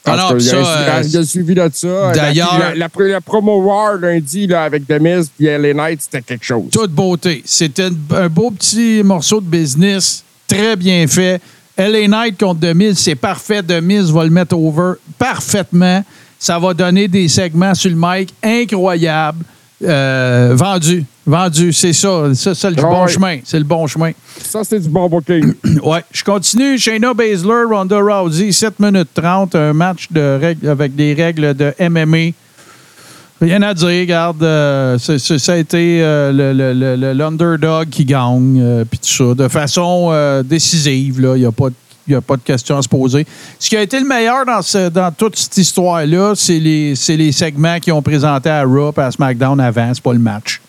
Ah 0.06 0.28
que 0.32 0.36
puis 0.36 0.46
il 0.46 0.52
y 0.52 0.52
a 0.52 0.58
euh, 0.58 1.02
il 1.04 1.10
y 1.12 1.18
a 1.18 1.20
le 1.22 1.26
suivi 1.26 1.56
de 1.56 1.70
ça. 1.74 2.12
d'ailleurs- 2.12 2.60
La, 2.60 2.76
la, 2.76 2.88
la- 2.88 3.08
la 3.08 3.22
promo 3.22 3.64
War 3.64 3.96
lundi 3.98 4.46
là, 4.46 4.64
avec 4.66 4.88
The 4.88 5.00
Miz 5.00 5.32
puis 5.36 5.48
LA 5.48 5.74
Knight, 5.74 6.02
c'était 6.04 6.22
quelque 6.22 6.46
chose. 6.46 6.66
toute 6.72 6.92
beauté. 6.92 7.42
C'était 7.46 7.90
un 8.16 8.30
beau 8.30 8.52
petit 8.52 9.02
morceau 9.04 9.42
de 9.42 9.48
business, 9.48 10.24
très 10.48 10.76
bien 10.76 11.08
fait. 11.08 11.42
LA 11.78 12.08
Knight 12.08 12.40
contre 12.40 12.60
Demise, 12.60 13.00
c'est 13.00 13.16
parfait. 13.16 13.64
Demise 13.64 14.12
va 14.12 14.24
le 14.24 14.30
mettre 14.30 14.56
over 14.56 14.94
parfaitement. 15.18 16.04
Ça 16.44 16.58
va 16.58 16.74
donner 16.74 17.08
des 17.08 17.28
segments 17.28 17.76
sur 17.76 17.92
le 17.92 17.96
mic 17.96 18.34
incroyables. 18.42 19.46
Euh, 19.84 20.54
vendu, 20.56 21.06
vendu, 21.26 21.72
c'est 21.72 21.94
ça. 21.94 22.34
Ça, 22.34 22.56
c'est 22.56 22.70
le 22.72 22.76
bon 22.82 23.06
chemin. 23.08 23.38
C'est 23.44 23.60
le 23.60 23.64
bon 23.64 23.86
chemin. 23.86 24.12
Ça, 24.44 24.64
c'était 24.64 24.80
du 24.80 24.90
bon 24.90 25.08
booking. 25.08 25.54
Ouais, 25.84 26.04
je 26.12 26.24
continue. 26.24 26.80
Shayna 26.80 27.14
Baszler, 27.14 27.66
Ronda 27.70 28.00
Rousey, 28.00 28.52
7 28.52 28.80
minutes 28.80 29.10
30, 29.14 29.54
un 29.54 29.74
match 29.74 30.08
de 30.10 30.40
règles, 30.42 30.68
avec 30.68 30.96
des 30.96 31.14
règles 31.14 31.54
de 31.54 31.74
MMA. 31.80 32.32
Rien 33.40 33.62
à 33.62 33.74
dire, 33.76 33.88
regarde, 34.02 34.42
euh, 34.44 34.98
c'est- 35.00 35.20
c'est- 35.20 35.40
ça 35.40 35.54
a 35.54 35.58
été 35.58 36.00
euh, 36.02 37.14
l'underdog 37.14 37.90
qui 37.90 38.04
gagne, 38.06 38.60
euh, 38.62 38.84
puis 38.90 38.98
tout 39.00 39.08
ça, 39.30 39.34
de 39.36 39.48
façon 39.48 40.12
décisive. 40.44 41.16
Il 41.36 41.40
n'y 41.42 41.46
a, 41.46 41.52
pas 41.52 41.70
de- 41.70 41.76
y 42.12 42.16
a 42.16 42.22
pas 42.22 42.36
de 42.38 42.42
question 42.42 42.78
à 42.78 42.82
se 42.82 42.90
poser. 42.90 43.26
Ce 43.60 43.70
qui 43.70 43.78
a 43.78 43.82
été 43.82 44.00
le 44.00 44.06
meilleur 44.08 44.46
dans, 44.46 44.62
ce- 44.62 44.90
dans 44.90 45.12
toute 45.12 45.36
cette 45.36 45.58
histoire-là, 45.58 46.34
c'est 46.36 46.60
les, 46.60 46.96
c'est 46.96 47.18
les 47.18 47.32
segments 47.32 47.80
qu'ils 47.80 47.94
ont 47.94 48.02
présentés 48.02 48.50
à 48.50 48.64
Raw 48.64 48.92
et 48.98 49.02
à 49.02 49.12
SmackDown 49.12 49.60
avant, 49.60 49.92
c'est 49.94 50.04
pas 50.04 50.14
le 50.14 50.20
match. 50.20 50.62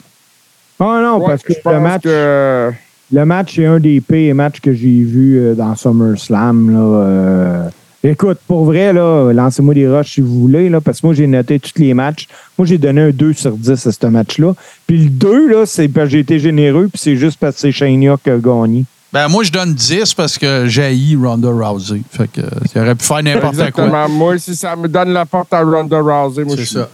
Ah 0.81 1.01
non, 1.03 1.19
Ouais, 1.21 1.27
parce 1.29 1.43
que 1.43 1.53
le 1.71 1.81
match, 1.81 2.03
que 2.03 2.71
Le 3.13 3.25
match 3.25 3.59
est 3.59 3.67
un 3.67 3.79
des 3.79 4.01
pires 4.01 4.35
matchs 4.35 4.61
que 4.61 4.73
j'ai 4.73 5.03
vu 5.03 5.39
euh, 5.39 5.55
dans 5.55 5.77
SummerSlam. 5.77 6.71
Là, 6.73 6.79
euh. 7.07 7.69
Écoute, 8.05 8.39
pour 8.49 8.65
vrai, 8.65 8.93
là, 8.93 9.33
lancez-moi 9.33 9.75
des 9.75 9.87
rushs 9.87 10.15
si 10.15 10.21
vous 10.21 10.41
voulez, 10.41 10.69
là, 10.69 10.81
parce 10.81 11.01
que 11.01 11.07
moi, 11.07 11.15
j'ai 11.15 11.29
noté 11.29 11.61
tous 11.61 11.79
les 11.81 11.95
matchs. 11.95 12.27
Moi, 12.59 12.67
j'ai 12.67 12.77
donné 12.79 13.01
un 13.03 13.11
2 13.11 13.33
sur 13.35 13.53
10 13.53 13.71
à 13.87 13.93
ce 13.93 14.07
match-là. 14.07 14.55
Puis 14.89 15.05
le 15.05 15.11
2, 15.11 15.49
là, 15.49 15.67
c'est 15.67 15.87
parce 15.87 16.07
que 16.07 16.13
j'ai 16.13 16.19
été 16.19 16.41
généreux, 16.41 16.89
puis 16.93 17.01
c'est 17.01 17.15
juste 17.17 17.39
parce 17.39 17.55
que 17.55 17.61
c'est 17.61 17.71
Shania 17.71 18.17
qui 18.25 18.31
a 18.31 18.39
gagné. 18.39 18.85
Ben, 19.13 19.29
moi, 19.29 19.45
je 19.45 19.53
donne 19.53 19.75
10 19.75 20.15
parce 20.15 20.39
que 20.39 20.67
j'ai 20.67 21.17
Ronda 21.23 21.51
Rousey. 21.51 22.01
Fait 22.11 22.29
que, 22.29 22.41
euh, 22.41 22.49
il 22.75 22.81
aurait 22.81 22.95
pu 22.95 23.05
faire 23.05 23.23
n'importe 23.23 23.57
quoi. 23.57 23.67
Exactement. 23.67 24.09
Moi, 24.09 24.39
si 24.39 24.57
ça 24.57 24.75
me 24.75 24.89
donne 24.89 25.13
la 25.13 25.27
porte 25.27 25.53
à 25.53 25.61
Ronda 25.63 26.01
Rousey, 26.01 26.45
moi, 26.45 26.57
je 26.57 26.63
C'est 26.63 26.69
suis 26.69 26.79
ça. 26.79 26.89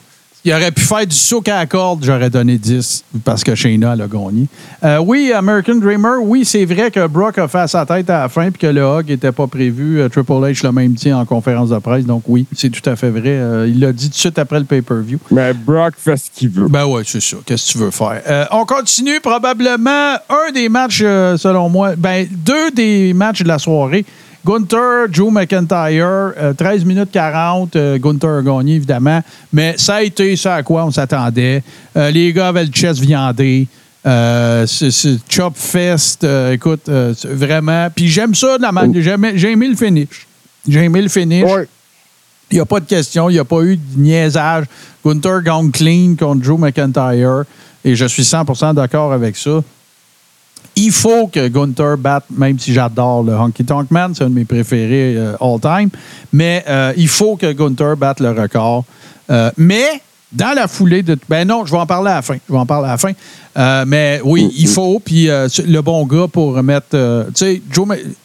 Il 0.49 0.55
aurait 0.55 0.73
pu 0.73 0.81
faire 0.81 1.07
du 1.07 1.15
saut 1.15 1.43
à 1.47 1.59
la 1.59 1.67
corde, 1.67 2.03
j'aurais 2.03 2.31
donné 2.31 2.57
10 2.57 3.05
parce 3.23 3.45
que 3.45 3.55
Shayna 3.55 3.95
l'a 3.95 4.07
gagné. 4.07 4.47
Euh, 4.83 4.97
oui, 4.97 5.31
American 5.31 5.75
Dreamer, 5.75 6.23
oui, 6.23 6.47
c'est 6.47 6.65
vrai 6.65 6.91
que 6.91 7.07
Brock 7.07 7.37
a 7.37 7.49
fait 7.49 7.69
sa 7.69 7.85
tête 7.85 8.09
à 8.09 8.21
la 8.21 8.29
fin 8.31 8.51
puis 8.51 8.61
que 8.61 8.67
le 8.67 8.81
hug 8.81 9.11
n'était 9.11 9.31
pas 9.31 9.47
prévu. 9.47 10.01
Euh, 10.01 10.09
Triple 10.09 10.33
H 10.33 10.65
l'a 10.65 10.73
même 10.73 10.95
dit 10.95 11.13
en 11.13 11.27
conférence 11.27 11.69
de 11.69 11.79
presse. 11.81 12.07
Donc 12.07 12.23
oui, 12.29 12.47
c'est 12.57 12.71
tout 12.71 12.89
à 12.89 12.97
fait 12.97 13.11
vrai. 13.11 13.25
Euh, 13.27 13.69
il 13.69 13.79
l'a 13.79 13.93
dit 13.93 14.07
tout 14.07 14.15
de 14.15 14.19
suite 14.19 14.39
après 14.39 14.59
le 14.59 14.65
pay-per-view. 14.65 15.19
Mais 15.31 15.53
Brock 15.53 15.93
fait 15.99 16.17
ce 16.17 16.31
qu'il 16.35 16.49
veut. 16.49 16.69
Ben 16.69 16.87
ouais, 16.87 17.03
c'est 17.05 17.21
ça. 17.21 17.37
Qu'est-ce 17.45 17.67
que 17.67 17.73
tu 17.73 17.79
veux 17.85 17.91
faire? 17.91 18.49
On 18.51 18.65
continue 18.65 19.21
probablement 19.21 20.15
un 20.31 20.51
des 20.55 20.71
matchs, 20.71 21.01
selon 21.01 21.69
moi, 21.69 21.95
ben 21.95 22.27
deux 22.31 22.71
des 22.71 23.13
matchs 23.13 23.43
de 23.43 23.49
la 23.49 23.59
soirée. 23.59 24.07
Gunther, 24.49 25.09
Joe 25.13 25.31
McIntyre, 25.31 26.33
euh, 26.39 26.55
13 26.55 26.83
minutes 26.87 27.11
40. 27.13 27.77
euh, 27.77 27.99
Gunther 27.99 28.39
a 28.39 28.43
gagné, 28.43 28.77
évidemment. 28.77 29.23
Mais 29.53 29.75
ça 29.77 29.97
a 29.97 30.03
été 30.03 30.35
ça 30.37 30.55
à 30.55 30.63
quoi 30.63 30.87
on 30.87 30.91
s'attendait. 30.91 31.63
Euh, 31.95 32.11
les 32.11 32.33
gars 32.33 32.49
avaient 32.49 32.65
le 32.65 32.71
chest 32.73 32.99
viandé. 32.99 33.67
Euh, 34.07 34.65
c'est 34.67 34.91
c'est 34.91 35.19
Chop 35.29 35.53
Fest. 35.55 36.25
euh, 36.25 36.53
écoute, 36.53 36.89
euh, 36.89 37.13
c'est 37.15 37.29
vraiment. 37.29 37.89
Puis 37.95 38.09
j'aime 38.09 38.35
ça 38.35 38.57
de 38.57 38.63
la 38.63 38.73
man- 38.73 38.91
J'ai 38.97 39.11
aimé, 39.11 39.33
j'ai 39.35 39.51
aimé 39.53 39.69
le 39.69 39.77
finish. 39.77 40.27
J'ai 40.67 40.81
aimé 40.85 41.03
le 41.03 41.09
finish. 41.11 41.45
Ouais. 41.45 41.69
Il 42.51 42.55
n'y 42.55 42.61
a 42.61 42.65
pas 42.65 42.81
de 42.81 42.87
question, 42.87 43.29
il 43.29 43.35
n'y 43.35 43.39
a 43.39 43.45
pas 43.45 43.61
eu 43.61 43.77
de 43.77 44.01
niaisage. 44.01 44.65
Gunther 45.05 45.43
gagne 45.43 45.71
clean 45.71 46.15
contre 46.19 46.43
Joe 46.43 46.59
McIntyre 46.59 47.45
et 47.85 47.95
je 47.95 48.07
suis 48.07 48.23
100% 48.25 48.73
d'accord 48.73 49.13
avec 49.13 49.37
ça. 49.37 49.61
Il 50.81 50.93
faut 50.93 51.27
que 51.27 51.49
Gunther 51.49 51.99
batte, 51.99 52.27
même 52.31 52.57
si 52.57 52.73
j'adore 52.73 53.25
le 53.25 53.35
Honky 53.35 53.65
Tonk 53.65 53.91
Man, 53.91 54.13
c'est 54.15 54.23
un 54.23 54.31
de 54.31 54.35
mes 54.35 54.45
préférés 54.45 55.17
euh, 55.17 55.35
all 55.41 55.59
time, 55.61 55.91
mais 56.33 56.65
euh, 56.69 56.93
il 56.97 57.09
faut 57.09 57.35
que 57.35 57.53
Gunther 57.53 57.97
batte 57.97 58.21
le 58.21 58.31
record. 58.31 58.85
Euh, 59.29 59.51
mais 59.57 60.01
dans 60.31 60.55
la 60.55 60.69
foulée 60.69 61.03
de. 61.03 61.19
Ben 61.29 61.49
non, 61.49 61.67
je 61.67 61.73
vais 61.73 61.79
en 61.79 61.87
parler 61.87 62.13
à 62.13 62.17
la 62.17 62.23
fin. 62.23 62.37
Je 62.49 62.53
vais 62.53 62.59
en 62.61 62.65
parler 62.65 62.87
à 62.87 62.93
la 62.93 62.97
fin. 62.97 63.13
Mais 63.87 64.21
oui, 64.23 64.53
il 64.57 64.69
faut. 64.69 65.01
Puis 65.01 65.27
le 65.27 65.81
bon 65.81 66.07
gars 66.07 66.29
pour 66.29 66.55
remettre. 66.55 66.91
tu 67.35 67.47
sais, 67.47 67.63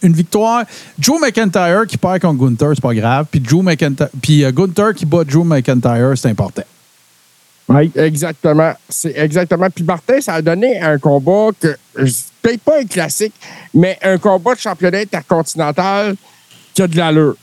une 0.03 0.13
victoire. 0.13 0.63
Joe 0.99 1.19
McIntyre 1.19 1.87
qui 1.87 1.97
perd 1.97 2.19
contre 2.19 2.45
Gunther, 2.45 2.69
c'est 2.75 2.83
pas 2.83 2.93
grave. 2.93 3.25
Puis 3.31 3.41
Joe 3.43 3.63
McIntyre, 3.63 4.09
puis 4.21 4.43
Gunther 4.53 4.93
qui 4.93 5.07
bat 5.07 5.23
Joe 5.27 5.45
McIntyre, 5.45 6.11
c'est 6.15 6.29
important. 6.29 6.63
Ouais. 7.69 7.89
Exactement. 7.95 8.73
C'est 8.89 9.17
exactement. 9.17 9.69
Puis 9.69 9.83
Martin, 9.83 10.19
ça 10.21 10.33
a 10.35 10.41
donné 10.41 10.79
un 10.81 10.97
combat 10.99 11.49
que, 11.59 11.75
peut-être 12.41 12.61
pas 12.61 12.79
un 12.79 12.85
classique, 12.85 13.33
mais 13.73 13.97
un 14.01 14.17
combat 14.17 14.53
de 14.55 14.59
championnat 14.59 14.99
intercontinental 14.99 16.15
qui 16.73 16.81
a 16.81 16.87
de 16.87 16.97
l'allure. 16.97 17.35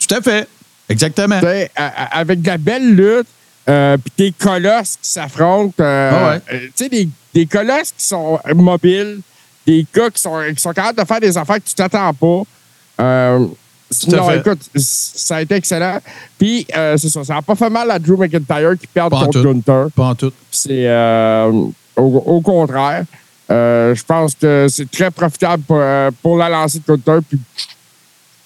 Tout 0.00 0.14
à 0.14 0.20
fait. 0.22 0.48
Exactement. 0.88 1.38
Avec 1.76 2.40
de 2.42 2.46
la 2.46 2.58
belle 2.58 2.94
lutte, 2.94 3.26
euh, 3.68 3.96
puis 3.98 4.12
des 4.16 4.32
colosses 4.32 4.96
qui 5.02 5.10
s'affrontent. 5.10 5.74
euh, 5.80 6.10
Ah 6.12 6.30
ouais. 6.30 6.40
euh, 6.54 6.60
tu 6.68 6.72
sais, 6.84 6.88
des, 6.88 7.08
des 7.34 7.46
colosses 7.46 7.92
qui 7.96 8.04
sont 8.06 8.38
mobiles, 8.54 9.20
des 9.66 9.84
gars 9.94 10.08
qui 10.10 10.22
sont, 10.22 10.40
qui 10.54 10.62
sont 10.62 10.72
capables 10.72 10.98
de 10.98 11.04
faire 11.04 11.20
des 11.20 11.36
affaires 11.36 11.56
que 11.56 11.68
tu 11.68 11.74
t'attends 11.74 12.14
pas. 12.14 12.42
Euh, 13.00 13.46
non, 14.08 14.28
fait. 14.28 14.38
écoute, 14.38 14.60
ça 14.74 15.36
a 15.36 15.42
été 15.42 15.54
excellent. 15.54 16.00
Puis, 16.38 16.66
euh, 16.76 16.96
c'est 16.96 17.08
ça, 17.08 17.22
ça 17.24 17.34
n'a 17.34 17.42
pas 17.42 17.54
fait 17.54 17.70
mal 17.70 17.90
à 17.90 17.98
Drew 17.98 18.16
McIntyre 18.16 18.76
qui 18.78 18.86
perd 18.86 19.10
Pas 19.10 19.24
contre 19.24 19.42
tout. 19.42 19.52
Gunther. 19.52 19.86
Pas 19.94 20.06
en 20.06 20.14
tout. 20.14 20.32
C'est 20.50 20.86
euh, 20.88 21.50
au, 21.96 22.02
au 22.26 22.40
contraire. 22.40 23.04
Euh, 23.48 23.94
je 23.94 24.02
pense 24.02 24.34
que 24.34 24.66
c'est 24.68 24.90
très 24.90 25.10
profitable 25.10 25.62
pour, 25.62 25.78
euh, 25.78 26.10
pour 26.20 26.36
la 26.36 26.48
lancée 26.48 26.80
de 26.80 26.84
Gunther. 26.94 27.20
Puis, 27.28 27.38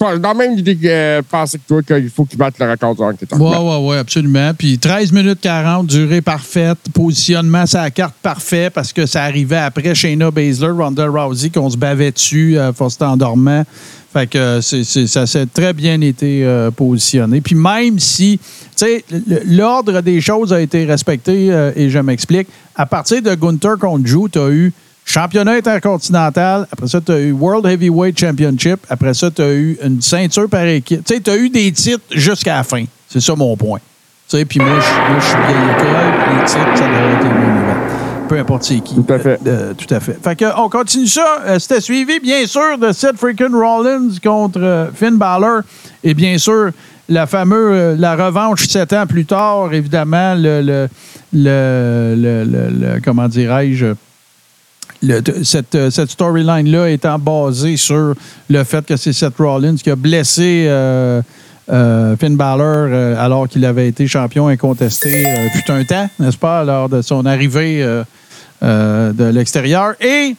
pas- 0.00 0.18
dans 0.18 0.28
la 0.30 0.34
même 0.34 0.58
idée 0.58 0.74
que 0.76 0.86
euh, 0.86 1.22
penser 1.30 1.58
que 1.58 1.62
toi, 1.68 1.82
qu'il 1.82 2.08
faut 2.10 2.24
qu'il 2.24 2.38
batte 2.38 2.58
le 2.58 2.68
record 2.70 2.94
du 2.94 3.26
Tonk 3.26 3.38
Oui, 3.40 3.56
oui, 3.60 3.76
oui, 3.82 3.96
absolument. 3.96 4.52
Puis 4.58 4.78
13 4.78 5.12
minutes 5.12 5.40
40, 5.40 5.86
durée 5.86 6.20
parfaite, 6.22 6.78
positionnement 6.92 7.66
sur 7.66 7.78
la 7.80 7.90
carte 7.90 8.14
parfait 8.22 8.70
parce 8.70 8.92
que 8.92 9.04
ça 9.06 9.22
arrivait 9.24 9.56
après 9.58 9.94
Shayna 9.94 10.30
Baszler, 10.30 10.70
Ronda 10.70 11.06
Rousey, 11.06 11.50
qu'on 11.50 11.68
se 11.70 11.76
bavait 11.76 12.10
dessus 12.10 12.58
à 12.58 12.72
force 12.72 12.96
endormant. 13.00 13.64
Fait 14.12 14.26
que 14.26 14.38
euh, 14.38 14.60
c'est- 14.60 15.06
ça 15.06 15.26
s'est 15.26 15.46
très 15.46 15.72
bien 15.72 16.00
été 16.00 16.44
euh, 16.44 16.70
positionné. 16.72 17.40
Puis 17.40 17.54
même 17.54 17.98
si, 18.00 18.40
tu 18.76 18.84
sais, 18.86 19.04
l'ordre 19.46 20.00
des 20.00 20.20
choses 20.20 20.52
a 20.52 20.60
été 20.60 20.84
respecté, 20.84 21.52
euh, 21.52 21.70
et 21.76 21.90
je 21.90 21.98
m'explique, 22.00 22.48
à 22.74 22.86
partir 22.86 23.22
de 23.22 23.32
Gunther 23.36 23.76
contre 23.78 24.02
Drew, 24.10 24.28
tu 24.28 24.38
as 24.40 24.48
eu 24.48 24.72
championnat 25.04 25.52
intercontinental, 25.52 26.66
après 26.72 26.86
ça, 26.88 27.00
tu 27.00 27.12
as 27.12 27.18
eu 27.20 27.32
World 27.32 27.66
Heavyweight 27.66 28.18
Championship, 28.18 28.80
après 28.88 29.14
ça, 29.14 29.30
tu 29.30 29.42
as 29.42 29.52
eu 29.52 29.78
une 29.82 30.00
ceinture 30.00 30.48
par 30.48 30.64
équipe. 30.64 31.04
Tu 31.04 31.14
sais, 31.14 31.20
tu 31.20 31.30
as 31.30 31.36
eu 31.36 31.48
des 31.50 31.70
titres 31.72 32.04
jusqu'à 32.12 32.56
la 32.56 32.62
fin. 32.62 32.84
C'est 33.08 33.20
ça 33.20 33.34
mon 33.34 33.56
point. 33.56 33.78
Tu 34.28 34.36
sais, 34.38 34.44
puis 34.44 34.60
moi, 34.60 34.78
je 34.78 35.24
suis 35.26 35.36
vieille 35.36 35.70
école, 35.76 36.38
les 36.38 36.44
titres, 36.44 36.76
ça 36.76 36.86
devrait 36.86 37.12
être 37.14 37.26
events. 37.26 38.26
Peu 38.28 38.38
importe 38.38 38.62
c'est 38.62 38.78
qui. 38.78 38.94
Tout 38.94 39.12
à 39.12 39.18
fait. 39.18 39.40
Euh, 39.44 39.70
euh, 39.70 39.74
tout 39.74 39.92
à 39.92 39.98
fait. 39.98 40.16
Fait 40.22 40.36
que, 40.36 40.44
on 40.56 40.68
continue 40.68 41.08
ça. 41.08 41.38
Euh, 41.46 41.58
C'était 41.58 41.80
suivi, 41.80 42.20
bien 42.20 42.46
sûr, 42.46 42.78
de 42.78 42.92
Seth 42.92 43.16
freaking 43.16 43.52
Rollins 43.52 44.10
contre 44.22 44.90
Finn 44.94 45.16
Balor. 45.16 45.62
Et 46.04 46.14
bien 46.14 46.38
sûr, 46.38 46.70
la 47.08 47.26
fameuse, 47.26 47.98
la 47.98 48.14
revanche 48.14 48.68
sept 48.68 48.92
ans 48.92 49.04
plus 49.08 49.24
tard, 49.26 49.72
évidemment, 49.72 50.34
le, 50.36 50.62
le, 50.62 50.88
le, 51.32 52.14
le- 52.16 52.44
le- 52.44 52.70
le- 52.94 53.00
comment 53.04 53.26
dirais-je, 53.26 53.94
le- 55.02 55.22
cette, 55.44 55.74
euh, 55.74 55.90
cette 55.90 56.10
storyline-là 56.10 56.90
étant 56.90 57.18
basée 57.18 57.76
sur 57.76 58.14
le 58.48 58.64
fait 58.64 58.84
que 58.84 58.96
c'est 58.96 59.12
Seth 59.12 59.36
Rollins 59.38 59.76
qui 59.76 59.90
a 59.90 59.96
blessé 59.96 60.66
euh, 60.68 61.22
euh, 61.70 62.16
Finn 62.16 62.36
Balor 62.36 63.16
alors 63.18 63.48
qu'il 63.48 63.64
avait 63.64 63.88
été 63.88 64.06
champion 64.06 64.48
incontesté 64.48 65.24
fut 65.52 65.70
un 65.70 65.84
temps, 65.84 66.08
n'est-ce 66.18 66.36
pas, 66.38 66.64
lors 66.64 66.88
de 66.88 67.00
son 67.02 67.24
arrivée 67.26 67.82
de 68.60 69.24
l'extérieur. 69.32 69.94
Et 70.00 70.34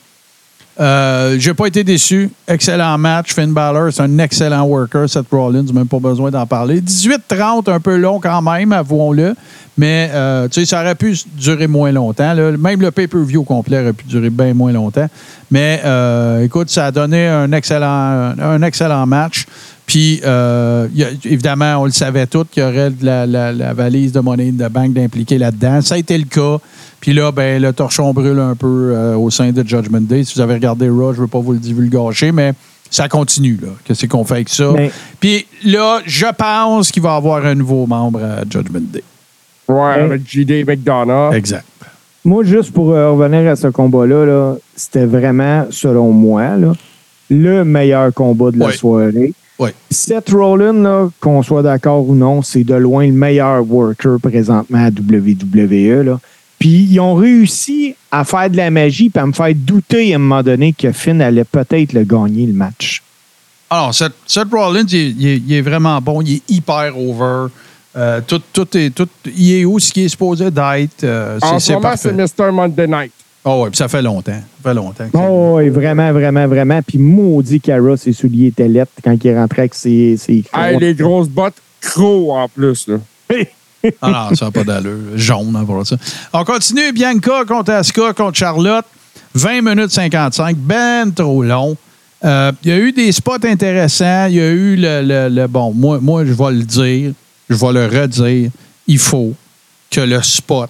euh, 0.82 1.36
j'ai 1.38 1.54
pas 1.54 1.68
été 1.68 1.84
déçu. 1.84 2.32
Excellent 2.48 2.98
match. 2.98 3.34
Finn 3.34 3.54
Balor, 3.54 3.94
c'est 3.94 4.02
un 4.02 4.18
excellent 4.18 4.64
worker. 4.64 5.08
Seth 5.08 5.28
Rollins, 5.32 5.72
même 5.74 5.88
pas 5.88 6.00
besoin 6.00 6.32
d'en 6.32 6.48
parler. 6.48 6.82
18-30, 6.82 7.72
un 7.72 7.80
peu 7.80 7.98
long 7.98 8.20
quand 8.20 8.42
même, 8.42 8.74
avouons-le. 8.74 9.36
Mais 9.78 10.10
euh, 10.14 10.48
tu 10.48 10.62
sais, 10.62 10.66
ça 10.66 10.82
aurait 10.82 10.96
pu 10.96 11.16
durer 11.38 11.68
moins 11.68 11.92
longtemps. 11.92 12.36
Même 12.36 12.82
le 12.82 12.92
pay-per-view 12.92 13.44
complet 13.44 13.80
aurait 13.80 13.94
pu 13.94 14.06
durer 14.06 14.32
bien 14.32 14.56
moins 14.56 14.72
longtemps. 14.72 15.08
Mais 15.52 15.82
euh, 15.86 16.44
écoute, 16.44 16.70
ça 16.72 16.88
a 16.88 16.92
donné 16.92 17.28
un 17.28 17.52
excellent, 17.52 18.34
un 18.40 18.62
excellent 18.64 19.06
match. 19.06 19.46
Puis, 19.92 20.22
euh, 20.24 20.88
il 20.94 21.02
y 21.02 21.04
a- 21.04 21.10
évidemment, 21.26 21.76
on 21.82 21.84
le 21.86 21.92
savait 21.92 22.26
tous 22.26 22.46
qu'il 22.46 22.64
y 22.64 22.66
aurait 22.66 22.92
de 22.92 23.06
la, 23.06 23.26
la- 23.26 23.52
la 23.52 23.74
valise 23.74 24.14
de 24.14 24.22
monnaie 24.22 24.54
de 24.54 24.68
banque 24.70 24.94
d'impliquer 24.94 25.38
là-dedans. 25.38 25.82
Ça 25.82 25.96
a 25.96 25.98
été 25.98 26.18
le 26.18 26.24
cas. 26.24 26.60
Puis 27.02 27.12
là, 27.12 27.34
ben, 27.34 27.62
le 27.62 27.74
torchon 27.74 28.14
brûle 28.14 28.40
un 28.40 28.56
peu 28.56 28.94
euh, 28.96 29.16
au 29.18 29.30
sein 29.30 29.52
de 29.52 29.68
Judgment 29.68 30.00
Day. 30.00 30.24
Si 30.24 30.36
vous 30.36 30.40
avez 30.42 30.54
regardé 30.54 30.88
Raw, 30.88 31.12
je 31.12 31.18
ne 31.18 31.22
veux 31.24 31.28
pas 31.28 31.40
vous 31.40 31.52
le 31.52 31.60
divulgacher, 31.60 32.32
mais 32.32 32.54
ça 32.90 33.10
continue. 33.10 33.58
là. 33.62 33.68
Qu'est-ce 33.84 34.06
qu'on 34.06 34.24
fait 34.24 34.36
avec 34.36 34.48
ça? 34.50 34.72
Mais- 34.74 34.92
Puis 35.20 35.46
là, 35.66 36.00
je 36.06 36.28
pense 36.38 36.90
qu'il 36.90 37.02
va 37.04 37.14
y 37.16 37.18
avoir 37.18 37.46
un 37.46 37.56
nouveau 37.56 37.86
membre 37.86 38.24
à 38.24 38.44
Judgment 38.50 38.80
Day. 38.94 39.04
Ouais, 39.68 39.92
avec 39.94 40.22
JD 40.26 40.64
McDonough. 40.66 41.34
Exact. 41.34 41.66
Moi, 42.24 42.46
juste 42.46 42.72
pour 42.72 42.92
euh, 42.94 43.12
revenir 43.12 43.52
à 43.52 43.58
ce 43.58 43.68
combat-là, 43.68 44.26
là, 44.26 44.56
c'était 44.74 45.06
vraiment, 45.06 45.66
selon 45.70 46.12
moi, 46.14 46.56
là, 46.56 46.72
le 47.30 47.66
meilleur 47.66 48.14
combat 48.14 48.52
de 48.52 48.60
la 48.60 48.68
Ouais. 48.68 48.74
soirée. 48.74 49.34
Ouais. 49.62 49.74
Seth 49.90 50.30
Rollins, 50.32 50.74
là, 50.82 51.10
qu'on 51.20 51.44
soit 51.44 51.62
d'accord 51.62 52.08
ou 52.10 52.16
non, 52.16 52.42
c'est 52.42 52.64
de 52.64 52.74
loin 52.76 53.06
le 53.06 53.14
meilleur 53.14 53.64
worker 53.70 54.18
présentement 54.20 54.80
à 54.86 54.90
WWE. 54.90 56.04
Là. 56.04 56.20
Puis 56.60 56.88
ils 56.92 57.00
ont 57.00 57.16
réussi 57.16 57.96
à 58.12 58.24
faire 58.24 58.50
de 58.50 58.58
la 58.58 58.70
magie 58.72 59.10
puis 59.10 59.22
à 59.22 59.26
me 59.26 59.32
faire 59.34 59.54
douter 59.56 60.14
à 60.14 60.16
un 60.16 60.20
moment 60.20 60.44
donné 60.44 60.74
que 60.74 60.92
Finn 60.92 61.22
allait 61.22 61.44
peut-être 61.44 61.94
le 61.94 62.04
gagner 62.04 62.46
le 62.48 62.54
match. 62.54 63.02
Alors, 63.70 63.94
Seth, 63.94 64.14
Seth 64.28 64.50
Rollins, 64.52 64.84
il 64.90 64.96
est, 64.98 65.10
il 65.12 65.28
est- 65.28 65.38
il 65.48 65.54
est 65.54 65.62
vraiment 65.62 66.00
bon. 66.02 66.22
Il 66.22 66.34
est 66.38 66.42
hyper 66.50 66.98
over. 67.00 67.48
Euh, 67.96 68.22
tout, 68.26 68.42
tout 68.54 68.78
est, 68.78 68.90
tout, 68.94 69.08
il 69.36 69.54
est 69.54 69.66
où 69.66 69.78
ce 69.80 69.92
qui 69.92 70.04
est 70.06 70.10
supposé 70.10 70.46
d'être. 70.52 71.04
Euh, 71.04 71.38
c'est 71.42 71.48
En 71.48 71.60
ce 71.60 71.66
c'est 71.68 71.74
moment, 71.74 71.82
parfait. 71.90 72.14
c'est 72.16 72.42
Mr. 72.44 72.52
Monday 72.52 72.88
Night. 72.88 73.12
Oh, 73.44 73.64
ouais, 73.64 73.70
puis 73.70 73.78
ça 73.78 73.88
fait 73.88 74.02
longtemps. 74.04 74.32
Ça 74.32 74.70
fait 74.70 74.74
longtemps. 74.76 75.06
que 75.12 75.18
Oh, 75.18 75.56
oui, 75.58 75.70
vraiment, 75.70 76.12
vraiment, 76.12 76.48
vraiment. 76.48 76.80
Puis 76.86 76.98
maudit 77.00 77.60
Cara, 77.60 77.98
ses 77.98 78.14
souliers 78.14 78.48
étaient 78.48 78.68
lettres 78.68 78.92
quand 79.04 79.18
il 79.24 79.36
rentré 79.38 79.62
avec 79.64 79.74
ses, 79.74 80.16
ses 80.18 80.44
Hey, 80.54 80.78
les 80.80 80.94
grosses 80.94 81.30
bottes 81.30 81.56
crocs 81.82 82.30
en 82.30 82.48
plus. 82.48 82.88
Là. 82.88 82.98
Ah 84.02 84.28
non, 84.30 84.36
ça 84.36 84.46
n'a 84.46 84.52
pas 84.52 84.64
d'allure. 84.64 84.98
Jaune, 85.16 85.56
à 85.56 85.64
voir 85.64 85.86
ça. 85.88 85.96
On 86.34 86.44
continue. 86.44 86.92
Bianca 86.92 87.46
contre 87.48 87.72
Asuka 87.72 88.14
contre 88.14 88.38
Charlotte. 88.38 88.86
20 89.34 89.62
minutes 89.62 89.92
55, 89.92 90.56
ben 90.58 91.10
trop 91.12 91.42
long. 91.42 91.76
Euh, 92.24 92.52
Il 92.64 92.70
y 92.70 92.74
a 92.74 92.78
eu 92.78 92.92
des 92.92 93.12
spots 93.12 93.44
intéressants. 93.46 94.28
Il 94.28 94.36
y 94.36 94.40
a 94.42 94.50
eu 94.52 94.76
le, 94.76 95.02
le- 95.02 95.30
le- 95.30 95.48
bon, 95.48 95.74
moi, 95.74 95.98
moi, 96.00 96.26
je 96.26 96.34
vais 96.34 96.52
le 96.52 96.64
dire, 96.64 97.14
je 97.50 97.56
vais 97.56 97.74
le 97.74 97.86
redire. 97.88 98.52
Il 98.88 99.00
faut 99.00 99.34
que 99.90 100.02
le 100.02 100.22
spot 100.22 100.70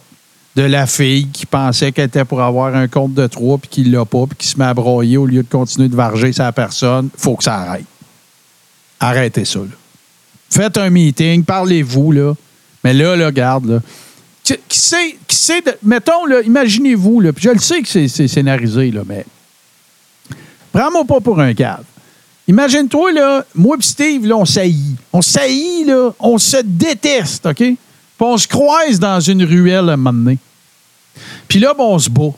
de 0.55 0.63
la 0.63 0.85
fille 0.85 1.27
qui 1.29 1.45
pensait 1.45 1.91
qu'elle 1.91 2.07
était 2.07 2.25
pour 2.25 2.41
avoir 2.41 2.75
un 2.75 2.87
compte 2.87 3.13
de 3.13 3.25
trois 3.27 3.57
puis 3.57 3.69
qui 3.69 3.83
l'a 3.85 4.03
pas 4.05 4.25
puis 4.27 4.37
qui 4.37 4.47
se 4.47 4.57
met 4.57 4.65
à 4.65 4.73
broyer 4.73 5.17
au 5.17 5.25
lieu 5.25 5.43
de 5.43 5.47
continuer 5.47 5.87
de 5.87 5.95
varger 5.95 6.33
sa 6.33 6.51
personne, 6.51 7.09
faut 7.17 7.35
que 7.35 7.43
ça 7.43 7.55
arrête. 7.55 7.85
Arrêtez 8.99 9.45
ça. 9.45 9.59
Faites 10.49 10.77
un 10.77 10.89
meeting, 10.89 11.43
parlez-vous, 11.43 12.11
là. 12.11 12.33
Mais 12.83 12.93
là, 12.93 13.15
là, 13.15 13.31
garde, 13.31 13.65
là. 13.65 13.79
Qui, 14.43 14.57
sait, 14.69 15.17
qui 15.27 15.35
sait 15.35 15.63
mettons, 15.81 16.25
là, 16.25 16.41
imaginez-vous, 16.41 17.21
là, 17.21 17.31
puis 17.31 17.43
je 17.43 17.49
le 17.51 17.59
sais 17.59 17.81
que 17.81 17.87
c'est 17.87 18.27
scénarisé, 18.27 18.91
là, 18.91 19.03
mais 19.07 19.25
prends-moi 20.73 21.05
pas 21.05 21.21
pour 21.21 21.39
un 21.39 21.53
cave. 21.53 21.85
Imagine-toi, 22.47 23.13
là, 23.13 23.45
moi 23.55 23.77
et 23.79 23.83
Steve, 23.83 24.29
on 24.33 24.43
saillit. 24.43 24.95
On 25.13 25.21
saillit, 25.21 25.85
on 26.19 26.37
se 26.37 26.57
déteste, 26.57 27.45
OK? 27.45 27.63
Puis 28.21 28.29
on 28.29 28.37
se 28.37 28.47
croise 28.47 28.99
dans 28.99 29.19
une 29.19 29.43
ruelle 29.43 29.89
à 29.89 29.93
un 29.93 29.97
moment 29.97 30.13
donné. 30.13 30.37
Puis 31.47 31.57
là, 31.57 31.73
ben, 31.75 31.85
on 31.85 31.97
se 31.97 32.07
bat. 32.07 32.29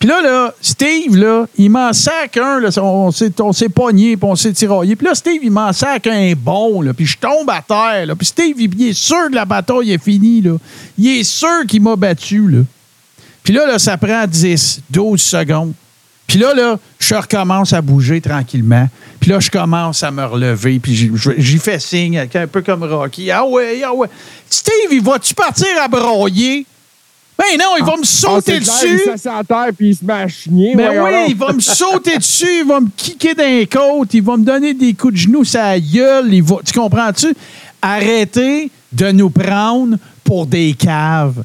Puis 0.00 0.08
là, 0.08 0.20
là, 0.20 0.52
Steve, 0.60 1.16
là, 1.16 1.46
il 1.56 1.70
m'en 1.70 1.92
sac 1.92 2.36
un, 2.36 2.58
là, 2.58 2.70
on 2.82 3.12
s'est, 3.12 3.68
pogné, 3.68 4.16
puis 4.16 4.28
on 4.28 4.34
s'est 4.34 4.52
tiraillé. 4.52 4.96
Puis 4.96 5.06
là, 5.06 5.14
Steve, 5.14 5.44
il 5.44 5.52
m'en 5.52 5.72
sac 5.72 6.08
un 6.08 6.32
bon, 6.36 6.82
là, 6.82 6.92
puis 6.92 7.06
je 7.06 7.16
tombe 7.18 7.48
à 7.48 7.62
terre. 7.62 8.16
Puis 8.16 8.26
Steve, 8.26 8.56
il, 8.58 8.74
il 8.80 8.88
est 8.88 8.98
sûr 8.98 9.28
que 9.30 9.36
la 9.36 9.44
bataille 9.44 9.92
est 9.92 10.02
finie, 10.02 10.40
là. 10.40 10.56
Il 10.98 11.06
est 11.06 11.22
sûr 11.22 11.64
qu'il 11.68 11.82
m'a 11.82 11.94
battu, 11.94 12.48
là. 12.48 12.62
Puis 13.44 13.54
là, 13.54 13.64
là, 13.64 13.78
ça 13.78 13.96
prend 13.96 14.26
10, 14.26 14.80
12 14.90 15.22
secondes. 15.22 15.72
Puis 16.26 16.38
là, 16.38 16.54
là, 16.54 16.78
je 16.98 17.14
recommence 17.14 17.72
à 17.72 17.80
bouger 17.80 18.20
tranquillement. 18.20 18.88
Puis 19.20 19.30
là, 19.30 19.38
je 19.40 19.50
commence 19.50 20.02
à 20.02 20.10
me 20.10 20.24
relever. 20.24 20.78
Puis 20.80 20.94
j'y- 21.38 21.58
fais 21.58 21.78
signe, 21.78 22.18
un 22.34 22.46
peu 22.46 22.62
comme 22.62 22.82
Rocky. 22.82 23.30
Ah 23.30 23.44
ouais, 23.46 23.82
ah 23.84 23.94
ouais. 23.94 24.08
Steve, 24.50 24.90
il 24.92 25.02
va-tu 25.02 25.34
partir 25.34 25.68
à 25.80 25.86
broyer? 25.88 26.66
Ben 27.38 27.58
non, 27.60 27.76
il 27.78 27.84
va 27.84 27.96
me 27.96 28.02
Ah, 28.02 28.06
sauter 28.06 28.54
c'est 28.54 28.60
clair, 28.60 28.74
dessus. 28.82 29.00
Il 29.04 29.10
s'assied 29.10 29.30
à 29.30 29.44
terre 29.44 29.68
puis 29.76 29.90
il 29.90 29.96
se 29.96 30.04
met 30.04 30.12
à 30.14 30.26
chigner. 30.26 30.74
Mais 30.74 30.98
voyons 30.98 31.24
oui, 31.24 31.30
il 31.30 31.36
va 31.36 31.52
me 31.52 31.60
sauter 31.60 32.16
dessus, 32.16 32.60
il 32.62 32.66
va 32.66 32.80
me 32.80 32.88
kicker 32.96 33.34
dans 33.34 33.44
les 33.44 33.66
côtes, 33.66 34.14
il 34.14 34.22
va 34.22 34.36
me 34.38 34.44
donner 34.44 34.72
des 34.74 34.94
coups 34.94 35.12
de 35.12 35.18
genoux 35.18 35.42
la 35.52 35.78
gueule. 35.78 36.32
Il 36.32 36.42
va, 36.42 36.56
tu 36.64 36.72
comprends-tu? 36.72 37.34
Arrêtez 37.82 38.70
de 38.92 39.10
nous 39.12 39.30
prendre 39.30 39.96
pour 40.24 40.46
des 40.46 40.74
caves. 40.74 41.44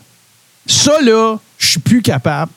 Ça, 0.65 1.01
là, 1.01 1.37
je 1.57 1.67
suis 1.71 1.79
plus 1.79 2.01
capable. 2.01 2.51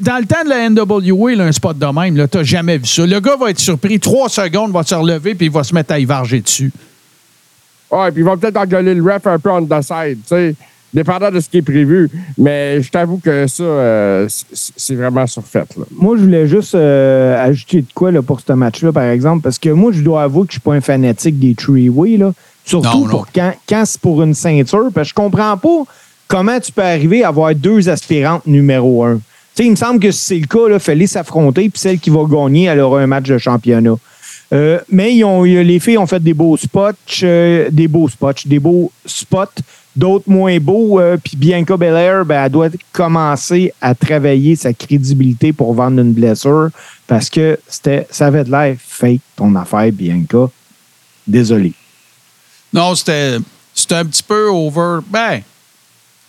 Dans 0.00 0.18
le 0.18 0.26
temps 0.26 0.42
de 0.44 0.48
la 0.48 0.68
NWA, 0.70 1.34
là, 1.34 1.44
un 1.44 1.52
spot 1.52 1.78
de 1.78 1.86
même, 1.86 2.16
là, 2.16 2.26
t'as 2.26 2.42
jamais 2.42 2.78
vu 2.78 2.86
ça. 2.86 3.06
Le 3.06 3.20
gars 3.20 3.36
va 3.36 3.50
être 3.50 3.58
surpris, 3.58 4.00
trois 4.00 4.28
secondes, 4.28 4.72
va 4.72 4.82
se 4.82 4.94
relever, 4.94 5.34
puis 5.34 5.46
il 5.46 5.52
va 5.52 5.62
se 5.62 5.74
mettre 5.74 5.92
à 5.92 5.98
y 5.98 6.04
varger 6.04 6.40
dessus. 6.40 6.72
Ouais, 7.90 8.10
puis 8.10 8.22
il 8.22 8.24
va 8.24 8.36
peut-être 8.36 8.56
engueuler 8.56 8.94
le 8.94 9.02
ref 9.02 9.26
un 9.26 9.38
peu 9.38 9.50
on 9.50 9.64
the 9.64 9.82
side, 9.82 10.18
tu 10.22 10.28
sais, 10.28 10.54
dépendant 10.92 11.30
de 11.30 11.38
ce 11.38 11.48
qui 11.48 11.58
est 11.58 11.62
prévu. 11.62 12.10
Mais 12.38 12.80
je 12.82 12.90
t'avoue 12.90 13.18
que 13.18 13.46
ça, 13.46 13.62
euh, 13.62 14.26
c'est 14.28 14.72
c'est 14.76 14.94
vraiment 14.94 15.26
surfait, 15.26 15.64
là. 15.76 15.84
Moi, 15.92 16.16
je 16.16 16.22
voulais 16.22 16.46
juste 16.48 16.74
euh, 16.74 17.44
ajouter 17.44 17.82
de 17.82 17.86
quoi 17.94 18.10
là, 18.10 18.22
pour 18.22 18.40
ce 18.40 18.52
match-là, 18.52 18.90
par 18.92 19.04
exemple, 19.04 19.42
parce 19.42 19.58
que 19.58 19.68
moi, 19.68 19.92
je 19.92 20.00
dois 20.02 20.22
avouer 20.22 20.42
que 20.46 20.52
je 20.52 20.54
suis 20.54 20.60
pas 20.60 20.72
un 20.74 20.80
fanatique 20.80 21.38
des 21.38 21.54
three-way, 21.54 22.16
là. 22.16 22.32
Surtout 22.64 22.88
Non, 22.88 23.04
non. 23.04 23.10
pour 23.10 23.26
quand, 23.32 23.52
quand 23.68 23.84
c'est 23.84 24.00
pour 24.00 24.22
une 24.22 24.34
ceinture, 24.34 24.88
parce 24.94 25.08
que 25.08 25.10
je 25.10 25.14
comprends 25.14 25.56
pas 25.58 25.84
comment 26.26 26.58
tu 26.58 26.72
peux 26.72 26.82
arriver 26.82 27.22
à 27.22 27.28
avoir 27.28 27.54
deux 27.54 27.88
aspirantes 27.90 28.46
numéro 28.46 29.04
un. 29.04 29.20
Sais, 29.54 29.64
il 29.64 29.70
me 29.70 29.76
semble 29.76 30.00
que 30.00 30.10
si 30.10 30.20
c'est 30.20 30.38
le 30.38 30.46
cas, 30.46 30.68
là, 30.68 30.78
fallait 30.78 31.06
s'affronter, 31.06 31.68
puis 31.68 31.78
celle 31.78 31.98
qui 32.00 32.10
va 32.10 32.24
gagner, 32.28 32.64
elle 32.64 32.80
aura 32.80 33.00
un 33.00 33.06
match 33.06 33.28
de 33.28 33.38
championnat. 33.38 33.96
Euh, 34.52 34.80
mais 34.90 35.14
ils 35.14 35.24
ont, 35.24 35.42
les 35.42 35.80
filles 35.80 35.98
ont 35.98 36.06
fait 36.06 36.22
des 36.22 36.34
beaux 36.34 36.56
spots, 36.56 36.90
euh, 37.22 37.68
des 37.70 37.88
beaux 37.88 38.08
spots, 38.08 38.32
des 38.46 38.58
beaux 38.58 38.90
spots, 39.06 39.62
d'autres 39.96 40.28
moins 40.28 40.58
beaux. 40.58 41.00
euh, 41.00 41.16
Puis 41.16 41.36
Bianca 41.36 41.76
Belair, 41.76 42.24
ben, 42.24 42.44
elle 42.44 42.50
doit 42.52 42.68
commencer 42.92 43.72
à 43.80 43.94
travailler 43.94 44.54
sa 44.56 44.72
crédibilité 44.72 45.52
pour 45.52 45.72
vendre 45.72 46.00
une 46.00 46.12
blessure 46.12 46.70
parce 47.06 47.30
que 47.30 47.58
ça 47.68 48.26
avait 48.26 48.44
de 48.44 48.50
l'air 48.50 48.76
fake, 48.78 49.20
ton 49.36 49.54
affaire, 49.56 49.90
Bianca. 49.92 50.50
Désolé. 51.26 51.72
Non, 52.72 52.94
c'était 52.94 53.38
c'était 53.74 53.96
un 53.96 54.04
petit 54.04 54.22
peu 54.22 54.48
over. 54.48 55.00
Ben, 55.08 55.40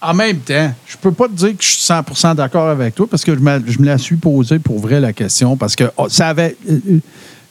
en 0.02 0.14
même 0.14 0.38
temps, 0.40 0.74
je 0.88 0.98
peux 0.98 1.12
pas 1.12 1.28
te 1.28 1.34
dire 1.34 1.58
que 1.58 1.64
je 1.64 1.68
suis 1.70 1.82
100% 1.92 2.36
d'accord 2.36 2.68
avec 2.70 2.94
toi 2.96 3.08
parce 3.10 3.24
que 3.24 3.34
je 3.34 3.40
me, 3.40 3.62
je 3.66 3.80
me 3.80 3.86
la 3.86 3.98
suis 3.98 4.18
posée 4.18 4.60
pour 4.60 4.80
vrai 4.80 5.00
la 5.00 5.14
question 5.14 5.58
parce 5.58 5.76
que 5.76 5.86
oh, 5.98 6.08
ça 6.10 6.28
avait. 6.30 6.56
euh, 6.70 6.80
euh, 6.90 7.00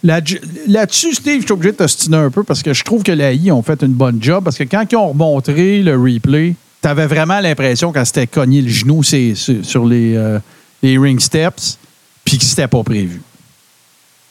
là- 0.04 0.20
Là-dessus, 0.68 1.14
Steve, 1.14 1.40
je 1.40 1.44
suis 1.46 1.52
obligé 1.52 1.72
de 1.72 1.78
t'ostiner 1.78 2.16
un 2.18 2.30
peu 2.30 2.44
parce 2.44 2.62
que 2.62 2.72
je 2.72 2.84
trouve 2.84 3.02
que 3.02 3.12
la 3.12 3.32
I 3.32 3.50
ont 3.50 3.62
fait 3.62 3.82
une 3.82 3.92
bonne 3.94 4.22
job 4.22 4.44
parce 4.44 4.56
que 4.56 4.64
quand 4.64 4.84
ils 4.90 4.96
ont 4.96 5.08
remontré 5.08 5.82
le 5.82 5.96
replay, 5.96 6.54
tu 6.82 6.88
avais 6.88 7.06
vraiment 7.06 7.40
l'impression 7.40 7.90
qu'elle 7.92 8.06
s'était 8.06 8.26
cogné 8.26 8.60
le 8.62 8.68
genou 8.68 9.02
sur, 9.02 9.88
euh, 9.90 10.38
les 10.82 10.98
ring 10.98 11.18
steps 11.18 11.78
puis 12.24 12.38
que 12.38 12.44
c'était 12.44 12.68
pas 12.68 12.82
prévu. 12.84 13.20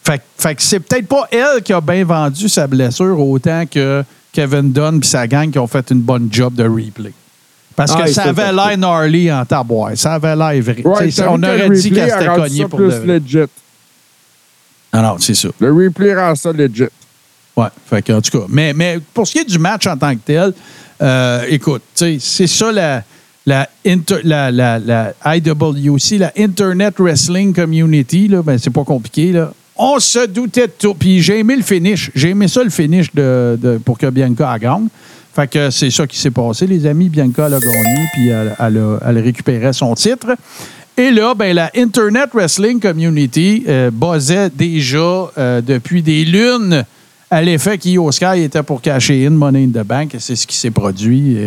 Fait, 0.06 0.22
fait 0.38 0.56
que 0.56 0.62
c'est 0.62 0.80
peut-être 0.80 1.08
pas 1.08 1.28
elle 1.32 1.62
qui 1.64 1.74
a 1.74 1.82
bien 1.82 2.04
vendu 2.06 2.48
sa 2.50 2.68
blessure 2.68 3.20
autant 3.20 3.66
que 3.66 4.04
Kevin 4.32 4.72
Dunn 4.72 5.00
et 5.02 5.06
sa 5.06 5.28
gang 5.28 5.50
qui 5.50 5.60
ont 5.60 5.68
fait 5.68 5.90
une 5.92 6.02
bonne 6.02 6.28
job 6.32 6.54
de 6.56 6.64
replay. 6.64 7.12
Parce 7.76 7.96
que 7.96 8.02
Ah, 8.04 8.08
ça 8.08 8.24
ça, 8.24 8.30
avait 8.30 8.52
l'air 8.52 8.78
gnarly 8.78 9.32
en 9.32 9.44
taboire. 9.46 9.92
Ça 9.96 10.14
avait 10.14 10.36
l'air 10.36 10.62
vrai. 10.64 10.82
Ouais, 10.86 11.10
on 11.28 11.40
que 11.40 11.46
aurait 11.46 11.68
le 11.70 11.76
dit 11.80 11.92
qu'elle 11.92 12.12
s'était 12.12 12.26
cognée 12.28 12.66
pour 12.68 12.80
plus 12.80 12.90
de... 12.90 13.14
legit. 13.14 13.38
Non, 14.94 15.02
non, 15.02 15.16
c'est 15.20 15.34
ça. 15.34 15.50
Le 15.60 15.72
replay 15.74 16.16
rend 16.16 16.36
ça 16.36 16.52
legit. 16.52 16.86
Ouais, 17.56 17.68
fait 17.90 18.02
que, 18.02 18.14
en 18.14 18.22
tout 18.22 18.38
cas. 18.40 18.46
Mais, 18.50 18.74
mais 18.74 19.00
pour 19.14 19.28
ce 19.28 19.32
qui 19.34 19.40
est 19.40 19.50
du 19.50 19.58
match 19.60 19.88
en 19.88 19.98
tant 19.98 20.14
que 20.14 20.20
tel, 20.26 20.54
euh, 21.02 21.44
écoute, 21.50 21.82
c'est 21.96 22.20
ça 22.48 22.72
la, 22.72 23.04
la, 23.46 23.68
inter- 23.86 24.22
la, 24.24 24.52
la, 24.52 24.80
la 24.80 25.14
IWC, 25.36 26.18
la 26.20 26.32
Internet 26.38 26.96
Wrestling 27.00 27.54
Community, 27.54 28.28
là, 28.28 28.42
ben, 28.44 28.58
c'est 28.58 28.70
pas 28.72 28.84
compliqué, 28.84 29.32
là. 29.32 29.52
On 29.76 30.00
se 30.00 30.28
doutait 30.28 30.68
de 30.68 30.74
tout. 30.78 30.94
Puis 30.94 31.22
j'ai 31.24 31.40
aimé 31.40 31.56
le 31.56 31.64
finish. 31.64 32.12
J'ai 32.14 32.30
aimé 32.30 32.48
ça, 32.48 32.64
le 32.64 32.70
finish 32.70 33.12
de, 33.14 33.58
de- 33.60 33.78
pour 33.84 33.98
que 33.98 34.06
Bianca 34.08 34.58
gagne. 34.60 34.88
Fait 35.36 35.48
que 35.48 35.70
c'est 35.72 35.90
ça 35.90 36.06
qui 36.06 36.18
s'est 36.18 36.32
passé, 36.32 36.68
les 36.68 36.86
amis. 36.86 37.10
Bianca 37.10 37.48
elle 37.48 37.56
a 37.56 37.60
gagné, 37.60 38.06
puis 38.14 38.28
elle, 38.30 38.56
a- 38.60 39.00
elle 39.10 39.18
récupérait 39.20 39.74
son 39.74 39.96
titre. 39.96 40.36
Et 40.96 41.10
là, 41.10 41.34
ben, 41.34 41.56
la 41.56 41.72
Internet 41.76 42.30
Wrestling 42.34 42.80
Community 42.80 43.64
euh, 43.68 43.90
buzzait 43.92 44.52
déjà 44.52 45.00
euh, 45.38 45.60
depuis 45.62 46.04
des 46.04 46.24
lunes 46.24 46.86
à 47.32 47.42
l'effet 47.42 47.80
qu'Io 47.80 48.12
Sky 48.12 48.44
était 48.44 48.62
pour 48.62 48.80
cacher 48.80 49.26
in 49.26 49.32
Money 49.32 49.64
in 49.64 49.70
the 49.82 49.84
Bank. 49.84 50.16
C'est 50.20 50.36
ce 50.36 50.46
qui 50.46 50.56
s'est 50.56 50.70
produit. 50.70 51.38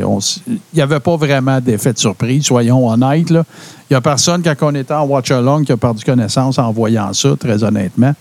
Il 0.48 0.58
n'y 0.74 0.80
avait 0.82 0.98
pas 0.98 1.14
vraiment 1.16 1.60
d'effet 1.60 1.92
de 1.92 1.98
surprise, 1.98 2.44
soyons 2.44 2.88
honnêtes. 2.88 3.30
Il 3.30 3.44
n'y 3.92 3.96
a 3.96 4.00
personne, 4.00 4.42
quand 4.42 4.56
on 4.62 4.74
était 4.74 4.94
en 4.94 5.04
watch-along, 5.06 5.62
qui 5.64 5.70
a 5.70 5.76
perdu 5.76 6.02
connaissance 6.02 6.58
en 6.58 6.72
voyant 6.72 7.12
ça, 7.12 7.36
très 7.38 7.62
honnêtement. 7.62 8.16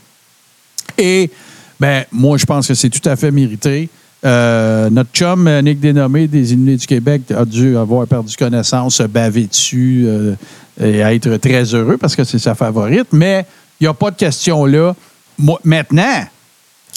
Et 0.96 1.32
ben, 1.80 2.04
moi, 2.12 2.38
je 2.38 2.46
pense 2.46 2.68
que 2.68 2.76
c'est 2.76 2.92
tout 2.92 3.10
à 3.10 3.16
fait 3.16 3.32
mérité. 3.32 3.90
Euh, 4.26 4.90
notre 4.90 5.12
chum, 5.12 5.48
euh, 5.48 5.62
Nick 5.62 5.80
Dénommé 5.80 6.28
des 6.28 6.54
Illuminés 6.54 6.78
du 6.78 6.88
Québec, 6.88 7.22
a 7.36 7.46
dû 7.46 7.78
avoir 7.78 8.08
perdu 8.08 8.36
connaissance, 8.36 8.96
se 8.96 9.04
baver 9.04 9.46
dessus 9.46 10.06
euh, 10.08 10.36
et 10.82 11.00
être 11.00 11.38
très 11.38 11.64
heureux 11.76 11.98
parce 11.98 12.16
que 12.16 12.24
c'est 12.24 12.40
sa 12.40 12.56
favorite. 12.56 13.08
Mais 13.12 13.46
il 13.80 13.84
n'y 13.84 13.88
a 13.88 13.94
pas 13.94 14.10
de 14.10 14.16
question 14.16 14.66
là. 14.66 14.96
Maintenant, 15.64 16.24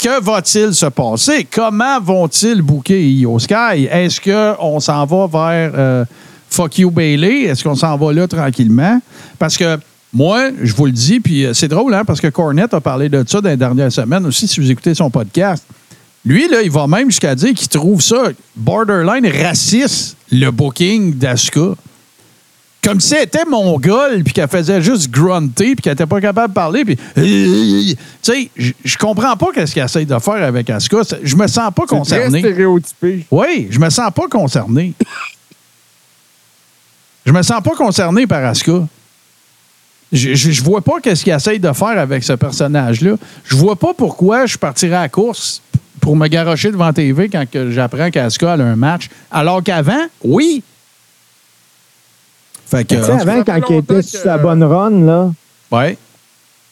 que 0.01 0.23
va-t-il 0.23 0.73
se 0.73 0.87
passer? 0.87 1.47
Comment 1.51 2.01
vont-ils 2.01 2.63
booker 2.63 2.99
Io 2.99 3.39
Sky? 3.39 3.89
Est-ce 3.91 4.21
qu'on 4.21 4.81
s'en 4.81 5.05
va 5.05 5.27
vers 5.27 5.73
euh, 5.75 6.05
Fuck 6.49 6.79
You 6.79 6.91
Bailey? 6.91 7.43
Est-ce 7.43 7.63
qu'on 7.63 7.75
s'en 7.75 7.97
va 7.99 8.13
là 8.13 8.27
tranquillement? 8.27 9.01
Parce 9.39 9.59
que 9.59 9.77
moi, 10.15 10.49
je 10.63 10.73
vous 10.73 10.87
le 10.87 10.93
dis, 10.93 11.21
puis 11.21 11.47
c'est 11.53 11.69
drôle, 11.69 11.93
hein, 11.93 12.05
parce 12.07 12.23
que 12.23 12.29
Cornette 12.29 12.73
a 12.73 12.81
parlé 12.81 13.11
de 13.11 13.23
ça 13.27 13.43
dans 13.43 13.51
les 13.51 13.57
dernières 13.57 13.93
semaines 13.93 14.25
aussi, 14.25 14.49
si 14.49 14.61
vous 14.61 14.71
écoutez 14.71 14.95
son 14.95 15.11
podcast. 15.11 15.65
Lui, 16.29 16.47
là, 16.47 16.61
il 16.63 16.71
va 16.71 16.87
même 16.87 17.11
jusqu'à 17.11 17.35
dire 17.35 17.55
qu'il 17.55 17.69
trouve 17.69 18.03
ça 18.03 18.25
borderline 18.55 19.27
raciste, 19.43 20.17
le 20.31 20.51
booking 20.51 21.15
d'Asuka. 21.15 21.71
Comme 22.85 23.01
si 23.01 23.15
elle 23.15 23.25
était 23.25 23.45
mongole, 23.47 24.23
puis 24.23 24.35
qu'elle 24.35 24.47
faisait 24.49 24.81
juste 24.83 25.11
grunter, 25.11 25.75
puis 25.75 25.77
qu'elle 25.83 25.93
n'était 25.95 26.07
pas 26.07 26.21
capable 26.21 26.49
de 26.53 26.55
parler, 26.55 26.85
puis... 26.85 26.97
Tu 27.17 27.97
sais, 28.23 28.51
je- 28.57 28.97
comprends 28.99 29.37
pas 29.39 29.49
qu'est-ce 29.55 29.75
qu'elle 29.75 29.87
essaie 29.87 30.05
de 30.05 30.19
faire 30.19 30.35
avec 30.45 30.69
Asuka. 30.71 30.99
Je 31.23 31.35
me 31.35 31.47
sens 31.47 31.73
pas 31.75 31.83
C'est 31.83 31.87
très 31.87 31.97
concerné. 31.99 32.39
stéréotypé. 32.41 33.27
Oui, 33.31 33.69
je 33.71 33.79
me 33.79 33.89
sens 33.91 34.11
pas 34.15 34.29
concerné. 34.29 34.93
Je 37.25 37.33
me 37.33 37.43
sens 37.43 37.63
pas 37.63 37.75
concerné 37.75 38.27
par 38.27 38.45
Asuka. 38.45 38.87
Je, 40.13 40.35
je, 40.35 40.51
je 40.53 40.63
vois 40.63 40.81
pas 40.81 41.01
qu'est-ce 41.03 41.25
qu'il 41.25 41.33
essaye 41.35 41.59
de 41.59 41.73
faire 41.73 41.99
avec 41.99 42.23
ce 42.25 42.33
personnage-là. 42.35 43.17
Je 43.45 43.57
vois 43.57 43.77
pas 43.77 43.93
pourquoi 43.93 44.47
je 44.47 44.57
partirais 44.57 44.97
à 44.97 45.01
la 45.03 45.09
course 45.09 45.61
pour 46.09 46.17
me 46.17 46.27
garrocher 46.27 46.71
devant 46.71 46.91
TV 46.91 47.29
quand 47.29 47.45
j'apprends 47.69 48.11
qu'Asuka 48.11 48.55
a 48.55 48.57
un 48.57 48.77
match. 48.77 49.11
Alors 49.31 49.63
qu'avant, 49.63 50.07
oui. 50.25 50.63
Fait 52.67 52.83
que, 52.89 52.95
Tu 52.95 53.03
sais, 53.05 53.11
avant, 53.11 53.45
quand 53.45 53.61
il 53.69 53.77
était 53.77 54.01
sur 54.01 54.21
sa 54.21 54.39
bonne 54.39 54.65
run, 54.65 55.05
là, 55.05 55.31
Ouais. 55.71 55.99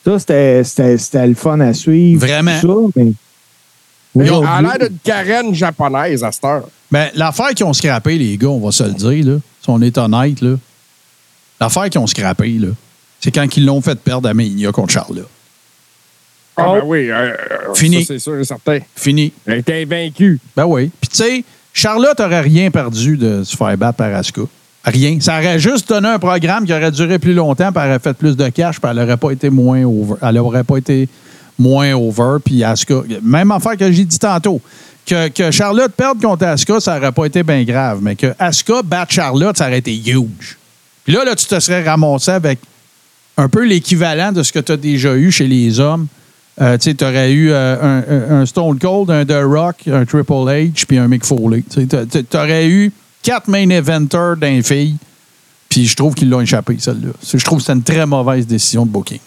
Ça, 0.07 0.19
c'était- 0.19 0.65
c'était 0.65 0.97
c'était 0.97 1.27
le 1.27 1.35
fun 1.35 1.61
à 1.61 1.75
suivre. 1.75 2.27
Vraiment. 2.27 2.59
Ça, 2.59 2.69
mais 2.97 3.05
Ils 3.05 3.13
ont- 3.13 3.13
Elle 4.15 4.23
a 4.23 4.39
aujourd'hui, 4.39 4.67
l'air 4.79 4.89
d'une 4.89 4.99
carène 5.05 5.55
japonaise 5.55 6.25
à 6.25 6.33
cette 6.33 6.45
heure. 6.45 6.71
Ben, 6.91 7.11
l'affaire 7.15 7.51
qu'ils 7.51 7.67
ont 7.67 7.75
scrappé, 7.75 8.17
les 8.17 8.39
gars, 8.39 8.49
on 8.49 8.61
va 8.61 8.73
se 8.73 8.85
le 8.85 8.95
dire, 8.95 9.27
là, 9.35 9.39
si 9.61 9.69
on 9.69 9.83
est 9.83 9.99
honnête, 9.99 10.41
là, 10.41 10.55
l'affaire 11.61 11.91
qu'ils 11.91 12.01
ont 12.01 12.07
scrappé, 12.07 12.53
là, 12.53 12.69
c'est 13.21 13.31
quand 13.33 13.55
ils 13.55 13.67
l'ont 13.67 13.83
fait 13.83 14.01
perdre 14.01 14.31
à 14.31 14.33
Mania 14.33 14.73
contre 14.73 14.95
Charlotte. 14.95 15.29
Ah, 16.57 16.65
Oh. 16.69 16.75
ben 16.77 16.83
oui. 16.87 17.11
euh, 17.11 17.15
euh, 17.15 17.75
Fini. 17.75 18.01
ça, 18.05 18.15
C'est 18.15 18.19
sûr 18.19 18.39
et 18.39 18.45
certain. 18.45 18.79
Fini. 18.95 19.33
Elle 19.47 19.59
était 19.59 19.83
invaincue. 19.83 20.39
Ben 20.57 20.65
oui. 20.65 20.91
Puis 21.01 21.11
tu 21.11 21.17
sais, 21.17 21.45
Charlotte 21.73 22.19
aurait 22.21 22.41
rien 22.41 22.71
perdu 22.71 23.17
de 23.17 23.45
se 23.45 23.57
faire 23.57 23.77
battre 23.77 23.99
par 23.99 24.15
Asuka. 24.15 24.43
Rien. 24.85 25.19
Ça 25.21 25.39
aurait 25.39 25.59
juste 25.59 25.89
donné 25.89 26.09
un 26.09 26.19
programme 26.19 26.65
qui 26.65 26.73
aurait 26.73 26.91
duré 26.93 27.19
plus 27.19 27.35
longtemps, 27.35 27.73
puis 27.73 27.83
elle 27.85 27.91
aurait 27.91 27.99
fait 27.99 28.15
plus 28.15 28.37
de 28.37 28.49
cash, 28.49 28.81
puis 28.81 28.91
elle 28.91 28.97
n'aurait 28.97 29.17
pas 29.17 29.31
été 29.33 29.51
moins 29.51 29.83
over. 29.85 30.15
Elle 30.23 30.39
aurait 30.39 30.65
pas 30.65 30.77
été 30.79 31.09
moins 31.59 31.93
over, 31.95 32.39
puis 32.45 32.63
Asuka. 32.65 33.03
Même 33.23 33.51
affaire 33.51 33.77
que 33.77 33.91
j'ai 33.91 34.05
dit 34.05 34.19
tantôt. 34.19 34.61
Que, 35.05 35.29
que 35.29 35.51
Charlotte 35.51 35.93
perde 35.93 36.21
contre 36.23 36.45
Asuka, 36.47 36.81
ça 36.81 36.95
n'aurait 36.99 37.13
pas 37.13 37.27
été 37.27 37.43
bien 37.43 37.63
grave. 37.65 37.99
Mais 38.01 38.17
que 38.17 38.33
Asuka 38.39 38.83
batte 38.83 39.13
Charlotte, 39.13 39.57
ça 39.57 39.67
aurait 39.67 39.79
été 39.79 39.95
huge. 39.95 40.57
Puis 41.05 41.15
là, 41.15 41.25
là, 41.25 41.35
tu 41.37 41.47
te 41.47 41.61
serais 41.61 41.83
ramassé 41.85 42.31
avec 42.33 42.59
un 43.37 43.49
peu 43.49 43.65
l'équivalent 43.65 44.33
de 44.33 44.43
ce 44.43 44.53
que 44.53 44.59
tu 44.61 44.73
as 44.73 44.77
déjà 44.77 45.15
eu 45.15 45.31
chez 45.31 45.47
les 45.47 45.79
hommes. 45.79 46.07
Euh, 46.59 46.79
tu 46.79 46.97
aurais 47.03 47.33
eu 47.33 47.51
euh, 47.53 48.41
un, 48.41 48.47
Stone 48.47 48.79
Cold, 48.79 49.11
un 49.11 49.27
The 49.27 49.45
Rock, 49.45 49.89
un 49.89 50.07
Triple 50.07 50.33
H, 50.33 50.87
puis 50.87 50.97
un 50.97 51.07
Mick 51.07 51.25
Foley. 51.25 51.63
Tu 51.71 51.87
aurais 52.35 52.67
eu 52.67 52.93
quatre 53.23 53.49
main 53.49 53.69
eventers 53.69 54.37
d'un 54.37 54.63
fille, 54.63 54.97
puis 55.69 55.87
je 55.87 55.95
trouve 55.95 56.15
qu'ils 56.15 56.31
l'ont 56.31 56.41
échappé, 56.41 56.77
celle-là. 56.79 57.13
Je 57.23 57.45
trouve 57.45 57.59
que 57.59 57.65
c'était 57.65 57.75
une 57.75 57.83
très 57.83 58.07
mauvaise 58.07 58.47
décision 58.47 58.87
de 58.87 58.91
booking. 58.91 59.21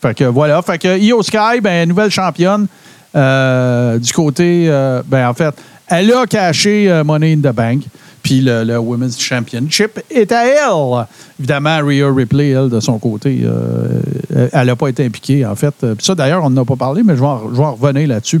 Fait 0.00 0.14
que 0.14 0.24
voilà. 0.24 0.62
Fait 0.62 0.78
que 0.78 0.98
Io 0.98 1.22
Sky, 1.22 1.60
ben, 1.62 1.86
nouvelle 1.86 2.10
championne 2.10 2.66
euh, 3.14 3.98
du 3.98 4.12
côté. 4.12 4.66
ben, 5.06 5.28
en 5.28 5.34
fait, 5.34 5.54
elle 5.86 6.12
a 6.14 6.26
caché 6.26 7.02
Money 7.04 7.34
in 7.34 7.38
the 7.38 7.54
Bank. 7.54 7.82
Puis 8.24 8.40
le, 8.40 8.78
Women's 8.78 9.20
Championship 9.20 10.00
est 10.10 10.32
à 10.32 10.46
elle. 10.46 11.06
Évidemment, 11.38 11.78
Rhea 11.84 12.10
Ripley, 12.10 12.48
elle, 12.48 12.70
de 12.70 12.80
son 12.80 12.98
côté, 12.98 13.42
euh, 13.44 14.48
elle 14.50 14.66
n'a 14.66 14.76
pas 14.76 14.88
été 14.88 15.04
impliquée, 15.04 15.44
en 15.44 15.54
fait. 15.54 15.74
Puis 15.78 16.04
ça, 16.04 16.14
d'ailleurs, 16.14 16.42
on 16.42 16.48
n'en 16.48 16.62
a 16.62 16.64
pas 16.64 16.74
parlé, 16.74 17.02
mais 17.04 17.16
je 17.16 17.20
vais 17.20 17.26
en, 17.26 17.74
revenir 17.74 18.08
là-dessus. 18.08 18.40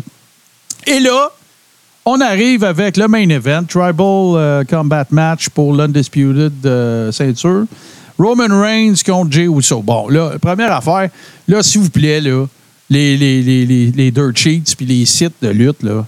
Et 0.86 1.00
là, 1.00 1.28
on 2.06 2.18
arrive 2.22 2.64
avec 2.64 2.96
le 2.96 3.08
main 3.08 3.28
event, 3.28 3.64
Tribal 3.68 3.96
euh, 4.00 4.64
Combat 4.64 5.06
Match 5.10 5.50
pour 5.50 5.74
l'Undisputed 5.74 6.52
euh, 6.64 7.12
ceinture. 7.12 7.66
Roman 8.18 8.58
Reigns 8.62 8.96
contre 9.04 9.32
Jey 9.32 9.48
Uso. 9.48 9.82
Bon, 9.82 10.08
là, 10.08 10.32
première 10.40 10.72
affaire, 10.72 11.10
là, 11.46 11.62
s'il 11.62 11.82
vous 11.82 11.90
plaît, 11.90 12.22
là, 12.22 12.46
les, 12.88 13.18
les, 13.18 13.42
les, 13.42 13.66
les, 13.66 13.90
les 13.90 14.10
dirt 14.10 14.34
sheets 14.34 14.74
puis 14.76 14.86
les 14.86 15.04
sites 15.04 15.34
de 15.42 15.48
lutte, 15.48 15.82
là, 15.82 16.06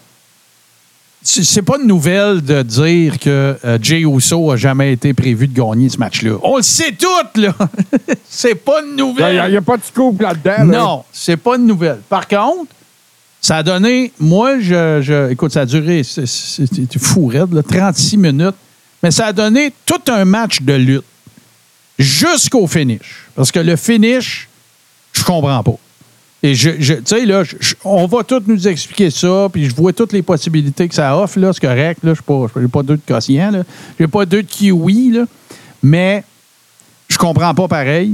c'est 1.28 1.62
pas 1.62 1.76
une 1.80 1.88
nouvelle 1.88 2.40
de 2.40 2.62
dire 2.62 3.18
que 3.18 3.56
euh, 3.64 3.78
Jey 3.82 4.02
Uso 4.02 4.50
a 4.52 4.56
jamais 4.56 4.92
été 4.92 5.12
prévu 5.12 5.48
de 5.48 5.54
gagner 5.60 5.88
ce 5.88 5.98
match-là. 5.98 6.36
On 6.42 6.56
le 6.58 6.62
sait 6.62 6.92
tout, 6.92 7.40
là! 7.40 7.54
c'est 8.28 8.54
pas 8.54 8.80
une 8.82 8.90
Il 8.90 8.96
nouvelle! 8.96 9.50
n'y 9.50 9.56
a, 9.56 9.62
pas 9.62 9.76
de 9.76 9.82
scoop 9.84 10.20
là-dedans. 10.20 10.58
là. 10.58 10.78
Non, 10.78 11.04
c'est 11.12 11.36
pas 11.36 11.56
une 11.56 11.66
nouvelle. 11.66 11.98
Par 12.08 12.28
contre, 12.28 12.70
ça 13.40 13.56
a 13.56 13.62
donné. 13.62 14.12
Moi, 14.20 14.60
je. 14.60 15.00
je- 15.02 15.30
écoute, 15.32 15.52
ça 15.52 15.62
a 15.62 15.66
duré. 15.66 16.02
C'était 16.04 16.98
fou, 16.98 17.26
raide, 17.26 17.52
là, 17.52 17.62
36 17.62 18.16
minutes. 18.16 18.54
Mais 19.02 19.10
ça 19.10 19.26
a 19.26 19.32
donné 19.32 19.72
tout 19.84 20.00
un 20.10 20.24
match 20.24 20.62
de 20.62 20.72
lutte 20.74 21.04
jusqu'au 21.98 22.66
finish. 22.66 23.26
Parce 23.34 23.50
que 23.52 23.58
le 23.60 23.76
finish, 23.76 24.48
je 25.12 25.22
comprends 25.24 25.62
pas. 25.62 25.76
Et 26.42 26.54
je, 26.54 26.70
je- 26.78 26.94
tu 26.94 27.02
sais, 27.06 27.24
là, 27.26 27.42
on 27.84 28.06
va 28.06 28.22
tous 28.22 28.42
nous 28.46 28.68
expliquer 28.68 29.10
ça, 29.10 29.48
puis 29.52 29.68
je 29.68 29.74
vois 29.74 29.92
toutes 29.92 30.12
les 30.12 30.22
possibilités 30.22 30.86
que 30.86 30.94
ça 30.94 31.16
offre, 31.18 31.38
là, 31.38 31.52
c'est 31.52 31.60
correct, 31.66 32.00
là, 32.04 32.12
je 32.14 32.60
n'ai 32.60 32.68
pas 32.68 32.82
deux 32.82 32.96
de 32.96 33.02
quotient, 33.06 33.50
là, 33.50 33.62
j'ai 33.98 34.06
pas 34.06 34.26
deux 34.26 34.42
de 34.42 34.46
kiwi, 34.48 35.12
là, 35.12 35.24
mais 35.82 36.22
je 37.08 37.16
comprends 37.16 37.54
pas 37.54 37.68
pareil, 37.68 38.12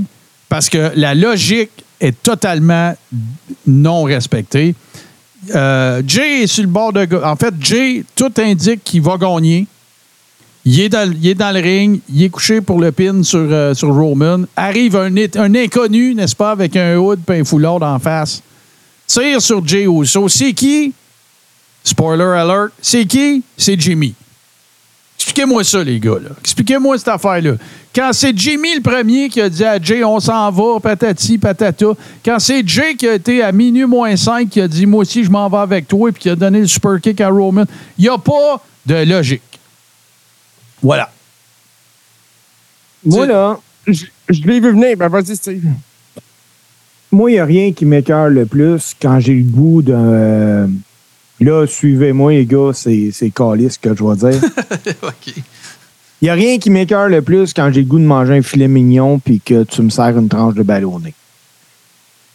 parce 0.48 0.68
que 0.68 0.92
la 0.94 1.14
logique 1.14 1.70
est 2.00 2.22
totalement 2.22 2.94
non 3.66 4.04
respectée. 4.04 4.74
Euh, 5.54 6.02
Jay 6.06 6.42
est 6.44 6.46
sur 6.46 6.62
le 6.62 6.68
bord 6.68 6.92
de... 6.92 7.06
En 7.24 7.34
fait, 7.36 7.52
Jay, 7.60 8.04
tout 8.14 8.32
indique 8.38 8.84
qu'il 8.84 9.02
va 9.02 9.16
gagner. 9.16 9.66
Il 10.64 10.80
est, 10.80 10.88
dans, 10.88 11.54
le 11.54 11.60
ring, 11.60 12.00
il 12.08 12.22
est 12.22 12.28
couché 12.28 12.60
pour 12.60 12.80
le 12.80 12.92
pin 12.92 13.24
sur, 13.24 13.40
euh, 13.40 13.74
sur 13.74 13.92
Roman. 13.92 14.44
Arrive 14.54 14.96
un, 14.96 15.54
inconnu, 15.54 16.14
n'est-ce 16.14 16.36
pas, 16.36 16.52
avec 16.52 16.76
un 16.76 16.96
hood 16.96 17.18
et 17.28 17.40
un 17.40 17.44
foulard 17.44 17.82
en 17.82 17.98
face. 17.98 18.42
Tire 19.06 19.42
sur 19.42 19.66
Jay 19.66 19.86
Uso. 19.86 20.28
C'est 20.28 20.52
qui? 20.52 20.92
Spoiler 21.82 22.38
alert. 22.38 22.70
C'est 22.80 23.04
qui? 23.06 23.42
C'est 23.56 23.78
Jimmy. 23.80 24.14
Expliquez-moi 25.16 25.64
ça, 25.64 25.82
les 25.82 25.98
gars. 25.98 26.18
Expliquez-moi 26.40 26.96
cette 26.98 27.08
affaire-là. 27.08 27.54
Quand 27.94 28.10
c'est 28.12 28.36
Jimmy 28.36 28.76
le 28.76 28.82
premier 28.82 29.28
qui 29.28 29.40
a 29.40 29.48
dit 29.48 29.64
à 29.64 29.80
Jay, 29.80 30.04
on 30.04 30.20
s'en 30.20 30.50
va, 30.50 30.78
patati, 30.80 31.38
patata. 31.38 31.86
Quand 32.24 32.38
c'est 32.38 32.66
Jay 32.66 32.94
qui 32.94 33.08
a 33.08 33.14
été 33.14 33.42
à 33.42 33.50
minuit 33.50 33.84
moins 33.84 34.16
5 34.16 34.48
qui 34.48 34.60
a 34.60 34.68
dit, 34.68 34.86
moi 34.86 35.02
aussi, 35.02 35.24
je 35.24 35.30
m'en 35.30 35.48
vais 35.48 35.58
avec 35.58 35.88
toi, 35.88 36.08
et 36.08 36.12
puis 36.12 36.22
qui 36.22 36.30
a 36.30 36.36
donné 36.36 36.60
le 36.60 36.66
super 36.66 37.00
kick 37.00 37.20
à 37.20 37.28
Roman, 37.28 37.64
il 37.98 38.02
n'y 38.02 38.08
a 38.08 38.18
pas 38.18 38.62
de 38.86 39.04
logique. 39.04 39.51
Voilà. 40.82 41.10
moi, 43.04 43.26
là, 43.26 43.58
Je, 43.86 44.06
je 44.28 44.42
l'ai 44.42 44.60
vu 44.60 44.70
venir. 44.72 44.96
Ben, 44.96 45.08
vas-y, 45.08 45.36
Steve. 45.36 45.64
moi, 47.10 47.30
il 47.30 47.34
n'y 47.34 47.40
a 47.40 47.44
rien 47.44 47.72
qui 47.72 47.84
m'écœure 47.84 48.28
le 48.28 48.46
plus 48.46 48.94
quand 49.00 49.20
j'ai 49.20 49.34
le 49.34 49.44
goût 49.44 49.82
d'un. 49.82 49.94
euh, 49.94 50.66
là, 51.40 51.66
suivez-moi, 51.66 52.32
les 52.32 52.46
gars, 52.46 52.70
c'est 52.74 53.10
c'est 53.12 53.30
calice 53.30 53.78
que 53.78 53.94
je 53.94 54.04
vais 54.04 54.30
dire. 54.30 54.42
OK. 55.02 55.34
Il 56.20 56.26
n'y 56.26 56.30
a 56.30 56.34
rien 56.34 56.58
qui 56.58 56.70
m'écœure 56.70 57.08
le 57.08 57.20
plus 57.22 57.52
quand 57.52 57.72
j'ai 57.72 57.80
le 57.80 57.86
goût 57.88 57.98
de 57.98 58.04
manger 58.04 58.34
un 58.34 58.42
filet 58.42 58.68
mignon 58.68 59.18
puis 59.18 59.40
que 59.40 59.64
tu 59.64 59.82
me 59.82 59.90
sers 59.90 60.16
une 60.16 60.28
tranche 60.28 60.54
de 60.54 60.62
ballonné. 60.62 61.14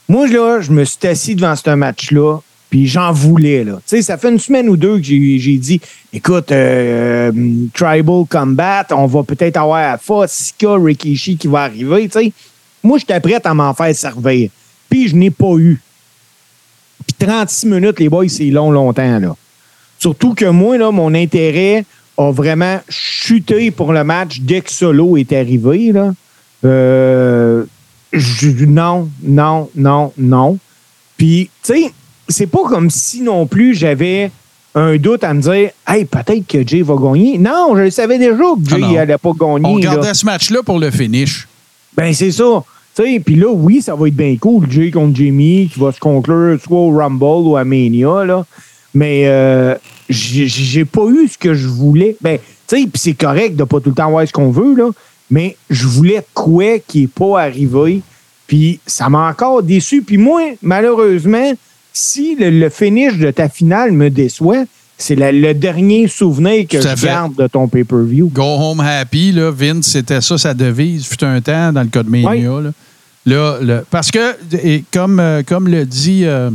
Moi, 0.10 0.28
là, 0.28 0.60
je 0.62 0.72
me 0.72 0.84
suis 0.84 1.08
assis 1.08 1.36
devant 1.36 1.56
ce 1.56 1.70
match-là, 1.70 2.40
puis 2.70 2.88
j'en 2.88 3.12
voulais, 3.12 3.64
là. 3.64 3.76
Tu 3.76 3.82
sais, 3.98 4.02
ça 4.02 4.18
fait 4.18 4.30
une 4.30 4.40
semaine 4.40 4.68
ou 4.68 4.76
deux 4.76 4.98
que 4.98 5.04
j'ai 5.04 5.58
dit, 5.58 5.80
écoute, 6.12 6.52
euh, 6.52 7.32
Tribal 7.74 8.26
Combat, 8.30 8.86
on 8.92 9.06
va 9.06 9.24
peut-être 9.24 9.58
avoir 9.58 9.94
Alpha, 9.94 10.28
Sika, 10.28 10.76
Rikishi 10.76 11.38
qui 11.38 11.48
va 11.48 11.64
arriver, 11.64 12.10
tu 12.10 12.20
sais. 12.20 12.34
Moi, 12.84 12.98
j'étais 12.98 13.20
prête 13.20 13.46
à 13.46 13.54
m'en 13.54 13.74
faire 13.74 13.96
servir. 13.96 14.50
Puis 14.90 15.08
je 15.10 15.16
n'ai 15.16 15.32
pas 15.32 15.56
eu. 15.58 15.80
Puis 17.06 17.28
36 17.28 17.68
minutes, 17.68 18.00
les 18.00 18.10
boys, 18.10 18.28
c'est 18.28 18.46
long, 18.46 18.72
longtemps, 18.72 19.20
là. 19.20 19.36
Surtout 20.00 20.34
que 20.36 20.46
moi, 20.46 20.78
là, 20.78 20.92
mon 20.92 21.14
intérêt 21.14 21.86
a 22.18 22.32
vraiment 22.32 22.80
chuté 22.90 23.72
pour 23.72 23.94
le 23.94 24.04
match 24.04 24.40
dès 24.42 24.62
que 24.62 24.72
Solo 24.72 25.18
est 25.18 25.32
arrivé. 25.34 25.92
Là. 25.92 26.14
Euh, 26.66 27.66
non, 28.68 29.10
non, 29.24 29.70
non, 29.76 30.14
non. 30.18 30.58
Puis, 31.18 31.50
tu 31.64 31.74
sais, 31.74 31.92
c'est 32.28 32.48
pas 32.48 32.64
comme 32.68 32.90
si 32.90 33.22
non 33.22 33.46
plus 33.46 33.74
j'avais 33.76 34.32
un 34.76 34.98
doute 34.98 35.24
à 35.24 35.34
me 35.34 35.42
dire, 35.42 35.72
hey, 35.88 36.06
peut-être 36.06 36.46
que 36.48 36.66
Jay 36.66 36.82
va 36.82 36.96
gagner. 36.96 37.38
Non, 37.38 37.76
je 37.76 37.82
le 37.82 37.90
savais 37.90 38.20
déjà 38.20 38.44
que 38.64 38.70
Jay 38.70 38.82
Ah 38.84 38.92
n'allait 38.94 39.18
pas 39.18 39.32
gagner. 39.32 39.66
On 39.66 39.74
regardait 39.74 40.14
ce 40.14 40.26
match-là 40.26 40.62
pour 40.64 40.80
le 40.80 40.92
finish. 40.92 41.48
Ben, 41.96 42.14
c'est 42.14 42.32
ça. 42.32 42.64
Tu 42.96 43.04
sais, 43.04 43.20
puis 43.20 43.36
là, 43.36 43.48
oui, 43.52 43.82
ça 43.82 43.96
va 43.96 44.08
être 44.08 44.16
bien 44.16 44.36
cool, 44.38 44.70
Jay 44.70 44.92
contre 44.92 45.16
Jamie, 45.16 45.70
qui 45.72 45.80
va 45.80 45.92
se 45.92 46.00
conclure 46.00 46.60
soit 46.62 46.78
au 46.78 46.96
Rumble 46.96 47.48
ou 47.48 47.58
à 47.58 47.64
Mania, 47.64 48.26
là. 48.26 48.46
Mais 48.94 49.24
euh, 49.26 49.76
j'ai 50.10 50.86
pas 50.86 51.06
eu 51.08 51.28
ce 51.28 51.38
que 51.38 51.54
je 51.54 51.68
voulais. 51.68 52.16
Ben, 52.22 52.38
tu 52.68 52.78
sais, 52.82 52.88
puis 52.88 53.00
c'est 53.00 53.14
correct 53.14 53.56
de 53.56 53.64
pas 53.64 53.80
tout 53.80 53.90
le 53.90 53.96
temps 53.96 54.08
avoir 54.08 54.28
ce 54.28 54.34
qu'on 54.34 54.52
veut, 54.52 54.76
là. 54.76 54.90
Mais 55.30 55.58
je 55.70 55.88
voulais 55.88 56.24
quoi 56.34 56.80
qui 56.80 57.04
est 57.04 57.08
pas 57.08 57.42
arrivé. 57.42 58.02
Puis 58.48 58.80
ça 58.86 59.10
m'a 59.10 59.30
encore 59.30 59.62
déçu. 59.62 60.02
Puis 60.02 60.18
moi, 60.18 60.42
malheureusement, 60.62 61.52
si 61.98 62.36
le, 62.36 62.50
le 62.50 62.70
finish 62.70 63.18
de 63.18 63.32
ta 63.32 63.50
finale 63.50 63.92
me 63.92 64.10
déçoit, 64.10 64.66
c'est 64.98 65.16
le 65.16 65.54
dernier 65.54 66.08
souvenir 66.08 66.68
que 66.68 66.82
je 66.82 66.88
fait. 66.96 67.06
garde 67.06 67.36
de 67.36 67.48
ton 67.48 67.68
pay-per-view. 67.68 68.30
Go 68.34 68.44
home 68.44 68.80
happy, 68.80 69.32
là, 69.32 69.52
Vince, 69.52 69.88
c'était 69.88 70.22
ça 70.22 70.38
sa 70.38 70.54
devise, 70.54 71.06
fut 71.06 71.24
un 71.24 71.40
temps 71.42 71.72
dans 71.72 71.84
le 71.84 71.90
code 71.90 72.08
Mania. 72.08 72.52
Oui. 72.52 72.72
Là. 73.26 73.82
Parce 73.92 74.10
que, 74.10 74.36
et 74.64 74.84
comme, 74.92 75.20
euh, 75.20 75.44
comme 75.44 75.68
le 75.68 75.86
dit 75.86 76.24
euh, 76.26 76.50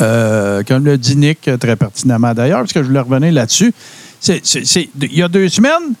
euh, 0.00 0.62
comme 0.66 0.84
le 0.84 0.96
dit 0.96 1.16
Nick 1.16 1.50
très 1.60 1.76
pertinemment 1.76 2.32
d'ailleurs, 2.32 2.60
parce 2.60 2.72
que 2.72 2.82
je 2.82 2.88
voulais 2.88 3.00
revenir 3.00 3.32
là-dessus, 3.32 3.72
il 4.26 5.18
y 5.18 5.22
a 5.22 5.28
deux 5.28 5.48
semaines, 5.48 5.94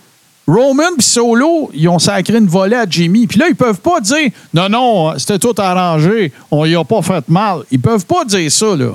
Roman 0.48 0.96
et 0.98 1.02
Solo, 1.02 1.70
ils 1.74 1.88
ont 1.90 1.98
sacré 1.98 2.38
une 2.38 2.46
volée 2.46 2.76
à 2.76 2.86
Jimmy. 2.88 3.26
Puis 3.26 3.38
là, 3.38 3.46
ils 3.50 3.54
peuvent 3.54 3.80
pas 3.80 4.00
dire 4.00 4.30
non, 4.54 4.68
non, 4.70 5.18
c'était 5.18 5.38
tout 5.38 5.54
arrangé, 5.58 6.32
on 6.50 6.64
y 6.64 6.74
a 6.74 6.82
pas 6.84 7.02
fait 7.02 7.28
mal. 7.28 7.60
Ils 7.70 7.80
peuvent 7.80 8.06
pas 8.06 8.24
dire 8.24 8.50
ça, 8.50 8.74
là. 8.74 8.92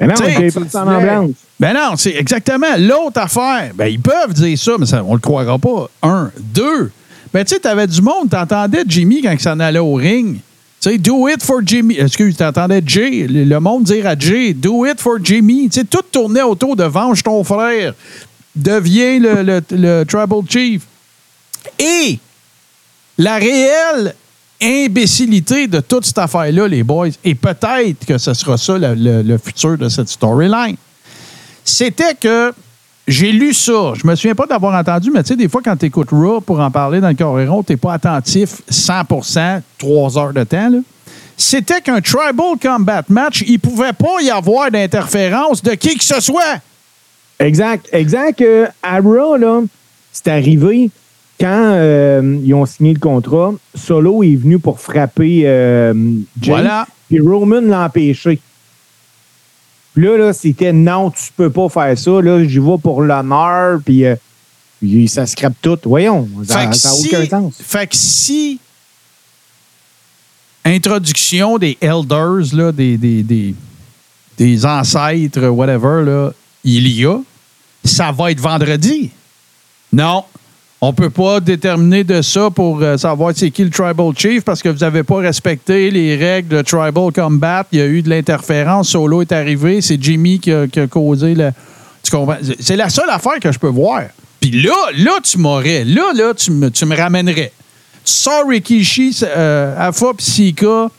Mais 0.00 0.08
non, 0.08 0.14
pas. 0.14 1.26
Ben 1.60 1.72
non, 1.72 1.96
c'est 1.96 2.16
exactement 2.16 2.66
l'autre 2.76 3.20
affaire. 3.20 3.70
Ben, 3.74 3.86
ils 3.86 4.00
peuvent 4.00 4.34
dire 4.34 4.58
ça, 4.58 4.72
mais 4.76 4.86
ça, 4.86 5.04
on 5.06 5.14
le 5.14 5.20
croira 5.20 5.56
pas. 5.58 5.88
Un. 6.02 6.32
Deux. 6.38 6.90
Ben, 7.32 7.44
tu 7.44 7.54
sais, 7.54 7.60
t'avais 7.60 7.86
du 7.86 8.02
monde, 8.02 8.28
t'entendais 8.28 8.82
Jimmy 8.86 9.22
quand 9.22 9.30
il 9.30 9.40
s'en 9.40 9.60
allait 9.60 9.78
au 9.78 9.94
ring. 9.94 10.38
Tu 10.80 10.90
sais, 10.90 10.98
do 10.98 11.28
it 11.28 11.42
for 11.42 11.60
Jimmy. 11.64 11.98
Excuse, 12.00 12.36
t'entendais 12.36 12.82
Jay, 12.84 13.26
le 13.28 13.44
le 13.44 13.60
monde 13.60 13.84
dire 13.84 14.06
à 14.08 14.18
Jay, 14.18 14.52
do 14.52 14.84
it 14.84 15.00
for 15.00 15.18
Jimmy. 15.22 15.68
Tu 15.68 15.80
sais, 15.80 15.86
tout 15.86 16.02
tournait 16.10 16.42
autour 16.42 16.74
de 16.74 16.84
venge 16.84 17.22
ton 17.22 17.44
frère. 17.44 17.94
Deviens 18.56 19.18
le, 19.20 20.04
Tribal 20.04 20.40
Chief. 20.48 20.82
Et 21.78 22.18
la 23.18 23.36
réelle 23.36 24.14
imbécilité 24.62 25.66
de 25.66 25.80
toute 25.80 26.04
cette 26.06 26.18
affaire-là, 26.18 26.68
les 26.68 26.82
boys, 26.82 27.08
et 27.24 27.34
peut-être 27.34 28.06
que 28.06 28.18
ce 28.18 28.32
sera 28.34 28.56
ça 28.56 28.78
le, 28.78 28.94
le- 28.94 29.22
le 29.22 29.38
futur 29.38 29.76
de 29.76 29.88
cette 29.88 30.08
storyline, 30.08 30.76
c'était 31.64 32.14
que 32.14 32.52
j'ai 33.06 33.32
lu 33.32 33.52
ça. 33.52 33.92
Je 33.94 34.06
me 34.06 34.14
souviens 34.14 34.34
pas 34.34 34.46
d'avoir 34.46 34.78
entendu, 34.78 35.10
mais 35.12 35.22
tu 35.22 35.28
sais, 35.28 35.36
des 35.36 35.48
fois, 35.48 35.60
quand 35.62 35.76
tu 35.76 35.86
écoutes 35.86 36.10
Raw 36.10 36.40
pour 36.40 36.60
en 36.60 36.70
parler 36.70 37.00
dans 37.00 37.08
le 37.08 37.14
Coréron, 37.14 37.62
tu 37.62 37.72
n'es 37.72 37.76
pas 37.76 37.94
attentif 37.94 38.62
100% 38.70 39.60
trois 39.78 40.18
heures 40.18 40.32
de 40.32 40.44
temps. 40.44 40.70
C'était 41.36 41.80
qu'un 41.80 42.00
Tribal 42.00 42.54
Combat 42.62 43.02
Match, 43.08 43.42
il 43.46 43.58
pouvait 43.58 43.92
pas 43.92 44.22
y 44.22 44.30
avoir 44.30 44.70
d'interférence 44.70 45.62
de 45.62 45.72
qui 45.72 45.96
que 45.98 46.04
ce 46.04 46.20
soit. 46.20 46.58
Exact. 47.38 47.88
Exact. 47.92 48.40
Euh, 48.40 48.66
à 48.82 49.00
Raw, 49.00 49.36
là, 49.36 49.62
c'est 50.12 50.28
arrivé 50.28 50.90
quand 51.40 51.72
euh, 51.74 52.38
ils 52.44 52.54
ont 52.54 52.66
signé 52.66 52.94
le 52.94 53.00
contrat. 53.00 53.52
Solo 53.74 54.22
est 54.22 54.36
venu 54.36 54.58
pour 54.58 54.80
frapper 54.80 55.42
euh, 55.44 55.92
Jay. 56.40 56.52
Voilà. 56.52 56.86
Puis 57.08 57.20
Roman 57.20 57.60
l'a 57.60 57.86
empêché. 57.86 58.40
Puis 59.94 60.04
là, 60.04 60.16
là 60.16 60.32
c'était 60.32 60.72
non, 60.72 61.10
tu 61.10 61.24
peux 61.36 61.50
pas 61.50 61.68
faire 61.68 61.98
ça. 61.98 62.10
Là, 62.22 62.44
j'y 62.44 62.58
vais 62.58 62.78
pour 62.82 63.02
l'honneur. 63.02 63.80
Puis, 63.84 64.04
euh, 64.04 64.16
puis 64.80 65.08
ça 65.08 65.26
scrape 65.26 65.54
tout. 65.60 65.78
Voyons, 65.84 66.28
ça 66.46 66.66
n'a 66.66 66.72
si- 66.72 67.08
aucun 67.08 67.26
sens. 67.26 67.54
Fait 67.60 67.86
que 67.86 67.96
si 67.96 68.60
introduction 70.64 71.58
des 71.58 71.76
elders, 71.80 72.54
là, 72.54 72.72
des, 72.72 72.96
des, 72.96 73.22
des, 73.22 73.54
des 74.38 74.64
ancêtres, 74.66 75.48
whatever, 75.48 76.02
là, 76.04 76.32
il 76.64 76.88
y 76.88 77.06
a, 77.06 77.18
ça 77.84 78.10
va 78.10 78.30
être 78.30 78.40
vendredi. 78.40 79.10
Non. 79.92 80.24
On 80.80 80.92
peut 80.92 81.10
pas 81.10 81.40
déterminer 81.40 82.04
de 82.04 82.20
ça 82.20 82.50
pour 82.50 82.82
euh, 82.82 82.98
savoir 82.98 83.32
c'est 83.34 83.50
qui 83.50 83.64
le 83.64 83.70
Tribal 83.70 84.12
Chief 84.14 84.44
parce 84.44 84.60
que 84.60 84.68
vous 84.68 84.80
n'avez 84.80 85.02
pas 85.02 85.16
respecté 85.16 85.90
les 85.90 86.14
règles 86.14 86.48
de 86.48 86.62
Tribal 86.62 87.10
Combat. 87.10 87.66
Il 87.72 87.78
y 87.78 87.82
a 87.82 87.86
eu 87.86 88.02
de 88.02 88.10
l'interférence. 88.10 88.90
Solo 88.90 89.22
est 89.22 89.32
arrivé. 89.32 89.80
C'est 89.80 90.02
Jimmy 90.02 90.40
qui 90.40 90.52
a, 90.52 90.66
qui 90.66 90.80
a 90.80 90.86
causé 90.86 91.34
le. 91.34 91.52
Tu 92.02 92.10
comprends? 92.10 92.36
C'est 92.60 92.76
la 92.76 92.90
seule 92.90 93.08
affaire 93.08 93.40
que 93.40 93.50
je 93.50 93.58
peux 93.58 93.68
voir. 93.68 94.02
Puis 94.40 94.50
là, 94.62 94.76
là, 94.98 95.12
tu 95.22 95.38
m'aurais. 95.38 95.84
Là, 95.84 96.12
là, 96.14 96.34
tu 96.34 96.50
me, 96.50 96.70
tu 96.70 96.84
me 96.84 96.94
ramènerais. 96.94 97.52
Tu 98.04 98.12
sors 98.12 98.46
Rikishi, 98.46 99.16
euh, 99.22 99.90
pis 100.18 100.24
Sika, 100.24 100.90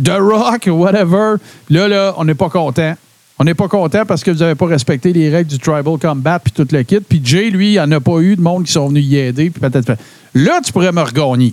The 0.00 0.18
Rock, 0.20 0.68
whatever. 0.68 1.34
Là, 1.68 1.88
là, 1.88 2.14
on 2.16 2.24
n'est 2.24 2.34
pas 2.34 2.48
content. 2.48 2.94
On 3.38 3.44
n'est 3.44 3.54
pas 3.54 3.68
content 3.68 4.06
parce 4.06 4.24
que 4.24 4.30
vous 4.30 4.38
n'avez 4.38 4.54
pas 4.54 4.66
respecté 4.66 5.12
les 5.12 5.28
règles 5.28 5.50
du 5.50 5.58
Tribal 5.58 5.98
Combat 6.00 6.38
puis 6.38 6.52
tout 6.52 6.66
le 6.70 6.82
kit. 6.82 7.00
Puis 7.00 7.20
Jay, 7.22 7.50
lui, 7.50 7.68
il 7.68 7.72
n'y 7.72 7.80
en 7.80 7.92
a 7.92 8.00
pas 8.00 8.18
eu 8.20 8.34
de 8.36 8.40
monde 8.40 8.64
qui 8.64 8.72
sont 8.72 8.88
venus 8.88 9.04
y 9.04 9.16
aider. 9.16 9.50
Puis 9.50 9.60
peut-être. 9.60 9.96
Là, 10.34 10.60
tu 10.64 10.72
pourrais 10.72 10.92
me 10.92 11.02
regagner. 11.02 11.52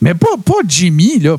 Mais 0.00 0.14
pas, 0.14 0.36
pas 0.44 0.54
Jimmy, 0.66 1.18
là. 1.18 1.36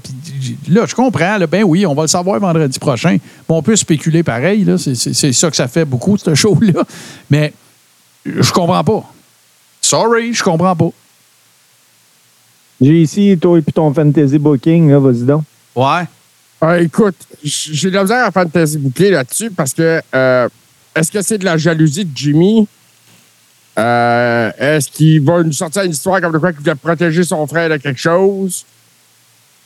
Là, 0.69 0.85
je 0.85 0.95
comprends. 0.95 1.37
Là, 1.37 1.47
ben 1.47 1.63
oui, 1.63 1.85
on 1.85 1.93
va 1.93 2.01
le 2.03 2.07
savoir 2.09 2.39
vendredi 2.39 2.77
prochain. 2.79 3.11
Mais 3.13 3.55
on 3.55 3.61
peut 3.61 3.75
spéculer 3.77 4.23
pareil. 4.23 4.63
Là. 4.65 4.77
C'est, 4.77 4.95
c'est- 4.95 5.13
c'est 5.13 5.33
ça 5.33 5.49
que 5.49 5.55
ça 5.55 5.67
fait 5.69 5.85
beaucoup, 5.85 6.17
ce 6.17 6.33
show-là. 6.35 6.83
Mais 7.29 7.53
je 8.25 8.51
comprends 8.51 8.83
pas. 8.83 9.03
Sorry, 9.81 10.33
je 10.33 10.43
comprends 10.43 10.75
pas. 10.75 10.89
J'ai 12.81 13.01
ici, 13.01 13.37
toi 13.41 13.57
et 13.57 13.61
puis 13.61 13.71
ton 13.71 13.93
fantasy 13.93 14.37
booking, 14.37 14.89
là, 14.89 14.99
vas-y 14.99 15.23
donc. 15.23 15.43
Ouais. 15.75 16.03
Ah, 16.65 16.79
écoute, 16.79 17.17
j'ai 17.43 17.89
de 17.89 17.95
la 17.95 18.03
misère 18.03 18.25
à 18.25 18.31
fantasy 18.31 18.77
boucler 18.77 19.11
là-dessus 19.11 19.51
parce 19.51 19.73
que 19.73 20.01
euh, 20.15 20.47
est-ce 20.95 21.11
que 21.11 21.21
c'est 21.21 21.37
de 21.37 21.43
la 21.43 21.57
jalousie 21.57 22.05
de 22.05 22.15
Jimmy? 22.15 22.65
Euh, 23.77 24.49
est-ce 24.57 24.89
qu'il 24.89 25.19
va 25.19 25.43
nous 25.43 25.51
sortir 25.51 25.83
une 25.83 25.91
histoire 25.91 26.21
comme 26.21 26.31
de 26.31 26.37
quoi 26.37 26.53
qu'il 26.53 26.61
voulait 26.61 26.75
protéger 26.75 27.25
son 27.25 27.45
frère 27.47 27.69
de 27.69 27.75
quelque 27.75 27.99
chose? 27.99 28.65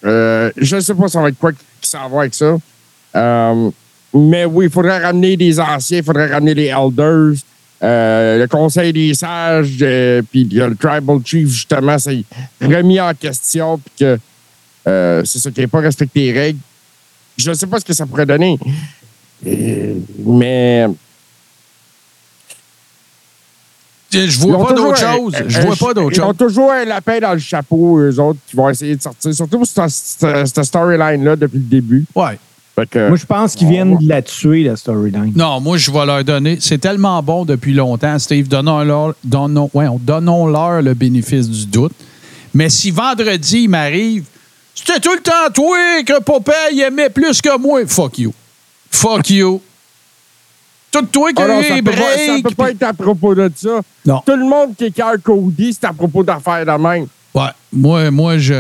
Euh, 0.05 0.49
je 0.57 0.77
ne 0.77 0.81
sais 0.81 0.95
pas 0.95 1.07
ça 1.07 1.21
va 1.21 1.29
être 1.29 1.37
quoi 1.37 1.51
qui 1.51 1.87
s'en 1.87 2.09
va 2.09 2.21
avec 2.21 2.33
ça. 2.33 2.57
Euh, 3.15 3.69
mais 4.11 4.45
oui, 4.45 4.65
il 4.65 4.71
faudrait 4.71 4.97
ramener 4.97 5.37
des 5.37 5.59
anciens, 5.59 5.99
il 5.99 6.03
faudrait 6.03 6.33
ramener 6.33 6.55
les 6.55 6.65
elders, 6.65 7.35
euh, 7.83 8.39
le 8.39 8.47
conseil 8.47 8.91
des 8.91 9.13
sages, 9.13 9.77
euh, 9.83 10.23
puis 10.31 10.45
le 10.45 10.75
tribal 10.75 11.19
chief, 11.23 11.47
justement, 11.49 11.99
c'est 11.99 12.23
remis 12.59 12.99
en 12.99 13.13
question, 13.13 13.77
puis 13.77 13.93
que 13.99 14.19
euh, 14.87 15.21
c'est 15.25 15.37
ça 15.37 15.51
qui 15.51 15.61
n'a 15.61 15.67
pas 15.67 15.81
respecté 15.81 16.31
les 16.31 16.39
règles. 16.39 16.59
Je 17.37 17.49
ne 17.51 17.55
sais 17.55 17.67
pas 17.67 17.79
ce 17.79 17.85
que 17.85 17.93
ça 17.93 18.05
pourrait 18.05 18.25
donner. 18.25 18.57
Euh, 19.45 19.93
mais 20.25 20.87
Je 24.11 24.39
vois 24.39 24.67
pas 24.67 24.73
d'autre 24.73 24.97
chose. 24.97 25.35
Je 25.47 25.61
vois 25.61 25.75
pas 25.75 25.93
d'autre 25.93 26.15
Ils 26.15 26.21
ont 26.21 26.27
chose. 26.27 26.37
toujours 26.37 26.71
un 26.71 26.85
lapin 26.85 27.19
dans 27.19 27.33
le 27.33 27.39
chapeau, 27.39 27.99
eux 27.99 28.19
autres, 28.19 28.39
qui 28.47 28.55
vont 28.55 28.69
essayer 28.69 28.95
de 28.95 29.01
sortir. 29.01 29.33
Surtout 29.33 29.59
pour 29.59 29.67
cette, 29.67 30.63
storyline-là 30.63 31.35
depuis 31.35 31.59
le 31.59 31.63
début. 31.63 32.05
Ouais. 32.15 32.39
Que, 32.91 33.07
Moi, 33.07 33.17
je 33.17 33.25
pense 33.25 33.55
qu'ils 33.55 33.69
viennent 33.69 33.97
de 33.97 34.07
la 34.07 34.21
tuer, 34.21 34.63
la 34.63 34.75
storyline. 34.75 35.33
Non, 35.35 35.59
moi, 35.59 35.77
je 35.77 35.89
vais 35.89 36.05
leur 36.05 36.23
donner. 36.23 36.57
C'est 36.59 36.77
tellement 36.77 37.23
bon 37.23 37.43
depuis 37.43 37.73
longtemps, 37.73 38.19
Steve. 38.19 38.47
Donnons-leur 38.47 39.15
donnons, 39.23 39.71
ouais, 39.73 39.87
donnons-leur 39.99 40.83
le 40.83 40.93
bénéfice 40.93 41.49
du 41.49 41.65
doute. 41.65 41.93
Mais 42.53 42.69
si 42.69 42.91
vendredi, 42.91 43.61
il 43.63 43.69
m'arrive, 43.69 44.25
c'était 44.85 44.99
tout 44.99 45.13
le 45.13 45.21
temps 45.21 45.51
toi 45.53 45.77
que 46.05 46.19
Popeye 46.21 46.81
aimait 46.81 47.09
plus 47.09 47.41
que 47.41 47.57
moi. 47.57 47.81
Fuck 47.87 48.19
you. 48.19 48.33
Fuck 48.91 49.29
you. 49.29 49.61
Tout 50.91 51.01
toi 51.11 51.33
qui 51.33 51.41
Ah 51.41 51.45
a 51.57 51.59
eu 51.61 51.73
les 51.75 51.81
pas- 51.81 51.91
ça 51.91 52.33
peut 52.41 52.55
pas 52.55 52.71
être 52.71 52.83
à 52.83 52.93
propos 52.93 53.35
de 53.35 53.51
ça. 53.55 53.81
Non. 54.05 54.21
Tout 54.25 54.35
le 54.37 54.45
monde 54.45 54.73
qui 54.77 54.85
écarte 54.85 55.21
Cody, 55.21 55.73
c'est 55.73 55.85
à 55.85 55.91
propos 55.91 56.23
d'affaires 56.23 56.65
de 56.65 56.71
même. 56.81 57.07
Ouais, 57.35 57.49
moi, 57.73 58.09
moi, 58.09 58.37
je. 58.37 58.53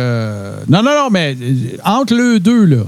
Non, 0.67 0.83
non, 0.83 0.91
non, 1.03 1.09
mais 1.09 1.35
euh, 1.41 1.77
entre 1.85 2.13
les 2.15 2.39
deux, 2.41 2.65
là, 2.65 2.83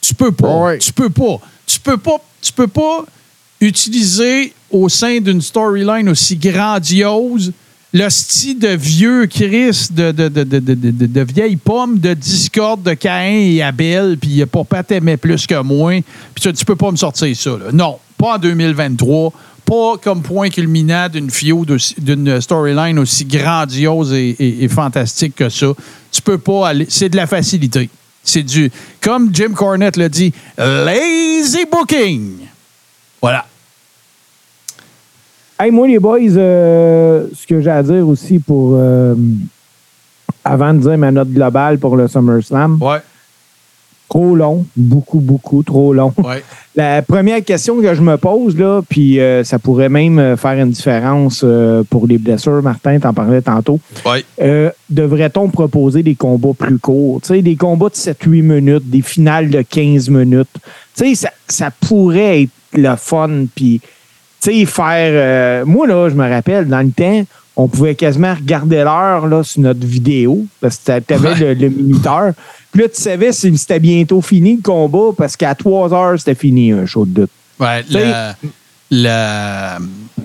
tu 0.00 0.14
peux 0.14 0.32
pas. 0.32 0.48
Ouais. 0.56 0.78
Tu 0.78 0.90
peux 0.92 1.10
pas. 1.10 1.38
Tu 1.66 1.78
peux 1.78 1.98
pas. 1.98 2.16
Tu 2.40 2.50
peux 2.52 2.66
pas 2.66 3.04
utiliser 3.60 4.54
au 4.70 4.88
sein 4.88 5.20
d'une 5.20 5.42
storyline 5.42 6.08
aussi 6.08 6.36
grandiose 6.36 7.52
le 7.92 8.08
style 8.10 8.58
de 8.58 8.68
vieux 8.68 9.26
Chris, 9.26 9.88
de, 9.90 10.12
de, 10.12 10.28
de, 10.28 10.44
de, 10.44 10.58
de, 10.58 10.74
de- 10.74 11.06
de 11.98 12.14
discorde 12.14 12.82
de 12.82 12.94
Caïn 12.94 13.54
et 13.56 13.62
Abel, 13.62 14.18
puis 14.20 14.44
papa 14.46 14.82
t'aimait 14.82 15.16
plus 15.16 15.46
que 15.46 15.60
moi, 15.62 15.92
puis 16.34 16.42
tu, 16.42 16.52
tu 16.52 16.64
peux 16.64 16.76
pas 16.76 16.90
me 16.90 16.96
sortir 16.96 17.34
ça. 17.36 17.52
Non, 17.72 17.98
pas 18.18 18.34
en 18.34 18.38
2023, 18.38 19.32
pas 19.64 19.96
comme 20.02 20.22
point 20.22 20.50
culminant 20.50 21.08
d'une 21.08 21.30
fio 21.30 21.64
d'une 21.98 22.40
storyline 22.40 22.98
aussi 22.98 23.24
grandiose 23.24 24.12
et 24.12 24.68
fantastique 24.68 25.34
que 25.36 25.48
ça. 25.48 25.68
Tu 26.10 26.22
peux 26.22 26.38
pas 26.38 26.68
aller. 26.68 26.86
C'est 26.88 27.08
de 27.08 27.16
la 27.16 27.26
facilité. 27.26 27.88
C'est 28.24 28.42
du. 28.42 28.70
Comme 29.00 29.30
Jim 29.32 29.52
Cornette 29.54 29.96
l'a 29.96 30.08
dit, 30.08 30.32
lazy 30.58 31.64
booking. 31.70 32.32
Voilà. 33.22 33.46
Hey, 35.60 35.70
moi, 35.72 35.88
les 35.88 35.98
boys, 35.98 36.18
euh, 36.36 37.26
ce 37.34 37.46
que 37.46 37.60
j'ai 37.60 37.70
à 37.70 37.82
dire 37.82 38.06
aussi 38.06 38.38
pour. 38.38 38.72
euh, 38.76 39.14
avant 40.44 40.72
de 40.72 40.78
dire 40.78 40.96
ma 40.96 41.10
note 41.10 41.28
globale 41.30 41.78
pour 41.78 41.96
le 41.96 42.06
SummerSlam, 42.08 42.78
Ouais. 42.80 42.98
trop 44.08 44.34
long, 44.36 44.64
beaucoup, 44.76 45.18
beaucoup, 45.20 45.62
trop 45.62 45.92
long. 45.92 46.12
Ouais. 46.16 46.42
La 46.76 47.02
première 47.02 47.44
question 47.44 47.80
que 47.82 47.92
je 47.92 48.00
me 48.00 48.16
pose, 48.16 48.56
là, 48.56 48.80
puis 48.88 49.18
euh, 49.20 49.42
ça 49.44 49.58
pourrait 49.58 49.88
même 49.88 50.36
faire 50.36 50.52
une 50.58 50.70
différence 50.70 51.44
pour 51.90 52.06
les 52.06 52.18
blessures, 52.18 52.62
Martin, 52.62 52.98
t'en 53.00 53.12
parlais 53.12 53.42
tantôt. 53.42 53.80
Ouais. 54.06 54.24
Devrait-on 54.88 55.48
proposer 55.48 56.02
des 56.04 56.14
combats 56.14 56.54
plus 56.56 56.78
courts? 56.78 57.20
Tu 57.22 57.28
sais, 57.34 57.42
des 57.42 57.56
combats 57.56 57.88
de 57.88 57.94
7-8 57.96 58.42
minutes, 58.42 58.88
des 58.88 59.02
finales 59.02 59.50
de 59.50 59.60
15 59.62 60.08
minutes. 60.08 60.48
Tu 60.96 61.04
sais, 61.08 61.14
ça, 61.16 61.30
ça 61.48 61.70
pourrait 61.72 62.42
être 62.42 62.50
le 62.74 62.94
fun, 62.96 63.46
puis, 63.54 63.80
tu 64.40 64.50
sais, 64.60 64.64
faire... 64.66 65.10
euh, 65.12 65.64
moi, 65.64 65.86
là, 65.86 66.08
je 66.08 66.14
me 66.14 66.28
rappelle, 66.28 66.66
dans 66.68 66.80
le 66.80 66.90
temps, 66.90 67.24
on 67.56 67.66
pouvait 67.68 67.94
quasiment 67.96 68.34
regarder 68.34 68.76
l'heure 68.84 69.26
là, 69.26 69.42
sur 69.42 69.60
notre 69.62 69.84
vidéo, 69.84 70.46
parce 70.60 70.76
que 70.78 71.00
tu 71.00 71.12
avais 71.14 71.34
le, 71.34 71.54
le 71.54 71.68
minuteur. 71.68 72.32
Puis 72.70 72.82
là, 72.82 72.88
tu 72.88 73.00
savais 73.02 73.32
si 73.32 73.56
c'était 73.58 73.80
bientôt 73.80 74.20
fini 74.20 74.56
le 74.56 74.62
combat, 74.62 75.12
parce 75.16 75.36
qu'à 75.36 75.54
3 75.54 75.92
heures, 75.92 76.18
c'était 76.18 76.34
fini 76.36 76.70
un 76.72 76.86
show 76.86 77.04
de 77.04 77.22
doute. 77.22 77.30
Ouais, 77.58 77.84
la, 77.90 78.36
la- 78.90 79.78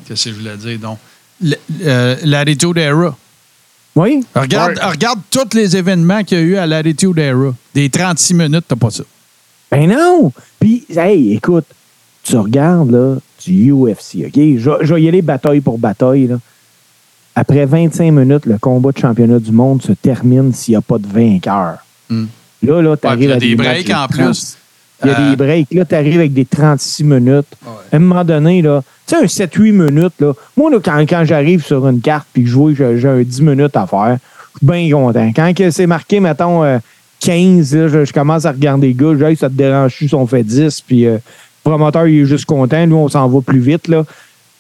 Qu'est-ce 0.08 0.26
que 0.26 0.30
je 0.32 0.36
voulais 0.40 0.58
dire, 0.58 0.80
donc? 0.80 0.98
Le- 1.42 1.56
euh, 1.86 2.16
L'attitude 2.24 2.78
Era. 2.78 3.16
Oui? 3.96 4.24
Regarde, 4.36 4.78
Ouais. 4.78 4.86
regarde 4.92 5.20
tous 5.30 5.56
les 5.56 5.76
événements 5.78 6.24
qu'il 6.24 6.38
y 6.38 6.42
a 6.42 6.44
eu 6.44 6.56
à 6.58 6.66
l'Attitude 6.66 7.18
Era. 7.18 7.54
Des 7.76 7.90
36 7.90 8.34
minutes, 8.34 8.66
t'as 8.68 8.76
pas 8.76 8.90
ça. 8.92 9.04
Ben 9.72 9.88
non! 9.90 10.32
Puis, 10.60 10.86
hey, 10.96 11.34
écoute, 11.36 11.66
tu 12.24 12.36
regardes, 12.38 12.92
là, 12.92 13.16
du 13.46 13.72
UFC, 13.72 14.26
OK? 14.28 14.34
Je, 14.36 14.70
je 14.82 14.94
vais 14.94 15.02
y 15.02 15.08
aller 15.08 15.22
bataille 15.22 15.62
pour 15.62 15.78
bataille, 15.78 16.28
là. 16.28 16.36
Après 17.36 17.66
25 17.66 18.12
minutes, 18.12 18.46
le 18.46 18.58
combat 18.60 18.92
de 18.92 18.98
championnat 19.00 19.40
du 19.40 19.52
monde 19.52 19.82
se 19.82 19.92
termine 19.94 20.54
s'il 20.54 20.74
n'y 20.74 20.76
a 20.78 20.82
pas 20.82 21.00
de 21.00 21.08
vainqueur. 21.08 21.78
Hmm. 22.10 22.26
Là, 22.62 22.82
là, 22.82 22.92
Ouais, 22.92 22.98
tu 22.98 23.08
arrives 23.08 23.24
il 23.24 23.30
y 23.30 23.32
a 23.32 23.36
à 23.36 23.40
des 23.40 23.56
matchs 23.56 23.68
breaks 23.86 23.90
en 23.90 24.08
30. 24.08 24.10
plus. 24.12 24.58
Il 25.04 25.08
y 25.08 25.12
a 25.12 25.20
Euh, 25.20 25.30
des 25.32 25.36
breaks. 25.36 25.68
Là, 25.74 25.86
tu 25.86 25.96
arrives 25.96 26.20
avec 26.20 26.34
des 26.34 26.46
36 26.46 27.04
minutes. 27.04 27.48
À 27.92 27.96
un 27.96 28.00
moment 28.00 28.24
donné, 28.24 28.62
là, 28.62 28.84
tu 29.08 29.16
sais, 29.16 29.24
un 29.24 29.28
7-8 29.28 29.72
minutes, 29.72 30.14
là, 30.20 30.34
moi, 30.56 30.70
là, 30.70 30.78
quand, 30.84 30.98
quand 31.10 31.24
j'arrive 31.26 31.66
sur 31.66 31.88
une 31.88 32.00
carte 32.02 32.28
puis 32.32 32.44
que 32.44 32.50
je 32.50 32.56
vois 32.56 32.72
j'ai- 32.74 33.08
un 33.08 33.22
10 33.24 33.42
minutes 33.42 33.76
à 33.76 33.88
faire, 33.88 34.18
je 34.54 34.58
suis 34.60 34.68
bien 34.68 34.96
content. 34.96 35.32
Quand 35.36 35.52
c'est 35.72 35.88
marqué, 35.88 36.20
mettons, 36.20 36.64
euh, 36.64 36.78
15, 37.20 37.76
là, 37.76 37.88
je, 37.88 38.06
je 38.06 38.14
commence 38.14 38.46
à 38.46 38.52
regarder 38.52 38.88
les 38.88 38.94
gars, 38.94 39.14
je 39.14 39.18
dis, 39.18 39.24
Hey, 39.24 39.36
ça 39.36 39.50
te 39.50 39.56
dérange-tu 39.56 40.08
si 40.08 40.14
on 40.16 40.28
fait 40.28 40.44
10, 40.44 40.82
puis 40.82 41.06
euh, 41.08 41.14
le 41.14 41.20
promoteur, 41.64 42.08
il 42.08 42.22
est 42.22 42.26
juste 42.26 42.46
content. 42.46 42.86
Nous, 42.86 42.96
on 42.96 43.10
s'en 43.10 43.28
va 43.28 43.42
plus 43.42 43.60
vite, 43.60 43.88
là. 43.88 44.06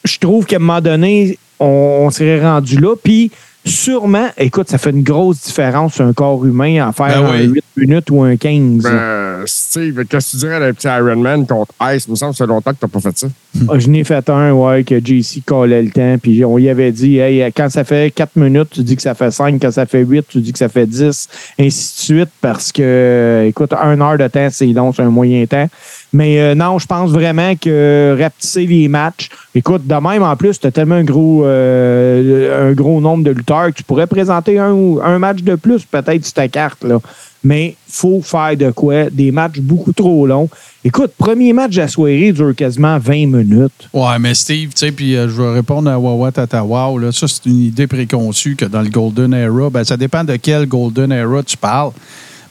Je 0.03 0.17
trouve 0.19 0.45
qu'à 0.45 0.57
un 0.57 0.59
moment 0.59 0.81
donné, 0.81 1.37
on, 1.59 2.05
on 2.05 2.09
serait 2.09 2.41
rendu 2.41 2.77
là. 2.79 2.95
Puis, 3.01 3.31
sûrement, 3.65 4.27
écoute, 4.37 4.69
ça 4.69 4.77
fait 4.77 4.89
une 4.89 5.03
grosse 5.03 5.41
différence 5.43 5.95
sur 5.95 6.05
un 6.05 6.13
corps 6.13 6.45
humain 6.45 6.87
à 6.87 6.91
faire 6.91 7.23
Ben 7.23 7.29
un 7.29 7.47
oui. 7.47 7.61
8 7.77 7.87
minutes 7.87 8.09
ou 8.11 8.21
un 8.23 8.35
15. 8.35 8.83
Ben, 8.83 9.32
Steve, 9.45 10.05
qu'est-ce 10.05 10.27
que 10.27 10.31
tu 10.31 10.37
dirais 10.37 10.59
d'un 10.59 10.73
petit 10.73 10.87
Ironman 10.87 11.45
contre 11.45 11.73
Ice? 11.93 12.05
Il 12.07 12.11
me 12.11 12.15
semble 12.15 12.31
que 12.31 12.37
c'est 12.37 12.47
longtemps 12.47 12.71
que 12.71 12.79
tu 12.79 12.85
n'as 12.85 12.89
pas 12.89 12.99
fait 12.99 13.17
ça. 13.17 13.27
Ah, 13.69 13.77
je 13.77 13.87
n'ai 13.87 14.03
fait 14.03 14.29
un, 14.29 14.51
ouais, 14.51 14.83
que 14.83 14.99
JC 14.99 15.43
collait 15.45 15.83
le 15.83 15.91
temps. 15.91 16.17
Puis 16.21 16.43
on 16.43 16.57
y 16.57 16.69
avait 16.69 16.91
dit, 16.91 17.19
hey, 17.19 17.51
quand 17.53 17.69
ça 17.69 17.83
fait 17.83 18.13
4 18.13 18.35
minutes, 18.35 18.69
tu 18.71 18.81
dis 18.81 18.95
que 18.95 19.01
ça 19.01 19.13
fait 19.13 19.31
5. 19.31 19.61
Quand 19.61 19.71
ça 19.71 19.85
fait 19.85 20.03
8, 20.03 20.25
tu 20.27 20.39
dis 20.39 20.51
que 20.51 20.57
ça 20.57 20.69
fait 20.69 20.87
10. 20.87 21.29
Ainsi 21.59 21.95
de 21.95 22.01
suite, 22.01 22.29
parce 22.41 22.71
que, 22.71 23.45
écoute, 23.47 23.73
un 23.73 24.01
heure 24.01 24.17
de 24.17 24.27
temps, 24.27 24.47
c'est 24.51 24.65
long, 24.67 24.91
un 24.97 25.09
moyen 25.09 25.45
temps. 25.45 25.69
Mais 26.11 26.39
euh, 26.39 26.55
non, 26.55 26.79
je 26.79 26.85
pense 26.85 27.11
vraiment 27.11 27.55
que 27.55 28.17
rapetisser 28.19 28.65
les 28.65 28.87
matchs. 28.87 29.29
Écoute, 29.55 29.85
de 29.85 29.95
même, 29.95 30.23
en 30.23 30.35
plus, 30.35 30.59
tu 30.59 30.67
as 30.67 30.71
tellement 30.71 30.95
un 30.95 31.03
gros, 31.03 31.45
euh, 31.45 32.69
un 32.69 32.73
gros 32.73 33.01
nombre 33.01 33.23
de 33.23 33.31
lutteurs 33.31 33.67
que 33.67 33.77
tu 33.77 33.83
pourrais 33.83 34.07
présenter 34.07 34.59
un, 34.59 34.75
un 35.03 35.19
match 35.19 35.41
de 35.41 35.55
plus, 35.55 35.85
peut-être, 35.85 36.23
sur 36.23 36.33
ta 36.33 36.47
carte. 36.47 36.83
Là. 36.83 36.99
Mais 37.43 37.75
faut 37.89 38.21
faire 38.21 38.55
de 38.55 38.71
quoi? 38.71 39.09
Des 39.09 39.31
matchs 39.31 39.59
beaucoup 39.59 39.91
trop 39.91 40.25
longs. 40.25 40.49
Écoute, 40.85 41.11
premier 41.17 41.51
match 41.51 41.71
de 41.75 41.81
la 41.81 41.87
soirée 41.89 42.31
dure 42.31 42.55
quasiment 42.55 42.97
20 42.97 43.13
minutes. 43.27 43.89
Ouais, 43.93 44.17
mais 44.19 44.33
Steve, 44.33 44.69
tu 44.69 44.85
sais, 44.85 44.91
puis 44.91 45.15
euh, 45.15 45.27
je 45.27 45.41
vais 45.41 45.53
répondre 45.53 45.89
à 45.89 45.99
Wawa 45.99 46.31
Tata 46.31 46.63
Wow, 46.63 46.97
là, 46.99 47.11
ça, 47.11 47.27
c'est 47.27 47.45
une 47.45 47.59
idée 47.63 47.87
préconçue 47.87 48.55
que 48.55 48.65
dans 48.65 48.81
le 48.81 48.89
Golden 48.89 49.33
Era, 49.33 49.69
ben, 49.69 49.83
ça 49.83 49.97
dépend 49.97 50.23
de 50.23 50.35
quel 50.37 50.65
Golden 50.67 51.11
Era 51.11 51.43
tu 51.43 51.57
parles. 51.57 51.91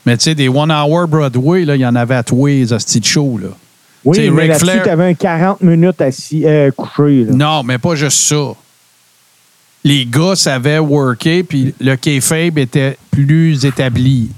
Mais 0.05 0.17
tu 0.17 0.25
sais, 0.25 0.35
des 0.35 0.49
One 0.49 0.71
Hour 0.71 1.07
Broadway, 1.07 1.63
il 1.63 1.75
y 1.75 1.85
en 1.85 1.95
avait 1.95 2.15
à 2.15 2.23
tous 2.23 2.45
les 2.45 2.71
hosties 2.73 2.99
de 2.99 3.05
show, 3.05 3.39
là. 3.41 3.49
Oui, 4.05 4.17
T'sais, 4.17 4.29
mais 4.29 4.47
là-dessus, 4.47 4.65
Flair- 4.65 4.83
tu 4.83 4.89
avais 4.89 5.09
un 5.09 5.13
40 5.13 5.61
minutes 5.61 6.01
assis, 6.01 6.43
euh, 6.45 6.71
couché. 6.71 7.23
Là. 7.23 7.33
Non, 7.33 7.63
mais 7.63 7.77
pas 7.77 7.95
juste 7.95 8.17
ça. 8.19 8.53
Les 9.85 10.05
gars 10.05 10.35
savaient 10.35 10.79
worker, 10.79 11.43
puis 11.47 11.73
le 11.79 11.95
kayfabe 11.95 12.57
était 12.57 12.97
plus 13.11 13.63
établi. 13.65 14.29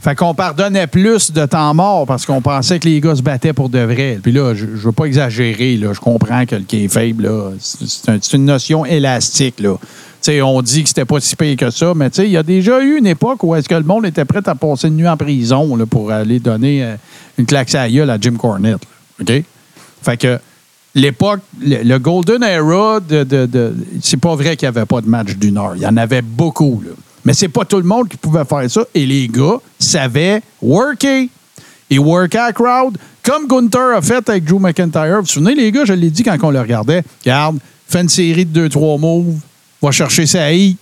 Fait 0.00 0.14
qu'on 0.14 0.34
pardonnait 0.34 0.86
plus 0.86 1.32
de 1.32 1.46
temps 1.46 1.74
mort 1.74 2.06
parce 2.06 2.24
qu'on 2.26 2.40
pensait 2.40 2.78
que 2.78 2.88
les 2.88 3.00
gars 3.00 3.16
se 3.16 3.22
battaient 3.22 3.52
pour 3.52 3.68
de 3.68 3.80
vrai. 3.80 4.20
Puis 4.22 4.30
là, 4.30 4.54
je, 4.54 4.66
je 4.74 4.86
veux 4.86 4.92
pas 4.92 5.06
exagérer. 5.06 5.76
Je 5.80 5.98
comprends 6.00 6.46
que 6.46 6.54
le 6.54 6.62
kayfabe, 6.62 7.20
là, 7.20 7.50
c'est 7.58 7.88
c'est 7.88 8.08
un- 8.10 8.18
c'est 8.20 8.36
une 8.36 8.44
notion 8.44 8.84
élastique, 8.86 9.60
là. 9.60 9.74
On 10.42 10.60
dit 10.60 10.82
que 10.82 10.88
c'était 10.88 11.04
pas 11.04 11.20
si 11.20 11.36
pire 11.36 11.56
que 11.56 11.70
ça, 11.70 11.92
mais 11.94 12.08
il 12.18 12.30
y 12.30 12.36
a 12.36 12.42
déjà 12.42 12.80
eu 12.82 12.98
une 12.98 13.06
époque 13.06 13.44
où 13.44 13.54
est-ce 13.54 13.68
que 13.68 13.76
le 13.76 13.84
monde 13.84 14.06
était 14.06 14.24
prêt 14.24 14.40
à 14.46 14.54
passer 14.56 14.88
une 14.88 14.96
nuit 14.96 15.06
en 15.08 15.16
prison 15.16 15.78
pour 15.88 16.10
aller 16.10 16.40
donner 16.40 16.82
euh, 16.84 16.96
une 17.38 17.46
claque 17.46 17.72
à 17.76 17.88
gueule 17.88 18.10
à 18.10 18.18
Jim 18.20 18.34
Cornette. 18.36 18.82
Fait 20.02 20.16
que 20.16 20.38
l'époque, 20.96 21.40
le, 21.60 21.98
Golden 21.98 22.42
Era, 22.42 22.98
de, 23.00 23.22
de- 23.24 23.74
c'est 24.02 24.16
pas 24.16 24.34
vrai 24.34 24.56
qu'il 24.56 24.68
n'y 24.68 24.76
avait 24.76 24.86
pas 24.86 25.00
de 25.00 25.08
match 25.08 25.34
d'une 25.36 25.58
heure. 25.58 25.74
Il 25.76 25.82
y 25.82 25.86
en 25.86 25.96
avait 25.96 26.22
beaucoup. 26.22 26.82
Là. 26.84 26.90
Mais 27.26 27.34
c'est 27.34 27.48
pas 27.48 27.64
tout 27.64 27.76
le 27.78 27.82
monde 27.82 28.08
qui 28.08 28.16
pouvait 28.16 28.44
faire 28.44 28.70
ça. 28.70 28.82
Et 28.94 29.04
les 29.04 29.26
gars 29.28 29.56
savaient 29.78 30.40
worker. 30.62 31.26
Ils 31.90 31.98
workaient 32.00 32.38
à 32.38 32.52
crowd, 32.52 32.96
comme 33.22 33.46
Gunther 33.48 33.96
a 33.96 34.00
fait 34.00 34.28
avec 34.28 34.44
Drew 34.44 34.58
McIntyre. 34.60 35.16
Vous 35.16 35.20
vous 35.22 35.26
souvenez, 35.26 35.54
les 35.56 35.70
gars, 35.72 35.84
je 35.84 35.92
l'ai 35.92 36.10
dit 36.10 36.22
quand 36.22 36.36
on 36.42 36.50
le 36.50 36.60
regardait. 36.60 37.02
Regarde, 37.24 37.58
fait 37.88 38.00
une 38.02 38.08
série 38.08 38.44
de 38.46 38.68
2-3 38.68 38.98
moves, 39.00 39.34
va 39.82 39.90
chercher 39.90 40.24
sa 40.26 40.52
heat. 40.52 40.78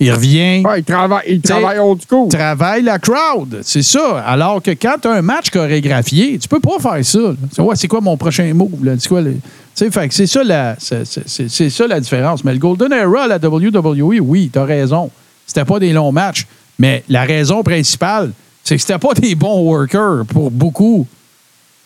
Il 0.00 0.12
revient 0.12 0.62
Ouais, 0.64 0.80
il 0.80 0.84
travaille, 0.84 1.22
il 1.28 1.40
travaille 1.40 1.78
old 1.78 2.00
school. 2.08 2.28
travaille 2.28 2.82
la 2.82 2.98
crowd. 2.98 3.60
C'est 3.62 3.82
ça. 3.82 4.18
Alors 4.26 4.60
que 4.60 4.72
quand 4.72 4.96
tu 5.00 5.06
as 5.08 5.12
un 5.12 5.22
match 5.22 5.50
chorégraphié, 5.50 6.36
tu 6.38 6.48
peux 6.48 6.58
pas 6.60 6.78
faire 6.80 7.04
ça. 7.04 7.62
ouais, 7.62 7.76
c'est 7.76 7.86
quoi 7.88 8.00
mon 8.00 8.16
prochain 8.16 8.52
move? 8.52 8.84
là? 8.84 8.92
C'est 8.98 9.08
quoi 9.08 9.20
le- 9.20 9.36
C'est 9.74 10.26
ça, 10.26 10.44
la, 10.44 10.76
c'est, 10.78 11.68
ça 11.70 11.86
la 11.86 12.00
différence. 12.00 12.44
Mais 12.44 12.52
le 12.52 12.58
Golden 12.58 12.92
Era 12.92 13.26
la 13.26 13.38
WWE, 13.38 14.20
oui, 14.20 14.50
tu 14.52 14.58
as 14.58 14.64
raison. 14.64 15.10
C'était 15.46 15.64
pas 15.64 15.78
des 15.78 15.92
longs 15.92 16.12
matchs. 16.12 16.46
Mais 16.78 17.02
la 17.08 17.24
raison 17.24 17.62
principale, 17.62 18.32
c'est 18.62 18.76
que 18.76 18.80
c'était 18.80 18.98
pas 18.98 19.14
des 19.14 19.34
bons 19.34 19.62
workers 19.62 20.24
pour 20.26 20.50
beaucoup. 20.50 21.06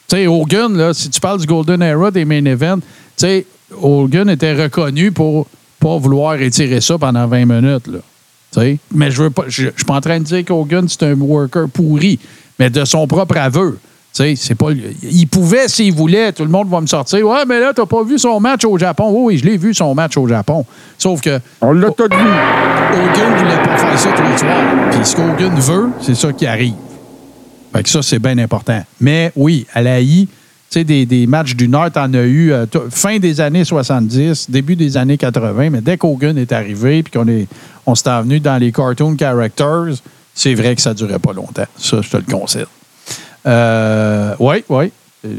Tu 0.09 0.17
sais, 0.17 0.27
Hogan, 0.27 0.77
là, 0.77 0.95
si 0.95 1.11
tu 1.11 1.21
parles 1.21 1.41
du 1.41 1.47
Golden 1.47 1.83
Era 1.83 2.11
des 2.11 2.25
main 2.25 2.45
events, 2.45 2.81
tu 2.81 2.85
sais, 3.17 3.47
Hogan 3.81 4.31
était 4.31 4.55
reconnu 4.55 5.13
pour 5.13 5.47
pas 5.81 5.99
vouloir 5.99 6.41
étirer 6.41 6.81
ça 6.81 6.99
pendant 6.99 7.27
20 7.27 7.45
minutes. 7.45 7.87
Là. 7.87 7.99
Mais 8.95 9.11
je 9.11 9.23
veux 9.23 9.31
pas. 9.31 9.45
Je 9.49 9.69
suis 9.77 9.85
pas 9.87 9.95
en 9.95 10.01
train 10.01 10.19
de 10.19 10.25
dire 10.25 10.45
qu'Hogan, 10.45 10.89
c'est 10.89 11.03
un 11.05 11.15
worker 11.15 11.69
pourri, 11.69 12.19
mais 12.59 12.71
de 12.71 12.85
son 12.85 13.07
propre 13.07 13.37
aveu. 13.37 13.79
Sais, 14.19 14.35
c'est 14.35 14.57
pas. 14.57 14.71
Il 15.01 15.29
pouvait 15.29 15.69
s'il 15.69 15.93
voulait. 15.93 16.33
Tout 16.33 16.43
le 16.43 16.51
monde 16.51 16.69
va 16.69 16.81
me 16.81 16.89
sortir. 16.89 17.25
Ouais, 17.25 17.45
mais 17.47 17.61
là, 17.61 17.71
t'as 17.73 17.87
pas 17.87 18.03
vu 18.03 18.19
son 18.19 18.41
match 18.41 18.65
au 18.65 18.77
Japon. 18.77 19.11
Oui, 19.13 19.23
oui, 19.23 19.39
je 19.39 19.45
l'ai 19.45 19.57
vu 19.57 19.73
son 19.73 19.95
match 19.95 20.17
au 20.17 20.27
Japon. 20.27 20.67
Sauf 20.99 21.21
que 21.21 21.39
On 21.61 21.71
l'a 21.71 21.89
tout 21.93 22.03
vu. 22.03 22.17
Hogan 22.17 23.37
voulait 23.37 23.63
pas 23.63 23.77
faire 23.79 23.97
ça 23.97 24.11
tous 24.11 24.23
les 24.29 24.37
soirs. 24.37 24.91
Puis 24.91 25.01
ce 25.05 25.15
qu'Hogan 25.15 25.55
veut, 25.61 25.91
c'est 26.01 26.17
ça 26.17 26.33
qui 26.33 26.49
arrive. 26.49 26.75
Fait 27.73 27.85
que 27.85 27.89
ça, 27.89 28.03
c'est 28.03 28.19
bien 28.19 28.37
important. 28.39 28.83
Mais 29.01 29.31
oui, 29.37 29.69
à 29.73 29.83
la 29.83 30.01
I, 30.01 30.27
tu 30.27 30.33
sais, 30.69 30.83
des, 30.83 31.07
des 31.07 31.29
matchs 31.29 31.55
d'une 31.55 31.77
heure, 31.77 31.93
t'en 31.93 32.13
as 32.13 32.25
eu 32.25 32.51
euh, 32.51 32.67
fin 32.91 33.21
des 33.21 33.41
années 33.41 33.65
70, 33.65 34.51
début 34.51 34.75
des 34.75 34.97
années 34.97 35.17
80, 35.17 35.71
mais 35.71 35.81
dès 35.81 35.97
qu'Hogan 35.97 36.37
est 36.39 36.51
arrivé 36.51 37.05
puis 37.05 37.13
qu'on 37.13 37.29
est, 37.29 37.47
on 37.87 37.95
s'est 37.95 38.11
envenu 38.11 38.41
dans 38.41 38.57
les 38.57 38.73
cartoon 38.73 39.15
characters, 39.17 39.95
c'est 40.35 40.55
vrai 40.55 40.75
que 40.75 40.83
ça 40.83 40.93
durait 40.93 41.21
pas 41.21 41.33
longtemps. 41.33 41.67
Ça, 41.77 42.01
je 42.03 42.11
te 42.11 42.17
le 42.17 42.25
concède. 42.25 42.67
Euh, 43.47 44.35
oui, 44.39 44.65
oui. 44.69 44.93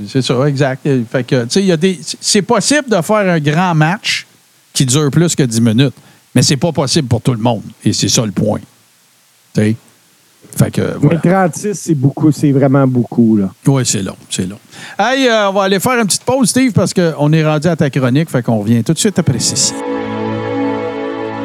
C'est 0.08 0.22
ça, 0.22 0.46
exact. 0.46 0.88
Fait 1.10 1.24
que, 1.24 1.46
tu 1.46 1.66
sais, 1.68 1.78
des. 1.78 2.00
C'est 2.20 2.42
possible 2.42 2.90
de 2.90 3.02
faire 3.02 3.30
un 3.30 3.40
grand 3.40 3.74
match 3.74 4.28
qui 4.74 4.86
dure 4.86 5.10
plus 5.10 5.36
que 5.36 5.44
10 5.44 5.62
minutes, 5.62 5.96
mais 6.36 6.42
c'est 6.42 6.58
pas 6.58 6.72
possible 6.72 7.08
pour 7.08 7.22
tout 7.22 7.34
le 7.34 7.40
monde. 7.40 7.64
Et 7.84 7.94
c'est 7.94 8.10
ça 8.10 8.26
le 8.26 8.32
point. 8.32 8.60
Tu 9.54 9.62
sais? 9.62 9.76
Fait 10.58 10.72
que, 10.72 10.98
voilà. 10.98 11.20
Mais 11.24 11.32
36, 11.32 11.76
c'est 11.76 11.96
beaucoup, 11.96 12.32
c'est 12.32 12.52
vraiment 12.52 12.88
beaucoup. 12.88 13.38
Là. 13.38 13.50
Oui, 13.68 13.84
c'est 13.86 14.02
long, 14.02 14.16
c'est 14.30 14.48
long. 14.48 14.60
Hey, 14.98 15.28
euh, 15.28 15.50
on 15.50 15.54
va 15.54 15.64
aller 15.64 15.80
faire 15.80 16.00
une 16.00 16.08
petite 16.08 16.24
pause, 16.24 16.50
Steve, 16.50 16.72
parce 16.74 16.94
qu'on 16.94 17.32
est 17.34 17.46
rendu 17.46 17.68
à 17.68 17.76
ta 17.76 17.90
chronique, 17.90 18.30
fait 18.30 18.44
qu'on 18.44 18.60
revient 18.60 18.84
tout 18.84 18.94
de 18.94 19.00
suite 19.00 19.18
après 19.20 19.40
ceci. 19.40 19.74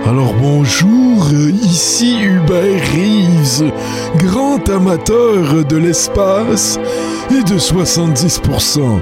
Alors 0.06 0.34
bonjour, 0.34 1.30
ici 1.62 2.18
Hubert 2.22 2.82
Reeves, 2.92 3.72
grand 4.18 4.68
amateur 4.68 5.64
de 5.64 5.76
l'espace 5.78 6.78
et 7.30 7.42
de 7.42 7.58
70% 7.58 9.00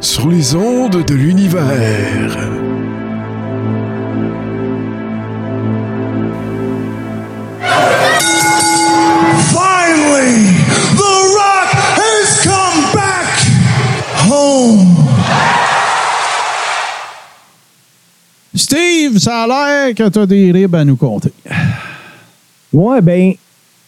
sur 0.00 0.28
les 0.28 0.54
ondes 0.54 1.04
de 1.06 1.14
l'univers. 1.14 2.61
Steve, 18.54 19.18
ça 19.18 19.42
a 19.42 19.46
l'air 19.46 19.94
que 19.94 20.08
tu 20.08 20.18
as 20.18 20.26
des 20.26 20.52
ribs 20.52 20.74
à 20.74 20.84
nous 20.84 20.96
compter. 20.96 21.32
Ouais, 22.72 23.00
ben, 23.00 23.32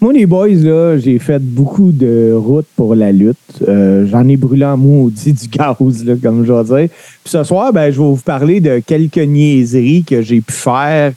moi, 0.01 0.13
les 0.13 0.27
boys, 0.27 0.49
là, 0.49 0.99
j'ai 0.99 1.19
fait 1.19 1.39
beaucoup 1.39 1.93
de 1.93 2.33
routes 2.35 2.67
pour 2.77 2.95
la 2.95 3.13
lutte. 3.13 3.37
Euh, 3.69 4.07
J'en 4.11 4.27
ai 4.29 4.37
brûlé 4.37 4.65
en 4.65 4.77
maudit 4.77 5.33
du 5.33 5.49
gaz, 5.49 6.05
là, 6.05 6.15
comme 6.23 6.45
je 6.47 6.53
vais 6.53 6.65
dire. 6.65 6.89
Puis 7.23 7.31
ce 7.31 7.45
soir, 7.45 7.73
ben, 7.73 7.91
je 7.91 7.99
vais 7.99 8.07
vous 8.07 8.17
parler 8.17 8.61
de 8.61 8.81
quelques 8.87 9.19
niaiseries 9.19 10.05
que 10.05 10.23
j'ai 10.23 10.41
pu 10.41 10.53
faire 10.53 11.13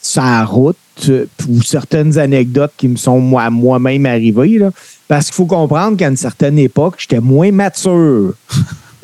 sur 0.00 0.22
la 0.22 0.44
route 0.44 0.76
euh, 1.08 1.26
ou 1.48 1.62
certaines 1.62 2.18
anecdotes 2.18 2.72
qui 2.76 2.88
me 2.88 2.96
sont 2.96 3.20
moi- 3.20 3.50
moi-même 3.50 4.06
arrivées. 4.06 4.58
Là, 4.58 4.70
parce 5.08 5.26
qu'il 5.26 5.34
faut 5.34 5.46
comprendre 5.46 5.96
qu'à 5.96 6.08
une 6.08 6.16
certaine 6.16 6.58
époque, 6.58 6.94
j'étais 6.98 7.20
moins 7.20 7.50
mature. 7.52 8.34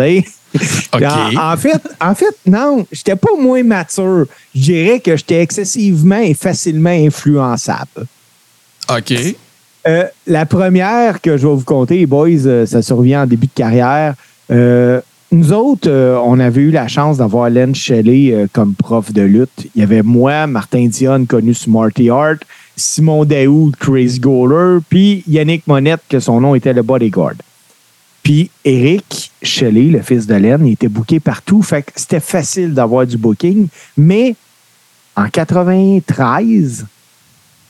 OK. 0.94 1.02
En, 1.02 1.52
en 1.52 1.56
fait, 1.56 1.82
en 2.01 2.14
fait, 2.14 2.36
non, 2.47 2.86
j'étais 2.93 3.16
pas 3.16 3.36
moins 3.39 3.62
mature. 3.62 4.26
Je 4.55 4.60
dirais 4.60 5.01
que 5.01 5.16
j'étais 5.16 5.43
excessivement 5.43 6.18
et 6.18 6.35
facilement 6.35 6.90
influençable. 6.90 8.06
OK. 8.90 9.14
Euh, 9.86 10.05
la 10.26 10.47
première 10.47 11.20
que 11.20 11.36
je 11.36 11.47
vais 11.47 11.55
vous 11.55 11.64
conter, 11.64 12.05
boys, 12.06 12.47
euh, 12.47 12.66
ça 12.66 12.82
survient 12.82 13.22
en 13.22 13.26
début 13.26 13.47
de 13.47 13.52
carrière. 13.55 14.14
Euh, 14.51 15.01
nous 15.30 15.52
autres, 15.52 15.90
euh, 15.90 16.18
on 16.24 16.40
avait 16.40 16.62
eu 16.62 16.70
la 16.70 16.89
chance 16.89 17.18
d'avoir 17.18 17.51
Len 17.51 17.74
Shelley 17.74 18.32
euh, 18.32 18.47
comme 18.51 18.74
prof 18.74 19.12
de 19.12 19.20
lutte. 19.22 19.68
Il 19.74 19.80
y 19.80 19.82
avait 19.82 20.02
moi, 20.02 20.47
Martin 20.47 20.86
Dionne, 20.86 21.26
connu 21.26 21.52
sur 21.52 21.70
Marty 21.70 22.09
Hart, 22.09 22.39
Simon 22.76 23.26
Daoud, 23.26 23.76
Crazy 23.76 24.20
Goaler, 24.20 24.78
puis 24.89 25.22
Yannick 25.28 25.66
Monette, 25.66 26.01
que 26.09 26.18
son 26.18 26.40
nom 26.40 26.55
était 26.55 26.72
le 26.72 26.82
bodyguard. 26.82 27.35
Puis 28.29 28.51
Eric 28.63 29.33
Shelley, 29.43 29.85
le 29.85 30.03
fils 30.03 30.27
de 30.27 30.35
Len, 30.35 30.61
il 30.67 30.73
était 30.73 30.89
booké 30.89 31.19
partout. 31.19 31.63
Fait 31.63 31.81
que 31.81 31.93
c'était 31.97 32.21
facile 32.21 32.75
d'avoir 32.75 33.07
du 33.07 33.17
booking. 33.17 33.69
Mais 33.97 34.35
en 35.17 35.31
93, 35.31 36.85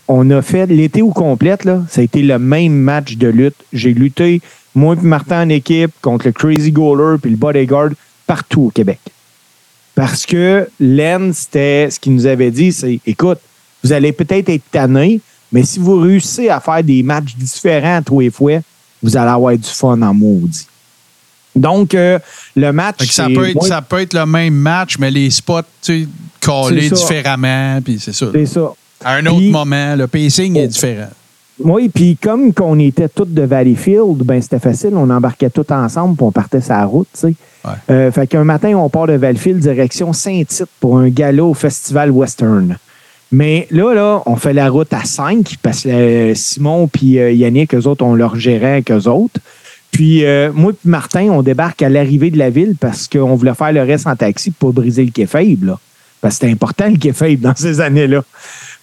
on 0.08 0.28
a 0.32 0.42
fait 0.42 0.66
l'été 0.66 1.00
au 1.00 1.10
complète, 1.10 1.64
là, 1.64 1.84
ça 1.88 2.00
a 2.00 2.04
été 2.04 2.24
le 2.24 2.40
même 2.40 2.72
match 2.72 3.16
de 3.18 3.28
lutte. 3.28 3.54
J'ai 3.72 3.94
lutté, 3.94 4.40
moi 4.74 4.96
et 5.00 5.06
Martin 5.06 5.44
en 5.44 5.48
équipe, 5.48 5.92
contre 6.02 6.26
le 6.26 6.32
Crazy 6.32 6.72
Goaler 6.72 7.18
puis 7.22 7.30
le 7.30 7.36
Bodyguard, 7.36 7.90
partout 8.26 8.62
au 8.62 8.70
Québec. 8.70 8.98
Parce 9.94 10.26
que 10.26 10.68
Len, 10.80 11.32
c'était 11.34 11.88
ce 11.88 12.00
qu'il 12.00 12.14
nous 12.14 12.26
avait 12.26 12.50
dit, 12.50 12.72
c'est 12.72 12.98
écoute, 13.06 13.38
vous 13.84 13.92
allez 13.92 14.10
peut-être 14.10 14.48
être 14.48 14.68
tanné, 14.72 15.20
mais 15.52 15.62
si 15.62 15.78
vous 15.78 16.00
réussissez 16.00 16.48
à 16.48 16.58
faire 16.58 16.82
des 16.82 17.04
matchs 17.04 17.36
différents 17.36 18.02
tous 18.02 18.18
les 18.18 18.30
fois, 18.30 18.58
vous 19.02 19.16
allez 19.16 19.30
avoir 19.30 19.56
du 19.56 19.68
fun 19.68 20.00
en 20.02 20.14
maudit. 20.14 20.66
Donc, 21.54 21.94
euh, 21.94 22.18
le 22.54 22.72
match. 22.72 23.10
Ça, 23.10 23.26
peut 23.26 23.48
être, 23.48 23.64
ça 23.64 23.82
peut 23.82 24.00
être 24.00 24.14
le 24.14 24.26
même 24.26 24.54
match, 24.54 24.98
mais 24.98 25.10
les 25.10 25.30
spots, 25.30 25.62
tu 25.82 26.02
sais, 26.04 26.08
collés 26.40 26.90
différemment, 26.90 27.80
puis 27.82 27.98
c'est 27.98 28.12
ça. 28.12 28.26
C'est 28.32 28.46
ça. 28.46 28.72
À 29.04 29.14
un 29.14 29.26
autre 29.26 29.50
moment, 29.50 29.96
le 29.96 30.06
pacing 30.06 30.56
est 30.56 30.68
différent. 30.68 31.08
Oui, 31.60 31.88
puis 31.88 32.16
comme 32.16 32.52
qu'on 32.54 32.78
était 32.78 33.08
tous 33.08 33.24
de 33.24 33.42
Valleyfield, 33.42 34.18
ben 34.18 34.40
c'était 34.40 34.60
facile, 34.60 34.92
on 34.94 35.10
embarquait 35.10 35.50
tous 35.50 35.66
ensemble, 35.72 36.16
puis 36.16 36.24
on 36.24 36.30
partait 36.30 36.60
la 36.68 36.84
route, 36.84 37.08
tu 37.12 37.20
sais. 37.20 37.34
Ouais. 37.64 37.72
Euh, 37.90 38.12
fait 38.12 38.28
qu'un 38.28 38.44
matin, 38.44 38.74
on 38.76 38.88
part 38.88 39.08
de 39.08 39.14
Valleyfield 39.14 39.58
direction 39.58 40.12
Saint-Tite 40.12 40.68
pour 40.78 40.98
un 40.98 41.08
gala 41.08 41.42
au 41.42 41.54
Festival 41.54 42.12
Western. 42.12 42.78
Mais 43.30 43.66
là, 43.70 43.94
là, 43.94 44.22
on 44.26 44.36
fait 44.36 44.54
la 44.54 44.70
route 44.70 44.92
à 44.92 45.04
5 45.04 45.56
parce 45.62 45.82
que 45.82 45.88
euh, 45.88 46.34
Simon 46.34 46.88
puis 46.88 47.18
euh, 47.18 47.30
Yannick, 47.32 47.74
eux 47.74 47.86
autres, 47.86 48.04
on 48.04 48.14
leur 48.14 48.36
gérait 48.36 48.72
avec 48.72 48.90
eux 48.90 49.06
autres. 49.08 49.40
Puis 49.90 50.24
euh, 50.24 50.50
moi 50.54 50.72
puis 50.72 50.88
Martin, 50.88 51.28
on 51.30 51.42
débarque 51.42 51.82
à 51.82 51.88
l'arrivée 51.88 52.30
de 52.30 52.38
la 52.38 52.50
ville 52.50 52.74
parce 52.78 53.06
qu'on 53.06 53.34
voulait 53.34 53.54
faire 53.54 53.72
le 53.72 53.82
reste 53.82 54.06
en 54.06 54.16
taxi 54.16 54.50
pour 54.50 54.72
briser 54.72 55.04
le 55.04 55.10
quai. 55.10 55.26
Parce 55.26 56.34
que 56.34 56.40
c'était 56.40 56.52
important 56.52 56.88
le 56.88 56.96
quai 56.96 57.36
dans 57.36 57.54
ces 57.54 57.80
années-là. 57.80 58.24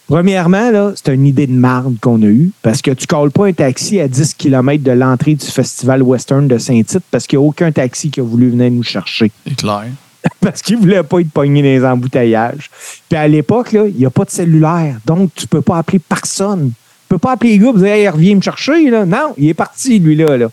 Premièrement, 0.07 0.69
là, 0.69 0.93
c'est 0.95 1.13
une 1.15 1.25
idée 1.25 1.47
de 1.47 1.53
marde 1.53 1.95
qu'on 1.99 2.21
a 2.21 2.27
eue 2.27 2.51
parce 2.61 2.83
que 2.83 2.91
tu 2.91 3.07
colles 3.07 3.31
pas 3.31 3.47
un 3.47 3.53
taxi 3.53 3.99
à 3.99 4.07
10 4.07 4.35
km 4.35 4.83
de 4.83 4.91
l'entrée 4.91 5.33
du 5.33 5.45
Festival 5.45 6.03
Western 6.03 6.47
de 6.47 6.59
Saint-Tite 6.59 7.03
parce 7.09 7.25
qu'il 7.25 7.39
n'y 7.39 7.45
a 7.45 7.47
aucun 7.47 7.71
taxi 7.71 8.11
qui 8.11 8.19
a 8.19 8.23
voulu 8.23 8.51
venir 8.51 8.69
nous 8.69 8.83
chercher 8.83 9.31
C'est 9.47 9.55
clair. 9.55 9.85
parce 10.41 10.61
qu'il 10.61 10.77
voulait 10.77 11.03
pas 11.03 11.19
être 11.19 11.31
pogné 11.31 11.61
dans 11.61 11.67
les 11.67 11.85
embouteillages. 11.85 12.69
Puis 13.09 13.17
à 13.17 13.27
l'époque, 13.27 13.69
il 13.73 13.95
n'y 13.95 14.05
a 14.05 14.09
pas 14.09 14.25
de 14.25 14.29
cellulaire. 14.29 14.97
Donc, 15.05 15.31
tu 15.35 15.47
peux 15.47 15.61
pas 15.61 15.77
appeler 15.77 15.99
personne. 15.99 16.71
Tu 16.71 17.07
peux 17.09 17.17
pas 17.17 17.33
appeler 17.33 17.57
les 17.57 17.59
gars 17.59 17.71
et 17.75 18.01
dire 18.01 18.15
Hey, 18.15 18.35
me 18.35 18.41
chercher. 18.41 18.89
Non, 18.89 19.33
il 19.37 19.49
est 19.49 19.53
parti, 19.53 19.99
lui-là. 19.99 20.37
Là. 20.37 20.47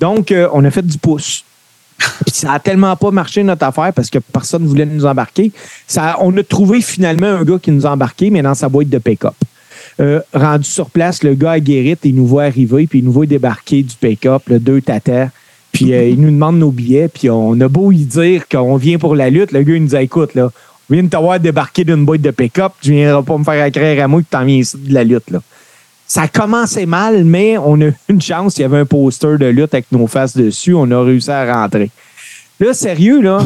Donc, 0.00 0.32
euh, 0.32 0.48
on 0.52 0.64
a 0.64 0.70
fait 0.70 0.86
du 0.86 0.98
pouce. 0.98 1.44
Puis 1.98 2.34
ça 2.34 2.54
a 2.54 2.58
tellement 2.58 2.96
pas 2.96 3.10
marché 3.10 3.42
notre 3.42 3.64
affaire 3.64 3.92
parce 3.92 4.10
que 4.10 4.18
personne 4.18 4.64
ne 4.64 4.68
voulait 4.68 4.86
nous 4.86 5.06
embarquer. 5.06 5.52
On 6.20 6.36
a 6.36 6.42
trouvé 6.42 6.80
finalement 6.80 7.28
un 7.28 7.44
gars 7.44 7.58
qui 7.58 7.70
nous 7.70 7.86
a 7.86 7.90
embarqués, 7.90 8.30
mais 8.30 8.42
dans 8.42 8.54
sa 8.54 8.68
boîte 8.68 8.88
de 8.88 8.98
pick-up. 8.98 9.34
Euh, 10.00 10.20
rendu 10.32 10.68
sur 10.68 10.90
place, 10.90 11.22
le 11.22 11.34
gars 11.34 11.52
à 11.52 11.60
Guérite, 11.60 12.00
il 12.02 12.16
nous 12.16 12.26
voit 12.26 12.44
arriver, 12.44 12.88
puis 12.88 12.98
il 12.98 13.04
nous 13.04 13.12
voit 13.12 13.26
débarquer 13.26 13.84
du 13.84 13.94
pick-up, 13.94 14.42
le 14.48 14.58
deux 14.58 14.80
tatas. 14.80 15.28
Puis 15.74 15.92
euh, 15.92 16.08
il 16.08 16.20
nous 16.20 16.30
demande 16.30 16.58
nos 16.58 16.70
billets, 16.70 17.08
puis 17.08 17.28
on 17.28 17.60
a 17.60 17.68
beau 17.68 17.92
y 17.92 18.04
dire 18.04 18.48
qu'on 18.48 18.76
vient 18.76 18.96
pour 18.96 19.14
la 19.14 19.28
lutte, 19.28 19.52
le 19.52 19.62
gars 19.62 19.74
il 19.74 19.82
nous 19.82 19.88
dit 19.88 19.96
écoute, 19.96 20.34
là, 20.34 20.50
on 20.88 20.94
vient 20.94 21.02
de 21.02 21.08
t'avoir 21.08 21.38
débarqué 21.40 21.84
d'une 21.84 22.04
boîte 22.06 22.20
de 22.22 22.30
pick-up, 22.30 22.72
tu 22.80 22.92
viendras 22.92 23.22
pas 23.22 23.36
me 23.36 23.44
faire 23.44 23.62
accraire 23.62 24.04
à 24.04 24.08
moi 24.08 24.22
que 24.22 24.26
t'en 24.30 24.44
viens 24.44 24.58
ici 24.58 24.76
de 24.78 24.94
la 24.94 25.04
lutte. 25.04 25.30
Là. 25.30 25.42
Ça 26.06 26.22
a 26.22 26.28
commencé 26.28 26.86
mal, 26.86 27.24
mais 27.24 27.58
on 27.58 27.80
a 27.80 27.86
eu 27.86 27.94
une 28.08 28.20
chance. 28.22 28.56
Il 28.56 28.62
y 28.62 28.64
avait 28.64 28.78
un 28.78 28.86
poster 28.86 29.36
de 29.38 29.46
lutte 29.46 29.74
avec 29.74 29.86
nos 29.90 30.06
faces 30.06 30.36
dessus. 30.36 30.74
On 30.74 30.90
a 30.90 31.02
réussi 31.02 31.30
à 31.30 31.60
rentrer. 31.62 31.90
Là, 32.60 32.72
sérieux, 32.72 33.20
là, 33.20 33.40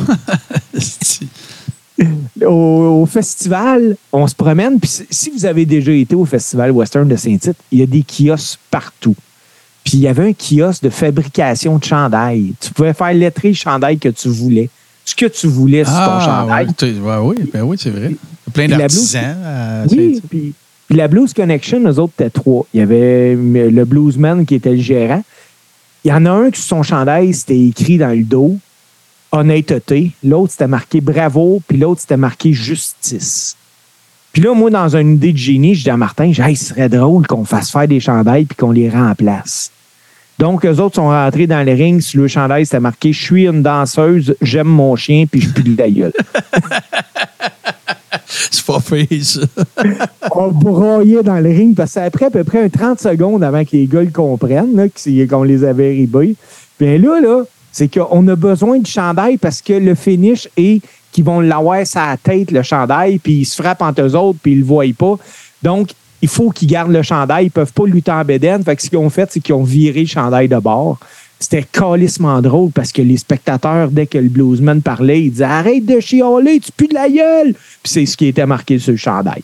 au, 2.44 3.00
au 3.02 3.06
festival, 3.06 3.96
on 4.12 4.26
se 4.26 4.34
promène. 4.34 4.78
Puis 4.78 4.90
si- 4.90 5.06
si 5.10 5.30
vous 5.30 5.46
avez 5.46 5.64
déjà 5.66 5.92
été 5.92 6.14
au 6.14 6.24
festival 6.24 6.70
Western 6.72 7.09
de 7.09 7.16
Saint-Tite, 7.16 7.56
il 7.72 7.78
y 7.78 7.82
a 7.82 7.86
des 7.86 8.02
kiosques 8.02 8.59
partout. 8.70 9.16
Puis 9.89 9.97
il 9.97 10.01
y 10.02 10.06
avait 10.09 10.28
un 10.28 10.32
kiosque 10.35 10.82
de 10.82 10.90
fabrication 10.90 11.78
de 11.78 11.85
chandail. 11.85 12.52
Tu 12.60 12.70
pouvais 12.74 12.93
faire 12.93 13.15
lettrer 13.15 13.48
le 13.48 13.55
chandail 13.55 13.98
que 13.98 14.10
tu 14.10 14.28
voulais. 14.28 14.69
Ce 15.02 15.15
que 15.15 15.24
tu 15.24 15.47
voulais 15.47 15.82
sur 15.82 15.94
ton 15.94 15.98
Ah, 15.98 16.23
chandail. 16.47 16.66
ouais, 16.82 16.98
ouais, 17.01 17.16
oui, 17.23 17.51
ben 17.51 17.62
oui, 17.62 17.77
c'est 17.81 17.89
vrai. 17.89 18.15
Plein 18.52 18.69
d'artisans. 18.69 19.35
à 19.43 19.85
Oui, 19.90 20.20
puis, 20.28 20.52
puis 20.86 20.98
la 20.98 21.09
Blues 21.09 21.32
Connection, 21.32 21.81
eux 21.89 21.98
autres, 21.98 22.12
étaient 22.19 22.28
trois. 22.28 22.66
Il 22.74 22.81
y 22.81 22.82
avait 22.82 23.35
euh, 23.35 23.70
le 23.70 23.85
bluesman 23.86 24.44
qui 24.44 24.56
était 24.56 24.74
le 24.74 24.82
gérant. 24.82 25.24
Il 26.05 26.09
y 26.10 26.12
en 26.12 26.27
a 26.27 26.32
un 26.32 26.51
qui, 26.51 26.60
sur 26.60 26.69
son 26.77 26.82
chandail, 26.82 27.32
c'était 27.32 27.59
écrit 27.59 27.97
dans 27.97 28.15
le 28.15 28.24
dos 28.24 28.59
honnêteté. 29.32 30.12
L'autre, 30.23 30.52
c'était 30.52 30.66
marqué 30.66 31.01
bravo. 31.01 31.62
Puis 31.66 31.78
l'autre, 31.78 32.02
c'était 32.02 32.19
marqué 32.19 32.52
justice. 32.52 33.56
Puis 34.35 34.43
là, 34.43 34.52
moi, 34.52 34.69
dans 34.69 34.94
une 34.97 35.15
idée 35.15 35.32
de 35.32 35.39
génie, 35.39 35.74
je 35.74 35.85
dis 35.85 35.90
à 35.90 35.97
Martin, 35.97 36.31
je 36.31 36.43
dis, 36.43 36.47
Hey, 36.47 36.56
ce 36.56 36.66
serait 36.66 36.90
drôle 36.90 37.27
qu'on 37.27 37.47
fasse 37.47 37.70
faire 37.70 37.89
des 37.89 38.01
chandails 38.01 38.44
puis 38.44 38.55
qu'on 38.56 38.70
les 38.70 38.90
remplace. 38.90 39.70
Donc, 40.39 40.65
eux 40.65 40.81
autres 40.81 40.94
sont 40.97 41.09
rentrés 41.09 41.47
dans 41.47 41.65
les 41.65 41.74
rings. 41.74 42.01
Sur 42.01 42.23
le 42.23 42.28
chandail, 42.28 42.65
c'était 42.65 42.81
marqué 42.81 43.12
Je 43.12 43.23
suis 43.23 43.47
une 43.47 43.62
danseuse, 43.62 44.36
j'aime 44.40 44.69
mon 44.69 44.94
chien, 44.97 45.24
puis 45.27 45.40
je 45.40 45.51
de 45.51 45.77
la 45.77 45.90
gueule. 45.90 46.12
C'est 48.27 48.65
pas 48.65 48.81
fait, 48.81 49.09
ça. 49.23 49.40
on 50.32 50.48
broyait 50.48 51.23
dans 51.23 51.39
le 51.39 51.48
ring 51.48 51.74
parce 51.74 51.90
que 51.90 51.94
ça 51.94 52.02
a 52.05 52.10
pris 52.10 52.27
à 52.27 52.31
peu 52.31 52.44
près 52.44 52.62
un 52.62 52.69
30 52.69 53.01
secondes 53.01 53.43
avant 53.43 53.65
que 53.65 53.70
les 53.73 53.86
gars 53.86 54.02
le 54.02 54.10
comprennent, 54.10 54.90
qu'on 55.28 55.43
les 55.43 55.65
avait 55.65 55.90
ribés. 55.90 56.36
Bien 56.78 56.98
là, 56.98 57.20
là, 57.20 57.43
c'est 57.73 57.89
qu'on 57.89 58.28
a 58.28 58.36
besoin 58.36 58.78
de 58.78 58.86
chandail 58.86 59.39
parce 59.39 59.62
que 59.62 59.73
le 59.73 59.94
finish 59.94 60.48
est 60.56 60.82
qu'ils 61.10 61.24
vont 61.24 61.40
l'avoir 61.40 61.86
sa 61.86 62.16
tête, 62.23 62.51
le 62.51 62.62
chandail, 62.62 63.19
puis 63.19 63.32
ils 63.35 63.44
se 63.44 63.60
frappent 63.60 63.82
entre 63.82 64.02
eux 64.02 64.15
autres, 64.15 64.39
puis 64.43 64.52
ils 64.52 64.60
le 64.60 64.65
voient 64.65 64.85
pas. 64.97 65.16
Donc, 65.62 65.90
il 66.20 66.28
faut 66.28 66.51
qu'ils 66.51 66.69
gardent 66.69 66.93
le 66.93 67.03
chandail. 67.03 67.47
Ils 67.47 67.51
peuvent 67.51 67.73
pas 67.73 67.86
lutter 67.86 68.11
en 68.11 68.24
bédaine. 68.24 68.62
Fait 68.65 68.77
que 68.77 68.82
ce 68.82 68.89
qu'ils 68.89 68.99
ont 68.99 69.11
fait, 69.11 69.28
c'est 69.31 69.40
qu'ils 69.40 69.55
ont 69.55 69.62
viré 69.62 70.01
le 70.01 70.07
chandail 70.07 70.49
de 70.49 70.57
bord. 70.57 70.99
C'était 71.40 71.62
calissement 71.62 72.43
drôle 72.43 72.73
parce 72.73 72.90
que 72.90 73.01
les 73.01 73.16
spectateurs, 73.16 73.90
dès 73.90 74.07
que 74.07 74.19
le 74.19 74.28
bluesman 74.28 74.82
parlait, 74.82 75.23
ils 75.23 75.31
disaient 75.31 75.45
Arrête 75.45 75.86
de 75.86 76.01
chialer, 76.01 76.59
tu 76.59 76.73
pues 76.77 76.89
de 76.89 76.95
la 76.95 77.09
gueule. 77.09 77.55
Puis 77.55 77.93
c'est 77.93 78.07
ce 78.07 78.16
qui 78.16 78.27
était 78.27 78.47
marqué 78.47 78.78
sur 78.78 78.90
le 78.90 78.97
chandail. 78.97 79.43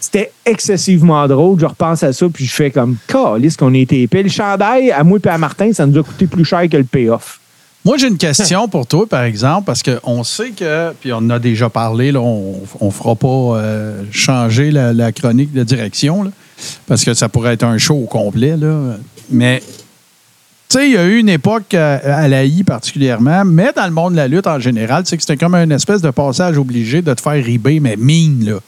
C'était 0.00 0.30
excessivement 0.44 1.26
drôle. 1.26 1.58
Je 1.60 1.66
repense 1.66 2.02
à 2.02 2.12
ça, 2.12 2.26
puis 2.28 2.46
je 2.46 2.52
fais 2.52 2.70
comme 2.70 2.96
Calisse 3.06 3.56
qu'on 3.56 3.74
a 3.74 3.76
été 3.76 4.02
épais. 4.02 4.22
Le 4.22 4.28
chandail, 4.28 4.90
à 4.90 5.04
moi 5.04 5.18
et 5.22 5.28
à 5.28 5.36
Martin, 5.36 5.72
ça 5.72 5.84
nous 5.84 5.98
a 5.98 6.02
coûté 6.02 6.26
plus 6.26 6.44
cher 6.44 6.68
que 6.68 6.76
le 6.76 6.84
payoff. 6.84 7.40
Moi, 7.86 7.98
j'ai 7.98 8.08
une 8.08 8.18
question 8.18 8.66
pour 8.66 8.84
toi, 8.88 9.06
par 9.06 9.22
exemple, 9.22 9.62
parce 9.64 9.80
qu'on 9.80 10.24
sait 10.24 10.50
que, 10.50 10.92
puis 11.00 11.12
on 11.12 11.18
en 11.18 11.30
a 11.30 11.38
déjà 11.38 11.70
parlé, 11.70 12.10
là, 12.10 12.18
on 12.20 12.60
ne 12.80 12.90
fera 12.90 13.14
pas 13.14 13.28
euh, 13.28 14.02
changer 14.10 14.72
la, 14.72 15.12
chronique 15.12 15.52
de 15.52 15.62
direction, 15.62 16.24
là, 16.24 16.30
parce 16.88 17.04
que 17.04 17.14
ça 17.14 17.28
pourrait 17.28 17.52
être 17.52 17.62
un 17.62 17.78
show 17.78 17.94
au 17.94 18.06
complet. 18.06 18.56
Là. 18.56 18.96
Mais, 19.30 19.60
tu 20.68 20.78
sais, 20.78 20.88
il 20.88 20.94
y 20.94 20.96
a 20.96 21.04
eu 21.04 21.18
une 21.18 21.28
époque 21.28 21.74
à, 21.74 21.98
à 21.98 22.26
la 22.26 22.42
I 22.42 22.64
particulièrement, 22.64 23.44
mais 23.44 23.70
dans 23.76 23.86
le 23.86 23.92
monde 23.92 24.14
de 24.14 24.16
la 24.16 24.26
lutte 24.26 24.48
en 24.48 24.58
général, 24.58 25.06
sais 25.06 25.16
que 25.16 25.22
c'était 25.22 25.36
comme 25.36 25.54
une 25.54 25.70
espèce 25.70 26.02
de 26.02 26.10
passage 26.10 26.58
obligé 26.58 27.02
de 27.02 27.14
te 27.14 27.20
faire 27.20 27.34
riber, 27.34 27.78
mais 27.78 27.94
mine, 27.96 28.46
là. 28.46 28.58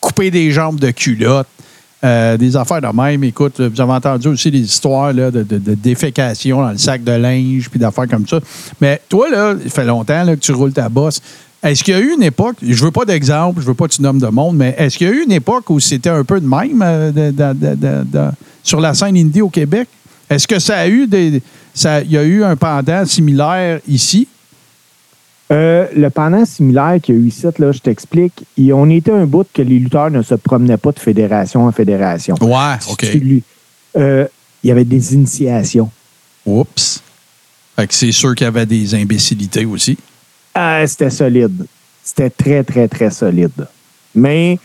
Couper 0.00 0.30
des 0.30 0.50
jambes 0.50 0.78
de 0.78 0.90
culotte. 0.90 1.48
Euh, 2.04 2.36
des 2.36 2.54
affaires 2.54 2.82
de 2.82 2.94
même. 2.94 3.24
Écoute, 3.24 3.58
vous 3.58 3.80
avez 3.80 3.92
entendu 3.92 4.28
aussi 4.28 4.50
des 4.50 4.60
histoires 4.60 5.14
de, 5.14 5.42
défécation 5.74 6.60
dans 6.60 6.70
le 6.70 6.76
sac 6.76 7.02
de 7.02 7.12
linge, 7.12 7.70
puis 7.70 7.80
d'affaires 7.80 8.06
comme 8.06 8.28
ça. 8.28 8.38
Mais 8.82 9.00
toi, 9.08 9.30
là, 9.30 9.54
il 9.64 9.70
fait 9.70 9.86
longtemps 9.86 10.26
que 10.26 10.34
tu 10.34 10.52
roules 10.52 10.74
ta 10.74 10.90
bosse. 10.90 11.22
Est-ce 11.62 11.82
qu'il 11.82 11.94
y 11.94 11.96
a 11.96 12.00
eu 12.00 12.12
une 12.12 12.22
époque, 12.22 12.56
je 12.62 12.84
veux 12.84 12.90
pas 12.90 13.06
d'exemple, 13.06 13.62
je 13.62 13.66
veux 13.66 13.74
pas 13.74 13.88
que 13.88 13.94
tu 13.94 14.02
nommes 14.02 14.18
de 14.18 14.26
monde, 14.26 14.56
mais 14.56 14.74
est-ce 14.76 14.98
qu'il 14.98 15.06
y 15.06 15.10
a 15.10 15.14
eu 15.14 15.24
une 15.24 15.32
époque 15.32 15.70
où 15.70 15.80
c'était 15.80 16.10
un 16.10 16.22
peu 16.22 16.38
de 16.38 16.46
même 16.46 16.82
euh, 16.84 18.30
sur 18.62 18.78
la 18.78 18.92
scène 18.92 19.16
indie 19.16 19.40
au 19.40 19.48
Québec? 19.48 19.88
Est-ce 20.28 20.46
que 20.46 20.58
ça 20.58 20.76
a 20.76 20.88
eu 20.88 21.06
des. 21.06 21.40
Ça, 21.72 22.02
y 22.02 22.18
a 22.18 22.24
eu 22.24 22.44
un 22.44 22.56
pendant 22.56 23.06
similaire 23.06 23.80
ici? 23.88 24.28
Euh, 25.52 25.86
le 25.94 26.10
pendant 26.10 26.44
similaire 26.44 26.98
qu'il 27.00 27.14
y 27.14 27.18
a 27.18 27.20
eu 27.20 27.26
ici, 27.28 27.46
là, 27.58 27.70
je 27.72 27.78
t'explique. 27.78 28.44
Et 28.58 28.72
On 28.72 28.88
était 28.90 29.12
un 29.12 29.26
bout 29.26 29.46
que 29.52 29.62
les 29.62 29.78
lutteurs 29.78 30.10
ne 30.10 30.22
se 30.22 30.34
promenaient 30.34 30.76
pas 30.76 30.90
de 30.92 30.98
fédération 30.98 31.66
en 31.66 31.72
fédération. 31.72 32.34
Ouais, 32.40 32.74
OK. 32.90 33.06
Euh, 33.96 34.26
Il 34.64 34.68
y 34.68 34.70
avait 34.72 34.84
des 34.84 35.14
initiations. 35.14 35.88
Oups. 36.44 37.02
Fait 37.76 37.86
que 37.86 37.94
c'est 37.94 38.12
sûr 38.12 38.34
qu'il 38.34 38.44
y 38.44 38.48
avait 38.48 38.66
des 38.66 38.94
imbécilités 38.94 39.64
aussi. 39.64 39.96
Ah, 40.54 40.84
c'était 40.86 41.10
solide. 41.10 41.66
C'était 42.02 42.30
très, 42.30 42.64
très, 42.64 42.88
très 42.88 43.10
solide. 43.10 43.66
Mais 44.14 44.58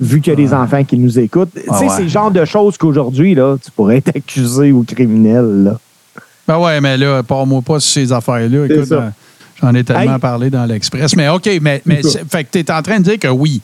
vu 0.00 0.20
qu'il 0.20 0.32
y 0.32 0.34
a 0.34 0.36
des 0.36 0.52
enfants 0.52 0.82
qui 0.84 0.98
nous 0.98 1.18
écoutent, 1.18 1.52
tu 1.54 1.60
sais, 1.60 1.66
Ah 1.70 1.80
ouais. 1.80 1.88
c'est 1.96 2.02
le 2.02 2.08
genre 2.08 2.30
de 2.30 2.44
choses 2.44 2.76
qu'aujourd'hui, 2.76 3.34
là, 3.34 3.56
tu 3.62 3.70
pourrais 3.70 3.98
être 3.98 4.14
accusé 4.16 4.72
ou 4.72 4.82
criminel. 4.82 5.64
Là. 5.64 5.78
Ben 6.46 6.58
ouais, 6.58 6.80
mais 6.80 6.96
là, 6.98 7.22
parle-moi 7.22 7.62
pas 7.62 7.80
sur 7.80 7.92
ces 7.92 8.12
affaires-là. 8.12 8.66
C'est 8.68 8.74
Écoute, 8.74 8.88
ça. 8.88 8.94
euh, 8.96 9.10
j'en 9.60 9.74
ai 9.74 9.84
tellement 9.84 10.14
Hey. 10.14 10.20
parlé 10.20 10.50
dans 10.50 10.64
l'Express. 10.66 11.16
Mais 11.16 11.28
OK, 11.28 11.48
mais, 11.62 11.82
mais 11.86 12.00
fait 12.30 12.44
que 12.44 12.48
tu 12.52 12.58
es 12.58 12.70
en 12.70 12.82
train 12.82 12.98
de 12.98 13.04
dire 13.04 13.18
que 13.18 13.28
oui, 13.28 13.60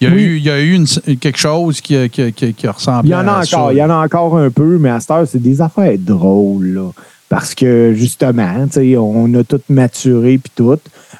Il 0.00 0.08
y 0.08 0.10
a 0.10 0.14
Oui. 0.14 0.22
eu, 0.22 0.36
il 0.38 0.42
y 0.42 0.50
a 0.50 0.60
eu 0.60 0.72
une- 0.74 1.16
quelque 1.18 1.38
chose 1.38 1.80
qui, 1.80 1.94
qui, 2.10 2.66
a 2.66 2.72
ressemblé 2.72 3.10
Il 3.10 3.12
y 3.12 3.14
en 3.14 3.28
a 3.28 3.34
à 3.38 3.44
ça. 3.44 3.56
encore, 3.58 3.72
il 3.72 3.78
y 3.78 3.82
en 3.84 3.90
a 3.90 4.04
encore 4.04 4.36
un 4.36 4.50
peu, 4.50 4.76
mais 4.78 4.90
à 4.90 4.98
cette 4.98 5.10
heure, 5.12 5.28
c'est 5.28 5.40
des 5.40 5.60
affaires 5.60 5.94
drôles, 5.96 6.74
là. 6.74 6.90
Parce 7.28 7.54
que, 7.54 7.94
justement, 7.94 8.66
on 8.98 9.32
a 9.34 9.44
tout 9.44 9.60
maturé 9.68 10.38
puis 10.38 10.52
tout. 10.56 10.76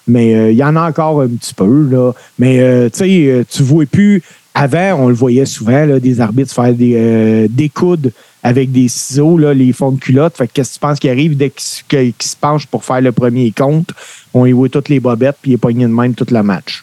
Mais 0.08 0.34
euh, 0.34 0.50
il 0.50 0.56
y 0.58 0.64
en 0.64 0.74
a 0.74 0.88
encore 0.88 1.20
un 1.22 1.28
petit 1.28 1.54
peu, 1.54 1.88
là. 1.90 2.10
Mais, 2.40 2.58
euh, 2.58 2.88
euh, 3.02 3.44
tu 3.48 3.62
vois 3.62 3.86
plus... 3.86 4.20
Avant, 4.54 5.04
on 5.04 5.08
le 5.08 5.14
voyait 5.14 5.46
souvent, 5.46 5.86
là, 5.86 5.98
des 6.00 6.20
arbitres 6.20 6.52
faire 6.52 6.74
des, 6.74 6.92
euh, 6.96 7.46
des 7.48 7.68
coudes 7.70 8.12
avec 8.42 8.72
des 8.72 8.88
ciseaux, 8.88 9.38
là, 9.38 9.54
les 9.54 9.72
fonds 9.72 9.92
de 9.92 10.00
culotte. 10.00 10.36
Fait 10.36 10.48
que 10.48 10.52
qu'est-ce 10.54 10.70
que 10.70 10.74
tu 10.74 10.80
penses 10.80 10.98
qui 10.98 11.08
arrive 11.08 11.36
dès 11.36 11.50
qu'ils 11.50 11.62
se- 11.62 11.82
qu'ils 11.84 12.12
se 12.20 12.36
penchent 12.36 12.66
pour 12.66 12.84
faire 12.84 13.00
le 13.00 13.12
premier 13.12 13.50
compte? 13.52 13.90
On 14.34 14.46
y 14.46 14.52
voit 14.52 14.68
toutes 14.68 14.88
les 14.88 14.98
bobettes 15.00 15.36
puis 15.40 15.52
il 15.52 15.54
est 15.54 15.58
pogné 15.58 15.84
de 15.84 15.90
même 15.92 16.14
tout 16.14 16.26
le 16.30 16.42
match. 16.42 16.82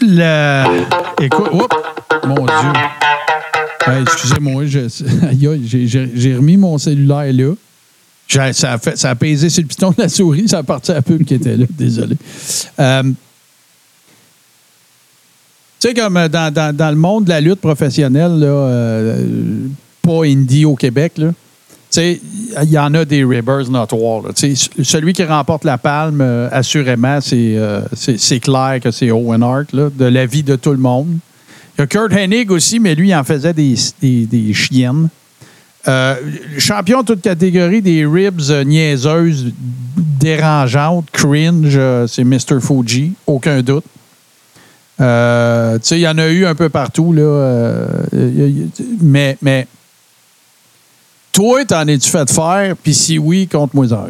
Le... 0.00 0.64
Écoute, 1.22 1.50
mon 2.26 2.34
Dieu. 2.44 2.72
Excusez-moi, 4.02 4.64
j'ai- 4.66 6.34
remis 6.36 6.56
mon 6.56 6.76
cellulaire 6.78 7.32
là. 7.32 8.52
Ça 8.52 8.78
a 9.10 9.14
pesé 9.14 9.48
sur 9.50 9.62
le 9.62 9.68
piton 9.68 9.90
de 9.90 10.02
la 10.02 10.08
souris, 10.08 10.48
ça 10.48 10.58
a 10.58 10.62
parti 10.62 10.90
à 10.90 10.94
la 10.94 11.02
pub 11.02 11.24
qui 11.24 11.34
était 11.34 11.56
là. 11.56 11.66
Désolé. 11.70 12.16
Euh, 12.78 13.02
tu 15.82 15.88
sais, 15.88 15.94
comme 15.94 16.16
euh, 16.16 16.28
dans, 16.28 16.52
dans- 16.52 16.74
dans 16.74 16.90
le 16.90 16.96
monde 16.96 17.24
de 17.24 17.30
la 17.30 17.40
lutte 17.40 17.60
professionnelle, 17.60 18.38
là, 18.38 18.46
euh, 18.46 19.26
pas 20.02 20.24
indie 20.24 20.64
au 20.64 20.76
Québec, 20.76 21.12
là, 21.18 21.30
il 21.98 22.70
y 22.70 22.78
en 22.78 22.94
a 22.94 23.04
des 23.04 23.22
ribbers 23.24 23.68
notoires. 23.70 24.22
celui 24.34 25.12
qui 25.12 25.24
remporte 25.24 25.64
la 25.64 25.76
palme, 25.76 26.20
euh, 26.22 26.48
assurément, 26.50 27.20
c'est 27.20 27.54
euh, 27.56 27.82
clair 28.40 28.78
que 28.82 28.90
c'est 28.90 29.10
Owen 29.10 29.42
Hart, 29.42 29.72
là, 29.74 29.90
de 29.94 30.06
la 30.06 30.24
vie 30.24 30.42
de 30.42 30.56
tout 30.56 30.70
le 30.70 30.78
monde. 30.78 31.18
Il 31.76 31.80
y 31.80 31.84
a 31.84 31.86
Kurt 31.86 32.12
Hennig 32.12 32.50
aussi, 32.50 32.78
mais 32.80 32.94
lui, 32.94 33.08
il 33.08 33.14
en 33.14 33.24
faisait 33.24 33.52
des, 33.52 33.74
des, 34.00 34.24
des 34.26 34.52
chiennes. 34.54 35.08
Euh, 35.88 36.14
champion 36.58 37.02
toute 37.02 37.20
catégorie 37.22 37.82
des 37.82 38.06
ribs 38.06 38.40
niaiseuses, 38.64 39.52
dérangeantes, 40.20 41.06
cringe, 41.12 41.78
c'est 42.08 42.24
Mr. 42.24 42.60
Fuji, 42.60 43.12
aucun 43.26 43.60
doute. 43.62 43.84
Euh, 45.00 45.78
tu 45.78 45.86
sais, 45.88 45.98
il 45.98 46.02
y 46.02 46.08
en 46.08 46.18
a 46.18 46.28
eu 46.28 46.44
un 46.46 46.54
peu 46.54 46.68
partout, 46.68 47.12
là. 47.12 47.22
euh, 47.22 47.86
y 48.12 48.42
a- 48.42 48.46
y 48.46 48.62
a- 48.62 48.84
mais, 49.00 49.36
mais 49.42 49.66
toi, 51.32 51.64
t'en 51.64 51.86
es-tu 51.86 52.08
fait 52.10 52.30
faire? 52.30 52.76
Puis 52.82 52.94
si 52.94 53.18
oui, 53.18 53.48
compte-moi 53.50 53.88
ça. 53.88 54.06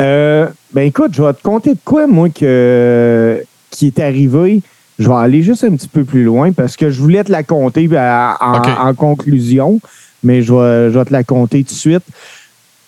Euh, 0.00 0.46
ben 0.72 0.82
écoute, 0.82 1.12
je 1.14 1.22
vais 1.22 1.32
te 1.32 1.42
conter 1.42 1.74
de 1.74 1.78
quoi, 1.84 2.06
moi, 2.06 2.28
que, 2.30 3.42
qui 3.70 3.88
est 3.88 3.98
arrivé. 4.00 4.62
Je 4.98 5.08
vais 5.08 5.14
aller 5.14 5.42
juste 5.42 5.64
un 5.64 5.76
petit 5.76 5.88
peu 5.88 6.04
plus 6.04 6.24
loin 6.24 6.50
parce 6.52 6.76
que 6.76 6.90
je 6.90 7.00
voulais 7.00 7.22
te 7.22 7.30
la 7.30 7.42
compter 7.42 7.88
à- 7.96 8.36
en, 8.40 8.94
conclusion, 8.94 9.80
mais 10.24 10.42
je 10.42 10.52
vais, 10.52 10.90
je 10.92 10.98
vais 10.98 11.04
te 11.04 11.12
la 11.12 11.22
compter 11.24 11.62
tout 11.62 11.74
de 11.74 11.78
suite. 11.78 12.02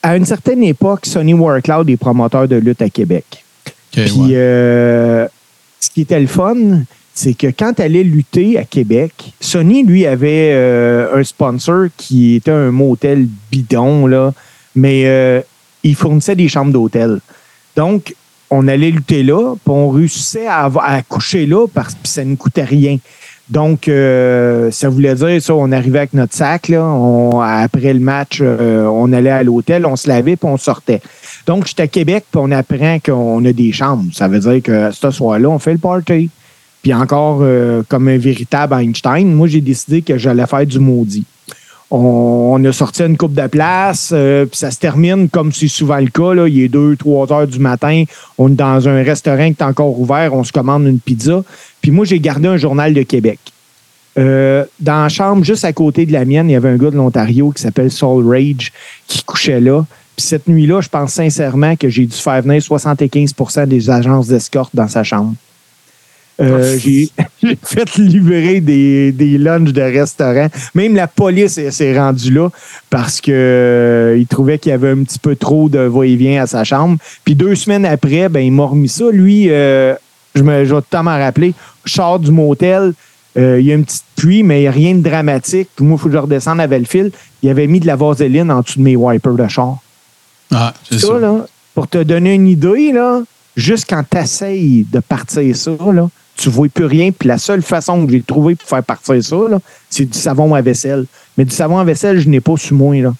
À 0.03 0.17
une 0.17 0.25
certaine 0.25 0.63
époque, 0.63 1.05
Sonny 1.07 1.35
Warcloud 1.35 1.89
est 1.91 1.97
promoteur 1.97 2.49
de 2.49 2.57
lutte 2.57 2.81
à 2.83 2.89
Québec. 2.89 3.45
Puis, 3.93 4.31
euh, 4.35 5.27
ce 5.81 5.91
qui 5.91 6.03
était 6.03 6.21
le 6.21 6.27
fun, 6.27 6.57
c'est 7.15 7.35
que 7.35 7.49
quand 7.49 7.75
tu 7.75 7.83
allais 7.83 8.05
lutter 8.05 8.59
à 8.59 8.65
Québec, 8.65 9.33
Sony, 9.41 9.83
lui, 9.83 10.07
avait 10.07 10.53
euh, 10.53 11.19
un 11.19 11.25
sponsor 11.25 11.89
qui 11.97 12.37
était 12.37 12.51
un 12.51 12.71
motel 12.71 13.29
bidon, 13.51 14.07
là, 14.07 14.33
mais 14.75 15.03
euh, 15.07 15.41
il 15.83 15.95
fournissait 15.95 16.37
des 16.37 16.49
chambres 16.49 16.73
d'hôtel. 16.73 17.21
Donc, 17.77 18.15
on 18.51 18.69
allait 18.69 18.91
lutter 18.91 19.23
là, 19.23 19.55
puis 19.55 19.73
on 19.73 19.91
réussissait 19.91 20.47
à, 20.47 20.71
à 20.83 21.03
coucher 21.03 21.47
là 21.47 21.67
parce 21.73 21.95
que 21.95 22.09
ça 22.09 22.25
ne 22.25 22.35
coûtait 22.37 22.65
rien. 22.65 22.99
Donc, 23.51 23.89
euh, 23.89 24.71
ça 24.71 24.89
voulait 24.89 25.17
dire, 25.17 25.43
ça, 25.43 25.55
on 25.55 25.73
arrivait 25.73 25.99
avec 25.99 26.15
notre 26.15 26.35
sac, 26.35 26.69
là, 26.69 26.85
après 27.45 27.93
le 27.93 27.99
match, 27.99 28.39
euh, 28.41 28.85
on 28.85 29.13
allait 29.13 29.31
à 29.31 29.43
l'hôtel, 29.43 29.87
on 29.87 29.97
se 29.97 30.09
lavait, 30.09 30.37
puis 30.37 30.49
on 30.49 30.57
sortait. 30.57 31.01
Donc, 31.47 31.67
j'étais 31.67 31.83
à 31.83 31.89
Québec, 31.89 32.25
puis 32.31 32.41
on 32.41 32.53
apprend 32.53 32.99
qu'on 33.05 33.45
a 33.45 33.53
des 33.53 33.73
chambres. 33.73 34.05
Ça 34.13 34.29
veut 34.29 34.39
dire 34.39 34.63
que 34.63 34.93
ce 34.93 35.11
soir-là, 35.11 35.49
on 35.49 35.59
fait 35.59 35.73
le 35.73 35.79
party. 35.79 36.31
Puis 36.81 36.95
encore, 36.95 37.41
euh, 37.43 37.83
comme 37.89 38.07
un 38.07 38.19
véritable 38.19 38.75
Einstein, 38.75 39.35
moi, 39.35 39.49
j'ai 39.49 39.61
décidé 39.61 40.01
que 40.01 40.17
j'allais 40.17 40.47
faire 40.47 40.65
du 40.65 40.79
maudit. 40.79 41.25
On, 41.91 42.41
on 42.57 42.65
a 42.65 42.73
sorti 42.73 43.03
une 43.03 43.17
coupe 43.17 43.35
de 43.35 43.49
place, 43.49 44.15
puis 44.15 44.57
ça 44.57 44.71
se 44.71 44.79
termine 44.79 45.29
comme 45.29 45.51
c'est 45.51 45.67
souvent 45.67 45.99
le 45.99 46.07
cas. 46.07 46.35
Là. 46.35 46.47
Il 46.47 46.61
est 46.61 46.69
2, 46.69 46.95
3 46.95 47.33
heures 47.33 47.47
du 47.49 47.59
matin. 47.59 48.05
On 48.39 48.49
est 48.49 48.55
dans 48.55 48.89
un 48.89 49.03
restaurant 49.03 49.47
qui 49.53 49.57
est 49.59 49.63
encore 49.63 49.99
ouvert. 49.99 50.33
On 50.33 50.45
se 50.45 50.53
commande 50.53 50.87
une 50.87 51.01
pizza. 51.01 51.43
Puis 51.81 51.91
moi, 51.91 52.05
j'ai 52.05 52.21
gardé 52.21 52.49
un 52.49 52.57
journal 52.57 52.95
de 52.95 53.03
Québec. 53.03 53.39
Euh, 54.19 54.65
dans 54.81 55.03
la 55.03 55.09
chambre, 55.09 55.45
juste 55.45 55.65
à 55.65 55.73
côté 55.73 56.05
de 56.05 56.13
la 56.13 56.25
mienne, 56.25 56.51
il 56.51 56.53
y 56.53 56.57
avait 56.57 56.69
un 56.69 56.77
gars 56.77 56.91
de 56.91 56.97
l'Ontario 56.97 57.51
qui 57.51 57.63
s'appelle 57.63 57.91
Soul 57.91 58.27
Rage 58.29 58.73
qui 59.07 59.23
couchait 59.23 59.61
là. 59.61 59.85
Puis 60.17 60.27
cette 60.27 60.49
nuit-là, 60.49 60.81
je 60.81 60.89
pense 60.89 61.13
sincèrement 61.13 61.77
que 61.77 61.89
j'ai 61.89 62.07
dû 62.07 62.17
faire 62.17 62.43
venir 62.43 62.61
75% 62.61 63.67
des 63.67 63.89
agences 63.89 64.27
d'escorte 64.27 64.75
dans 64.75 64.89
sa 64.89 65.05
chambre. 65.05 65.35
Euh, 66.41 66.79
j'ai 66.79 67.11
j'ai 67.43 67.59
fait 67.63 67.97
livrer 67.97 68.61
des, 68.61 69.13
des 69.13 69.39
lunchs 69.39 69.73
de 69.73 69.83
restaurant. 69.83 70.49
Même 70.75 70.95
la 70.95 71.07
police 71.07 71.61
s'est 71.71 71.99
rendue 71.99 72.33
là 72.33 72.49
parce 72.89 73.21
que 73.21 73.31
euh, 73.31 74.17
il 74.19 74.27
trouvait 74.27 74.59
qu'il 74.59 74.71
y 74.71 74.73
avait 74.73 74.91
un 74.91 75.03
petit 75.03 75.19
peu 75.19 75.37
trop 75.37 75.69
de 75.69 75.79
va-et-vient 75.79 76.43
à 76.43 76.47
sa 76.47 76.65
chambre. 76.65 76.97
Puis 77.25 77.35
deux 77.35 77.55
semaines 77.55 77.85
après, 77.85 78.29
ben, 78.29 78.41
il 78.41 78.53
m'a 78.53 78.65
remis 78.65 78.89
ça. 78.89 79.05
Lui, 79.13 79.47
euh, 79.51 79.95
je, 80.35 80.43
me, 80.43 80.65
je 80.65 80.75
vais 80.75 80.81
tout 80.81 80.97
le 80.97 81.03
m'en 81.03 81.19
rappeler. 81.19 81.55
Je 81.85 81.93
sors 81.93 82.19
du 82.19 82.31
motel. 82.31 82.95
euh, 83.37 83.61
il 83.61 83.67
y 83.67 83.73
a 83.73 83.75
une 83.75 83.85
petite 83.85 84.05
pluie, 84.17 84.43
mais 84.43 84.59
il 84.59 84.63
n'y 84.63 84.69
a 84.69 84.73
rien 84.73 84.95
de 84.95 85.01
dramatique. 85.03 85.69
Puis 85.77 85.85
moi, 85.85 85.97
il 85.99 86.03
faut 86.03 86.09
que 86.09 86.15
je 86.15 86.19
redescende 86.19 86.61
à 86.61 86.67
Belleville. 86.67 87.11
Il 87.43 87.49
avait 87.51 87.67
mis 87.67 87.81
de 87.81 87.87
la 87.87 87.97
vaseline 87.97 88.51
en 88.51 88.61
dessous 88.61 88.79
de 88.79 88.85
mes 88.85 88.97
wipers 88.97 89.35
de 89.35 89.49
char. 89.49 89.79
Ah, 90.53 90.75
c'est 90.89 90.99
Ça, 90.99 91.19
là, 91.19 91.47
pour 91.75 91.87
te 91.89 92.03
donner 92.03 92.35
une 92.35 92.49
idée, 92.49 92.93
là, 92.93 93.23
juste 93.57 93.87
quand 93.89 94.03
tu 94.09 94.19
essayes 94.19 94.85
de 94.91 95.01
partir 95.01 95.57
ça, 95.57 95.71
là, 95.93 96.09
tu 96.37 96.49
ne 96.49 96.55
vois 96.55 96.69
plus 96.69 96.87
rien. 96.87 97.11
Puis 97.13 97.29
la 97.29 97.39
seule 97.39 97.63
façon 97.63 98.05
que 98.07 98.13
j'ai 98.13 98.23
trouvé 98.23 98.57
pour 98.57 98.69
faire 98.69 98.83
partir 98.83 99.23
ça, 99.23 99.37
là, 99.49 99.59
c'est 99.89 100.07
du 100.07 100.19
savon 100.19 100.55
à 100.55 100.61
vaisselle. 100.61 101.07
Mais 101.39 101.45
du 101.45 101.55
savon 101.55 101.79
à 101.79 101.85
vaisselle, 101.85 102.19
je 102.19 102.29
n'ai 102.29 102.41
pas 102.41 102.57
sur 102.57 102.77
moi. 102.77 102.97
Là. 102.97 103.15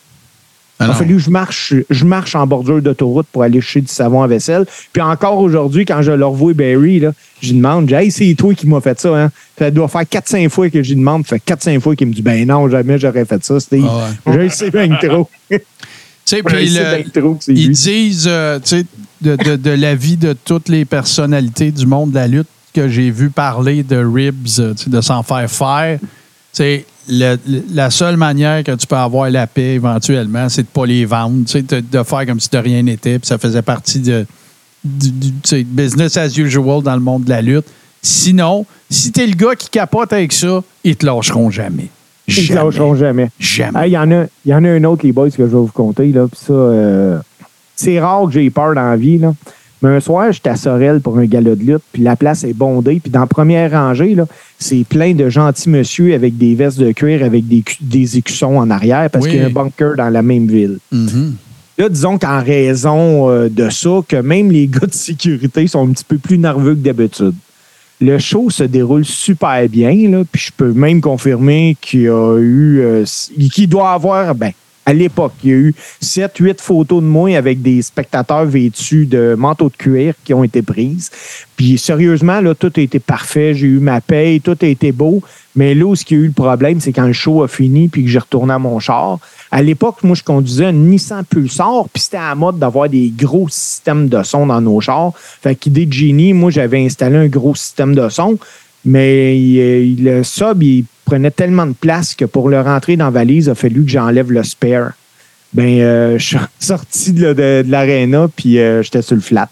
Ah 0.81 0.87
Il 0.87 0.91
a 0.91 0.95
fallu 0.95 1.17
que 1.17 1.21
je 1.23 1.31
marche, 1.31 1.75
je 1.91 2.05
marche 2.07 2.35
en 2.35 2.47
bordure 2.47 2.81
d'autoroute 2.81 3.27
pour 3.31 3.43
aller 3.43 3.61
chercher 3.61 3.83
du 3.83 3.93
savon 3.93 4.23
à 4.23 4.27
vaisselle. 4.27 4.65
Puis 4.93 5.03
encore 5.03 5.39
aujourd'hui, 5.39 5.85
quand 5.85 6.01
je 6.01 6.13
le 6.13 6.25
revois 6.25 6.55
Barry, 6.55 7.01
là, 7.01 7.13
je 7.43 7.49
lui 7.49 7.57
demande, 7.59 7.89
j'ai 7.89 7.97
dit, 7.99 8.03
hey, 8.05 8.11
c'est 8.11 8.35
toi 8.35 8.55
qui 8.55 8.67
m'as 8.67 8.81
fait 8.81 8.99
ça. 8.99 9.15
Hein? 9.15 9.31
Ça 9.59 9.71
doit 9.71 9.89
faire 9.89 10.03
4-5 10.03 10.49
fois 10.49 10.71
que 10.71 10.83
je 10.83 10.89
lui 10.91 10.97
demande. 10.97 11.27
Ça 11.27 11.37
fait 11.37 11.55
4-5 11.55 11.81
fois 11.81 11.95
qu'il 11.95 12.07
me 12.09 12.15
dit, 12.15 12.23
ben 12.23 12.47
non, 12.47 12.69
jamais 12.69 12.99
j'aurais 12.99 13.27
fait 13.27 13.45
ça, 13.45 13.61
Steve. 13.61 13.87
Ah 13.89 14.09
Je 14.27 14.33
le 14.39 14.49
sais 14.49 14.71
bien 14.71 14.89
trop. 14.97 15.29
Tu 16.27 16.37
sais, 16.37 16.43
Je 16.43 16.43
puis 16.55 16.65
le 16.67 16.71
sais 16.71 17.03
bien 17.03 17.23
trop 17.23 17.39
ils 17.49 17.67
lui. 17.69 17.75
disent, 17.75 18.27
euh, 18.31 18.59
tu 18.61 18.69
sais, 18.69 18.87
de, 19.21 19.37
de, 19.37 19.57
de 19.57 19.71
la 19.71 19.95
vie 19.95 20.17
de 20.17 20.33
toutes 20.45 20.69
les 20.69 20.85
personnalités 20.85 21.73
du 21.73 21.87
monde 21.87 22.11
de 22.11 22.17
la 22.17 22.29
lutte 22.29 22.47
que 22.75 22.89
j'ai 22.89 23.11
vu 23.11 23.31
parler 23.31 23.83
de 23.83 23.97
ribs, 23.97 24.47
euh, 24.61 24.75
tu 24.75 24.85
sais, 24.85 24.91
de 24.91 25.01
s'en 25.01 25.23
faire 25.23 25.51
faire. 25.51 25.99
C'est 26.53 26.85
le- 27.11 27.39
la 27.75 27.91
seule 27.91 28.17
manière 28.17 28.63
que 28.65 28.73
tu 28.77 28.87
peux 28.87 28.97
avoir 28.97 29.29
la 29.31 29.47
paix 29.47 29.75
éventuellement, 29.75 30.49
c'est 30.49 30.63
de 30.63 30.67
ne 30.67 30.73
pas 30.73 30.87
les 30.87 31.05
vendre, 31.05 31.45
de, 31.45 31.81
de 31.81 32.03
faire 32.03 32.27
comme 32.27 32.41
si 32.41 32.49
de 32.51 32.59
rien 32.59 32.83
n'était, 32.83 33.19
puis 33.19 33.27
ça 33.27 33.37
faisait 33.39 33.63
partie 33.63 34.01
de, 34.01 34.25
business 35.65 36.17
as 36.17 36.37
usual 36.39 36.83
dans 36.83 36.95
le 36.95 37.01
monde 37.01 37.25
de 37.25 37.31
la 37.31 37.43
lutte. 37.43 37.67
Sinon, 38.03 38.65
si 38.89 39.13
t'es 39.13 39.27
le 39.27 39.35
gars 39.35 39.55
qui 39.55 39.69
capote 39.69 40.13
avec 40.13 40.33
ça, 40.33 40.63
ils 40.85 40.97
te 40.97 41.05
lâcheront 41.05 41.51
jamais. 41.51 41.89
Ils 42.27 42.35
Jamais. 42.35 42.63
lâcheront 42.63 42.95
jamais. 42.95 43.31
Jamais. 43.41 43.89
Il 43.89 43.93
y, 43.93 43.99
en 43.99 44.11
a- 44.13 44.25
il 44.47 44.51
y 44.51 44.55
en 44.55 44.65
a 44.65 44.69
un 44.69 44.85
autre, 44.85 45.05
les 45.05 45.11
boys, 45.13 45.31
que 45.31 45.37
je 45.39 45.43
vais 45.43 45.49
vous 45.49 45.67
compter. 45.67 46.07
Là, 46.13 46.27
puis 46.29 46.41
ça, 46.47 46.53
euh, 46.53 47.19
c'est 47.75 47.99
rare 47.99 48.27
que 48.27 48.33
j'ai 48.33 48.49
peur 48.51 48.75
dans 48.75 48.89
la 48.89 48.97
vie. 48.97 49.19
Là. 49.19 49.35
Mais 49.83 49.89
un 49.91 50.01
soir, 50.01 50.31
j'étais 50.31 50.51
à 50.51 50.57
Sorel 50.57 51.01
pour 51.01 51.17
un 51.19 51.25
gala 51.25 51.55
de 51.55 51.65
lutte, 51.65 51.83
puis 51.93 52.03
la 52.03 52.15
place 52.17 52.45
est 52.45 52.53
bondée. 52.53 53.01
Puis 53.01 53.11
dans 53.11 53.21
la 53.21 53.27
première 53.27 53.71
rangée, 53.71 54.15
là, 54.15 54.27
c'est 54.59 54.85
plein 54.85 55.15
de 55.15 55.29
gentils 55.31 55.71
monsieur 55.71 56.15
avec 56.15 56.37
des 56.37 56.55
vestes 56.55 56.79
de 56.79 56.93
cuir, 56.93 57.25
avec 57.25 57.49
des, 57.49 57.65
des 57.81 58.19
écussons 58.19 58.57
en 58.59 58.69
arrière, 58.71 59.09
parce 59.11 59.25
Oui. 59.25 59.31
qu'il 59.31 59.41
y 59.41 59.43
a 59.43 59.47
un 59.47 59.51
bunker 59.51 59.97
dans 59.97 60.11
la 60.11 60.23
même 60.23 60.47
ville. 60.47 60.79
Mhm. 60.93 61.35
Là, 61.79 61.89
disons 61.89 62.19
qu'en 62.19 62.43
raison 62.43 63.31
euh, 63.31 63.49
de 63.49 63.71
ça, 63.71 64.01
que 64.07 64.17
même 64.17 64.51
les 64.51 64.67
gars 64.67 64.87
de 64.87 64.93
sécurité 64.93 65.67
sont 65.67 65.89
un 65.89 65.93
petit 65.93 66.05
peu 66.05 66.19
plus 66.19 66.37
nerveux 66.37 66.75
que 66.75 66.81
d'habitude. 66.81 67.35
Le 68.03 68.19
show 68.19 68.51
se 68.51 68.65
déroule 68.65 69.05
super 69.07 69.67
bien, 69.69 69.93
là, 70.11 70.23
puis 70.31 70.43
je 70.47 70.53
peux 70.55 70.73
même 70.73 71.01
confirmer 71.01 71.77
qu'il 71.81 72.03
y 72.03 72.09
a 72.09 72.39
eu, 72.39 72.81
euh, 72.81 73.05
qu'il 73.51 73.69
doit 73.69 73.93
avoir, 73.93 74.35
ben, 74.35 74.53
à 74.91 74.93
l'époque, 74.93 75.35
il 75.45 75.51
y 75.51 75.53
a 75.53 75.57
eu 75.57 75.75
7-8 76.03 76.61
photos 76.61 77.01
de 77.01 77.07
moi 77.07 77.37
avec 77.37 77.63
des 77.63 77.81
spectateurs 77.81 78.45
vêtus 78.45 79.07
de 79.07 79.37
manteaux 79.39 79.69
de 79.69 79.77
cuir 79.77 80.15
qui 80.25 80.35
ont 80.35 80.43
été 80.43 80.63
prises. 80.63 81.11
Puis 81.57 81.79
sérieusement, 81.79 82.41
là, 82.41 82.57
tout 82.57 82.73
a 82.77 82.81
été 82.81 82.99
parfait. 82.99 83.55
J'ai 83.55 83.69
eu 83.69 83.79
ma 83.79 84.01
paye, 84.01 84.41
tout 84.41 84.59
a 84.61 84.67
été 84.67 84.91
beau. 84.91 85.23
Mais 85.55 85.77
là 85.77 85.85
où 85.85 85.95
ce 85.95 86.05
qui 86.05 86.15
a 86.15 86.19
eu 86.19 86.27
le 86.27 86.33
problème, 86.33 86.81
c'est 86.81 86.93
quand 86.93 87.07
le 87.07 87.13
show 87.13 87.45
a 87.45 87.49
fini 87.49 87.87
puis 87.87 88.03
que 88.03 88.11
j'ai 88.11 88.19
retourné 88.19 88.53
à 88.53 88.59
mon 88.59 88.81
char, 88.81 89.21
À 89.53 89.63
l'époque, 89.63 90.03
moi, 90.03 90.17
je 90.17 90.25
conduisais 90.25 90.67
un 90.67 90.73
Nissan 90.73 91.25
Pulsar, 91.25 91.89
puis 91.93 92.03
c'était 92.03 92.17
à 92.17 92.31
la 92.31 92.35
mode 92.35 92.59
d'avoir 92.59 92.89
des 92.89 93.13
gros 93.17 93.49
systèmes 93.49 94.09
de 94.09 94.23
son 94.25 94.47
dans 94.47 94.61
nos 94.61 94.81
chars. 94.81 95.13
Fait 95.15 95.55
qu'idée 95.55 95.87
de 95.87 95.93
génie, 95.93 96.33
moi, 96.33 96.51
j'avais 96.51 96.85
installé 96.85 97.17
un 97.17 97.29
gros 97.29 97.55
système 97.55 97.95
de 97.95 98.09
son, 98.09 98.39
mais 98.85 99.37
le 99.99 100.23
sub, 100.25 100.63
il 100.63 100.85
prenait 101.11 101.33
tellement 101.33 101.67
de 101.67 101.73
place 101.73 102.15
que 102.15 102.25
pour 102.25 102.49
le 102.49 102.61
rentrer 102.61 102.97
dans 102.97 103.07
la 103.07 103.11
valise, 103.11 103.47
il 103.47 103.51
a 103.51 103.55
fallu 103.57 103.85
que 103.85 103.91
j'enlève 103.91 104.31
le 104.31 104.45
spare. 104.45 104.93
Ben, 105.53 105.81
euh, 105.81 106.19
je 106.19 106.25
suis 106.25 106.39
sorti 106.61 107.13
de, 107.13 107.33
de, 107.33 107.63
de 107.67 107.71
l'aréna, 107.71 108.29
puis 108.35 108.61
euh, 108.61 108.83
j'étais 108.83 109.03
sur 109.03 109.17
le 109.17 109.21
flat. 109.21 109.49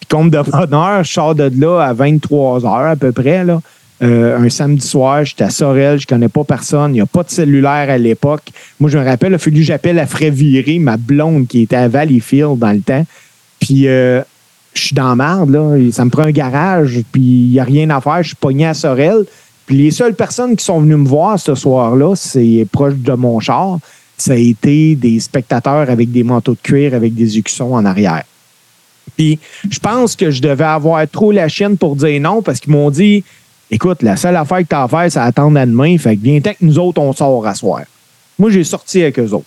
Puis 0.00 0.08
compte 0.08 0.30
de 0.30 0.40
bonheur, 0.40 1.04
je 1.04 1.12
sors 1.12 1.34
de 1.34 1.50
là 1.54 1.80
à 1.80 1.92
23 1.92 2.64
heures 2.64 2.90
à 2.90 2.96
peu 2.96 3.12
près, 3.12 3.44
là. 3.44 3.60
Euh, 4.02 4.38
un 4.38 4.48
samedi 4.48 4.86
soir, 4.86 5.26
j'étais 5.26 5.44
à 5.44 5.50
Sorel, 5.50 6.00
je 6.00 6.06
connais 6.06 6.30
pas 6.30 6.42
personne, 6.42 6.92
il 6.92 6.94
n'y 6.94 7.00
a 7.02 7.06
pas 7.06 7.22
de 7.22 7.28
cellulaire 7.28 7.90
à 7.90 7.98
l'époque. 7.98 8.44
Moi, 8.78 8.88
je 8.88 8.96
me 8.96 9.04
rappelle, 9.04 9.32
il 9.32 9.34
a 9.34 9.38
fallu 9.38 9.58
que 9.58 9.66
j'appelle 9.66 9.98
à 9.98 10.06
Fréviré, 10.06 10.78
ma 10.78 10.96
blonde 10.96 11.46
qui 11.46 11.60
était 11.60 11.76
à 11.76 11.88
Valleyfield 11.88 12.58
dans 12.58 12.72
le 12.72 12.80
temps. 12.80 13.04
Puis 13.60 13.82
je 13.82 14.22
suis 14.74 14.94
dans 14.94 15.14
marde, 15.16 15.50
là. 15.50 15.76
Ça 15.92 16.06
me 16.06 16.10
prend 16.10 16.22
un 16.22 16.30
garage, 16.30 16.98
puis 17.12 17.20
il 17.20 17.50
n'y 17.50 17.60
a 17.60 17.64
rien 17.64 17.90
à 17.90 18.00
faire. 18.00 18.22
Je 18.22 18.28
suis 18.28 18.36
pogné 18.36 18.64
à 18.64 18.72
Sorel. 18.72 19.26
Les 19.70 19.92
seules 19.92 20.14
personnes 20.14 20.56
qui 20.56 20.64
sont 20.64 20.80
venues 20.80 20.96
me 20.96 21.08
voir 21.08 21.38
ce 21.38 21.54
soir-là, 21.54 22.16
c'est 22.16 22.66
proche 22.72 22.94
de 22.96 23.12
mon 23.12 23.38
char. 23.38 23.78
Ça 24.18 24.32
a 24.32 24.36
été 24.36 24.96
des 24.96 25.20
spectateurs 25.20 25.88
avec 25.88 26.10
des 26.10 26.24
manteaux 26.24 26.54
de 26.54 26.58
cuir 26.60 26.92
avec 26.92 27.14
des 27.14 27.38
écussons 27.38 27.74
en 27.74 27.84
arrière. 27.84 28.24
Puis 29.16 29.38
je 29.70 29.78
pense 29.78 30.16
que 30.16 30.30
je 30.30 30.42
devais 30.42 30.64
avoir 30.64 31.08
trop 31.08 31.30
la 31.30 31.48
chienne 31.48 31.76
pour 31.76 31.94
dire 31.94 32.20
non 32.20 32.42
parce 32.42 32.58
qu'ils 32.58 32.72
m'ont 32.72 32.90
dit 32.90 33.22
écoute, 33.70 34.02
la 34.02 34.16
seule 34.16 34.36
affaire 34.36 34.58
que 34.58 34.68
tu 34.68 34.74
as 34.74 34.82
à 34.82 34.88
faire, 34.88 35.10
c'est 35.10 35.20
attendre 35.20 35.58
à 35.58 35.66
demain. 35.66 35.96
Fait 35.98 36.16
que 36.16 36.22
viens 36.22 36.40
que 36.40 36.50
nous 36.60 36.78
autres, 36.78 37.00
on 37.00 37.12
sort 37.12 37.46
à 37.46 37.54
soir. 37.54 37.82
Moi, 38.38 38.50
j'ai 38.50 38.64
sorti 38.64 39.02
avec 39.02 39.18
eux 39.18 39.32
autres. 39.32 39.46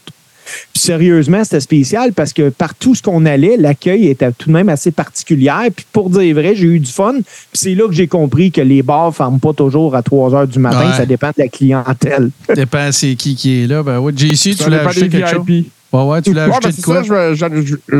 Puis 0.73 0.81
sérieusement, 0.81 1.43
c'était 1.43 1.59
spécial 1.59 2.13
parce 2.13 2.33
que 2.33 2.49
partout 2.49 2.95
ce 2.95 3.01
qu'on 3.01 3.25
allait, 3.25 3.57
l'accueil 3.57 4.07
était 4.07 4.31
tout 4.31 4.47
de 4.49 4.53
même 4.53 4.69
assez 4.69 4.91
particulier. 4.91 5.51
Puis 5.75 5.85
pour 5.91 6.09
dire 6.09 6.33
vrai, 6.35 6.55
j'ai 6.55 6.67
eu 6.67 6.79
du 6.79 6.91
fun. 6.91 7.13
Puis 7.21 7.23
c'est 7.53 7.75
là 7.75 7.87
que 7.87 7.93
j'ai 7.93 8.07
compris 8.07 8.51
que 8.51 8.61
les 8.61 8.81
bars 8.81 9.07
ne 9.07 9.11
ferment 9.13 9.39
pas 9.39 9.53
toujours 9.53 9.95
à 9.95 10.01
3 10.01 10.33
heures 10.35 10.47
du 10.47 10.59
matin. 10.59 10.89
Ouais. 10.89 10.97
Ça 10.97 11.05
dépend 11.05 11.27
de 11.29 11.33
la 11.37 11.47
clientèle. 11.47 12.29
Dépend 12.55 12.91
c'est 12.91 13.15
qui 13.15 13.35
qui 13.35 13.63
est 13.63 13.67
là. 13.67 13.83
Ben 13.83 13.99
ouais, 13.99 14.11
JC, 14.15 14.53
Ça 14.55 14.65
tu 14.65 14.69
l'as 14.69 14.87
acheté 14.87 15.09
quelque 15.09 15.27
chose? 15.29 15.45
Ouais, 15.91 16.01
ouais, 16.05 16.21
tu 16.23 16.33
l'as 16.33 16.47
Ouais, 16.47 16.53
acheté 16.53 16.63
ben, 16.63 16.69
de 16.71 16.75
c'est 16.75 16.81
quoi? 16.81 17.03
ça, 17.03 17.33
je, 17.33 17.35
je- 17.35 17.61
je- 17.61 17.65
je- 17.67 17.75
je 17.87 17.95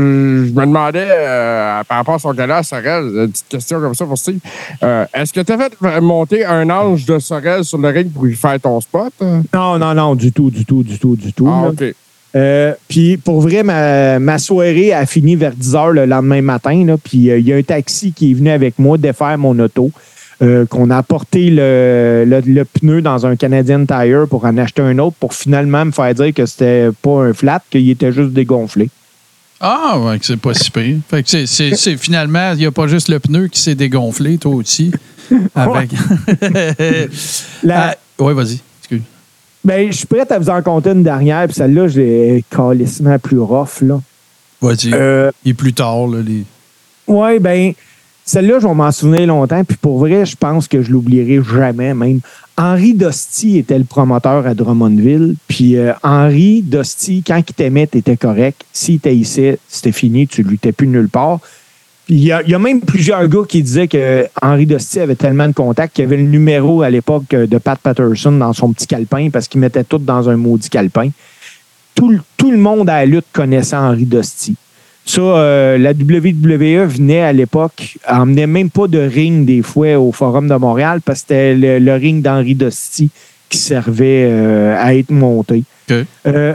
me 0.52 0.62
demandais, 0.66 1.06
euh, 1.12 1.84
par 1.88 1.98
rapport 1.98 2.16
à 2.16 2.20
son 2.20 2.34
gala 2.34 2.64
Sorel, 2.64 3.04
une 3.04 3.30
petite 3.32 3.46
question 3.50 3.80
comme 3.80 3.94
ça 3.94 4.06
pour 4.06 4.18
Steve. 4.18 4.40
Euh, 4.82 5.06
Est-ce 5.14 5.32
que 5.32 5.42
tu 5.42 5.52
as 5.52 5.58
fait 5.60 6.02
monter 6.02 6.44
un 6.44 6.68
ange 6.72 7.06
de 7.06 7.20
Sorel 7.20 7.64
sur 7.64 7.78
le 7.78 7.90
ring 7.90 8.12
pour 8.12 8.26
lui 8.26 8.36
faire 8.36 8.60
ton 8.60 8.82
spot? 8.82 9.14
Non, 9.54 9.78
non, 9.78 9.94
non, 9.94 10.16
du 10.16 10.32
tout, 10.32 10.50
du 10.50 10.66
tout, 10.66 10.82
du 10.82 10.98
tout, 10.98 11.16
du 11.16 11.34
tout. 11.34 11.48
Ah, 11.48 11.66
là. 11.66 11.68
OK. 11.70 11.96
Euh, 12.36 12.74
puis 12.88 13.18
pour 13.18 13.42
vrai, 13.42 13.62
ma, 13.64 14.18
ma 14.20 14.38
soirée 14.40 14.92
a 14.94 15.06
fini 15.06 15.36
vers 15.36 15.54
10 15.56 15.76
heures 15.76 15.92
le 15.92 16.06
lendemain 16.06 16.42
matin. 16.42 16.84
là. 16.86 16.98
Puis 16.98 17.30
euh, 17.30 17.38
il 17.40 17.48
y 17.48 17.54
a 17.54 17.58
un 17.58 17.62
taxi 17.64 18.12
qui 18.12 18.32
est 18.32 18.34
venu 18.34 18.50
avec 18.50 18.80
moi 18.80 18.98
défaire 18.98 19.38
mon 19.38 19.58
auto. 19.60 19.92
euh, 20.42 20.66
qu'on 20.66 20.90
a 20.90 20.98
apporté 20.98 21.50
le, 21.52 22.26
le- 22.28 22.42
le 22.46 22.66
pneu 22.66 23.02
dans 23.02 23.26
un 23.26 23.36
Canadian 23.36 23.86
Tire 23.86 24.26
pour 24.28 24.44
en 24.46 24.58
acheter 24.58 24.82
un 24.82 24.98
autre 24.98 25.16
pour 25.20 25.34
finalement 25.34 25.86
me 25.86 25.92
faire 25.92 26.14
dire 26.16 26.34
que 26.34 26.46
c'était 26.48 26.90
pas 27.02 27.22
un 27.26 27.34
flat, 27.34 27.62
qu'il 27.70 27.88
était 27.90 28.12
juste 28.12 28.32
dégonflé. 28.32 28.90
Ah, 29.62 29.98
ouais, 30.00 30.18
que 30.20 30.26
c'est 30.26 30.36
pas 30.36 30.54
si 30.56 30.70
pire. 30.72 30.98
Fait 31.08 31.24
que 31.24 31.46
c'est, 31.46 31.98
finalement, 31.98 32.52
il 32.54 32.58
n'y 32.58 32.66
a 32.66 32.72
pas 32.72 32.88
juste 32.88 33.08
le 33.10 33.20
pneu 33.20 33.48
qui 33.48 33.62
s'est 33.62 33.76
dégonflé, 33.76 34.38
toi 34.40 34.56
aussi. 34.56 34.92
Avec. 35.56 35.92
La- 37.64 37.96
Ah, 38.20 38.24
ouais, 38.24 38.34
vas-y. 38.34 38.60
Ben, 39.64 39.92
je 39.92 39.98
suis 39.98 40.08
prêt 40.08 40.30
à 40.30 40.40
vous 40.40 40.50
en 40.50 40.62
compter 40.62 40.92
une 40.92 41.04
dernière, 41.04 41.46
puis 41.46 41.56
celle-là, 41.56 41.88
je 41.88 42.00
l'ai 42.00 42.46
calissement 42.50 43.18
plus 43.18 43.40
rough. 43.40 43.82
Là. 43.82 44.02
Vas-y. 44.62 44.94
Euh, 44.94 45.32
Il 45.46 45.52
est 45.52 45.54
plus 45.54 45.74
tard, 45.74 46.08
là. 46.08 46.20
Les... 46.22 46.44
Oui, 47.08 47.40
ben 47.40 47.74
celle-là, 48.26 48.60
je 48.60 48.68
vais 48.68 48.74
m'en 48.74 48.92
souvenir 48.92 49.28
longtemps. 49.28 49.64
Puis 49.64 49.78
pour 49.78 50.00
vrai, 50.00 50.26
je 50.26 50.36
pense 50.36 50.68
que 50.68 50.82
je 50.82 50.92
l'oublierai 50.92 51.42
jamais 51.44 51.94
même. 51.94 52.20
Henri 52.58 52.94
Dosti 52.94 53.58
était 53.58 53.78
le 53.78 53.84
promoteur 53.84 54.46
à 54.46 54.54
Drummondville. 54.54 55.36
Puis 55.48 55.76
euh, 55.78 55.94
Henri 56.04 56.62
Dosti, 56.62 57.24
quand 57.26 57.38
il 57.38 57.54
t'aimait, 57.54 57.88
t'étais 57.88 58.18
correct. 58.18 58.64
S'il 58.72 59.00
t'haïssait, 59.00 59.60
c'était 59.68 59.92
fini, 59.92 60.28
tu 60.28 60.44
luttais 60.44 60.72
plus 60.72 60.88
nulle 60.88 61.10
part. 61.10 61.40
Il 62.10 62.20
y, 62.22 62.32
a, 62.34 62.42
il 62.44 62.50
y 62.50 62.54
a 62.54 62.60
même 62.60 62.82
plusieurs 62.82 63.26
gars 63.30 63.44
qui 63.48 63.64
disaient 63.64 63.88
que 63.88 64.26
Henri 64.42 64.66
Dosti 64.66 65.00
avait 65.00 65.16
tellement 65.16 65.48
de 65.48 65.54
contacts 65.54 65.96
qu'il 65.96 66.04
avait 66.04 66.18
le 66.18 66.24
numéro 66.24 66.82
à 66.82 66.90
l'époque 66.90 67.30
de 67.30 67.58
Pat 67.58 67.80
Patterson 67.80 68.34
dans 68.34 68.52
son 68.52 68.74
petit 68.74 68.88
calepin 68.88 69.30
parce 69.32 69.48
qu'il 69.48 69.62
mettait 69.62 69.86
tout 69.86 70.00
dans 70.00 70.30
un 70.30 70.36
maudit 70.36 70.70
calepin. 70.70 71.10
Tout, 71.96 72.10
le- 72.10 72.20
tout 72.36 72.52
le 72.52 72.58
monde 72.58 72.90
à 72.90 73.00
la 73.00 73.06
lutte 73.06 73.26
connaissait 73.32 73.78
Henri 73.78 74.06
Dosti. 74.06 74.56
Ça, 75.06 75.22
euh, 75.22 75.78
la 75.78 75.92
WWE 75.92 76.86
venait 76.88 77.22
à 77.22 77.32
l'époque, 77.34 77.98
emmenait 78.10 78.48
même 78.48 78.70
pas 78.70 78.88
de 78.88 79.00
ring 79.00 79.46
des 79.46 79.62
fois 79.62 79.98
au 79.98 80.12
Forum 80.12 80.48
de 80.48 80.56
Montréal 80.56 81.00
parce 81.04 81.20
que 81.22 81.26
c'était 81.30 81.56
le, 81.56 81.80
le 81.80 81.94
ring 81.96 82.22
d'Henri 82.22 82.56
Dosti 82.56 83.10
qui 83.50 83.58
servait 83.58 84.28
euh, 84.30 84.76
à 84.78 84.96
être 84.96 85.12
monté. 85.12 85.64
Euh, 86.28 86.54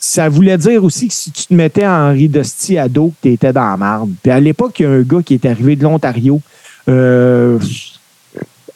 ça 0.00 0.28
voulait 0.28 0.58
dire 0.58 0.84
aussi 0.84 1.08
que 1.08 1.14
si 1.14 1.30
tu 1.32 1.46
te 1.46 1.54
mettais 1.54 1.86
Henri 1.86 2.28
Dosti 2.28 2.78
à 2.78 2.88
dos, 2.88 3.12
que 3.20 3.28
tu 3.28 3.34
étais 3.34 3.52
dans 3.52 3.68
la 3.68 3.76
marde. 3.76 4.10
Puis 4.22 4.30
à 4.30 4.40
l'époque, 4.40 4.78
il 4.78 4.82
y 4.84 4.86
a 4.86 4.90
un 4.90 5.02
gars 5.02 5.22
qui 5.24 5.34
est 5.34 5.44
arrivé 5.44 5.76
de 5.76 5.82
l'Ontario, 5.82 6.40
euh, 6.88 7.58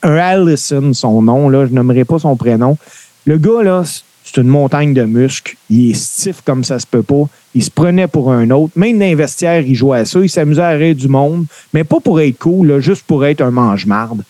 un 0.03 0.16
Allison, 0.16 0.93
son 0.93 1.23
nom, 1.23 1.49
là, 1.49 1.66
je 1.66 1.73
nommerai 1.73 2.05
pas 2.05 2.19
son 2.19 2.36
prénom. 2.36 2.77
Le 3.24 3.39
gars, 3.39 3.62
là, 3.62 3.85
c'est 4.24 4.40
une 4.40 4.49
montagne 4.49 4.94
de 4.94 5.05
muscles. 5.05 5.57
Il 5.70 5.90
est 5.90 5.94
stiff 5.94 6.40
comme 6.44 6.65
ça 6.65 6.78
se 6.78 6.86
peut 6.86 7.03
pas. 7.03 7.24
Il 7.55 7.62
se 7.62 7.70
prenait 7.70 8.09
pour 8.09 8.32
un 8.32 8.51
autre. 8.51 8.73
Même 8.77 8.99
dans 8.99 9.05
les 9.05 9.15
vestiaires, 9.15 9.62
il 9.62 9.74
jouait 9.74 10.01
à 10.01 10.05
ça. 10.05 10.19
Il 10.20 10.28
s'amusait 10.28 10.62
à 10.62 10.70
rire 10.70 10.97
du 10.97 11.09
monde, 11.09 11.47
mais 11.73 11.85
pas 11.85 12.01
pour 12.01 12.20
être 12.20 12.39
cool, 12.39 12.66
là, 12.69 12.81
juste 12.81 13.05
pour 13.07 13.24
être 13.24 13.43
un 13.43 13.51
mange-marde. 13.51 14.24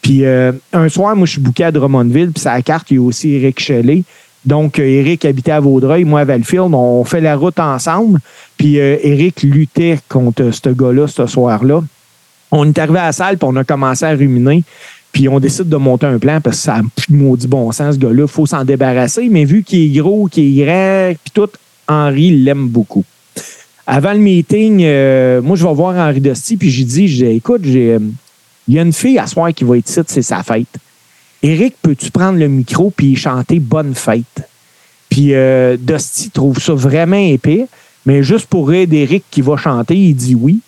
Puis 0.00 0.24
euh, 0.24 0.52
un 0.72 0.88
soir, 0.88 1.14
moi, 1.14 1.26
je 1.26 1.32
suis 1.32 1.40
bouqué 1.40 1.64
à 1.64 1.72
Drummondville, 1.72 2.30
puis 2.30 2.40
sa 2.40 2.62
carte, 2.62 2.90
il 2.90 2.94
y 2.94 2.98
a 2.98 3.02
aussi 3.02 3.32
Eric 3.32 3.60
Shelley. 3.60 4.04
Donc, 4.48 4.78
euh, 4.78 4.82
Eric 4.82 5.26
habitait 5.26 5.52
à 5.52 5.60
Vaudreuil, 5.60 6.04
moi 6.04 6.20
à 6.20 6.24
Valfield. 6.24 6.72
On 6.72 7.04
fait 7.04 7.20
la 7.20 7.36
route 7.36 7.60
ensemble. 7.60 8.18
Puis 8.56 8.80
euh, 8.80 8.96
Eric 9.02 9.42
luttait 9.42 9.98
contre 10.08 10.50
ce 10.52 10.70
gars-là 10.70 11.06
ce 11.06 11.26
soir-là. 11.26 11.82
On 12.50 12.66
est 12.66 12.78
arrivé 12.78 12.98
à 12.98 13.06
la 13.06 13.12
salle, 13.12 13.36
puis 13.36 13.46
on 13.46 13.56
a 13.56 13.64
commencé 13.64 14.06
à 14.06 14.12
ruminer. 14.12 14.64
Puis 15.12 15.28
on 15.28 15.38
décide 15.38 15.68
de 15.68 15.76
monter 15.76 16.06
un 16.06 16.18
plan 16.18 16.40
parce 16.40 16.56
que 16.56 16.62
ça 16.62 16.76
a 16.76 16.80
plus 16.80 17.12
de 17.12 17.16
maudit 17.16 17.46
bon 17.46 17.70
sens, 17.72 17.96
ce 17.96 18.00
gars-là. 18.00 18.22
Il 18.22 18.28
faut 18.28 18.46
s'en 18.46 18.64
débarrasser. 18.64 19.28
Mais 19.28 19.44
vu 19.44 19.62
qu'il 19.62 19.94
est 19.94 20.00
gros, 20.00 20.28
qu'il 20.28 20.58
est 20.58 20.64
grand, 20.64 21.12
puis 21.22 21.32
tout, 21.34 21.50
Henri 21.86 22.30
l'aime 22.30 22.68
beaucoup. 22.68 23.04
Avant 23.86 24.14
le 24.14 24.18
meeting, 24.18 24.80
euh, 24.82 25.42
moi, 25.42 25.56
je 25.56 25.66
vais 25.66 25.74
voir 25.74 25.94
Henri 25.94 26.22
Dosti, 26.22 26.56
puis 26.56 26.70
j'ai 26.70 26.84
dit, 26.84 27.22
écoute, 27.26 27.66
euh, 27.66 27.98
il 28.66 28.74
y 28.74 28.78
a 28.78 28.82
une 28.82 28.94
fille 28.94 29.18
à 29.18 29.26
soir 29.26 29.52
qui 29.52 29.64
va 29.64 29.76
être 29.76 29.90
ici, 29.90 30.00
c'est 30.06 30.22
sa 30.22 30.42
fête. 30.42 30.78
Eric, 31.42 31.76
peux-tu 31.82 32.10
prendre 32.10 32.38
le 32.38 32.48
micro 32.48 32.90
puis 32.90 33.16
chanter 33.16 33.58
Bonne 33.60 33.94
fête? 33.94 34.48
Puis 35.08 35.34
euh, 35.34 35.76
Dusty 35.78 36.30
trouve 36.30 36.60
ça 36.60 36.74
vraiment 36.74 37.16
épais, 37.16 37.66
mais 38.06 38.22
juste 38.22 38.46
pour 38.46 38.68
rire 38.68 38.86
d'Eric 38.86 39.24
qui 39.30 39.40
va 39.40 39.56
chanter, 39.56 39.96
il 39.96 40.14
dit 40.14 40.34
oui. 40.34 40.60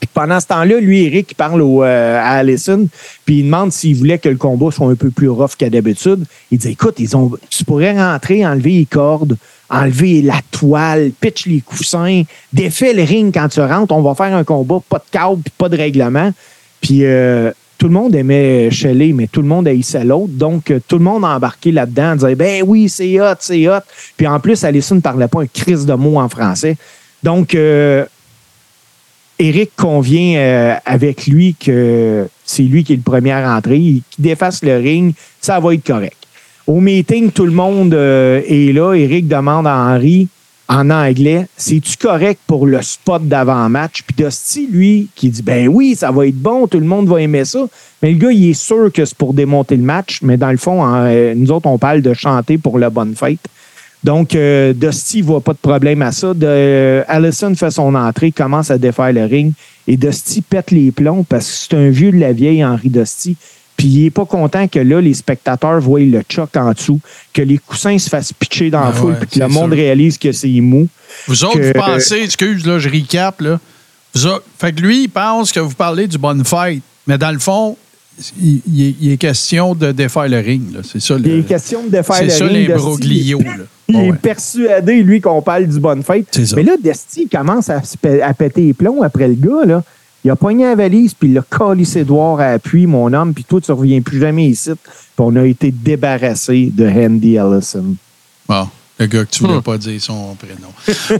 Puis 0.00 0.08
pendant 0.14 0.38
ce 0.38 0.46
temps-là, 0.46 0.78
lui, 0.78 1.04
Eric, 1.04 1.32
il 1.32 1.34
parle 1.34 1.60
euh, 1.62 2.18
à 2.18 2.36
Allison, 2.36 2.88
puis 3.24 3.40
il 3.40 3.44
demande 3.44 3.72
s'il 3.72 3.96
voulait 3.96 4.18
que 4.18 4.28
le 4.28 4.36
combat 4.36 4.70
soit 4.70 4.88
un 4.88 4.94
peu 4.94 5.10
plus 5.10 5.28
rough 5.28 5.56
qu'à 5.58 5.70
d'habitude. 5.70 6.24
Il 6.50 6.58
dit 6.58 6.68
Écoute, 6.68 6.96
ils 6.98 7.16
ont, 7.16 7.32
tu 7.50 7.64
pourrais 7.64 7.92
rentrer, 7.92 8.46
enlever 8.46 8.70
les 8.70 8.86
cordes, 8.86 9.36
enlever 9.68 10.22
la 10.22 10.40
toile, 10.50 11.10
pitch 11.20 11.46
les 11.46 11.60
coussins, 11.60 12.22
défait 12.52 12.92
le 12.92 13.02
ring 13.02 13.34
quand 13.34 13.48
tu 13.48 13.60
rentres, 13.60 13.92
on 13.92 14.02
va 14.02 14.14
faire 14.14 14.34
un 14.34 14.44
combat, 14.44 14.80
pas 14.88 14.98
de 14.98 15.10
câble, 15.10 15.42
pas 15.56 15.68
de 15.68 15.76
règlement. 15.76 16.32
Puis 16.80 17.04
euh, 17.04 17.50
tout 17.78 17.86
le 17.86 17.92
monde 17.92 18.14
aimait 18.16 18.70
Shelley, 18.72 19.12
mais 19.12 19.28
tout 19.28 19.40
le 19.40 19.46
monde 19.46 19.68
haïssait 19.68 20.04
l'autre. 20.04 20.32
Donc, 20.32 20.70
euh, 20.70 20.80
tout 20.86 20.98
le 20.98 21.04
monde 21.04 21.24
a 21.24 21.28
embarqué 21.28 21.70
là-dedans, 21.70 22.16
disait 22.16 22.34
Ben 22.34 22.64
oui, 22.66 22.88
c'est 22.88 23.20
hot, 23.20 23.36
c'est 23.38 23.68
hot. 23.68 23.82
Puis 24.16 24.26
en 24.26 24.40
plus, 24.40 24.64
Allison 24.64 24.96
ne 24.96 25.00
parlait 25.00 25.28
pas 25.28 25.42
un 25.42 25.46
crise 25.46 25.86
de 25.86 25.94
mots 25.94 26.18
en 26.18 26.28
français. 26.28 26.76
Donc, 27.22 27.54
euh, 27.54 28.04
Eric 29.38 29.70
convient 29.76 30.38
euh, 30.38 30.74
avec 30.84 31.28
lui 31.28 31.54
que 31.54 32.26
c'est 32.44 32.64
lui 32.64 32.82
qui 32.82 32.94
est 32.94 32.96
le 32.96 33.02
premier 33.02 33.30
à 33.30 33.54
rentrer, 33.54 33.76
qu'il 33.76 34.02
défasse 34.18 34.64
le 34.64 34.76
ring, 34.76 35.14
ça 35.40 35.60
va 35.60 35.74
être 35.74 35.86
correct. 35.86 36.16
Au 36.66 36.80
meeting, 36.80 37.30
tout 37.30 37.46
le 37.46 37.52
monde 37.52 37.94
est 37.94 38.74
là. 38.74 38.92
Eric 38.94 39.26
demande 39.26 39.66
à 39.66 39.74
Henri 39.74 40.28
en 40.68 40.90
anglais 40.90 41.46
C'est-tu 41.56 41.96
correct 41.96 42.40
pour 42.46 42.66
le 42.66 42.82
spot 42.82 43.26
d'avant-match? 43.26 44.02
Puis 44.06 44.24
Dusty, 44.24 44.68
lui, 44.70 45.08
qui 45.14 45.30
dit 45.30 45.42
Ben 45.42 45.68
oui, 45.68 45.94
ça 45.96 46.10
va 46.10 46.26
être 46.26 46.36
bon, 46.36 46.66
tout 46.66 46.78
le 46.78 46.86
monde 46.86 47.08
va 47.08 47.20
aimer 47.20 47.44
ça. 47.44 47.66
Mais 48.02 48.12
le 48.12 48.18
gars, 48.18 48.30
il 48.30 48.50
est 48.50 48.54
sûr 48.54 48.92
que 48.92 49.04
c'est 49.04 49.16
pour 49.16 49.34
démonter 49.34 49.76
le 49.76 49.82
match. 49.82 50.20
Mais 50.22 50.36
dans 50.36 50.50
le 50.50 50.56
fond, 50.56 50.82
euh, 50.84 51.34
nous 51.34 51.50
autres, 51.50 51.66
on 51.66 51.78
parle 51.78 52.02
de 52.02 52.14
chanter 52.14 52.58
pour 52.58 52.78
la 52.78 52.90
bonne 52.90 53.14
fête. 53.14 53.40
Donc, 54.04 54.34
euh, 54.34 54.72
Dusty 54.72 55.22
voit 55.22 55.40
pas 55.40 55.52
de 55.52 55.58
problème 55.58 56.02
à 56.02 56.12
ça. 56.12 56.32
Euh, 56.42 57.02
Allison 57.08 57.54
fait 57.54 57.70
son 57.70 57.94
entrée, 57.94 58.30
commence 58.30 58.70
à 58.70 58.78
défaire 58.78 59.12
le 59.12 59.24
ring 59.24 59.52
et 59.88 59.96
Dusty 59.96 60.42
pète 60.42 60.70
les 60.70 60.92
plombs 60.92 61.24
parce 61.28 61.46
que 61.46 61.52
c'est 61.52 61.76
un 61.76 61.90
vieux 61.90 62.12
de 62.12 62.18
la 62.18 62.32
vieille, 62.32 62.64
Henri 62.64 62.90
Dusty. 62.90 63.36
Puis 63.78 63.86
il 63.86 64.06
est 64.06 64.10
pas 64.10 64.26
content 64.26 64.66
que 64.68 64.80
là, 64.80 65.00
les 65.00 65.14
spectateurs 65.14 65.80
voient 65.80 66.00
le 66.00 66.20
choc 66.28 66.50
en 66.56 66.72
dessous, 66.72 67.00
que 67.32 67.40
les 67.42 67.56
coussins 67.58 67.96
se 67.96 68.10
fassent 68.10 68.32
pitcher 68.34 68.68
dans 68.70 68.80
Ah 68.82 68.86
la 68.88 68.92
foule, 68.92 69.12
ouais, 69.12 69.18
puis 69.20 69.28
que 69.28 69.38
le 69.38 69.46
c'est 69.48 69.54
monde 69.54 69.70
sûr. 69.70 69.78
réalise 69.78 70.18
que 70.18 70.32
c'est 70.32 70.60
mou. 70.60 70.88
Vous 71.28 71.44
autres, 71.44 71.58
que- 71.58 71.66
vous 71.68 71.72
pensez, 71.72 72.16
excuse, 72.22 72.66
là, 72.66 72.78
je 72.80 72.88
recap, 72.90 73.40
là. 73.40 73.58
Vous 74.14 74.26
autres- 74.26 74.44
fait 74.58 74.72
que 74.72 74.80
lui, 74.82 75.04
il 75.04 75.08
pense 75.08 75.52
que 75.52 75.60
vous 75.60 75.74
parlez 75.74 76.06
du 76.08 76.18
bonne 76.18 76.44
fête, 76.44 76.80
mais 77.06 77.16
dans 77.18 77.30
le 77.30 77.38
fond, 77.38 77.76
il, 78.42 78.60
il 78.66 78.82
est, 78.88 78.94
il 79.00 79.12
est 79.12 79.16
question 79.16 79.76
de 79.76 79.92
défaire 79.92 80.28
le 80.28 80.40
ring, 80.40 80.74
là. 80.74 80.80
C'est 80.82 81.00
ça, 81.00 81.14
Il 81.16 81.22
le, 81.30 81.38
est 81.38 81.42
question 81.44 81.84
de 81.84 81.88
défaire 81.90 82.16
c'est 82.16 82.24
le 82.24 82.30
ça 82.30 82.44
ring. 82.46 82.56
Dusty, 82.56 82.68
l'imbroglio, 82.72 83.38
là. 83.40 83.52
Il 83.90 83.96
Ouais, 83.96 84.06
est 84.06 84.10
ouais. 84.10 84.16
persuadé, 84.18 85.02
lui, 85.04 85.20
qu'on 85.20 85.40
parle 85.40 85.66
du 85.68 85.78
bonne 85.78 86.02
fête. 86.02 86.26
C'est 86.32 86.46
ça. 86.46 86.56
Mais 86.56 86.62
là, 86.64 86.72
Dusty 86.82 87.22
il 87.22 87.28
commence 87.28 87.70
à, 87.70 87.80
à 88.24 88.34
péter 88.34 88.60
les 88.62 88.74
plombs 88.74 89.02
après 89.02 89.28
le 89.28 89.34
gars. 89.34 89.64
Là. 89.64 89.84
Il 90.28 90.32
a 90.32 90.36
pogné 90.36 90.64
la 90.64 90.74
valise, 90.74 91.14
puis 91.14 91.30
il 91.30 91.38
a 91.38 91.40
collé 91.48 91.86
ses 91.86 92.04
doigts 92.04 92.38
à 92.42 92.48
appui, 92.52 92.86
mon 92.86 93.10
homme, 93.14 93.32
puis 93.32 93.44
toi, 93.44 93.62
tu 93.62 93.72
reviens 93.72 94.02
plus 94.02 94.20
jamais 94.20 94.44
ici. 94.48 94.72
Puis 94.74 94.84
on 95.16 95.34
a 95.36 95.42
été 95.46 95.70
débarrassé 95.70 96.70
de 96.70 96.86
Handy 96.86 97.36
Ellison. 97.36 97.94
Bon, 98.46 98.68
le 99.00 99.06
gars 99.06 99.24
que 99.24 99.30
tu 99.30 99.42
voulais 99.44 99.56
Hmm. 99.56 99.62
pas 99.62 99.78
dire 99.78 99.98
son 100.02 100.36
prénom. 100.38 100.68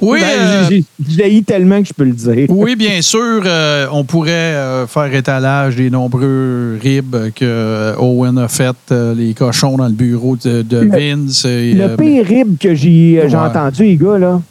Oui, 0.03 0.21
Ben, 0.99 1.23
euh, 1.23 1.41
tellement 1.47 1.81
que 1.81 1.89
je 1.89 1.95
peux 1.95 2.05
le 2.05 2.13
dire. 2.13 2.45
oui, 2.51 2.77
bien 2.77 3.01
sûr, 3.01 3.41
euh, 3.47 3.87
on 3.93 4.05
pourrait 4.05 4.31
euh, 4.31 4.87
faire 4.87 5.15
étalage 5.15 5.77
des 5.77 5.89
nombreux 5.89 6.79
ribs 6.83 7.33
que 7.35 7.45
euh, 7.47 7.97
Owen 7.97 8.37
a 8.37 8.49
fait, 8.49 8.77
euh, 8.93 9.15
les 9.15 9.33
cochons 9.33 9.79
dans 9.79 9.87
le 9.89 9.95
bureau 9.95 10.37
de, 10.37 10.61
de 10.61 10.81
Le- 10.81 10.91
Vince. 10.91 11.47
et, 11.47 11.73
Le 11.73 11.83
euh, 11.85 11.97
pire 11.97 12.27
rib 12.27 12.59
que 12.59 12.75
j'ai 12.75 13.23
Ouais. 13.25 13.35
entendu, 13.35 13.85
les 13.85 13.97
gars, 13.97 14.19
là, 14.19 14.43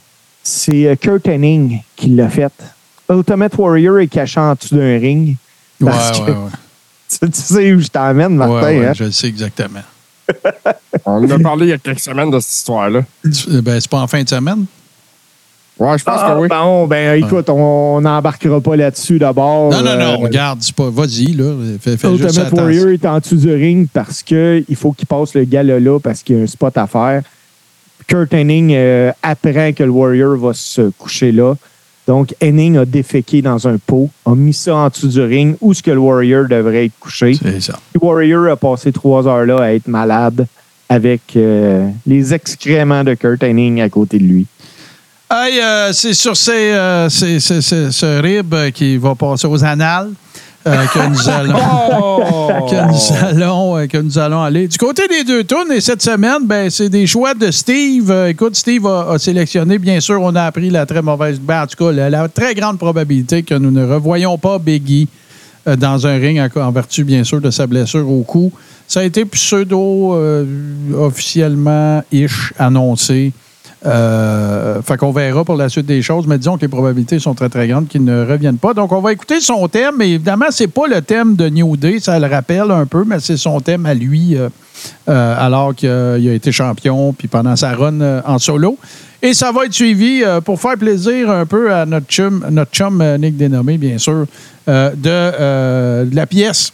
c'est 0.41 0.97
Kurt 0.99 1.27
Hennig 1.27 1.84
qui 1.95 2.07
l'a 2.07 2.27
fait. 2.27 2.51
Ultimate 3.09 3.55
Warrior 3.57 3.99
est 3.99 4.07
caché 4.07 4.39
en 4.39 4.53
dessous 4.53 4.75
d'un 4.75 4.99
ring. 4.99 5.35
ouais, 5.81 5.89
parce 5.91 6.19
ouais, 6.19 6.25
que- 6.25 6.31
ouais. 6.31 6.49
Tu, 7.09 7.19
tu 7.31 7.41
sais 7.41 7.71
où 7.73 7.79
je 7.79 7.88
t'emmène, 7.88 8.35
Martin. 8.35 8.53
Ouais, 8.55 8.79
ouais, 8.79 8.85
hein? 8.88 8.93
je 8.93 9.05
le 9.05 9.11
sais 9.11 9.27
exactement. 9.27 9.79
On 11.05 11.23
en 11.23 11.29
a 11.29 11.39
parlé 11.39 11.67
il 11.67 11.69
y 11.69 11.73
a 11.73 11.77
quelques 11.77 12.01
semaines 12.01 12.29
de 12.29 12.38
cette 12.41 12.51
histoire-là. 12.51 13.01
Tu- 13.23 13.61
Ben, 13.61 13.79
c'est 13.79 13.89
pas 13.89 14.01
en 14.01 14.07
fin 14.07 14.21
de 14.21 14.27
semaine? 14.27 14.65
Ouais, 15.79 15.97
je 15.97 16.03
pense 16.03 16.19
Ah, 16.21 16.34
que 16.35 16.41
oui. 16.41 16.47
Bon, 16.49 16.85
ben 16.88 17.23
écoute, 17.23 17.49
on 17.49 18.01
n'embarquera 18.01 18.59
pas 18.59 18.75
là-dessus 18.75 19.19
d'abord. 19.19 19.71
Non, 19.71 19.81
non, 19.81 19.95
non, 19.95 20.13
Euh, 20.13 20.15
regarde, 20.17 20.59
c'est 20.61 20.75
pas. 20.75 20.89
Vas-y, 20.89 21.27
là. 21.34 21.53
Fais, 21.79 21.93
Ultimate. 21.93 22.51
Warrior 22.51 22.89
est 22.89 23.05
en 23.05 23.19
dessous 23.19 23.38
du 23.38 23.53
ring 23.53 23.88
parce 23.93 24.21
qu'il 24.21 24.65
faut 24.75 24.91
qu'il 24.91 25.07
passe 25.07 25.34
le 25.34 25.45
gala 25.45 25.79
là 25.79 25.99
parce 25.99 26.23
qu'il 26.23 26.35
y 26.35 26.39
a 26.39 26.43
un 26.43 26.47
spot 26.47 26.75
à 26.77 26.88
faire. 26.88 27.21
Kurt 28.07 28.34
Hennig 28.34 28.73
euh, 28.75 29.11
apprend 29.23 29.71
que 29.71 29.84
le 29.84 29.91
Warrior 29.91 30.35
va 30.38 30.53
se 30.53 30.89
coucher 30.97 31.31
là. 31.31 31.53
Donc, 32.07 32.34
Hennig 32.41 32.77
a 32.77 32.85
déféqué 32.85 33.41
dans 33.41 33.67
un 33.67 33.77
pot, 33.77 34.09
a 34.25 34.34
mis 34.34 34.53
ça 34.53 34.75
en 34.75 34.88
dessous 34.89 35.09
du 35.09 35.21
ring 35.21 35.57
où 35.59 35.73
ce 35.73 35.84
que 35.84 35.91
le 35.91 35.97
Warrior 35.99 36.47
devrait 36.47 36.85
être 36.85 36.97
couché. 36.99 37.34
C'est 37.41 37.59
ça. 37.61 37.77
Le 37.93 37.99
Warrior 38.01 38.47
a 38.49 38.55
passé 38.55 38.91
trois 38.93 39.27
heures 39.27 39.45
là 39.45 39.59
à 39.61 39.73
être 39.73 39.88
malade 39.89 40.47
avec 40.88 41.21
euh, 41.35 41.89
les 42.05 42.34
excréments 42.34 43.03
de 43.03 43.13
Kurt 43.13 43.43
Hennig 43.43 43.81
à 43.81 43.89
côté 43.89 44.19
de 44.19 44.23
lui. 44.23 44.45
Hey, 45.29 45.59
euh, 45.61 45.91
c'est 45.91 46.13
sur 46.13 46.38
ces, 46.38 46.71
euh, 46.71 47.09
ces- 47.09 47.41
ce 47.41 48.21
rib 48.21 48.55
qui 48.73 48.95
va 48.95 49.13
passer 49.13 49.45
aux 49.45 49.61
annales 49.65 50.11
euh, 50.68 50.85
que 50.94 51.10
nous 51.10 51.30
allons. 51.30 51.60
Oh! 51.99 52.65
que 52.69 52.88
nous 52.88 53.26
allons, 53.26 53.77
euh, 53.77 53.88
que 53.88 53.98
nous 53.98 54.18
allons 54.18 54.41
aller. 54.41 54.68
Du 54.68 54.77
côté 54.77 55.07
des 55.07 55.23
deux 55.23 55.44
tours, 55.44 55.69
et 55.72 55.80
cette 55.81 56.02
semaine, 56.02 56.45
ben, 56.45 56.69
c'est 56.69 56.89
des 56.89 57.07
choix 57.07 57.34
de 57.34 57.49
Steve. 57.52 58.11
Euh, 58.11 58.30
écoute, 58.30 58.56
Steve 58.56 58.85
a, 58.85 59.11
a 59.11 59.19
sélectionné, 59.19 59.80
bien 59.80 59.99
sûr, 59.99 60.22
on 60.22 60.35
a 60.35 60.44
appris 60.44 60.69
la 60.69 60.85
très 60.85 61.02
mauvaise, 61.02 61.39
ben, 61.39 61.64
en 61.64 61.68
tout 61.68 61.84
cas, 61.84 61.91
la, 61.91 62.10
la 62.10 62.27
très 62.27 62.53
grande 62.56 62.77
probabilité 62.77 63.44
que 63.44 63.56
nous 63.56 63.72
ne 63.72 63.85
revoyons 63.85 64.38
pas 64.38 64.60
Biggie 64.60 65.07
euh, 65.68 65.76
dans 65.76 66.07
un 66.07 66.18
ring 66.18 66.39
en, 66.39 66.48
en 66.61 66.72
vertu, 66.72 67.03
bien 67.03 67.23
sûr, 67.23 67.41
de 67.41 67.52
sa 67.52 67.68
blessure 67.68 68.10
au 68.10 68.23
cou. 68.23 68.52
Ça 68.88 69.02
a 69.02 69.03
été 69.03 69.26
pseudo-officiellement 69.26 72.02
ish 72.11 72.53
annoncé. 72.57 73.34
Euh, 73.88 74.81
fait 74.81 74.97
qu'on 74.97 75.11
verra 75.11 75.45
pour 75.45 75.55
la 75.55 75.69
suite 75.69 75.85
des 75.85 76.01
choses, 76.01 76.27
mais 76.27 76.38
disons 76.38 76.57
que 76.57 76.61
les 76.61 76.68
probabilités 76.68 77.19
sont 77.19 77.34
très, 77.34 77.47
très 77.47 77.68
grandes 77.68 77.88
qu'il 77.88 78.03
ne 78.03 78.26
revienne 78.26 78.57
pas. 78.57 78.73
Donc, 78.73 78.91
on 78.91 78.99
va 78.99 79.14
écouter 79.14 79.39
son 79.39 79.68
thème, 79.69 79.95
mais 79.97 80.11
évidemment, 80.11 80.47
c'est 80.49 80.68
pas 80.68 80.88
le 80.88 81.01
thème 81.01 81.35
de 81.35 81.47
New 81.47 81.77
Day, 81.77 81.99
ça 81.99 82.19
le 82.19 82.27
rappelle 82.27 82.69
un 82.72 82.85
peu, 82.85 83.05
mais 83.05 83.19
c'est 83.22 83.38
son 83.38 83.61
thème 83.61 83.85
à 83.85 83.93
lui, 83.93 84.35
euh, 84.35 84.49
euh, 85.07 85.35
alors 85.39 85.73
qu'il 85.73 85.89
a 85.89 86.34
été 86.34 86.51
champion, 86.51 87.14
puis 87.14 87.30
pendant 87.30 87.55
sa 87.55 87.73
run 87.73 88.01
euh, 88.01 88.22
en 88.26 88.39
solo. 88.39 88.77
Et 89.22 89.34
ça 89.34 89.53
va 89.53 89.65
être 89.65 89.73
suivi, 89.73 90.22
pour 90.45 90.59
faire 90.61 90.77
plaisir 90.77 91.31
un 91.31 91.45
peu 91.45 91.73
à 91.73 91.85
notre 91.85 92.07
chum, 92.07 92.45
notre 92.51 92.72
chum 92.72 93.03
Nick 93.18 93.35
Dénommé, 93.35 93.77
bien 93.77 93.97
sûr, 93.97 94.27
de, 94.68 94.95
de 94.95 96.15
la 96.15 96.27
pièce, 96.27 96.72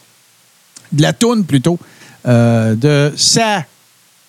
de 0.91 1.01
la 1.03 1.13
toune 1.13 1.45
plutôt, 1.45 1.79
de 2.25 3.13
sa 3.15 3.63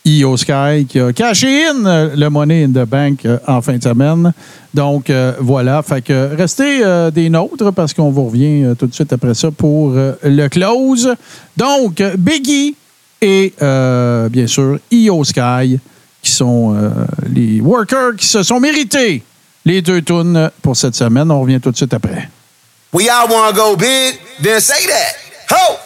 Io 0.07 0.37
Sky 0.37 0.85
qui 0.87 1.01
a 1.01 1.15
caché 1.15 1.67
in 1.67 1.87
euh, 1.87 2.15
le 2.15 2.29
Money 2.29 2.65
in 2.65 2.69
the 2.73 2.87
Bank 2.87 3.25
euh, 3.25 3.39
en 3.47 3.63
fin 3.63 3.79
de 3.79 3.83
semaine. 3.83 4.35
Donc 4.75 5.09
euh, 5.09 5.33
voilà, 5.41 5.83
fait 5.83 6.03
que 6.03 6.37
restez 6.37 6.83
des 7.13 7.31
nôtres 7.31 7.73
parce 7.73 7.95
qu'on 7.95 8.11
vous 8.11 8.27
revient 8.27 8.75
tout 8.79 8.87
de 8.87 8.93
suite 8.93 9.13
après 9.13 9.33
ça 9.33 9.51
pour 9.51 9.95
le 9.95 10.49
close. 10.49 11.15
Donc 11.57 12.03
Biggie 12.19 12.77
et 13.23 13.55
bien 13.59 14.47
sûr 14.47 14.79
Io 14.91 15.25
Sky 15.25 15.79
qui 16.21 16.31
sont 16.31 16.77
les 17.31 17.61
workers 17.61 18.17
qui 18.19 18.27
se 18.27 18.43
sont 18.43 18.61
mérités 18.61 19.23
les 19.65 19.81
deux 19.81 20.03
tunes 20.03 20.51
pour 20.61 20.77
cette 20.77 20.97
semaine. 20.97 21.31
On 21.31 21.41
revient 21.41 21.61
tout 21.61 21.71
de 21.71 21.77
suite 21.77 21.95
après. 21.95 22.29
We 22.93 23.09
all 23.09 23.29
wanna 23.29 23.53
go 23.53 23.75
big, 23.77 24.19
then 24.43 24.61
say 24.61 24.87
that. 24.87 25.17
Ho! 25.51 25.79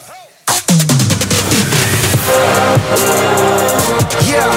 Yeah, 4.25 4.49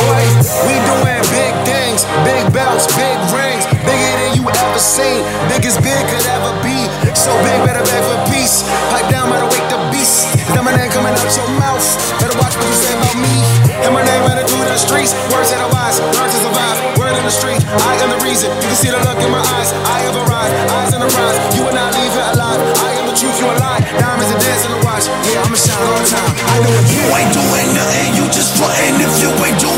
boy, 0.00 0.22
we 0.68 0.74
doing 0.84 1.22
big 1.32 1.54
things, 1.68 2.04
big 2.24 2.44
belts, 2.52 2.88
big 2.96 3.16
rings, 3.32 3.64
bigger 3.84 4.12
than 4.20 4.36
you 4.36 4.44
ever 4.44 4.80
seen, 4.80 5.24
big 5.48 5.64
as 5.64 5.76
big 5.80 6.00
could 6.08 6.26
ever 6.28 6.52
be. 6.64 6.88
So 7.12 7.32
big, 7.40 7.58
better 7.64 7.84
beg 7.84 8.02
for 8.04 8.20
peace. 8.28 8.64
Pipe 8.92 9.08
down, 9.08 9.30
better 9.30 9.48
wake 9.48 9.64
the 9.72 9.80
beast. 9.88 10.28
Then 10.52 10.64
my 10.64 10.76
name 10.76 10.90
coming 10.92 11.14
out 11.14 11.30
your 11.36 11.48
mouth. 11.56 11.84
Better 12.20 12.36
watch 12.36 12.52
what 12.56 12.66
you 12.68 12.76
say 12.76 12.92
about 12.92 13.16
me. 13.16 13.36
And 13.84 13.92
my 13.92 14.04
name 14.04 14.24
running 14.28 14.44
through 14.44 14.64
the 14.64 14.76
streets. 14.76 15.16
Words 15.32 15.52
that 15.52 15.60
are 15.60 15.72
wise, 15.72 16.00
learn 16.00 16.28
to 16.28 16.40
survive. 16.40 16.76
Word 17.00 17.16
in 17.16 17.24
the 17.24 17.32
street, 17.32 17.60
I 17.64 17.96
am 18.04 18.12
the 18.12 18.20
reason. 18.24 18.52
You 18.60 18.68
can 18.72 18.78
see 18.80 18.92
the 18.92 19.00
look 19.04 19.20
in 19.20 19.30
my 19.32 19.40
eyes. 19.56 19.72
I 19.88 20.04
have 20.04 20.16
arrived, 20.16 20.52
eyes 20.74 20.92
on 20.92 21.00
the 21.00 21.10
rise. 21.12 21.36
You 21.56 21.64
will 21.64 21.76
not 21.76 21.94
leave 21.96 22.12
it 22.12 22.26
alive. 22.36 22.60
I 22.60 22.90
am 23.00 23.08
the 23.08 23.16
truth, 23.16 23.36
you 23.40 23.48
a 23.48 23.56
lie. 23.56 23.80
Diamonds 23.96 24.28
and 24.32 24.40
dancing 24.42 24.72
to 24.74 24.80
watch. 24.84 25.06
Yeah, 25.28 25.44
I'ma 25.44 25.56
shine 25.56 25.80
all 25.80 25.96
the 25.96 26.08
time. 26.08 26.32
I 26.50 26.56
do 26.60 26.70
it. 26.72 26.84
You 26.92 27.02
ain't 27.14 27.32
doing 27.32 27.68
nothing, 27.72 28.10
you 28.18 28.24
frontin' 28.64 29.00
if 29.00 29.22
you 29.22 29.30
ain't 29.44 29.60
doing 29.60 29.73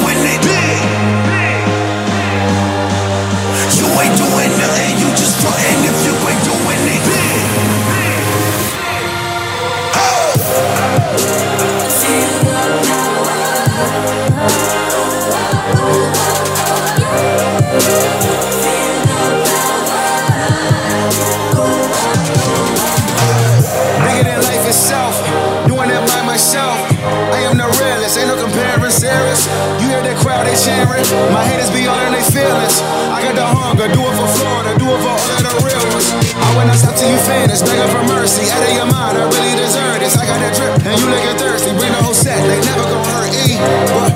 crowd. 31.05 31.33
My 31.33 31.45
haters 31.45 31.71
be 31.71 31.87
all 31.87 32.01
in 32.07 32.13
their 32.13 32.25
feelings. 32.25 32.81
I 33.13 33.21
got 33.21 33.35
the 33.37 33.45
hunger, 33.45 33.89
do 33.93 34.01
it 34.01 34.15
for 34.17 34.29
Florida, 34.41 34.73
do 34.79 34.87
it 34.89 35.01
for 35.01 35.13
all 35.13 35.31
of 35.37 35.41
the 35.45 35.53
real 35.65 35.85
ones. 35.93 36.09
I 36.37 36.49
when 36.57 36.69
I 36.71 36.77
stop 36.77 36.97
till 36.97 37.11
you 37.11 37.21
finish, 37.21 37.61
begging 37.61 37.91
for 37.93 38.05
mercy. 38.09 38.49
Out 38.49 38.63
of 38.65 38.73
your 38.73 38.89
mind, 38.89 39.19
I 39.19 39.25
really 39.29 39.57
deserve 39.57 40.01
this. 40.01 40.17
I 40.17 40.25
got 40.25 40.41
that 40.41 40.53
drip, 40.57 40.73
and 40.85 40.97
you 41.01 41.07
looking 41.09 41.37
thirsty. 41.37 41.73
Bring 41.77 41.93
the 41.93 42.01
whole 42.01 42.17
set, 42.17 42.41
they 42.49 42.61
never 42.65 42.85
gonna 42.89 43.13
hurt 43.13 43.33
E. 43.33 43.57
But 43.93 44.13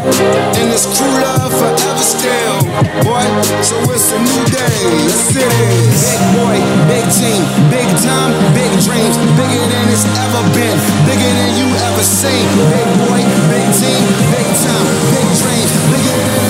in 0.60 0.68
this 0.72 0.88
true 0.96 1.16
love 1.20 1.52
forever 1.52 2.04
still, 2.04 2.56
boy. 3.04 3.24
So 3.64 3.76
it's 3.92 4.12
a 4.12 4.18
new 4.20 4.42
day, 4.48 4.80
yes 5.04 5.36
it 5.36 5.48
is. 5.48 6.00
Big 6.00 6.22
boy, 6.36 6.56
big 6.88 7.06
team, 7.12 7.40
big 7.68 7.88
time, 8.00 8.32
big 8.56 8.72
dreams, 8.84 9.16
bigger 9.36 9.64
than 9.68 9.86
it's 9.92 10.04
ever 10.04 10.42
been, 10.56 10.76
bigger 11.08 11.32
than 11.40 11.50
you 11.56 11.68
ever 11.88 12.04
seen. 12.04 12.46
Big 12.72 12.88
boy, 13.04 13.20
big 13.52 13.68
team, 13.76 14.02
big 14.32 14.48
time, 14.64 14.86
big 15.12 15.28
dreams, 15.40 15.72
bigger 15.92 16.18
than 16.24 16.49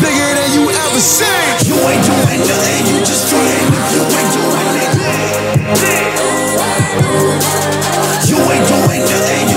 bigger 0.00 0.30
than 0.38 0.50
you 0.56 0.64
ever 0.70 1.00
seen. 1.00 1.68
You 1.68 1.76
ain't 1.88 2.04
doing 2.04 2.40
nothing, 2.40 2.86
you 2.88 2.98
just 3.04 3.26
if 3.32 3.86
you 3.92 4.02
ain't 4.02 4.32
doing 4.32 4.76
it. 4.82 4.92
You 8.28 8.38
ain't 8.38 8.66
doing 8.68 9.02
nothing, 9.02 9.55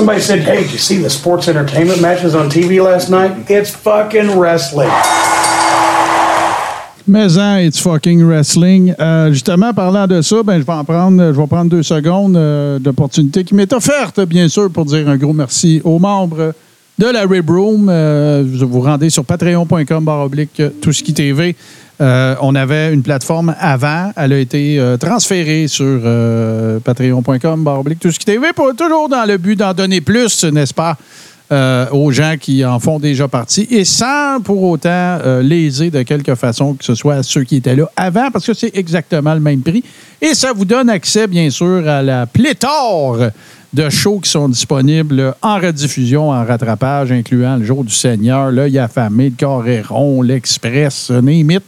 somebody 0.00 0.20
said, 0.22 0.40
hey, 0.40 0.62
did 0.62 0.72
you 0.72 0.78
see 0.78 0.96
the 0.96 1.10
sports 1.10 1.46
entertainment 1.46 2.00
matches 2.00 2.34
on 2.34 2.48
TV 2.48 2.82
last 2.82 3.10
night? 3.10 3.50
It's 3.50 3.70
fucking 3.70 4.38
wrestling. 4.38 4.88
Mais 7.06 7.36
en, 7.36 7.58
it's 7.58 7.78
fucking 7.78 8.26
wrestling. 8.26 8.94
Euh, 8.98 9.30
justement, 9.30 9.74
parlant 9.74 10.06
de 10.06 10.22
ça, 10.22 10.42
ben, 10.42 10.58
je 10.58 10.64
vais 10.64 10.72
en 10.72 10.84
prendre, 10.84 11.32
je 11.34 11.38
vais 11.38 11.46
prendre 11.46 11.70
deux 11.70 11.82
secondes 11.82 12.34
euh, 12.34 12.78
d'opportunité 12.78 13.44
qui 13.44 13.54
m'est 13.54 13.70
offerte, 13.74 14.20
bien 14.20 14.48
sûr, 14.48 14.70
pour 14.70 14.86
dire 14.86 15.06
un 15.06 15.18
gros 15.18 15.34
merci 15.34 15.82
aux 15.84 15.98
membres 15.98 16.54
de 16.98 17.06
la 17.06 17.26
Rib 17.26 17.50
Room. 17.50 17.88
Euh, 17.90 18.42
vous 18.46 18.68
vous 18.68 18.80
rendez 18.80 19.10
sur 19.10 19.26
patreon.com 19.26 20.08
oblique 20.08 20.62
tout 20.80 20.94
ce 20.94 21.02
qui 21.02 21.12
TV. 21.12 21.54
Euh, 22.00 22.34
on 22.40 22.54
avait 22.54 22.92
une 22.94 23.02
plateforme 23.02 23.54
avant. 23.58 24.12
Elle 24.16 24.32
a 24.32 24.38
été 24.38 24.78
euh, 24.78 24.96
transférée 24.96 25.68
sur 25.68 25.84
euh, 25.84 26.80
patreon.com 26.80 27.62
barre 27.62 27.80
oblique 27.80 28.00
tout 28.00 28.10
ce 28.10 28.18
qui 28.18 28.24
TV 28.24 28.52
pour 28.54 28.74
toujours 28.74 29.08
dans 29.08 29.26
le 29.26 29.36
but 29.36 29.56
d'en 29.56 29.74
donner 29.74 30.00
plus, 30.00 30.44
n'est-ce 30.44 30.74
pas? 30.74 30.96
aux 31.90 32.12
gens 32.12 32.36
qui 32.40 32.64
en 32.64 32.78
font 32.78 33.00
déjà 33.00 33.26
partie 33.26 33.66
et 33.72 33.84
sans 33.84 34.40
pour 34.40 34.62
autant 34.62 35.18
léser 35.42 35.90
de 35.90 36.04
quelque 36.04 36.36
façon 36.36 36.74
que 36.74 36.84
ce 36.84 36.94
soit 36.94 37.24
ceux 37.24 37.42
qui 37.42 37.56
étaient 37.56 37.74
là 37.74 37.90
avant 37.96 38.30
parce 38.30 38.46
que 38.46 38.54
c'est 38.54 38.70
exactement 38.76 39.34
le 39.34 39.40
même 39.40 39.60
prix. 39.60 39.82
Et 40.22 40.34
ça 40.34 40.52
vous 40.52 40.64
donne 40.64 40.88
accès, 40.88 41.26
bien 41.26 41.50
sûr, 41.50 41.88
à 41.88 42.02
la 42.02 42.26
pléthore 42.26 43.18
de 43.72 43.88
shows 43.88 44.20
qui 44.20 44.30
sont 44.30 44.48
disponibles 44.48 45.34
en 45.42 45.58
rediffusion, 45.58 46.30
en 46.30 46.44
rattrapage, 46.44 47.12
incluant 47.12 47.56
le 47.56 47.64
Jour 47.64 47.84
du 47.84 47.94
Seigneur, 47.94 48.50
l'œil 48.50 48.78
affamé, 48.78 49.30
le 49.30 49.36
Coréron, 49.38 50.22
l'Express, 50.22 51.10
name 51.10 51.50
it. 51.50 51.62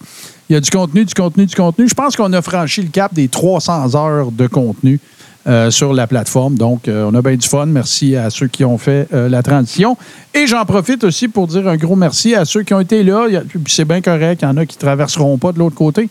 Il 0.48 0.54
y 0.54 0.56
a 0.56 0.60
du 0.60 0.70
contenu, 0.70 1.04
du 1.04 1.14
contenu, 1.14 1.46
du 1.46 1.54
contenu. 1.54 1.88
Je 1.88 1.94
pense 1.94 2.16
qu'on 2.16 2.32
a 2.32 2.42
franchi 2.42 2.82
le 2.82 2.88
cap 2.88 3.14
des 3.14 3.28
300 3.28 3.94
heures 3.94 4.30
de 4.32 4.46
contenu 4.48 5.00
euh, 5.46 5.70
sur 5.70 5.92
la 5.92 6.06
plateforme. 6.06 6.56
Donc, 6.56 6.88
euh, 6.88 7.08
on 7.10 7.14
a 7.14 7.22
bien 7.22 7.36
du 7.36 7.48
fun. 7.48 7.66
Merci 7.66 8.16
à 8.16 8.30
ceux 8.30 8.48
qui 8.48 8.64
ont 8.64 8.78
fait 8.78 9.08
euh, 9.12 9.28
la 9.28 9.42
transition. 9.42 9.96
Et 10.34 10.46
j'en 10.46 10.64
profite 10.64 11.04
aussi 11.04 11.28
pour 11.28 11.46
dire 11.46 11.66
un 11.68 11.76
gros 11.76 11.96
merci 11.96 12.34
à 12.34 12.44
ceux 12.44 12.64
qui 12.64 12.74
ont 12.74 12.80
été 12.80 13.02
là. 13.02 13.26
C'est 13.66 13.84
bien 13.84 14.00
correct. 14.00 14.42
Il 14.42 14.44
y 14.44 14.48
en 14.48 14.56
a 14.56 14.66
qui 14.66 14.76
ne 14.76 14.80
traverseront 14.80 15.38
pas 15.38 15.52
de 15.52 15.58
l'autre 15.58 15.76
côté. 15.76 16.08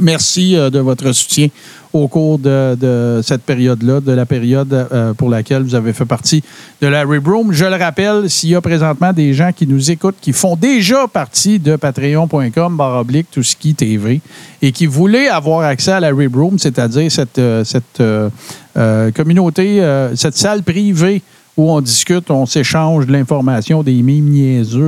Merci 0.00 0.56
euh, 0.56 0.70
de 0.70 0.78
votre 0.78 1.12
soutien 1.12 1.48
au 1.92 2.06
cours 2.08 2.38
de, 2.38 2.74
de 2.74 3.20
cette 3.22 3.42
période-là, 3.42 4.00
de 4.00 4.12
la 4.12 4.26
période 4.26 4.72
euh, 4.72 5.14
pour 5.14 5.30
laquelle 5.30 5.62
vous 5.62 5.74
avez 5.74 5.92
fait 5.92 6.04
partie 6.04 6.42
de 6.80 6.86
la 6.86 7.02
Rib 7.04 7.26
Room. 7.26 7.52
Je 7.52 7.64
le 7.64 7.76
rappelle, 7.76 8.28
s'il 8.28 8.50
y 8.50 8.54
a 8.54 8.60
présentement 8.60 9.12
des 9.12 9.32
gens 9.32 9.52
qui 9.52 9.66
nous 9.66 9.90
écoutent, 9.90 10.16
qui 10.20 10.32
font 10.32 10.54
déjà 10.54 11.06
partie 11.08 11.58
de 11.58 11.76
patreon.com, 11.76 12.76
barre 12.76 13.00
oblique, 13.00 13.28
tout 13.30 13.42
ce 13.42 13.56
qui 13.56 13.74
TV, 13.74 14.20
et 14.60 14.72
qui 14.72 14.86
voulaient 14.86 15.28
avoir 15.28 15.60
accès 15.60 15.92
à 15.92 16.00
la 16.00 16.08
Rib 16.08 16.36
Room, 16.36 16.58
c'est-à-dire 16.58 17.10
cette, 17.10 17.38
euh, 17.38 17.64
cette 17.64 18.00
euh, 18.00 18.30
communauté, 19.12 19.82
cette 20.14 20.36
salle 20.36 20.62
privée 20.62 21.22
où 21.58 21.72
on 21.72 21.80
discute, 21.80 22.30
on 22.30 22.46
s'échange 22.46 23.06
de 23.06 23.12
l'information, 23.12 23.82
des 23.82 24.00
mimes 24.00 24.28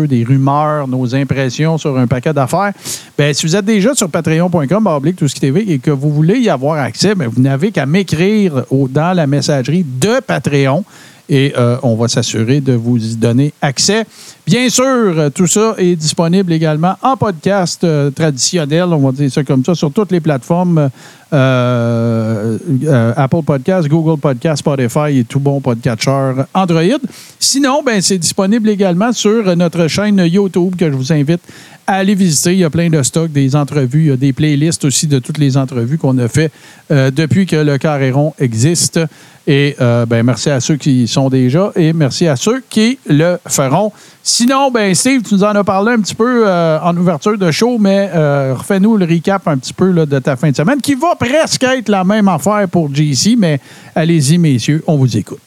des 0.06 0.24
rumeurs, 0.24 0.86
nos 0.86 1.14
impressions 1.16 1.76
sur 1.78 1.98
un 1.98 2.06
paquet 2.06 2.32
d'affaires. 2.32 2.72
Ben, 3.18 3.34
si 3.34 3.44
vous 3.44 3.56
êtes 3.56 3.64
déjà 3.64 3.92
sur 3.94 4.08
patreon.com, 4.08 4.86
oblique, 4.86 5.16
tout 5.16 5.26
ce 5.26 5.34
TV, 5.34 5.64
et 5.68 5.78
que 5.80 5.90
vous 5.90 6.10
voulez 6.10 6.38
y 6.38 6.48
avoir 6.48 6.80
accès, 6.80 7.16
ben, 7.16 7.28
vous 7.28 7.42
n'avez 7.42 7.72
qu'à 7.72 7.86
m'écrire 7.86 8.64
dans 8.70 9.16
la 9.16 9.26
messagerie 9.26 9.84
de 9.84 10.20
Patreon 10.20 10.84
et 11.30 11.54
euh, 11.56 11.76
on 11.84 11.94
va 11.94 12.08
s'assurer 12.08 12.60
de 12.60 12.72
vous 12.72 13.12
y 13.12 13.16
donner 13.16 13.54
accès. 13.62 14.04
Bien 14.46 14.68
sûr, 14.68 14.84
euh, 14.84 15.30
tout 15.30 15.46
ça 15.46 15.74
est 15.78 15.94
disponible 15.94 16.52
également 16.52 16.96
en 17.02 17.16
podcast 17.16 17.84
euh, 17.84 18.10
traditionnel, 18.10 18.84
on 18.84 18.98
va 18.98 19.12
dire 19.12 19.30
ça 19.30 19.44
comme 19.44 19.64
ça, 19.64 19.76
sur 19.76 19.92
toutes 19.92 20.10
les 20.10 20.20
plateformes 20.20 20.90
euh, 21.32 22.58
euh, 22.84 23.12
Apple 23.16 23.42
Podcast, 23.46 23.88
Google 23.88 24.20
Podcast, 24.20 24.58
Spotify 24.58 25.18
et 25.18 25.24
tout 25.24 25.38
bon 25.38 25.60
podcatcher 25.60 26.32
Android. 26.52 26.98
Sinon, 27.38 27.82
ben, 27.84 28.00
c'est 28.00 28.18
disponible 28.18 28.68
également 28.68 29.12
sur 29.12 29.56
notre 29.56 29.86
chaîne 29.86 30.18
YouTube 30.18 30.74
que 30.76 30.90
je 30.90 30.96
vous 30.96 31.12
invite 31.12 31.40
à 31.86 31.94
aller 31.94 32.16
visiter. 32.16 32.52
Il 32.52 32.58
y 32.58 32.64
a 32.64 32.70
plein 32.70 32.90
de 32.90 33.02
stocks, 33.02 33.30
des 33.30 33.54
entrevues, 33.54 34.02
il 34.02 34.08
y 34.08 34.12
a 34.12 34.16
des 34.16 34.32
playlists 34.32 34.84
aussi 34.84 35.06
de 35.06 35.20
toutes 35.20 35.38
les 35.38 35.56
entrevues 35.56 35.98
qu'on 35.98 36.18
a 36.18 36.26
fait 36.26 36.50
euh, 36.90 37.12
depuis 37.12 37.46
que 37.46 37.56
le 37.56 37.78
Carréron 37.78 38.34
existe. 38.38 38.98
Et 39.46 39.74
ben, 39.80 40.22
merci 40.22 40.48
à 40.50 40.60
ceux 40.60 40.76
qui 40.76 41.04
y 41.04 41.08
sont 41.08 41.28
déjà 41.28 41.72
et 41.74 41.92
merci 41.92 42.28
à 42.28 42.36
ceux 42.36 42.62
qui 42.68 42.98
le 43.08 43.36
feront. 43.48 43.90
Sinon, 44.22 44.70
ben 44.70 44.94
Steve, 44.94 45.22
tu 45.22 45.34
nous 45.34 45.42
en 45.42 45.48
as 45.48 45.64
parlé 45.64 45.92
un 45.92 45.98
petit 45.98 46.14
peu 46.14 46.46
en 46.46 46.96
ouverture 46.96 47.36
de 47.36 47.50
show, 47.50 47.76
mais 47.78 48.10
refais-nous 48.52 48.96
le 48.96 49.06
recap 49.06 49.48
un 49.48 49.56
petit 49.56 49.72
peu 49.72 49.92
de 49.92 50.18
ta 50.20 50.36
fin 50.36 50.50
de 50.50 50.56
semaine, 50.56 50.80
qui 50.80 50.94
va 50.94 51.16
presque 51.20 51.62
être 51.64 51.90
la 51.90 52.02
même 52.02 52.26
affaire 52.28 52.66
pour 52.68 52.92
JC, 52.92 53.36
mais 53.38 53.60
allez-y, 53.94 54.38
messieurs, 54.38 54.82
on 54.86 54.96
vous 54.96 55.16
écoute. 55.16 55.38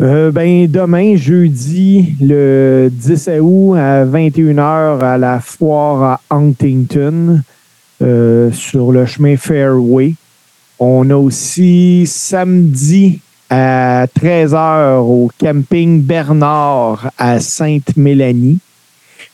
Euh, 0.00 0.32
ben, 0.32 0.66
demain, 0.66 1.14
jeudi, 1.14 2.14
le 2.22 2.88
10 2.90 3.30
août 3.42 3.74
à 3.76 4.06
21h 4.06 5.00
à 5.00 5.18
la 5.18 5.40
foire 5.40 6.02
à 6.02 6.20
Huntington, 6.34 7.42
euh, 8.02 8.50
sur 8.50 8.92
le 8.92 9.04
chemin 9.04 9.36
Fairway. 9.36 10.14
On 10.78 11.10
a 11.10 11.16
aussi 11.16 12.04
samedi 12.06 13.20
à 13.50 14.06
13h 14.06 15.00
au 15.00 15.30
camping 15.38 16.00
Bernard 16.00 17.10
à 17.18 17.40
Sainte-Mélanie. 17.40 18.58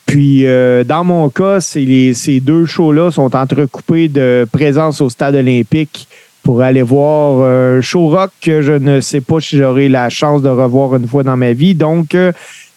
Puis, 0.07 0.47
euh, 0.47 0.83
dans 0.83 1.03
mon 1.03 1.29
cas, 1.29 1.59
c'est 1.61 1.81
les- 1.81 2.13
ces 2.15 2.39
deux 2.39 2.65
shows-là 2.65 3.11
sont 3.11 3.35
entrecoupés 3.35 4.07
de 4.07 4.47
présence 4.51 5.01
au 5.01 5.09
stade 5.09 5.35
olympique 5.35 6.07
pour 6.43 6.61
aller 6.61 6.81
voir 6.81 7.41
euh, 7.41 7.77
un 7.77 7.81
show 7.81 8.07
rock 8.07 8.31
que 8.41 8.61
je 8.61 8.71
ne 8.71 9.01
sais 9.01 9.19
pas 9.21 9.39
si 9.41 9.57
j'aurai 9.57 9.89
la 9.89 10.09
chance 10.09 10.41
de 10.41 10.47
revoir 10.49 10.95
une 10.95 11.07
fois 11.07 11.23
dans 11.23 11.35
ma 11.35 11.51
vie. 11.51 11.75
Donc, 11.75 12.15
euh, 12.15 12.31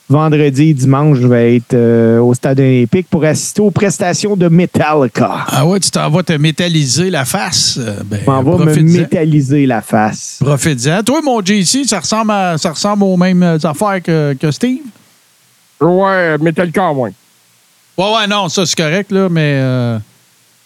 vendredi 0.09 0.70
et 0.70 0.74
dimanche, 0.74 1.19
je 1.20 1.28
vais 1.28 1.55
être 1.55 1.74
euh, 1.74 2.19
au 2.19 2.35
stade 2.35 2.59
olympique 2.59 3.07
pour 3.09 3.24
assister 3.24 3.62
aux 3.62 3.70
prestations 3.70 4.35
de 4.35 4.48
Metallica. 4.48 5.31
Ah 5.47 5.65
ouais, 5.65 5.78
tu 5.78 5.89
t'en 5.93 6.11
vas 6.11 6.24
te 6.24 6.32
métalliser 6.32 7.11
la 7.11 7.24
face. 7.24 7.78
Euh, 7.81 7.94
Ben, 8.07 8.19
On 8.27 8.43
va 8.43 8.59
me 8.59 8.65
profite-en. 8.65 8.82
métalliser 9.02 9.66
la 9.66 9.82
face. 9.82 10.39
Profite-en. 10.44 11.05
Toi, 11.05 11.20
mon 11.23 11.40
JC, 11.44 11.85
ça 11.86 12.01
ressemble, 12.01 12.32
à- 12.32 12.59
ça 12.59 12.70
ressemble 12.73 13.05
aux 13.05 13.16
mêmes 13.16 13.57
affaires 13.62 14.02
que, 14.02 14.35
que 14.35 14.51
Steve? 14.51 14.81
Ouais, 15.81 16.36
Metallica 16.39 16.93
moins. 16.93 17.11
Ouais, 18.01 18.14
ouais, 18.16 18.27
non, 18.27 18.48
ça, 18.48 18.64
c'est 18.66 18.77
correct, 18.77 19.10
là, 19.12 19.28
mais. 19.28 19.59
euh, 19.60 19.98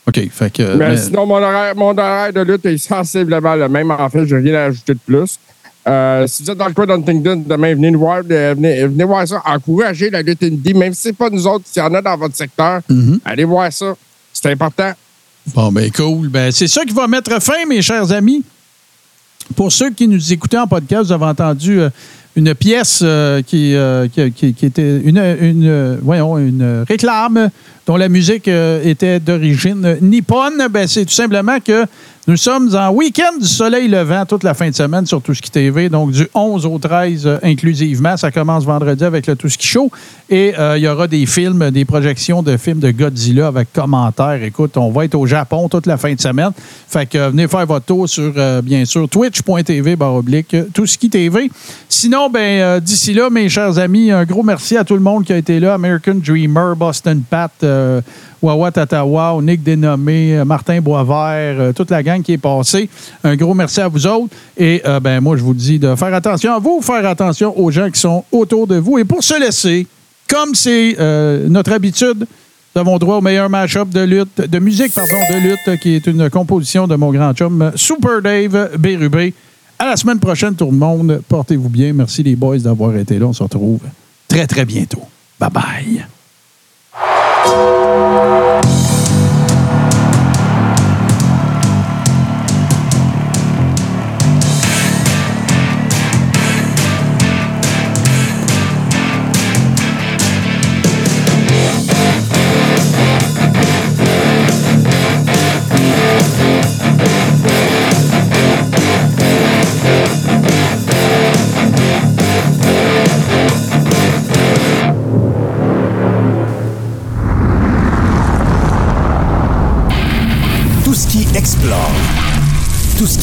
OK, 0.06 0.20
fait 0.30 0.52
que. 0.52 0.74
Mais 0.76 0.90
mais- 0.90 0.96
sinon, 0.96 1.26
mon 1.26 1.36
horaire, 1.36 1.74
mon 1.74 1.96
horaire 1.96 2.32
de 2.32 2.40
lutte 2.42 2.64
est 2.66 2.78
sensiblement 2.92 3.54
le 3.54 3.68
même. 3.68 3.90
En 3.90 4.08
fait, 4.08 4.26
je 4.26 4.36
n'ai 4.36 4.50
rien 4.50 4.60
à 4.60 4.64
ajouter 4.66 4.94
de 4.94 4.98
plus. 5.04 5.38
Euh, 5.86 6.26
si 6.26 6.42
vous 6.42 6.50
êtes 6.50 6.56
dans 6.58 6.68
le 6.68 6.72
coin 6.72 6.86
d'Huntington, 6.86 7.44
demain, 7.46 7.74
venez 7.74 7.90
nous 7.90 7.98
voir, 7.98 8.22
euh, 8.30 8.54
venez, 8.56 8.86
venez 8.86 9.04
voir 9.04 9.26
ça. 9.28 9.42
Encouragez 9.44 10.08
la 10.10 10.22
lutte 10.22 10.42
indie, 10.42 10.72
même 10.74 10.94
si 10.94 11.02
ce 11.02 11.08
n'est 11.08 11.12
pas 11.14 11.28
nous 11.28 11.46
autres, 11.46 11.64
s'il 11.70 11.82
y 11.82 11.84
en 11.84 11.92
a 11.94 12.00
dans 12.00 12.16
votre 12.16 12.36
secteur, 12.36 12.80
Mhm. 12.88 13.20
allez 13.24 13.44
voir 13.44 13.70
ça. 13.72 13.94
C'est 14.32 14.50
important. 14.50 14.92
Bon, 15.54 15.70
ben 15.70 15.90
cool. 15.92 16.28
Ben, 16.28 16.50
c'est 16.52 16.68
ça 16.68 16.84
qui 16.84 16.94
va 16.94 17.06
mettre 17.06 17.40
fin, 17.42 17.66
mes 17.68 17.82
chers 17.82 18.10
amis. 18.12 18.42
Pour 19.56 19.70
ceux 19.70 19.90
qui 19.90 20.08
nous 20.08 20.32
écoutaient 20.32 20.56
en 20.58 20.66
podcast, 20.66 21.04
vous 21.08 21.12
avez 21.12 21.26
entendu 21.26 21.80
euh, 21.80 21.90
une 22.36 22.54
pièce 22.54 23.00
euh, 23.04 23.42
qui, 23.42 23.74
euh, 23.76 24.08
qui, 24.08 24.32
qui- 24.32 24.54
qui 24.54 24.66
était 24.66 24.98
une, 25.04 25.18
une, 25.18 25.98
voyons, 26.02 26.36
une 26.38 26.84
réclame 26.88 27.50
dont 27.86 27.96
la 27.96 28.08
musique 28.08 28.48
euh, 28.48 28.82
était 28.84 29.20
d'origine 29.20 29.98
nippone, 30.00 30.68
ben, 30.70 30.86
c'est 30.86 31.04
tout 31.04 31.12
simplement 31.12 31.58
que 31.60 31.84
nous 32.26 32.38
sommes 32.38 32.74
en 32.74 32.88
week-end 32.90 33.36
du 33.38 33.46
soleil 33.46 33.86
levant 33.86 34.24
toute 34.24 34.44
la 34.44 34.54
fin 34.54 34.70
de 34.70 34.74
semaine 34.74 35.04
sur 35.04 35.20
qui 35.22 35.50
TV, 35.50 35.90
donc 35.90 36.10
du 36.12 36.26
11 36.32 36.64
au 36.64 36.78
13 36.78 37.26
euh, 37.26 37.38
inclusivement. 37.42 38.16
Ça 38.16 38.30
commence 38.30 38.64
vendredi 38.64 39.04
avec 39.04 39.26
le 39.26 39.34
qui 39.34 39.66
show 39.66 39.90
et 40.30 40.54
euh, 40.58 40.78
il 40.78 40.84
y 40.84 40.88
aura 40.88 41.06
des 41.06 41.26
films, 41.26 41.70
des 41.70 41.84
projections 41.84 42.42
de 42.42 42.56
films 42.56 42.78
de 42.78 42.92
Godzilla 42.92 43.48
avec 43.48 43.70
commentaires. 43.74 44.42
Écoute, 44.42 44.78
on 44.78 44.90
va 44.90 45.04
être 45.04 45.16
au 45.16 45.26
Japon 45.26 45.68
toute 45.68 45.84
la 45.84 45.98
fin 45.98 46.14
de 46.14 46.20
semaine. 46.20 46.52
Fait 46.88 47.04
que 47.04 47.28
venez 47.28 47.46
faire 47.46 47.66
votre 47.66 47.84
tour 47.84 48.08
sur, 48.08 48.32
bien 48.62 48.86
sûr, 48.86 49.06
twitch.tv 49.06 49.96
baroblique 49.96 50.56
qui 50.98 51.10
TV. 51.10 51.50
Sinon, 51.90 52.30
ben 52.30 52.80
d'ici 52.80 53.12
là, 53.12 53.28
mes 53.28 53.50
chers 53.50 53.78
amis, 53.78 54.10
un 54.10 54.24
gros 54.24 54.42
merci 54.42 54.78
à 54.78 54.84
tout 54.84 54.94
le 54.94 55.00
monde 55.00 55.24
qui 55.24 55.32
a 55.34 55.36
été 55.36 55.60
là. 55.60 55.74
American 55.74 56.14
Dreamer, 56.14 56.74
Boston 56.74 57.22
Pat, 57.28 57.52
euh, 57.74 58.00
Wawa 58.44 58.70
Tatawa, 58.70 59.38
Nick 59.42 59.62
Dénommé, 59.62 60.36
euh, 60.36 60.44
Martin 60.44 60.80
Boisvert, 60.80 61.60
euh, 61.60 61.72
toute 61.72 61.90
la 61.90 62.02
gang 62.02 62.22
qui 62.22 62.32
est 62.32 62.38
passée. 62.38 62.88
Un 63.22 63.36
gros 63.36 63.54
merci 63.54 63.80
à 63.80 63.88
vous 63.88 64.06
autres. 64.06 64.34
Et 64.56 64.82
euh, 64.84 65.00
ben 65.00 65.20
moi, 65.20 65.36
je 65.36 65.42
vous 65.42 65.54
dis 65.54 65.78
de 65.78 65.94
faire 65.94 66.12
attention 66.12 66.52
à 66.52 66.58
vous, 66.58 66.80
faire 66.82 67.06
attention 67.06 67.58
aux 67.58 67.70
gens 67.70 67.90
qui 67.90 67.98
sont 67.98 68.24
autour 68.30 68.66
de 68.66 68.76
vous. 68.76 68.98
Et 68.98 69.04
pour 69.04 69.24
se 69.24 69.40
laisser, 69.40 69.86
comme 70.28 70.54
c'est 70.54 70.96
notre 71.48 71.72
habitude, 71.72 72.26
nous 72.74 72.80
avons 72.80 72.98
droit 72.98 73.16
au 73.16 73.20
meilleur 73.20 73.48
match-up 73.48 73.88
de 73.88 74.00
lutte, 74.00 74.40
de 74.40 74.58
musique, 74.58 74.92
pardon, 74.92 75.16
de 75.32 75.38
lutte, 75.38 75.80
qui 75.80 75.94
est 75.94 76.06
une 76.06 76.28
composition 76.28 76.86
de 76.86 76.96
mon 76.96 77.12
grand 77.12 77.32
chum 77.32 77.72
Super 77.76 78.20
Dave 78.20 78.70
Bérubé. 78.78 79.32
À 79.78 79.86
la 79.86 79.96
semaine 79.96 80.18
prochaine, 80.18 80.54
tout 80.54 80.66
le 80.66 80.76
monde. 80.76 81.22
Portez-vous 81.28 81.68
bien. 81.68 81.92
Merci 81.92 82.22
les 82.22 82.36
boys 82.36 82.58
d'avoir 82.58 82.96
été 82.96 83.18
là. 83.18 83.26
On 83.26 83.32
se 83.32 83.42
retrouve 83.42 83.80
très, 84.28 84.46
très 84.46 84.64
bientôt. 84.64 85.02
Bye 85.38 85.50
bye. 85.50 86.13
Tout 87.44 88.83